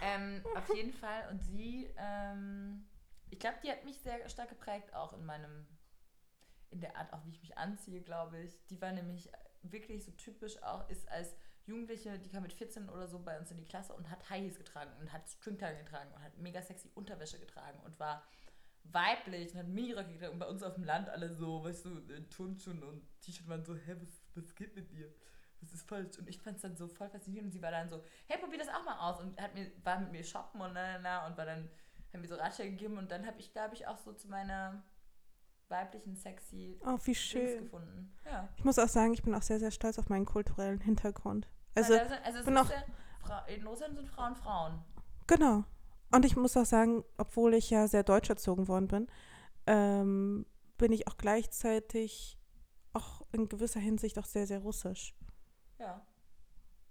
Ähm, 0.01 0.41
auf 0.55 0.75
jeden 0.75 0.93
Fall. 0.93 1.27
Und 1.31 1.43
sie, 1.43 1.89
ähm, 1.97 2.85
ich 3.33 3.39
glaube, 3.39 3.57
die 3.63 3.71
hat 3.71 3.83
mich 3.83 3.97
sehr 3.97 4.29
stark 4.29 4.49
geprägt, 4.49 4.93
auch 4.93 5.13
in 5.13 5.25
meinem, 5.25 5.65
in 6.69 6.81
der 6.81 6.95
Art, 6.95 7.11
auch 7.13 7.25
wie 7.25 7.31
ich 7.31 7.41
mich 7.41 7.57
anziehe, 7.57 7.99
glaube 8.01 8.39
ich. 8.39 8.63
Die 8.67 8.79
war 8.79 8.91
nämlich 8.91 9.27
wirklich 9.63 10.05
so 10.05 10.11
typisch 10.11 10.61
auch, 10.61 10.87
ist 10.87 11.09
als 11.09 11.35
Jugendliche, 11.65 12.19
die 12.19 12.29
kam 12.29 12.43
mit 12.43 12.53
14 12.53 12.89
oder 12.89 13.07
so 13.07 13.17
bei 13.17 13.39
uns 13.39 13.49
in 13.49 13.57
die 13.57 13.65
Klasse 13.65 13.93
und 13.93 14.11
hat 14.11 14.29
High 14.29 14.43
Heels 14.43 14.57
getragen 14.59 14.91
und 14.99 15.11
hat 15.11 15.27
Stringtagen 15.27 15.79
getragen 15.79 16.11
und 16.13 16.23
hat 16.23 16.37
mega 16.37 16.61
sexy 16.61 16.91
Unterwäsche 16.93 17.39
getragen 17.39 17.79
und 17.79 17.99
war 17.99 18.23
weiblich 18.83 19.51
und 19.53 19.59
hat 19.59 19.67
Miniröcke 19.67 20.13
getragen 20.13 20.33
und 20.33 20.39
bei 20.39 20.47
uns 20.47 20.61
auf 20.61 20.75
dem 20.75 20.83
Land 20.83 21.09
alle 21.09 21.33
so, 21.33 21.63
weißt 21.63 21.85
du, 21.85 21.97
in 22.13 22.29
Turnschuhen 22.29 22.83
und 22.83 23.01
T-Shirt 23.21 23.47
waren 23.47 23.65
so, 23.65 23.75
hä, 23.75 23.95
was, 23.99 24.21
was 24.35 24.53
geht 24.53 24.75
mit 24.75 24.91
dir? 24.91 25.11
Was 25.59 25.73
ist 25.73 25.89
falsch? 25.89 26.19
Und 26.19 26.29
ich 26.29 26.39
fand 26.39 26.57
es 26.57 26.61
dann 26.61 26.75
so 26.75 26.87
voll 26.87 27.09
faszinierend 27.09 27.47
und 27.47 27.51
sie 27.53 27.61
war 27.63 27.71
dann 27.71 27.89
so, 27.89 28.03
hey, 28.27 28.37
probier 28.37 28.59
das 28.59 28.67
auch 28.67 28.83
mal 28.83 29.09
aus 29.09 29.21
und 29.21 29.41
hat 29.41 29.55
mir, 29.55 29.71
war 29.83 29.99
mit 29.99 30.11
mir 30.11 30.23
shoppen 30.23 30.61
und 30.61 30.73
na, 30.73 30.99
na, 30.99 30.99
na 30.99 31.27
und 31.27 31.37
war 31.37 31.45
dann, 31.45 31.67
hat 32.13 32.21
mir 32.21 32.27
so 32.27 32.35
Ratschläge 32.35 32.71
gegeben 32.71 32.97
und 32.97 33.11
dann 33.11 33.25
habe 33.25 33.39
ich, 33.39 33.51
glaube 33.51 33.73
ich, 33.75 33.87
auch 33.87 33.97
so 33.97 34.13
zu 34.13 34.27
meiner 34.29 34.83
weiblichen, 35.69 36.15
sexy 36.15 36.79
Oh, 36.85 36.97
wie 37.03 37.05
Dings 37.05 37.17
schön. 37.17 37.63
gefunden. 37.63 38.15
Ja. 38.25 38.49
Ich 38.57 38.63
muss 38.63 38.77
auch 38.77 38.87
sagen, 38.87 39.13
ich 39.13 39.23
bin 39.23 39.33
auch 39.33 39.41
sehr, 39.41 39.59
sehr 39.59 39.71
stolz 39.71 39.97
auf 39.97 40.09
meinen 40.09 40.25
kulturellen 40.25 40.79
Hintergrund. 40.81 41.49
Also, 41.75 41.97
also, 41.97 42.13
also 42.23 42.39
es 42.39 42.45
bin 42.45 42.57
auch- 42.57 42.69
ja, 43.27 43.39
in 43.47 43.65
Russland 43.65 43.95
sind 43.95 44.07
Frauen 44.09 44.35
Frauen. 44.35 44.83
genau. 45.27 45.63
Und 46.11 46.25
ich 46.25 46.35
muss 46.35 46.55
auch 46.57 46.65
sagen, 46.65 47.03
obwohl 47.17 47.55
ich 47.55 47.71
ja 47.71 47.87
sehr 47.87 48.03
deutsch 48.03 48.29
erzogen 48.29 48.67
worden 48.67 48.87
bin, 48.87 49.07
ähm, 49.65 50.45
bin 50.77 50.91
ich 50.91 51.07
auch 51.07 51.17
gleichzeitig 51.17 52.37
auch 52.93 53.23
in 53.31 53.49
gewisser 53.49 53.79
Hinsicht 53.79 54.19
auch 54.19 54.25
sehr, 54.25 54.45
sehr 54.45 54.59
russisch. 54.59 55.15
Ja. 55.79 56.05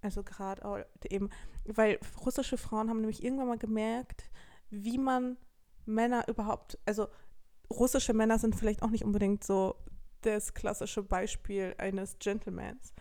Also 0.01 0.25
gerade 0.25 0.85
eben, 1.09 1.31
weil 1.64 2.01
russische 2.25 2.59
Frauen 2.59 2.89
haben 2.91 3.01
nämlich 3.01 3.23
irgendwann 3.23 3.47
mal 3.47 3.59
gemerkt, 3.59 4.25
wie 4.73 4.99
man 4.99 5.37
Männer 5.85 6.27
überhaupt, 6.29 6.79
also 6.87 7.09
russische 7.70 8.14
Männer 8.14 8.39
sind 8.39 8.57
vielleicht 8.57 8.83
auch 8.83 8.91
nicht 8.91 9.05
unbedingt 9.05 9.45
so 9.45 9.77
das 10.23 10.55
klassische 10.55 11.03
Beispiel 11.03 11.75
eines 11.79 12.18
Gentlemans. 12.18 12.95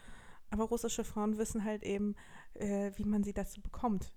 Aber 0.49 0.65
russische 0.65 1.03
Frauen 1.03 1.37
wissen 1.37 1.63
halt 1.63 1.83
eben, 1.83 2.15
äh, 2.55 2.91
wie 2.95 3.05
man 3.05 3.23
sie 3.23 3.33
dazu 3.33 3.61
bekommt. 3.61 4.11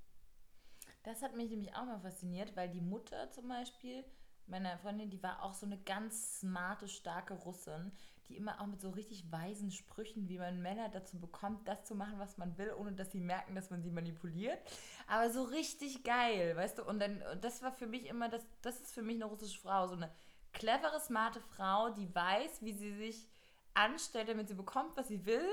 Das 1.04 1.22
hat 1.22 1.36
mich 1.36 1.50
nämlich 1.50 1.74
auch 1.76 1.84
mal 1.84 2.00
fasziniert, 2.00 2.56
weil 2.56 2.70
die 2.70 2.80
Mutter 2.80 3.30
zum 3.30 3.48
Beispiel 3.48 4.04
meiner 4.46 4.76
Freundin, 4.78 5.10
die 5.10 5.22
war 5.22 5.42
auch 5.42 5.54
so 5.54 5.66
eine 5.66 5.78
ganz 5.78 6.40
smarte, 6.40 6.88
starke 6.88 7.34
Russin, 7.34 7.92
die 8.28 8.36
immer 8.36 8.60
auch 8.60 8.66
mit 8.66 8.80
so 8.80 8.90
richtig 8.90 9.30
weisen 9.30 9.70
Sprüchen, 9.70 10.28
wie 10.28 10.38
man 10.38 10.62
Männer 10.62 10.88
dazu 10.88 11.18
bekommt, 11.18 11.68
das 11.68 11.84
zu 11.84 11.94
machen, 11.94 12.18
was 12.18 12.38
man 12.38 12.56
will, 12.58 12.72
ohne 12.78 12.92
dass 12.92 13.12
sie 13.12 13.20
merken, 13.20 13.54
dass 13.54 13.70
man 13.70 13.82
sie 13.82 13.90
manipuliert. 13.90 14.58
Aber 15.06 15.30
so 15.30 15.42
richtig 15.42 16.04
geil, 16.04 16.56
weißt 16.56 16.78
du? 16.78 16.84
Und 16.84 17.00
dann, 17.00 17.22
das 17.40 17.62
war 17.62 17.72
für 17.72 17.86
mich 17.86 18.06
immer, 18.06 18.28
das, 18.28 18.46
das 18.62 18.80
ist 18.80 18.94
für 18.94 19.02
mich 19.02 19.16
eine 19.16 19.26
russische 19.26 19.60
Frau, 19.60 19.86
so 19.86 19.94
eine 19.94 20.10
clevere, 20.52 21.00
smarte 21.00 21.40
Frau, 21.40 21.90
die 21.90 22.14
weiß, 22.14 22.62
wie 22.62 22.72
sie 22.72 22.94
sich 22.94 23.28
anstellt, 23.74 24.28
damit 24.28 24.48
sie 24.48 24.54
bekommt, 24.54 24.96
was 24.96 25.08
sie 25.08 25.26
will 25.26 25.48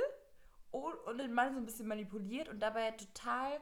und, 0.70 0.94
und 1.06 1.18
den 1.18 1.34
Mann 1.34 1.54
so 1.54 1.60
ein 1.60 1.66
bisschen 1.66 1.88
manipuliert 1.88 2.48
und 2.50 2.60
dabei 2.60 2.92
total 2.92 3.60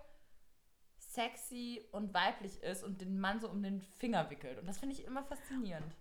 sexy 0.99 1.83
und 1.91 2.13
weiblich 2.13 2.61
ist 2.61 2.83
und 2.83 3.01
den 3.01 3.19
Mann 3.19 3.39
so 3.39 3.49
um 3.49 3.63
den 3.63 3.81
Finger 3.81 4.29
wickelt. 4.29 4.59
Und 4.59 4.67
das 4.67 4.77
finde 4.77 4.93
ich 4.95 5.05
immer 5.05 5.23
faszinierend. 5.23 5.95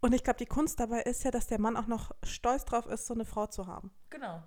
Und 0.00 0.14
ich 0.14 0.22
glaube, 0.22 0.38
die 0.38 0.46
Kunst 0.46 0.78
dabei 0.78 1.02
ist 1.02 1.24
ja, 1.24 1.30
dass 1.30 1.46
der 1.48 1.60
Mann 1.60 1.76
auch 1.76 1.86
noch 1.86 2.12
stolz 2.22 2.64
drauf 2.64 2.86
ist, 2.86 3.06
so 3.06 3.14
eine 3.14 3.24
Frau 3.24 3.46
zu 3.46 3.66
haben. 3.66 3.92
Genau. 4.10 4.42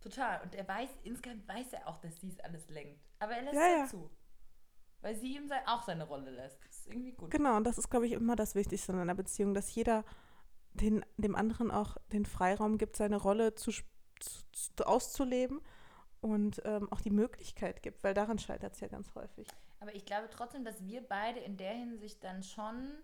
Total. 0.00 0.40
Und 0.42 0.54
er 0.54 0.66
weiß, 0.66 0.90
insgesamt 1.04 1.46
weiß 1.48 1.72
er 1.72 1.86
auch, 1.86 1.98
dass 1.98 2.20
sie 2.20 2.28
es 2.28 2.40
alles 2.40 2.68
lenkt. 2.68 3.00
Aber 3.18 3.32
er 3.32 3.42
lässt 3.42 3.54
Ja, 3.54 3.68
ja, 3.68 3.86
zu. 3.86 4.10
Weil 5.00 5.14
sie 5.16 5.36
ihm 5.36 5.50
auch 5.66 5.82
seine 5.84 6.04
Rolle 6.04 6.30
lässt. 6.30 6.58
Das 6.64 6.78
ist 6.78 6.86
irgendwie 6.88 7.12
gut. 7.12 7.30
Genau, 7.30 7.56
und 7.56 7.64
das 7.64 7.78
ist, 7.78 7.88
glaube 7.88 8.06
ich, 8.06 8.12
immer 8.12 8.34
das 8.34 8.54
Wichtigste 8.54 8.92
in 8.92 8.98
einer 8.98 9.14
Beziehung, 9.14 9.54
dass 9.54 9.72
jeder 9.74 10.04
den, 10.72 11.04
dem 11.16 11.36
anderen 11.36 11.70
auch 11.70 11.96
den 12.12 12.26
Freiraum 12.26 12.78
gibt, 12.78 12.96
seine 12.96 13.16
Rolle 13.16 13.54
zu, 13.54 13.70
zu, 13.70 14.84
auszuleben 14.86 15.60
und 16.20 16.60
ähm, 16.64 16.90
auch 16.92 17.00
die 17.00 17.10
Möglichkeit 17.10 17.82
gibt, 17.82 18.02
weil 18.02 18.14
daran 18.14 18.38
scheitert 18.38 18.74
es 18.74 18.80
ja 18.80 18.88
ganz 18.88 19.14
häufig. 19.14 19.48
Aber 19.80 19.94
ich 19.94 20.04
glaube 20.04 20.28
trotzdem, 20.30 20.64
dass 20.64 20.84
wir 20.84 21.06
beide 21.06 21.38
in 21.40 21.56
der 21.56 21.72
Hinsicht 21.72 22.22
dann 22.24 22.42
schon, 22.42 22.98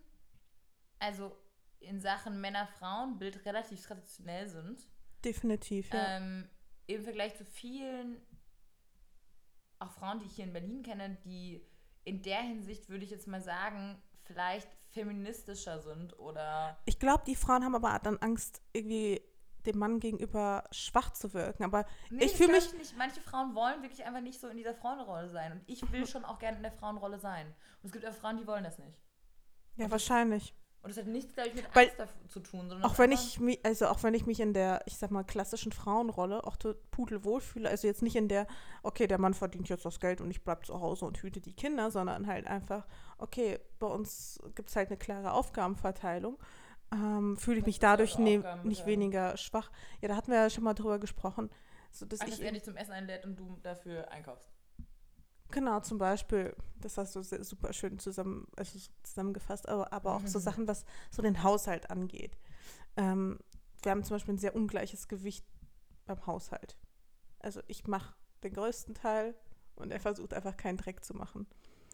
also 0.99 1.35
in 1.85 1.99
Sachen 1.99 2.41
Männer-Frauen-Bild 2.41 3.45
relativ 3.45 3.81
traditionell 3.81 4.47
sind. 4.47 4.87
Definitiv, 5.23 5.91
ja. 5.93 6.17
Ähm, 6.17 6.49
Im 6.87 7.03
Vergleich 7.03 7.35
zu 7.35 7.45
vielen, 7.45 8.21
auch 9.79 9.91
Frauen, 9.91 10.19
die 10.19 10.25
ich 10.25 10.35
hier 10.35 10.45
in 10.45 10.53
Berlin 10.53 10.83
kenne, 10.83 11.17
die 11.25 11.65
in 12.03 12.21
der 12.21 12.41
Hinsicht, 12.41 12.89
würde 12.89 13.03
ich 13.03 13.11
jetzt 13.11 13.27
mal 13.27 13.41
sagen, 13.41 14.01
vielleicht 14.23 14.67
feministischer 14.91 15.79
sind 15.79 16.17
oder. 16.19 16.77
Ich 16.85 16.99
glaube, 16.99 17.23
die 17.25 17.35
Frauen 17.35 17.63
haben 17.63 17.75
aber 17.75 17.99
dann 17.99 18.17
Angst, 18.17 18.61
irgendwie 18.73 19.21
dem 19.65 19.79
Mann 19.79 19.99
gegenüber 19.99 20.63
schwach 20.71 21.11
zu 21.13 21.33
wirken. 21.33 21.63
Aber 21.63 21.85
Nee, 22.09 22.25
ich 22.25 22.33
fühle 22.33 22.51
mich, 22.53 22.65
Ich 22.67 22.73
nicht. 22.73 22.97
Manche 22.97 23.21
Frauen 23.21 23.55
wollen 23.55 23.81
wirklich 23.81 24.05
einfach 24.05 24.21
nicht 24.21 24.39
so 24.39 24.47
in 24.47 24.57
dieser 24.57 24.75
Frauenrolle 24.75 25.29
sein. 25.29 25.51
Und 25.53 25.63
ich 25.65 25.91
will 25.91 26.05
schon 26.07 26.23
auch 26.23 26.39
gerne 26.39 26.57
in 26.57 26.63
der 26.63 26.71
Frauenrolle 26.71 27.19
sein. 27.19 27.47
Und 27.81 27.87
es 27.87 27.91
gibt 27.91 28.05
auch 28.05 28.13
Frauen, 28.13 28.37
die 28.37 28.47
wollen 28.47 28.63
das 28.63 28.77
nicht. 28.79 29.01
ja, 29.77 29.89
wahrscheinlich. 29.89 30.53
Und 30.85 30.91
das 30.91 31.03
hat 31.03 31.07
nichts, 31.07 31.33
glaube 31.33 31.49
ich, 31.49 31.55
mit 31.55 31.65
Weil- 31.75 31.91
Angst 31.97 32.13
zu 32.27 32.39
tun, 32.41 32.69
sondern 32.69 32.83
Auch 32.83 32.99
wenn 32.99 33.11
ich 33.11 33.39
mich, 33.39 33.59
also 33.65 33.87
auch 33.87 34.03
wenn 34.03 34.13
ich 34.13 34.27
mich 34.27 34.39
in 34.39 34.53
der, 34.53 34.83
ich 34.85 34.97
sag 34.97 35.09
mal, 35.09 35.23
klassischen 35.23 35.71
Frauenrolle 35.71 36.45
auch 36.45 36.57
pudelwohl 36.91 37.41
fühle, 37.41 37.69
also 37.69 37.87
jetzt 37.87 38.03
nicht 38.03 38.15
in 38.15 38.27
der, 38.27 38.45
okay, 38.83 39.07
der 39.07 39.17
Mann 39.17 39.33
verdient 39.33 39.67
jetzt 39.67 39.83
das 39.83 39.99
Geld 39.99 40.21
und 40.21 40.29
ich 40.29 40.43
bleib 40.43 40.63
zu 40.63 40.79
Hause 40.79 41.05
und 41.05 41.17
hüte 41.23 41.41
die 41.41 41.53
Kinder, 41.53 41.89
sondern 41.89 42.27
halt 42.27 42.45
einfach, 42.45 42.85
okay, 43.17 43.59
bei 43.79 43.87
uns 43.87 44.39
gibt 44.53 44.69
es 44.69 44.75
halt 44.75 44.89
eine 44.89 44.97
klare 44.97 45.31
Aufgabenverteilung, 45.31 46.37
ähm, 46.93 47.35
fühle 47.35 47.57
ich 47.57 47.65
mich 47.65 47.79
dadurch 47.79 48.19
ne, 48.19 48.43
nicht 48.63 48.85
weniger 48.85 49.37
schwach. 49.37 49.71
Ja, 50.01 50.09
da 50.09 50.15
hatten 50.15 50.29
wir 50.29 50.37
ja 50.37 50.49
schon 50.51 50.65
mal 50.65 50.75
drüber 50.75 50.99
gesprochen, 50.99 51.49
so 51.89 52.05
dass 52.05 52.21
Ach, 52.21 52.25
dass 52.25 52.37
ich 52.37 52.45
er 52.45 52.51
dich 52.51 52.63
zum 52.63 52.77
Essen 52.77 52.91
einlädt 52.91 53.25
und 53.25 53.39
du 53.39 53.57
dafür 53.63 54.11
einkaufst. 54.11 54.54
Genau, 55.55 55.79
zum 55.79 55.97
Beispiel, 55.97 56.53
das 56.81 56.97
hast 56.97 57.15
du 57.15 57.21
sehr, 57.23 57.41
super 57.45 57.71
schön 57.71 57.97
zusammen, 57.97 58.45
also 58.57 58.77
so 58.77 58.91
zusammengefasst, 59.03 59.69
aber, 59.69 59.93
aber 59.93 60.13
auch 60.17 60.27
so 60.27 60.37
Mhm. 60.37 60.43
Sachen, 60.43 60.67
was 60.67 60.83
so 61.11 61.21
den 61.21 61.43
Haushalt 61.43 61.89
angeht. 61.89 62.37
Ähm, 62.97 63.39
wir 63.81 63.91
haben 63.91 64.03
zum 64.03 64.15
Beispiel 64.15 64.33
ein 64.33 64.37
sehr 64.37 64.53
ungleiches 64.53 65.07
Gewicht 65.07 65.45
beim 66.05 66.25
Haushalt. 66.27 66.77
Also 67.39 67.61
ich 67.67 67.87
mache 67.87 68.15
den 68.43 68.51
größten 68.53 68.95
Teil 68.95 69.33
und 69.77 69.91
er 69.91 70.01
versucht 70.01 70.33
einfach 70.33 70.57
keinen 70.57 70.75
Dreck 70.77 71.05
zu 71.05 71.13
machen. 71.13 71.47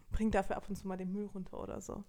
Bringt 0.10 0.34
dafür 0.34 0.58
ab 0.58 0.68
und 0.68 0.76
zu 0.76 0.88
mal 0.88 0.98
den 0.98 1.12
Müll 1.12 1.28
runter 1.28 1.60
oder 1.62 1.82
so. 1.82 2.04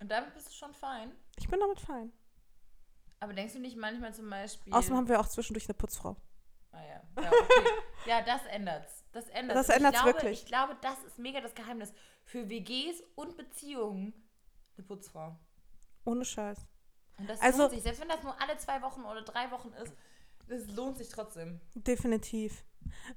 Und 0.00 0.10
damit 0.10 0.34
bist 0.34 0.48
du 0.48 0.52
schon 0.54 0.74
fein. 0.74 1.12
Ich 1.38 1.46
bin 1.48 1.60
damit 1.60 1.80
fein. 1.80 2.10
Aber 3.20 3.32
denkst 3.32 3.52
du 3.52 3.60
nicht 3.60 3.76
manchmal 3.76 4.12
zum 4.12 4.28
Beispiel. 4.28 4.72
Außerdem 4.72 4.96
haben 4.96 5.08
wir 5.08 5.20
auch 5.20 5.28
zwischendurch 5.28 5.68
eine 5.68 5.74
Putzfrau. 5.74 6.16
Ah 6.72 6.82
ja. 6.82 7.22
Ja, 7.22 7.30
okay. 7.30 7.68
ja, 8.06 8.22
das 8.22 8.44
ändert's. 8.46 9.04
Das 9.12 9.28
ändert's. 9.28 9.66
Das 9.66 9.76
ändert's 9.76 10.00
glaube, 10.02 10.14
wirklich. 10.14 10.42
Ich 10.42 10.46
glaube, 10.46 10.76
das 10.80 11.02
ist 11.04 11.18
mega 11.18 11.40
das 11.40 11.54
Geheimnis. 11.54 11.92
Für 12.24 12.48
WGs 12.48 13.02
und 13.14 13.36
Beziehungen 13.36 14.14
Eine 14.76 14.86
Putzfrau. 14.86 15.36
Ohne 16.04 16.24
Scheiß. 16.24 16.66
Und 17.18 17.28
das 17.28 17.40
Also- 17.40 17.58
lohnt 17.62 17.72
sich, 17.72 17.82
selbst 17.82 18.00
wenn 18.00 18.08
das 18.08 18.22
nur 18.22 18.40
alle 18.40 18.56
zwei 18.56 18.80
Wochen 18.82 19.02
oder 19.04 19.22
drei 19.22 19.50
Wochen 19.50 19.72
ist, 19.74 19.92
das 20.48 20.66
lohnt 20.68 20.96
sich 20.98 21.08
trotzdem. 21.10 21.60
Definitiv. 21.74 22.64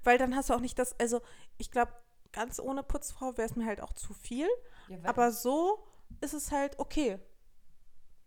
Weil 0.03 0.18
dann 0.18 0.36
hast 0.36 0.49
du 0.49 0.53
auch 0.53 0.60
nicht 0.60 0.78
das, 0.78 0.99
also 0.99 1.22
ich 1.58 1.72
glaube, 1.72 1.93
ganz 2.32 2.60
ohne 2.60 2.84
Putzfrau 2.84 3.38
wäre 3.38 3.47
es 3.49 3.56
mir 3.56 3.66
halt 3.66 3.82
auch 3.82 3.93
zu 3.93 4.14
viel. 4.14 4.47
Ja, 4.89 4.97
Aber 5.03 5.32
so 5.32 5.88
ist 6.22 6.34
es 6.34 6.51
halt 6.51 6.78
okay. 6.78 7.20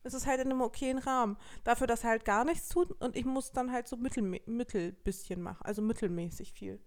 Es 0.09 0.15
ist 0.15 0.27
halt 0.27 0.41
in 0.41 0.51
einem 0.51 0.63
okayen 0.63 0.99
Rahmen. 0.99 1.37
Dafür, 1.65 1.87
dass 1.87 2.03
er 2.03 2.11
halt 2.11 2.25
gar 2.25 2.45
nichts 2.45 2.69
tut 2.71 2.91
und 3.03 3.15
ich 3.15 3.25
muss 3.27 3.53
dann 3.53 3.71
halt 3.71 3.87
so 3.87 3.97
mittel, 3.97 4.23
mittel 4.47 4.93
bisschen 4.93 5.43
machen. 5.43 5.65
Also 5.65 5.83
mittelmäßig 5.83 6.53
viel. 6.53 6.81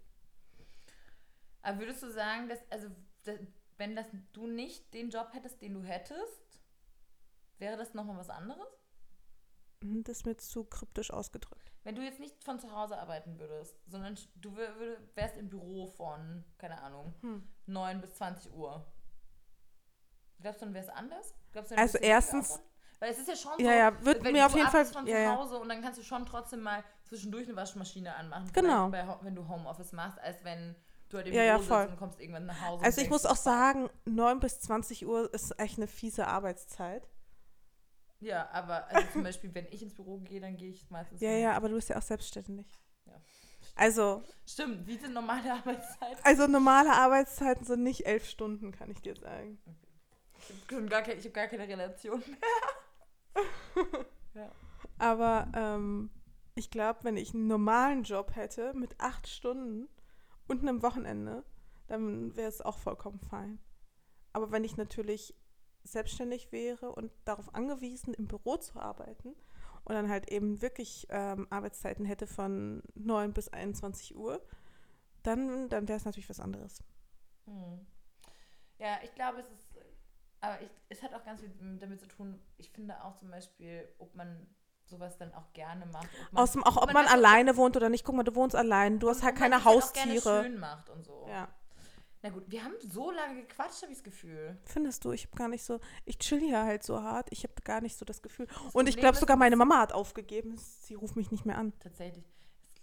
Aber 1.62 1.80
würdest 1.80 2.02
du 2.02 2.12
sagen, 2.12 2.50
dass, 2.50 2.60
also, 2.72 2.88
dass, 3.24 3.38
wenn 3.78 3.96
das 3.96 4.08
du 4.34 4.48
nicht 4.48 4.94
den 4.94 5.10
Job 5.12 5.30
hättest, 5.34 5.62
den 5.62 5.74
du 5.76 5.84
hättest, 5.84 6.60
wäre 7.60 7.78
das 7.78 7.94
nochmal 7.94 8.18
was 8.18 8.30
anderes? 8.30 8.68
Hm, 9.84 10.04
Das 10.04 10.18
ist 10.18 10.26
mir 10.26 10.38
zu 10.38 10.64
kryptisch 10.64 11.12
ausgedrückt. 11.12 11.72
Wenn 11.84 11.96
du 11.96 12.02
jetzt 12.04 12.20
nicht 12.20 12.44
von 12.44 12.60
zu 12.60 12.72
Hause 12.72 12.98
arbeiten 12.98 13.40
würdest, 13.40 13.76
sondern 13.88 14.18
du 14.36 14.56
wär, 14.56 14.80
wär, 14.80 14.98
wärst 15.16 15.38
im 15.38 15.50
Büro 15.50 15.88
von, 15.88 16.44
keine 16.58 16.82
Ahnung, 16.82 17.14
Hm. 17.22 17.48
9 17.68 18.02
bis 18.02 18.14
20 18.16 18.52
Uhr. 18.54 18.86
Glaubst 20.40 20.62
du, 20.62 20.66
dann 20.66 20.74
wäre 20.74 20.86
es 20.86 20.90
anders? 20.92 21.36
Du, 21.52 21.60
Also 21.78 21.98
erstens-? 22.00 22.60
Weil 23.02 23.12
es 23.14 23.18
ist 23.18 23.28
ja 23.28 23.36
schon 23.36 23.54
Ja, 23.60 23.66
so, 23.72 23.78
ja, 23.98 24.06
wird 24.06 24.24
wenn 24.24 24.34
mir 24.34 24.46
auf 24.46 24.52
du 24.52 24.60
jeden 24.60 24.70
Fall. 24.70 24.86
von 24.86 25.08
Ja, 25.08 25.16
zu 25.16 25.22
ja. 25.24 25.36
Hause 25.36 25.58
und 25.58 25.70
dann 25.70 25.82
kannst 25.82 25.98
du 26.00 26.04
schon 26.04 26.24
trotzdem 26.24 26.62
mal 26.62 26.84
zwischendurch 27.04 27.48
eine 27.48 27.56
Waschmaschine 27.58 28.16
anmachen. 28.16 28.52
Genau. 28.54 28.90
Bei, 28.90 29.18
wenn 29.24 29.34
du 29.34 29.48
Homeoffice 29.48 29.92
machst, 29.92 30.20
als 30.20 30.44
wenn 30.44 30.76
du 31.10 31.18
halt 31.18 31.26
im 31.28 31.34
Ja, 31.34 31.42
ja, 31.44 31.58
Büro 31.58 31.68
voll. 31.68 31.80
sitzt 31.82 31.92
und 31.94 31.98
kommst 31.98 32.20
irgendwann 32.22 32.46
nach 32.46 32.62
Hause. 32.62 32.86
Also 32.86 33.02
ich 33.02 33.10
muss 33.10 33.26
auch 33.26 33.36
sagen, 33.36 33.90
9 34.06 34.40
bis 34.40 34.60
20 34.60 35.08
Uhr 35.08 35.34
ist 35.34 35.60
echt 35.60 35.78
eine 35.80 35.88
fiese 35.88 36.28
Arbeitszeit. 36.28 37.10
Ja, 38.20 38.48
aber 38.52 38.88
also 38.88 39.08
zum 39.14 39.24
Beispiel, 39.24 39.52
wenn 39.56 39.66
ich 39.72 39.82
ins 39.82 39.96
Büro 39.96 40.20
gehe, 40.20 40.40
dann 40.40 40.56
gehe 40.56 40.70
ich 40.70 40.88
meistens. 40.92 41.22
Ja, 41.22 41.32
ja, 41.32 41.54
aber 41.54 41.70
du 41.70 41.76
bist 41.76 41.90
ja 41.90 41.98
auch 41.98 42.04
selbstständig. 42.04 42.68
Ja. 43.08 43.20
Also, 43.76 44.22
Stimmt, 44.46 44.86
wie 44.86 44.98
sind 44.98 45.14
normale 45.14 45.52
Arbeitszeiten? 45.54 46.24
also 46.24 46.46
normale 46.46 46.92
Arbeitszeiten 46.94 47.66
sind 47.66 47.82
nicht 47.82 48.06
elf 48.06 48.30
Stunden, 48.30 48.72
kann 48.72 48.92
ich 48.92 49.02
dir 49.02 49.16
sagen. 49.16 49.60
Ich 50.70 50.76
habe 50.76 50.86
gar, 50.86 51.08
ich 51.08 51.26
hab 51.26 51.34
gar 51.34 51.48
keine 51.48 51.68
Relation 51.68 52.20
mehr. 52.28 52.38
Aber 55.02 55.48
ähm, 55.56 56.12
ich 56.54 56.70
glaube, 56.70 57.00
wenn 57.02 57.18
ich 57.18 57.34
einen 57.34 57.48
normalen 57.48 58.04
Job 58.04 58.36
hätte 58.36 58.72
mit 58.76 59.00
acht 59.00 59.28
Stunden 59.28 59.90
und 60.48 60.62
einem 60.62 60.84
Wochenende, 60.84 61.44
dann 61.88 62.36
wäre 62.36 62.48
es 62.48 62.62
auch 62.62 62.78
vollkommen 62.78 63.20
fein. 63.20 63.58
Aber 64.32 64.52
wenn 64.52 64.64
ich 64.64 64.78
natürlich 64.78 65.36
selbstständig 65.82 66.52
wäre 66.52 66.92
und 66.92 67.12
darauf 67.26 67.56
angewiesen, 67.56 68.14
im 68.14 68.28
Büro 68.28 68.58
zu 68.58 68.80
arbeiten 68.80 69.30
und 69.86 69.96
dann 69.96 70.08
halt 70.08 70.30
eben 70.30 70.62
wirklich 70.62 71.08
ähm, 71.10 71.48
Arbeitszeiten 71.50 72.06
hätte 72.06 72.28
von 72.28 72.84
9 72.94 73.34
bis 73.34 73.50
21 73.50 74.16
Uhr, 74.16 74.40
dann, 75.24 75.68
dann 75.70 75.88
wäre 75.88 75.98
es 75.98 76.06
natürlich 76.06 76.30
was 76.30 76.40
anderes. 76.40 76.84
Hm. 77.46 77.88
Ja, 78.78 79.00
ich 79.04 79.16
glaube, 79.16 79.40
es 79.40 79.50
ist. 79.50 79.68
Aber 80.42 80.62
ich, 80.62 80.70
es 80.90 81.02
hat 81.02 81.16
auch 81.16 81.24
ganz 81.26 81.42
viel 81.42 81.52
damit 81.80 82.00
zu 82.00 82.08
tun, 82.08 82.40
ich 82.58 82.70
finde 82.70 83.04
auch 83.04 83.16
zum 83.16 83.32
Beispiel, 83.32 83.88
ob 83.98 84.14
man 84.14 84.48
sowas 84.92 85.18
dann 85.18 85.34
auch 85.34 85.52
gerne 85.54 85.86
macht. 85.88 86.08
Ob 86.28 86.34
man, 86.34 86.44
Außerdem 86.44 86.64
auch, 86.64 86.78
ob 86.78 86.94
man, 86.94 87.06
weiß, 87.06 87.14
alleine 87.14 87.58
wohnt 87.58 87.76
oder 87.76 87.90
nicht. 87.90 88.06
Guck 88.06 88.16
mal, 88.16 88.24
du 88.24 88.36
wohnst 88.36 88.56
allein, 88.56 89.00
du 89.00 89.10
hast 89.10 89.24
halt 89.24 89.34
ob 89.36 89.40
man 89.40 89.52
keine 89.52 89.66
halt 89.66 89.84
auch 89.84 89.94
gerne 89.94 90.12
Haustiere. 90.14 90.44
schön 90.44 90.60
macht 90.60 90.90
und 90.90 91.04
so. 91.04 91.26
Ja. 91.28 91.48
Na 92.24 92.30
gut, 92.30 92.44
wir 92.52 92.64
haben 92.64 92.76
so 92.80 93.10
lange 93.10 93.42
gequatscht, 93.42 93.82
habe 93.82 93.92
ich 93.92 93.98
das 93.98 94.04
Gefühl. 94.04 94.56
Findest 94.66 95.04
du, 95.04 95.12
ich 95.12 95.26
habe 95.26 95.36
gar 95.36 95.48
nicht 95.48 95.64
so, 95.64 95.80
ich 96.06 96.20
chill 96.20 96.40
hier 96.40 96.64
halt 96.64 96.84
so 96.84 97.02
hart, 97.02 97.30
ich 97.32 97.44
habe 97.44 97.54
gar 97.64 97.82
nicht 97.82 97.98
so 97.98 98.06
das 98.06 98.22
Gefühl. 98.22 98.48
Und 98.74 98.88
ich 98.88 98.98
glaube 98.98 99.18
sogar 99.18 99.38
meine 99.38 99.56
Mama 99.56 99.80
hat 99.80 99.92
aufgegeben, 99.92 100.56
sie 100.58 100.94
ruft 100.94 101.16
mich 101.16 101.32
nicht 101.32 101.46
mehr 101.46 101.58
an. 101.58 101.74
Tatsächlich. 101.80 102.24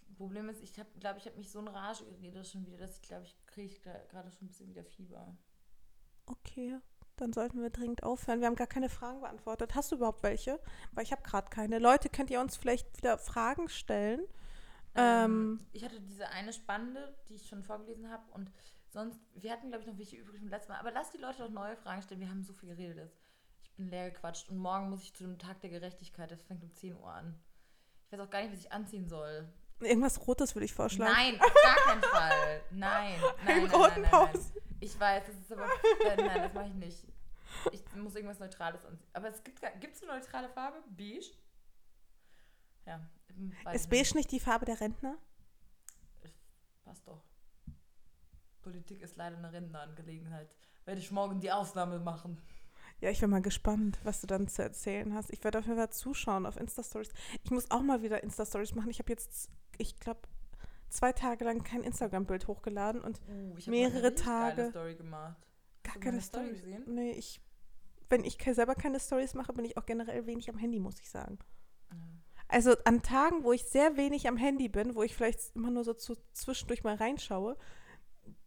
Das 0.09 0.17
Problem 0.17 0.49
ist, 0.49 0.61
ich 0.61 0.73
glaube, 0.73 1.19
ich 1.19 1.27
habe 1.27 1.37
mich 1.37 1.53
so 1.53 1.61
in 1.61 1.69
Rage 1.69 2.05
geredet 2.05 2.49
schon 2.49 2.67
wieder, 2.67 2.79
dass 2.79 2.97
ich 2.97 3.03
glaube, 3.03 3.27
ich 3.27 3.37
kriege 3.47 3.79
gerade 4.09 4.33
schon 4.33 4.47
ein 4.47 4.49
bisschen 4.49 4.69
wieder 4.69 4.83
Fieber. 4.83 5.37
Okay, 6.27 6.77
dann 7.21 7.33
sollten 7.33 7.61
wir 7.61 7.71
dringend 7.71 8.03
aufhören. 8.03 8.41
Wir 8.41 8.47
haben 8.47 8.57
gar 8.57 8.67
keine 8.67 8.89
Fragen 8.89 9.21
beantwortet. 9.21 9.75
Hast 9.75 9.93
du 9.93 9.97
überhaupt 9.97 10.23
welche? 10.23 10.59
Weil 10.93 11.05
ich 11.05 11.13
habe 11.13 11.23
gerade 11.23 11.49
keine. 11.51 11.79
Leute, 11.79 12.09
könnt 12.09 12.31
ihr 12.31 12.41
uns 12.41 12.57
vielleicht 12.57 12.97
wieder 12.97 13.19
Fragen 13.19 13.69
stellen? 13.69 14.21
Ähm, 14.95 15.61
ich 15.73 15.85
hatte 15.85 16.01
diese 16.01 16.29
eine 16.29 16.53
spannende, 16.53 17.15
die 17.29 17.35
ich 17.35 17.47
schon 17.47 17.63
vorgelesen 17.63 18.11
habe 18.11 18.25
und 18.33 18.51
sonst, 18.89 19.21
wir 19.35 19.53
hatten 19.53 19.69
glaube 19.69 19.83
ich 19.83 19.89
noch 19.89 19.99
welche 19.99 20.17
übrig 20.17 20.41
vom 20.41 20.49
letzten 20.49 20.73
Mal, 20.73 20.79
aber 20.79 20.91
lass 20.91 21.11
die 21.11 21.19
Leute 21.19 21.39
doch 21.39 21.51
neue 21.51 21.77
Fragen 21.77 22.03
stellen, 22.03 22.21
wir 22.21 22.29
haben 22.29 22.43
so 22.43 22.53
viel 22.53 22.71
geredet. 22.71 22.97
Jetzt. 22.97 23.23
Ich 23.63 23.73
bin 23.77 23.91
leer 23.91 24.11
gequatscht 24.11 24.49
und 24.49 24.59
morgen 24.59 24.91
muss 24.91 25.03
ich 25.03 25.15
zu 25.15 25.25
dem 25.25 25.39
Tag 25.39 25.61
der 25.61 25.71
Gerechtigkeit, 25.71 26.31
das 26.31 26.43
fängt 26.43 26.65
um 26.65 26.73
10 26.73 26.97
Uhr 26.97 27.07
an. 27.07 27.39
Ich 28.07 28.13
weiß 28.13 28.21
auch 28.21 28.31
gar 28.31 28.43
nicht, 28.43 28.53
was 28.53 28.61
ich 28.61 28.73
anziehen 28.73 29.09
soll. 29.09 29.49
Irgendwas 29.81 30.27
Rotes 30.27 30.57
würde 30.57 30.65
ich 30.65 30.73
vorschlagen. 30.75 31.13
Nein, 31.13 31.41
auf 31.41 31.55
gar 31.63 31.77
keinen 31.77 32.03
Fall. 32.03 32.61
Nein, 32.71 33.21
nein, 33.21 33.35
nein, 33.45 33.57
Einen 33.57 33.67
nein, 33.67 33.75
roten 33.81 34.01
nein, 34.03 34.11
nein. 34.11 34.41
Ich 34.81 34.99
weiß, 34.99 35.25
das 35.27 35.37
ist 35.37 35.53
aber, 35.53 35.65
äh, 35.65 36.17
nein, 36.17 36.43
das 36.43 36.55
mache 36.55 36.69
ich 36.69 36.75
nicht. 36.75 37.05
Ich 37.73 37.83
muss 37.97 38.15
irgendwas 38.15 38.39
Neutrales 38.39 38.85
anziehen. 38.85 39.09
Aber 39.13 39.29
es 39.29 39.43
gibt, 39.43 39.61
gibt 39.81 39.97
es 39.97 40.03
eine 40.03 40.13
neutrale 40.13 40.49
Farbe? 40.49 40.83
Beige? 40.91 41.31
Ja. 42.87 43.01
ich 43.69 43.75
Ist 43.75 43.91
beige 43.91 44.15
nicht 44.15 44.31
die 44.31 44.41
Farbe 44.41 44.67
der 44.67 44.81
Rentner? 44.81 45.17
Passt 46.85 47.07
doch. 47.07 47.23
Politik 48.63 49.03
ist 49.03 49.17
leider 49.17 49.37
eine 49.37 49.53
Rentnerangelegenheit. 49.53 50.55
Werde 50.85 51.01
ich 51.01 51.11
morgen 51.11 51.41
die 51.41 51.51
Ausnahme 51.51 51.99
machen. 51.99 52.41
Ja, 53.01 53.11
ich 53.11 53.21
bin 53.21 53.31
mal 53.31 53.43
gespannt, 53.43 53.99
was 54.05 54.21
du 54.21 54.27
dann 54.27 54.49
zu 54.49 54.63
erzählen 54.63 55.15
hast. 55.15 55.31
Ich 55.31 55.45
werde 55.45 55.59
auf 55.59 55.67
jeden 55.67 55.79
Fall 55.79 55.91
zuschauen 55.91 56.47
auf 56.47 56.57
Insta-Stories. 56.57 57.11
Ich 57.45 57.51
muss 57.51 57.71
auch 57.71 57.83
mal 57.83 58.03
wieder 58.03 58.23
Insta-Stories 58.23 58.75
machen. 58.75 58.91
Ich 58.91 58.99
habe 58.99 59.13
jetzt, 59.13 59.51
ich 59.77 60.01
glaube, 60.01 60.21
zwei 60.89 61.13
Tage 61.13 61.45
lang 61.45 61.63
kein 61.63 61.83
Instagram-Bild 61.83 62.47
hochgeladen 62.47 63.01
und 63.03 63.21
Uh, 63.29 63.55
Mehrere 63.71 64.15
Tage. 64.15 64.57
Geile 64.57 64.71
Story 64.71 64.95
gemacht. 64.97 65.37
gar 65.83 65.95
Hast 65.95 66.01
keine 66.03 66.21
Story 66.21 66.45
Stories. 66.47 66.63
gesehen? 66.63 66.85
Nee, 66.95 67.13
ich, 67.13 67.41
wenn 68.09 68.25
ich 68.25 68.39
selber 68.53 68.75
keine 68.75 69.01
Stories 69.01 69.35
mache, 69.35 69.53
bin 69.53 69.65
ich 69.65 69.77
auch 69.77 69.87
generell 69.87 70.27
wenig 70.27 70.49
am 70.51 70.59
Handy, 70.59 70.81
muss 70.81 71.01
ich 71.01 71.11
sagen. 71.11 71.39
Ja. 71.91 71.97
Also 72.49 72.75
an 72.85 73.03
Tagen, 73.03 73.45
wo 73.45 73.53
ich 73.53 73.65
sehr 73.65 73.97
wenig 73.97 74.27
am 74.27 74.37
Handy 74.39 74.69
bin, 74.69 74.95
wo 74.95 75.03
ich 75.03 75.15
vielleicht 75.15 75.55
immer 75.55 75.71
nur 75.71 75.85
so 75.85 75.93
zu, 75.93 76.17
zwischendurch 76.33 76.83
mal 76.83 76.95
reinschaue, 76.95 77.57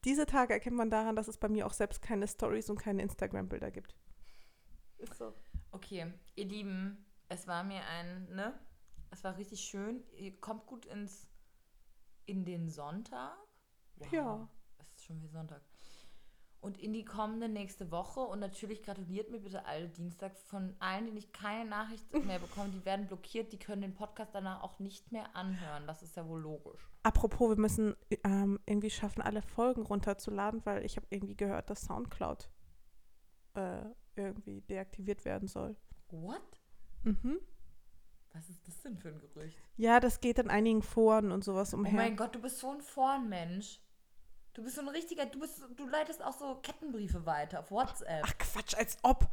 diese 0.05 0.25
Tage 0.25 0.53
erkennt 0.53 0.75
man 0.75 0.89
daran, 0.89 1.15
dass 1.15 1.27
es 1.27 1.37
bei 1.37 1.49
mir 1.49 1.67
auch 1.67 1.73
selbst 1.73 2.01
keine 2.01 2.27
Stories 2.27 2.69
und 2.69 2.79
keine 2.79 3.03
Instagram-Bilder 3.03 3.69
gibt. 3.71 3.95
Ist 4.97 5.15
so. 5.17 5.33
Okay, 5.71 6.11
ihr 6.35 6.45
Lieben, 6.45 7.05
es 7.29 7.47
war 7.47 7.63
mir 7.63 7.81
ein, 7.87 8.27
ne? 8.33 8.59
Es 9.11 9.23
war 9.23 9.37
richtig 9.37 9.61
schön. 9.61 10.03
Ihr 10.17 10.39
kommt 10.39 10.65
gut 10.65 10.85
ins 10.85 11.30
in 12.25 12.45
den 12.45 12.69
Sonntag. 12.69 13.37
Ja. 14.11 14.47
Es 14.79 14.91
ist 14.93 15.03
schon 15.05 15.17
wieder 15.17 15.29
Sonntag. 15.29 15.61
Und 16.59 16.77
in 16.77 16.93
die 16.93 17.03
kommende 17.03 17.49
nächste 17.49 17.89
Woche. 17.89 18.19
Und 18.19 18.39
natürlich 18.39 18.83
gratuliert 18.83 19.31
mir 19.31 19.39
bitte 19.39 19.65
alle 19.65 19.89
Dienstag 19.89 20.37
von 20.37 20.75
allen, 20.79 21.07
die 21.07 21.11
nicht 21.11 21.33
keine 21.33 21.67
Nachricht 21.67 22.05
mehr 22.25 22.37
bekommen. 22.37 22.71
Die 22.71 22.85
werden 22.85 23.07
blockiert. 23.07 23.51
Die 23.51 23.57
können 23.57 23.81
den 23.81 23.95
Podcast 23.95 24.35
danach 24.35 24.61
auch 24.61 24.79
nicht 24.79 25.11
mehr 25.11 25.35
anhören. 25.35 25.87
Das 25.87 26.03
ist 26.03 26.15
ja 26.15 26.27
wohl 26.27 26.41
logisch. 26.41 26.87
Apropos, 27.01 27.49
wir 27.49 27.59
müssen 27.59 27.95
ähm, 28.23 28.59
irgendwie 28.67 28.91
schaffen, 28.91 29.23
alle 29.23 29.41
Folgen 29.41 29.81
runterzuladen, 29.81 30.63
weil 30.65 30.85
ich 30.85 30.97
habe 30.97 31.07
irgendwie 31.09 31.35
gehört, 31.35 31.71
dass 31.71 31.81
Soundcloud 31.81 32.51
äh, 33.55 33.85
irgendwie 34.15 34.61
deaktiviert 34.61 35.25
werden 35.25 35.47
soll. 35.47 35.75
What? 36.09 36.61
Mhm. 37.03 37.39
Was 38.33 38.49
ist 38.49 38.65
das 38.67 38.81
denn 38.81 38.97
für 38.97 39.09
ein 39.09 39.19
Gerücht? 39.19 39.57
Ja, 39.77 39.99
das 39.99 40.21
geht 40.21 40.39
in 40.39 40.49
einigen 40.49 40.81
Foren 40.81 41.31
und 41.31 41.43
sowas 41.43 41.73
Oh 41.73 41.77
umher. 41.77 41.93
mein 41.93 42.15
Gott, 42.15 42.33
du 42.35 42.39
bist 42.39 42.59
so 42.59 42.71
ein 42.71 42.81
Forenmensch. 42.81 43.79
Du 44.53 44.63
bist 44.63 44.75
so 44.75 44.81
ein 44.81 44.89
richtiger, 44.89 45.25
du 45.25 45.39
bist, 45.39 45.61
du 45.77 45.87
leitest 45.87 46.23
auch 46.23 46.33
so 46.37 46.55
Kettenbriefe 46.61 47.25
weiter 47.25 47.59
auf 47.59 47.71
WhatsApp. 47.71 48.23
Ach 48.25 48.37
Quatsch, 48.37 48.75
als 48.75 48.97
ob. 49.01 49.27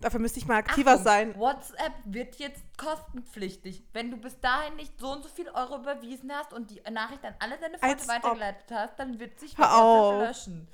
Dafür 0.00 0.18
müsste 0.20 0.38
ich 0.38 0.46
mal 0.46 0.56
aktiver 0.56 0.92
Achtung, 0.92 1.04
sein. 1.04 1.34
WhatsApp 1.38 1.92
wird 2.04 2.36
jetzt 2.36 2.62
kostenpflichtig. 2.76 3.84
Wenn 3.92 4.10
du 4.10 4.16
bis 4.16 4.38
dahin 4.40 4.74
nicht 4.76 4.98
so 4.98 5.12
und 5.12 5.22
so 5.22 5.28
viel 5.28 5.48
Euro 5.48 5.76
überwiesen 5.78 6.30
hast 6.32 6.52
und 6.52 6.70
die 6.70 6.80
Nachricht 6.90 7.24
an 7.24 7.34
alle 7.38 7.56
deine 7.58 7.78
Freunde 7.78 7.96
Als 7.96 8.08
weitergeleitet 8.08 8.70
hast, 8.70 8.98
dann 8.98 9.18
wird 9.20 9.38
sich 9.38 9.56
WhatsApp 9.56 10.28
löschen. 10.28 10.68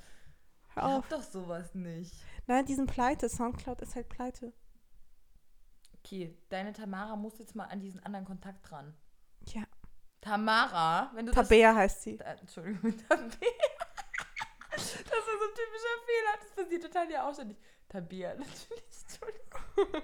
Hör 0.73 0.83
Hab 0.83 0.91
auf. 0.99 1.07
doch 1.09 1.21
sowas 1.23 1.73
nicht. 1.75 2.13
Nein, 2.47 2.65
die 2.65 2.75
sind 2.75 2.91
pleite. 2.91 3.29
Soundcloud 3.29 3.81
ist 3.81 3.95
halt 3.95 4.09
pleite. 4.09 4.51
Okay, 6.03 6.35
deine 6.49 6.73
Tamara 6.73 7.15
muss 7.15 7.37
jetzt 7.39 7.55
mal 7.55 7.65
an 7.65 7.79
diesen 7.79 8.03
anderen 8.03 8.25
Kontakt 8.25 8.69
dran. 8.69 8.93
Ja. 9.47 9.63
Tamara, 10.19 11.11
wenn 11.15 11.25
du 11.25 11.31
Tabea 11.31 11.73
heißt 11.75 12.03
sie. 12.03 12.17
das... 12.17 12.27
Äh, 12.27 12.39
Entschuldigung, 12.39 12.97
Tabea. 13.09 13.49
Das 14.71 14.83
ist 14.83 14.97
so 14.97 15.03
ein 15.03 15.55
typischer 15.55 15.97
Fehler. 16.05 16.37
Das 16.39 16.55
passiert 16.55 16.83
total 16.83 17.11
ja 17.11 17.27
auch 17.27 17.33
ständig. 17.33 17.57
Tabea, 17.89 18.33
natürlich. 18.35 18.83
Entschuldigung. 19.01 20.03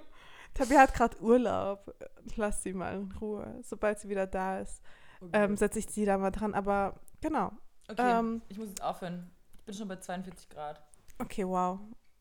Tabea 0.53 0.79
hat 0.79 0.93
gerade 0.93 1.21
Urlaub. 1.21 1.95
Lass 2.35 2.63
sie 2.63 2.73
mal 2.73 2.95
in 2.95 3.11
Ruhe. 3.13 3.59
Sobald 3.63 3.99
sie 3.99 4.09
wieder 4.09 4.27
da 4.27 4.59
ist, 4.59 4.81
Okay, 5.21 5.31
ähm, 5.33 5.57
setze 5.57 5.79
ich 5.79 5.87
sie 5.87 6.05
da 6.05 6.17
mal 6.17 6.31
dran. 6.31 6.53
Aber 6.53 6.99
genau. 7.21 7.51
okay. 7.89 8.19
ähm, 8.19 8.41
ich 8.49 8.57
muss 8.57 8.69
jetzt 8.69 8.83
aufhören. 8.83 9.31
Ich 9.57 9.63
bin 9.65 9.75
schon 9.75 9.87
bei 9.87 9.97
42 9.97 10.49
Grad. 10.49 10.81
Okay, 11.19 11.47
wow. 11.47 11.79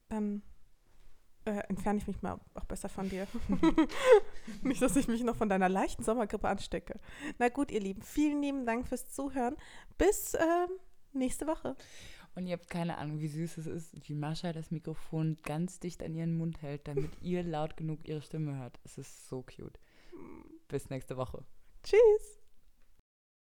Dann 0.09 0.43
äh, 1.47 1.63
entferne 1.69 1.99
ich 1.99 2.07
mich 2.07 2.23
mal 2.23 2.39
auch 2.55 2.65
besser 2.65 2.89
von 2.89 3.09
dir. 3.09 3.27
Nicht, 4.63 4.83
dass 4.83 4.97
ich 4.97 5.09
mich 5.09 5.23
noch 5.23 5.37
von 5.37 5.49
deiner 5.49 5.69
leichten 5.69 6.03
Sommergrippe 6.03 6.49
anstecke. 6.49 6.99
Na 7.39 7.49
gut, 7.49 7.71
ihr 7.71 7.81
Lieben, 7.81 8.03
vielen 8.03 8.43
lieben 8.43 8.67
Dank 8.67 8.87
fürs 8.89 9.11
Zuhören. 9.11 9.57
Bis 9.99 10.35
ähm, 10.35 10.71
nächste 11.13 11.47
Woche. 11.47 11.77
Und 12.35 12.47
ihr 12.47 12.53
habt 12.53 12.69
keine 12.69 12.99
Ahnung, 12.99 13.21
wie 13.21 13.29
süß 13.29 13.57
es 13.59 13.67
ist, 13.67 14.09
wie 14.09 14.15
Mascha 14.15 14.53
das 14.53 14.71
Mikrofon 14.71 15.39
ganz 15.43 15.81
dicht 15.81 16.03
an 16.03 16.15
ihren 16.15 16.37
Mund 16.37 16.61
hält, 16.61 16.87
damit 16.87 17.11
ihr 17.23 17.43
laut 17.43 17.79
genug 17.79 18.07
ihre 18.07 18.21
Stimme 18.21 18.59
hört. 18.59 18.79
Es 18.85 18.99
ist 18.99 19.29
so 19.29 19.43
cute. 19.43 19.81
Bis 20.69 20.91
nächste 20.91 21.17
Woche. 21.17 21.45
Tschüss. 21.83 22.36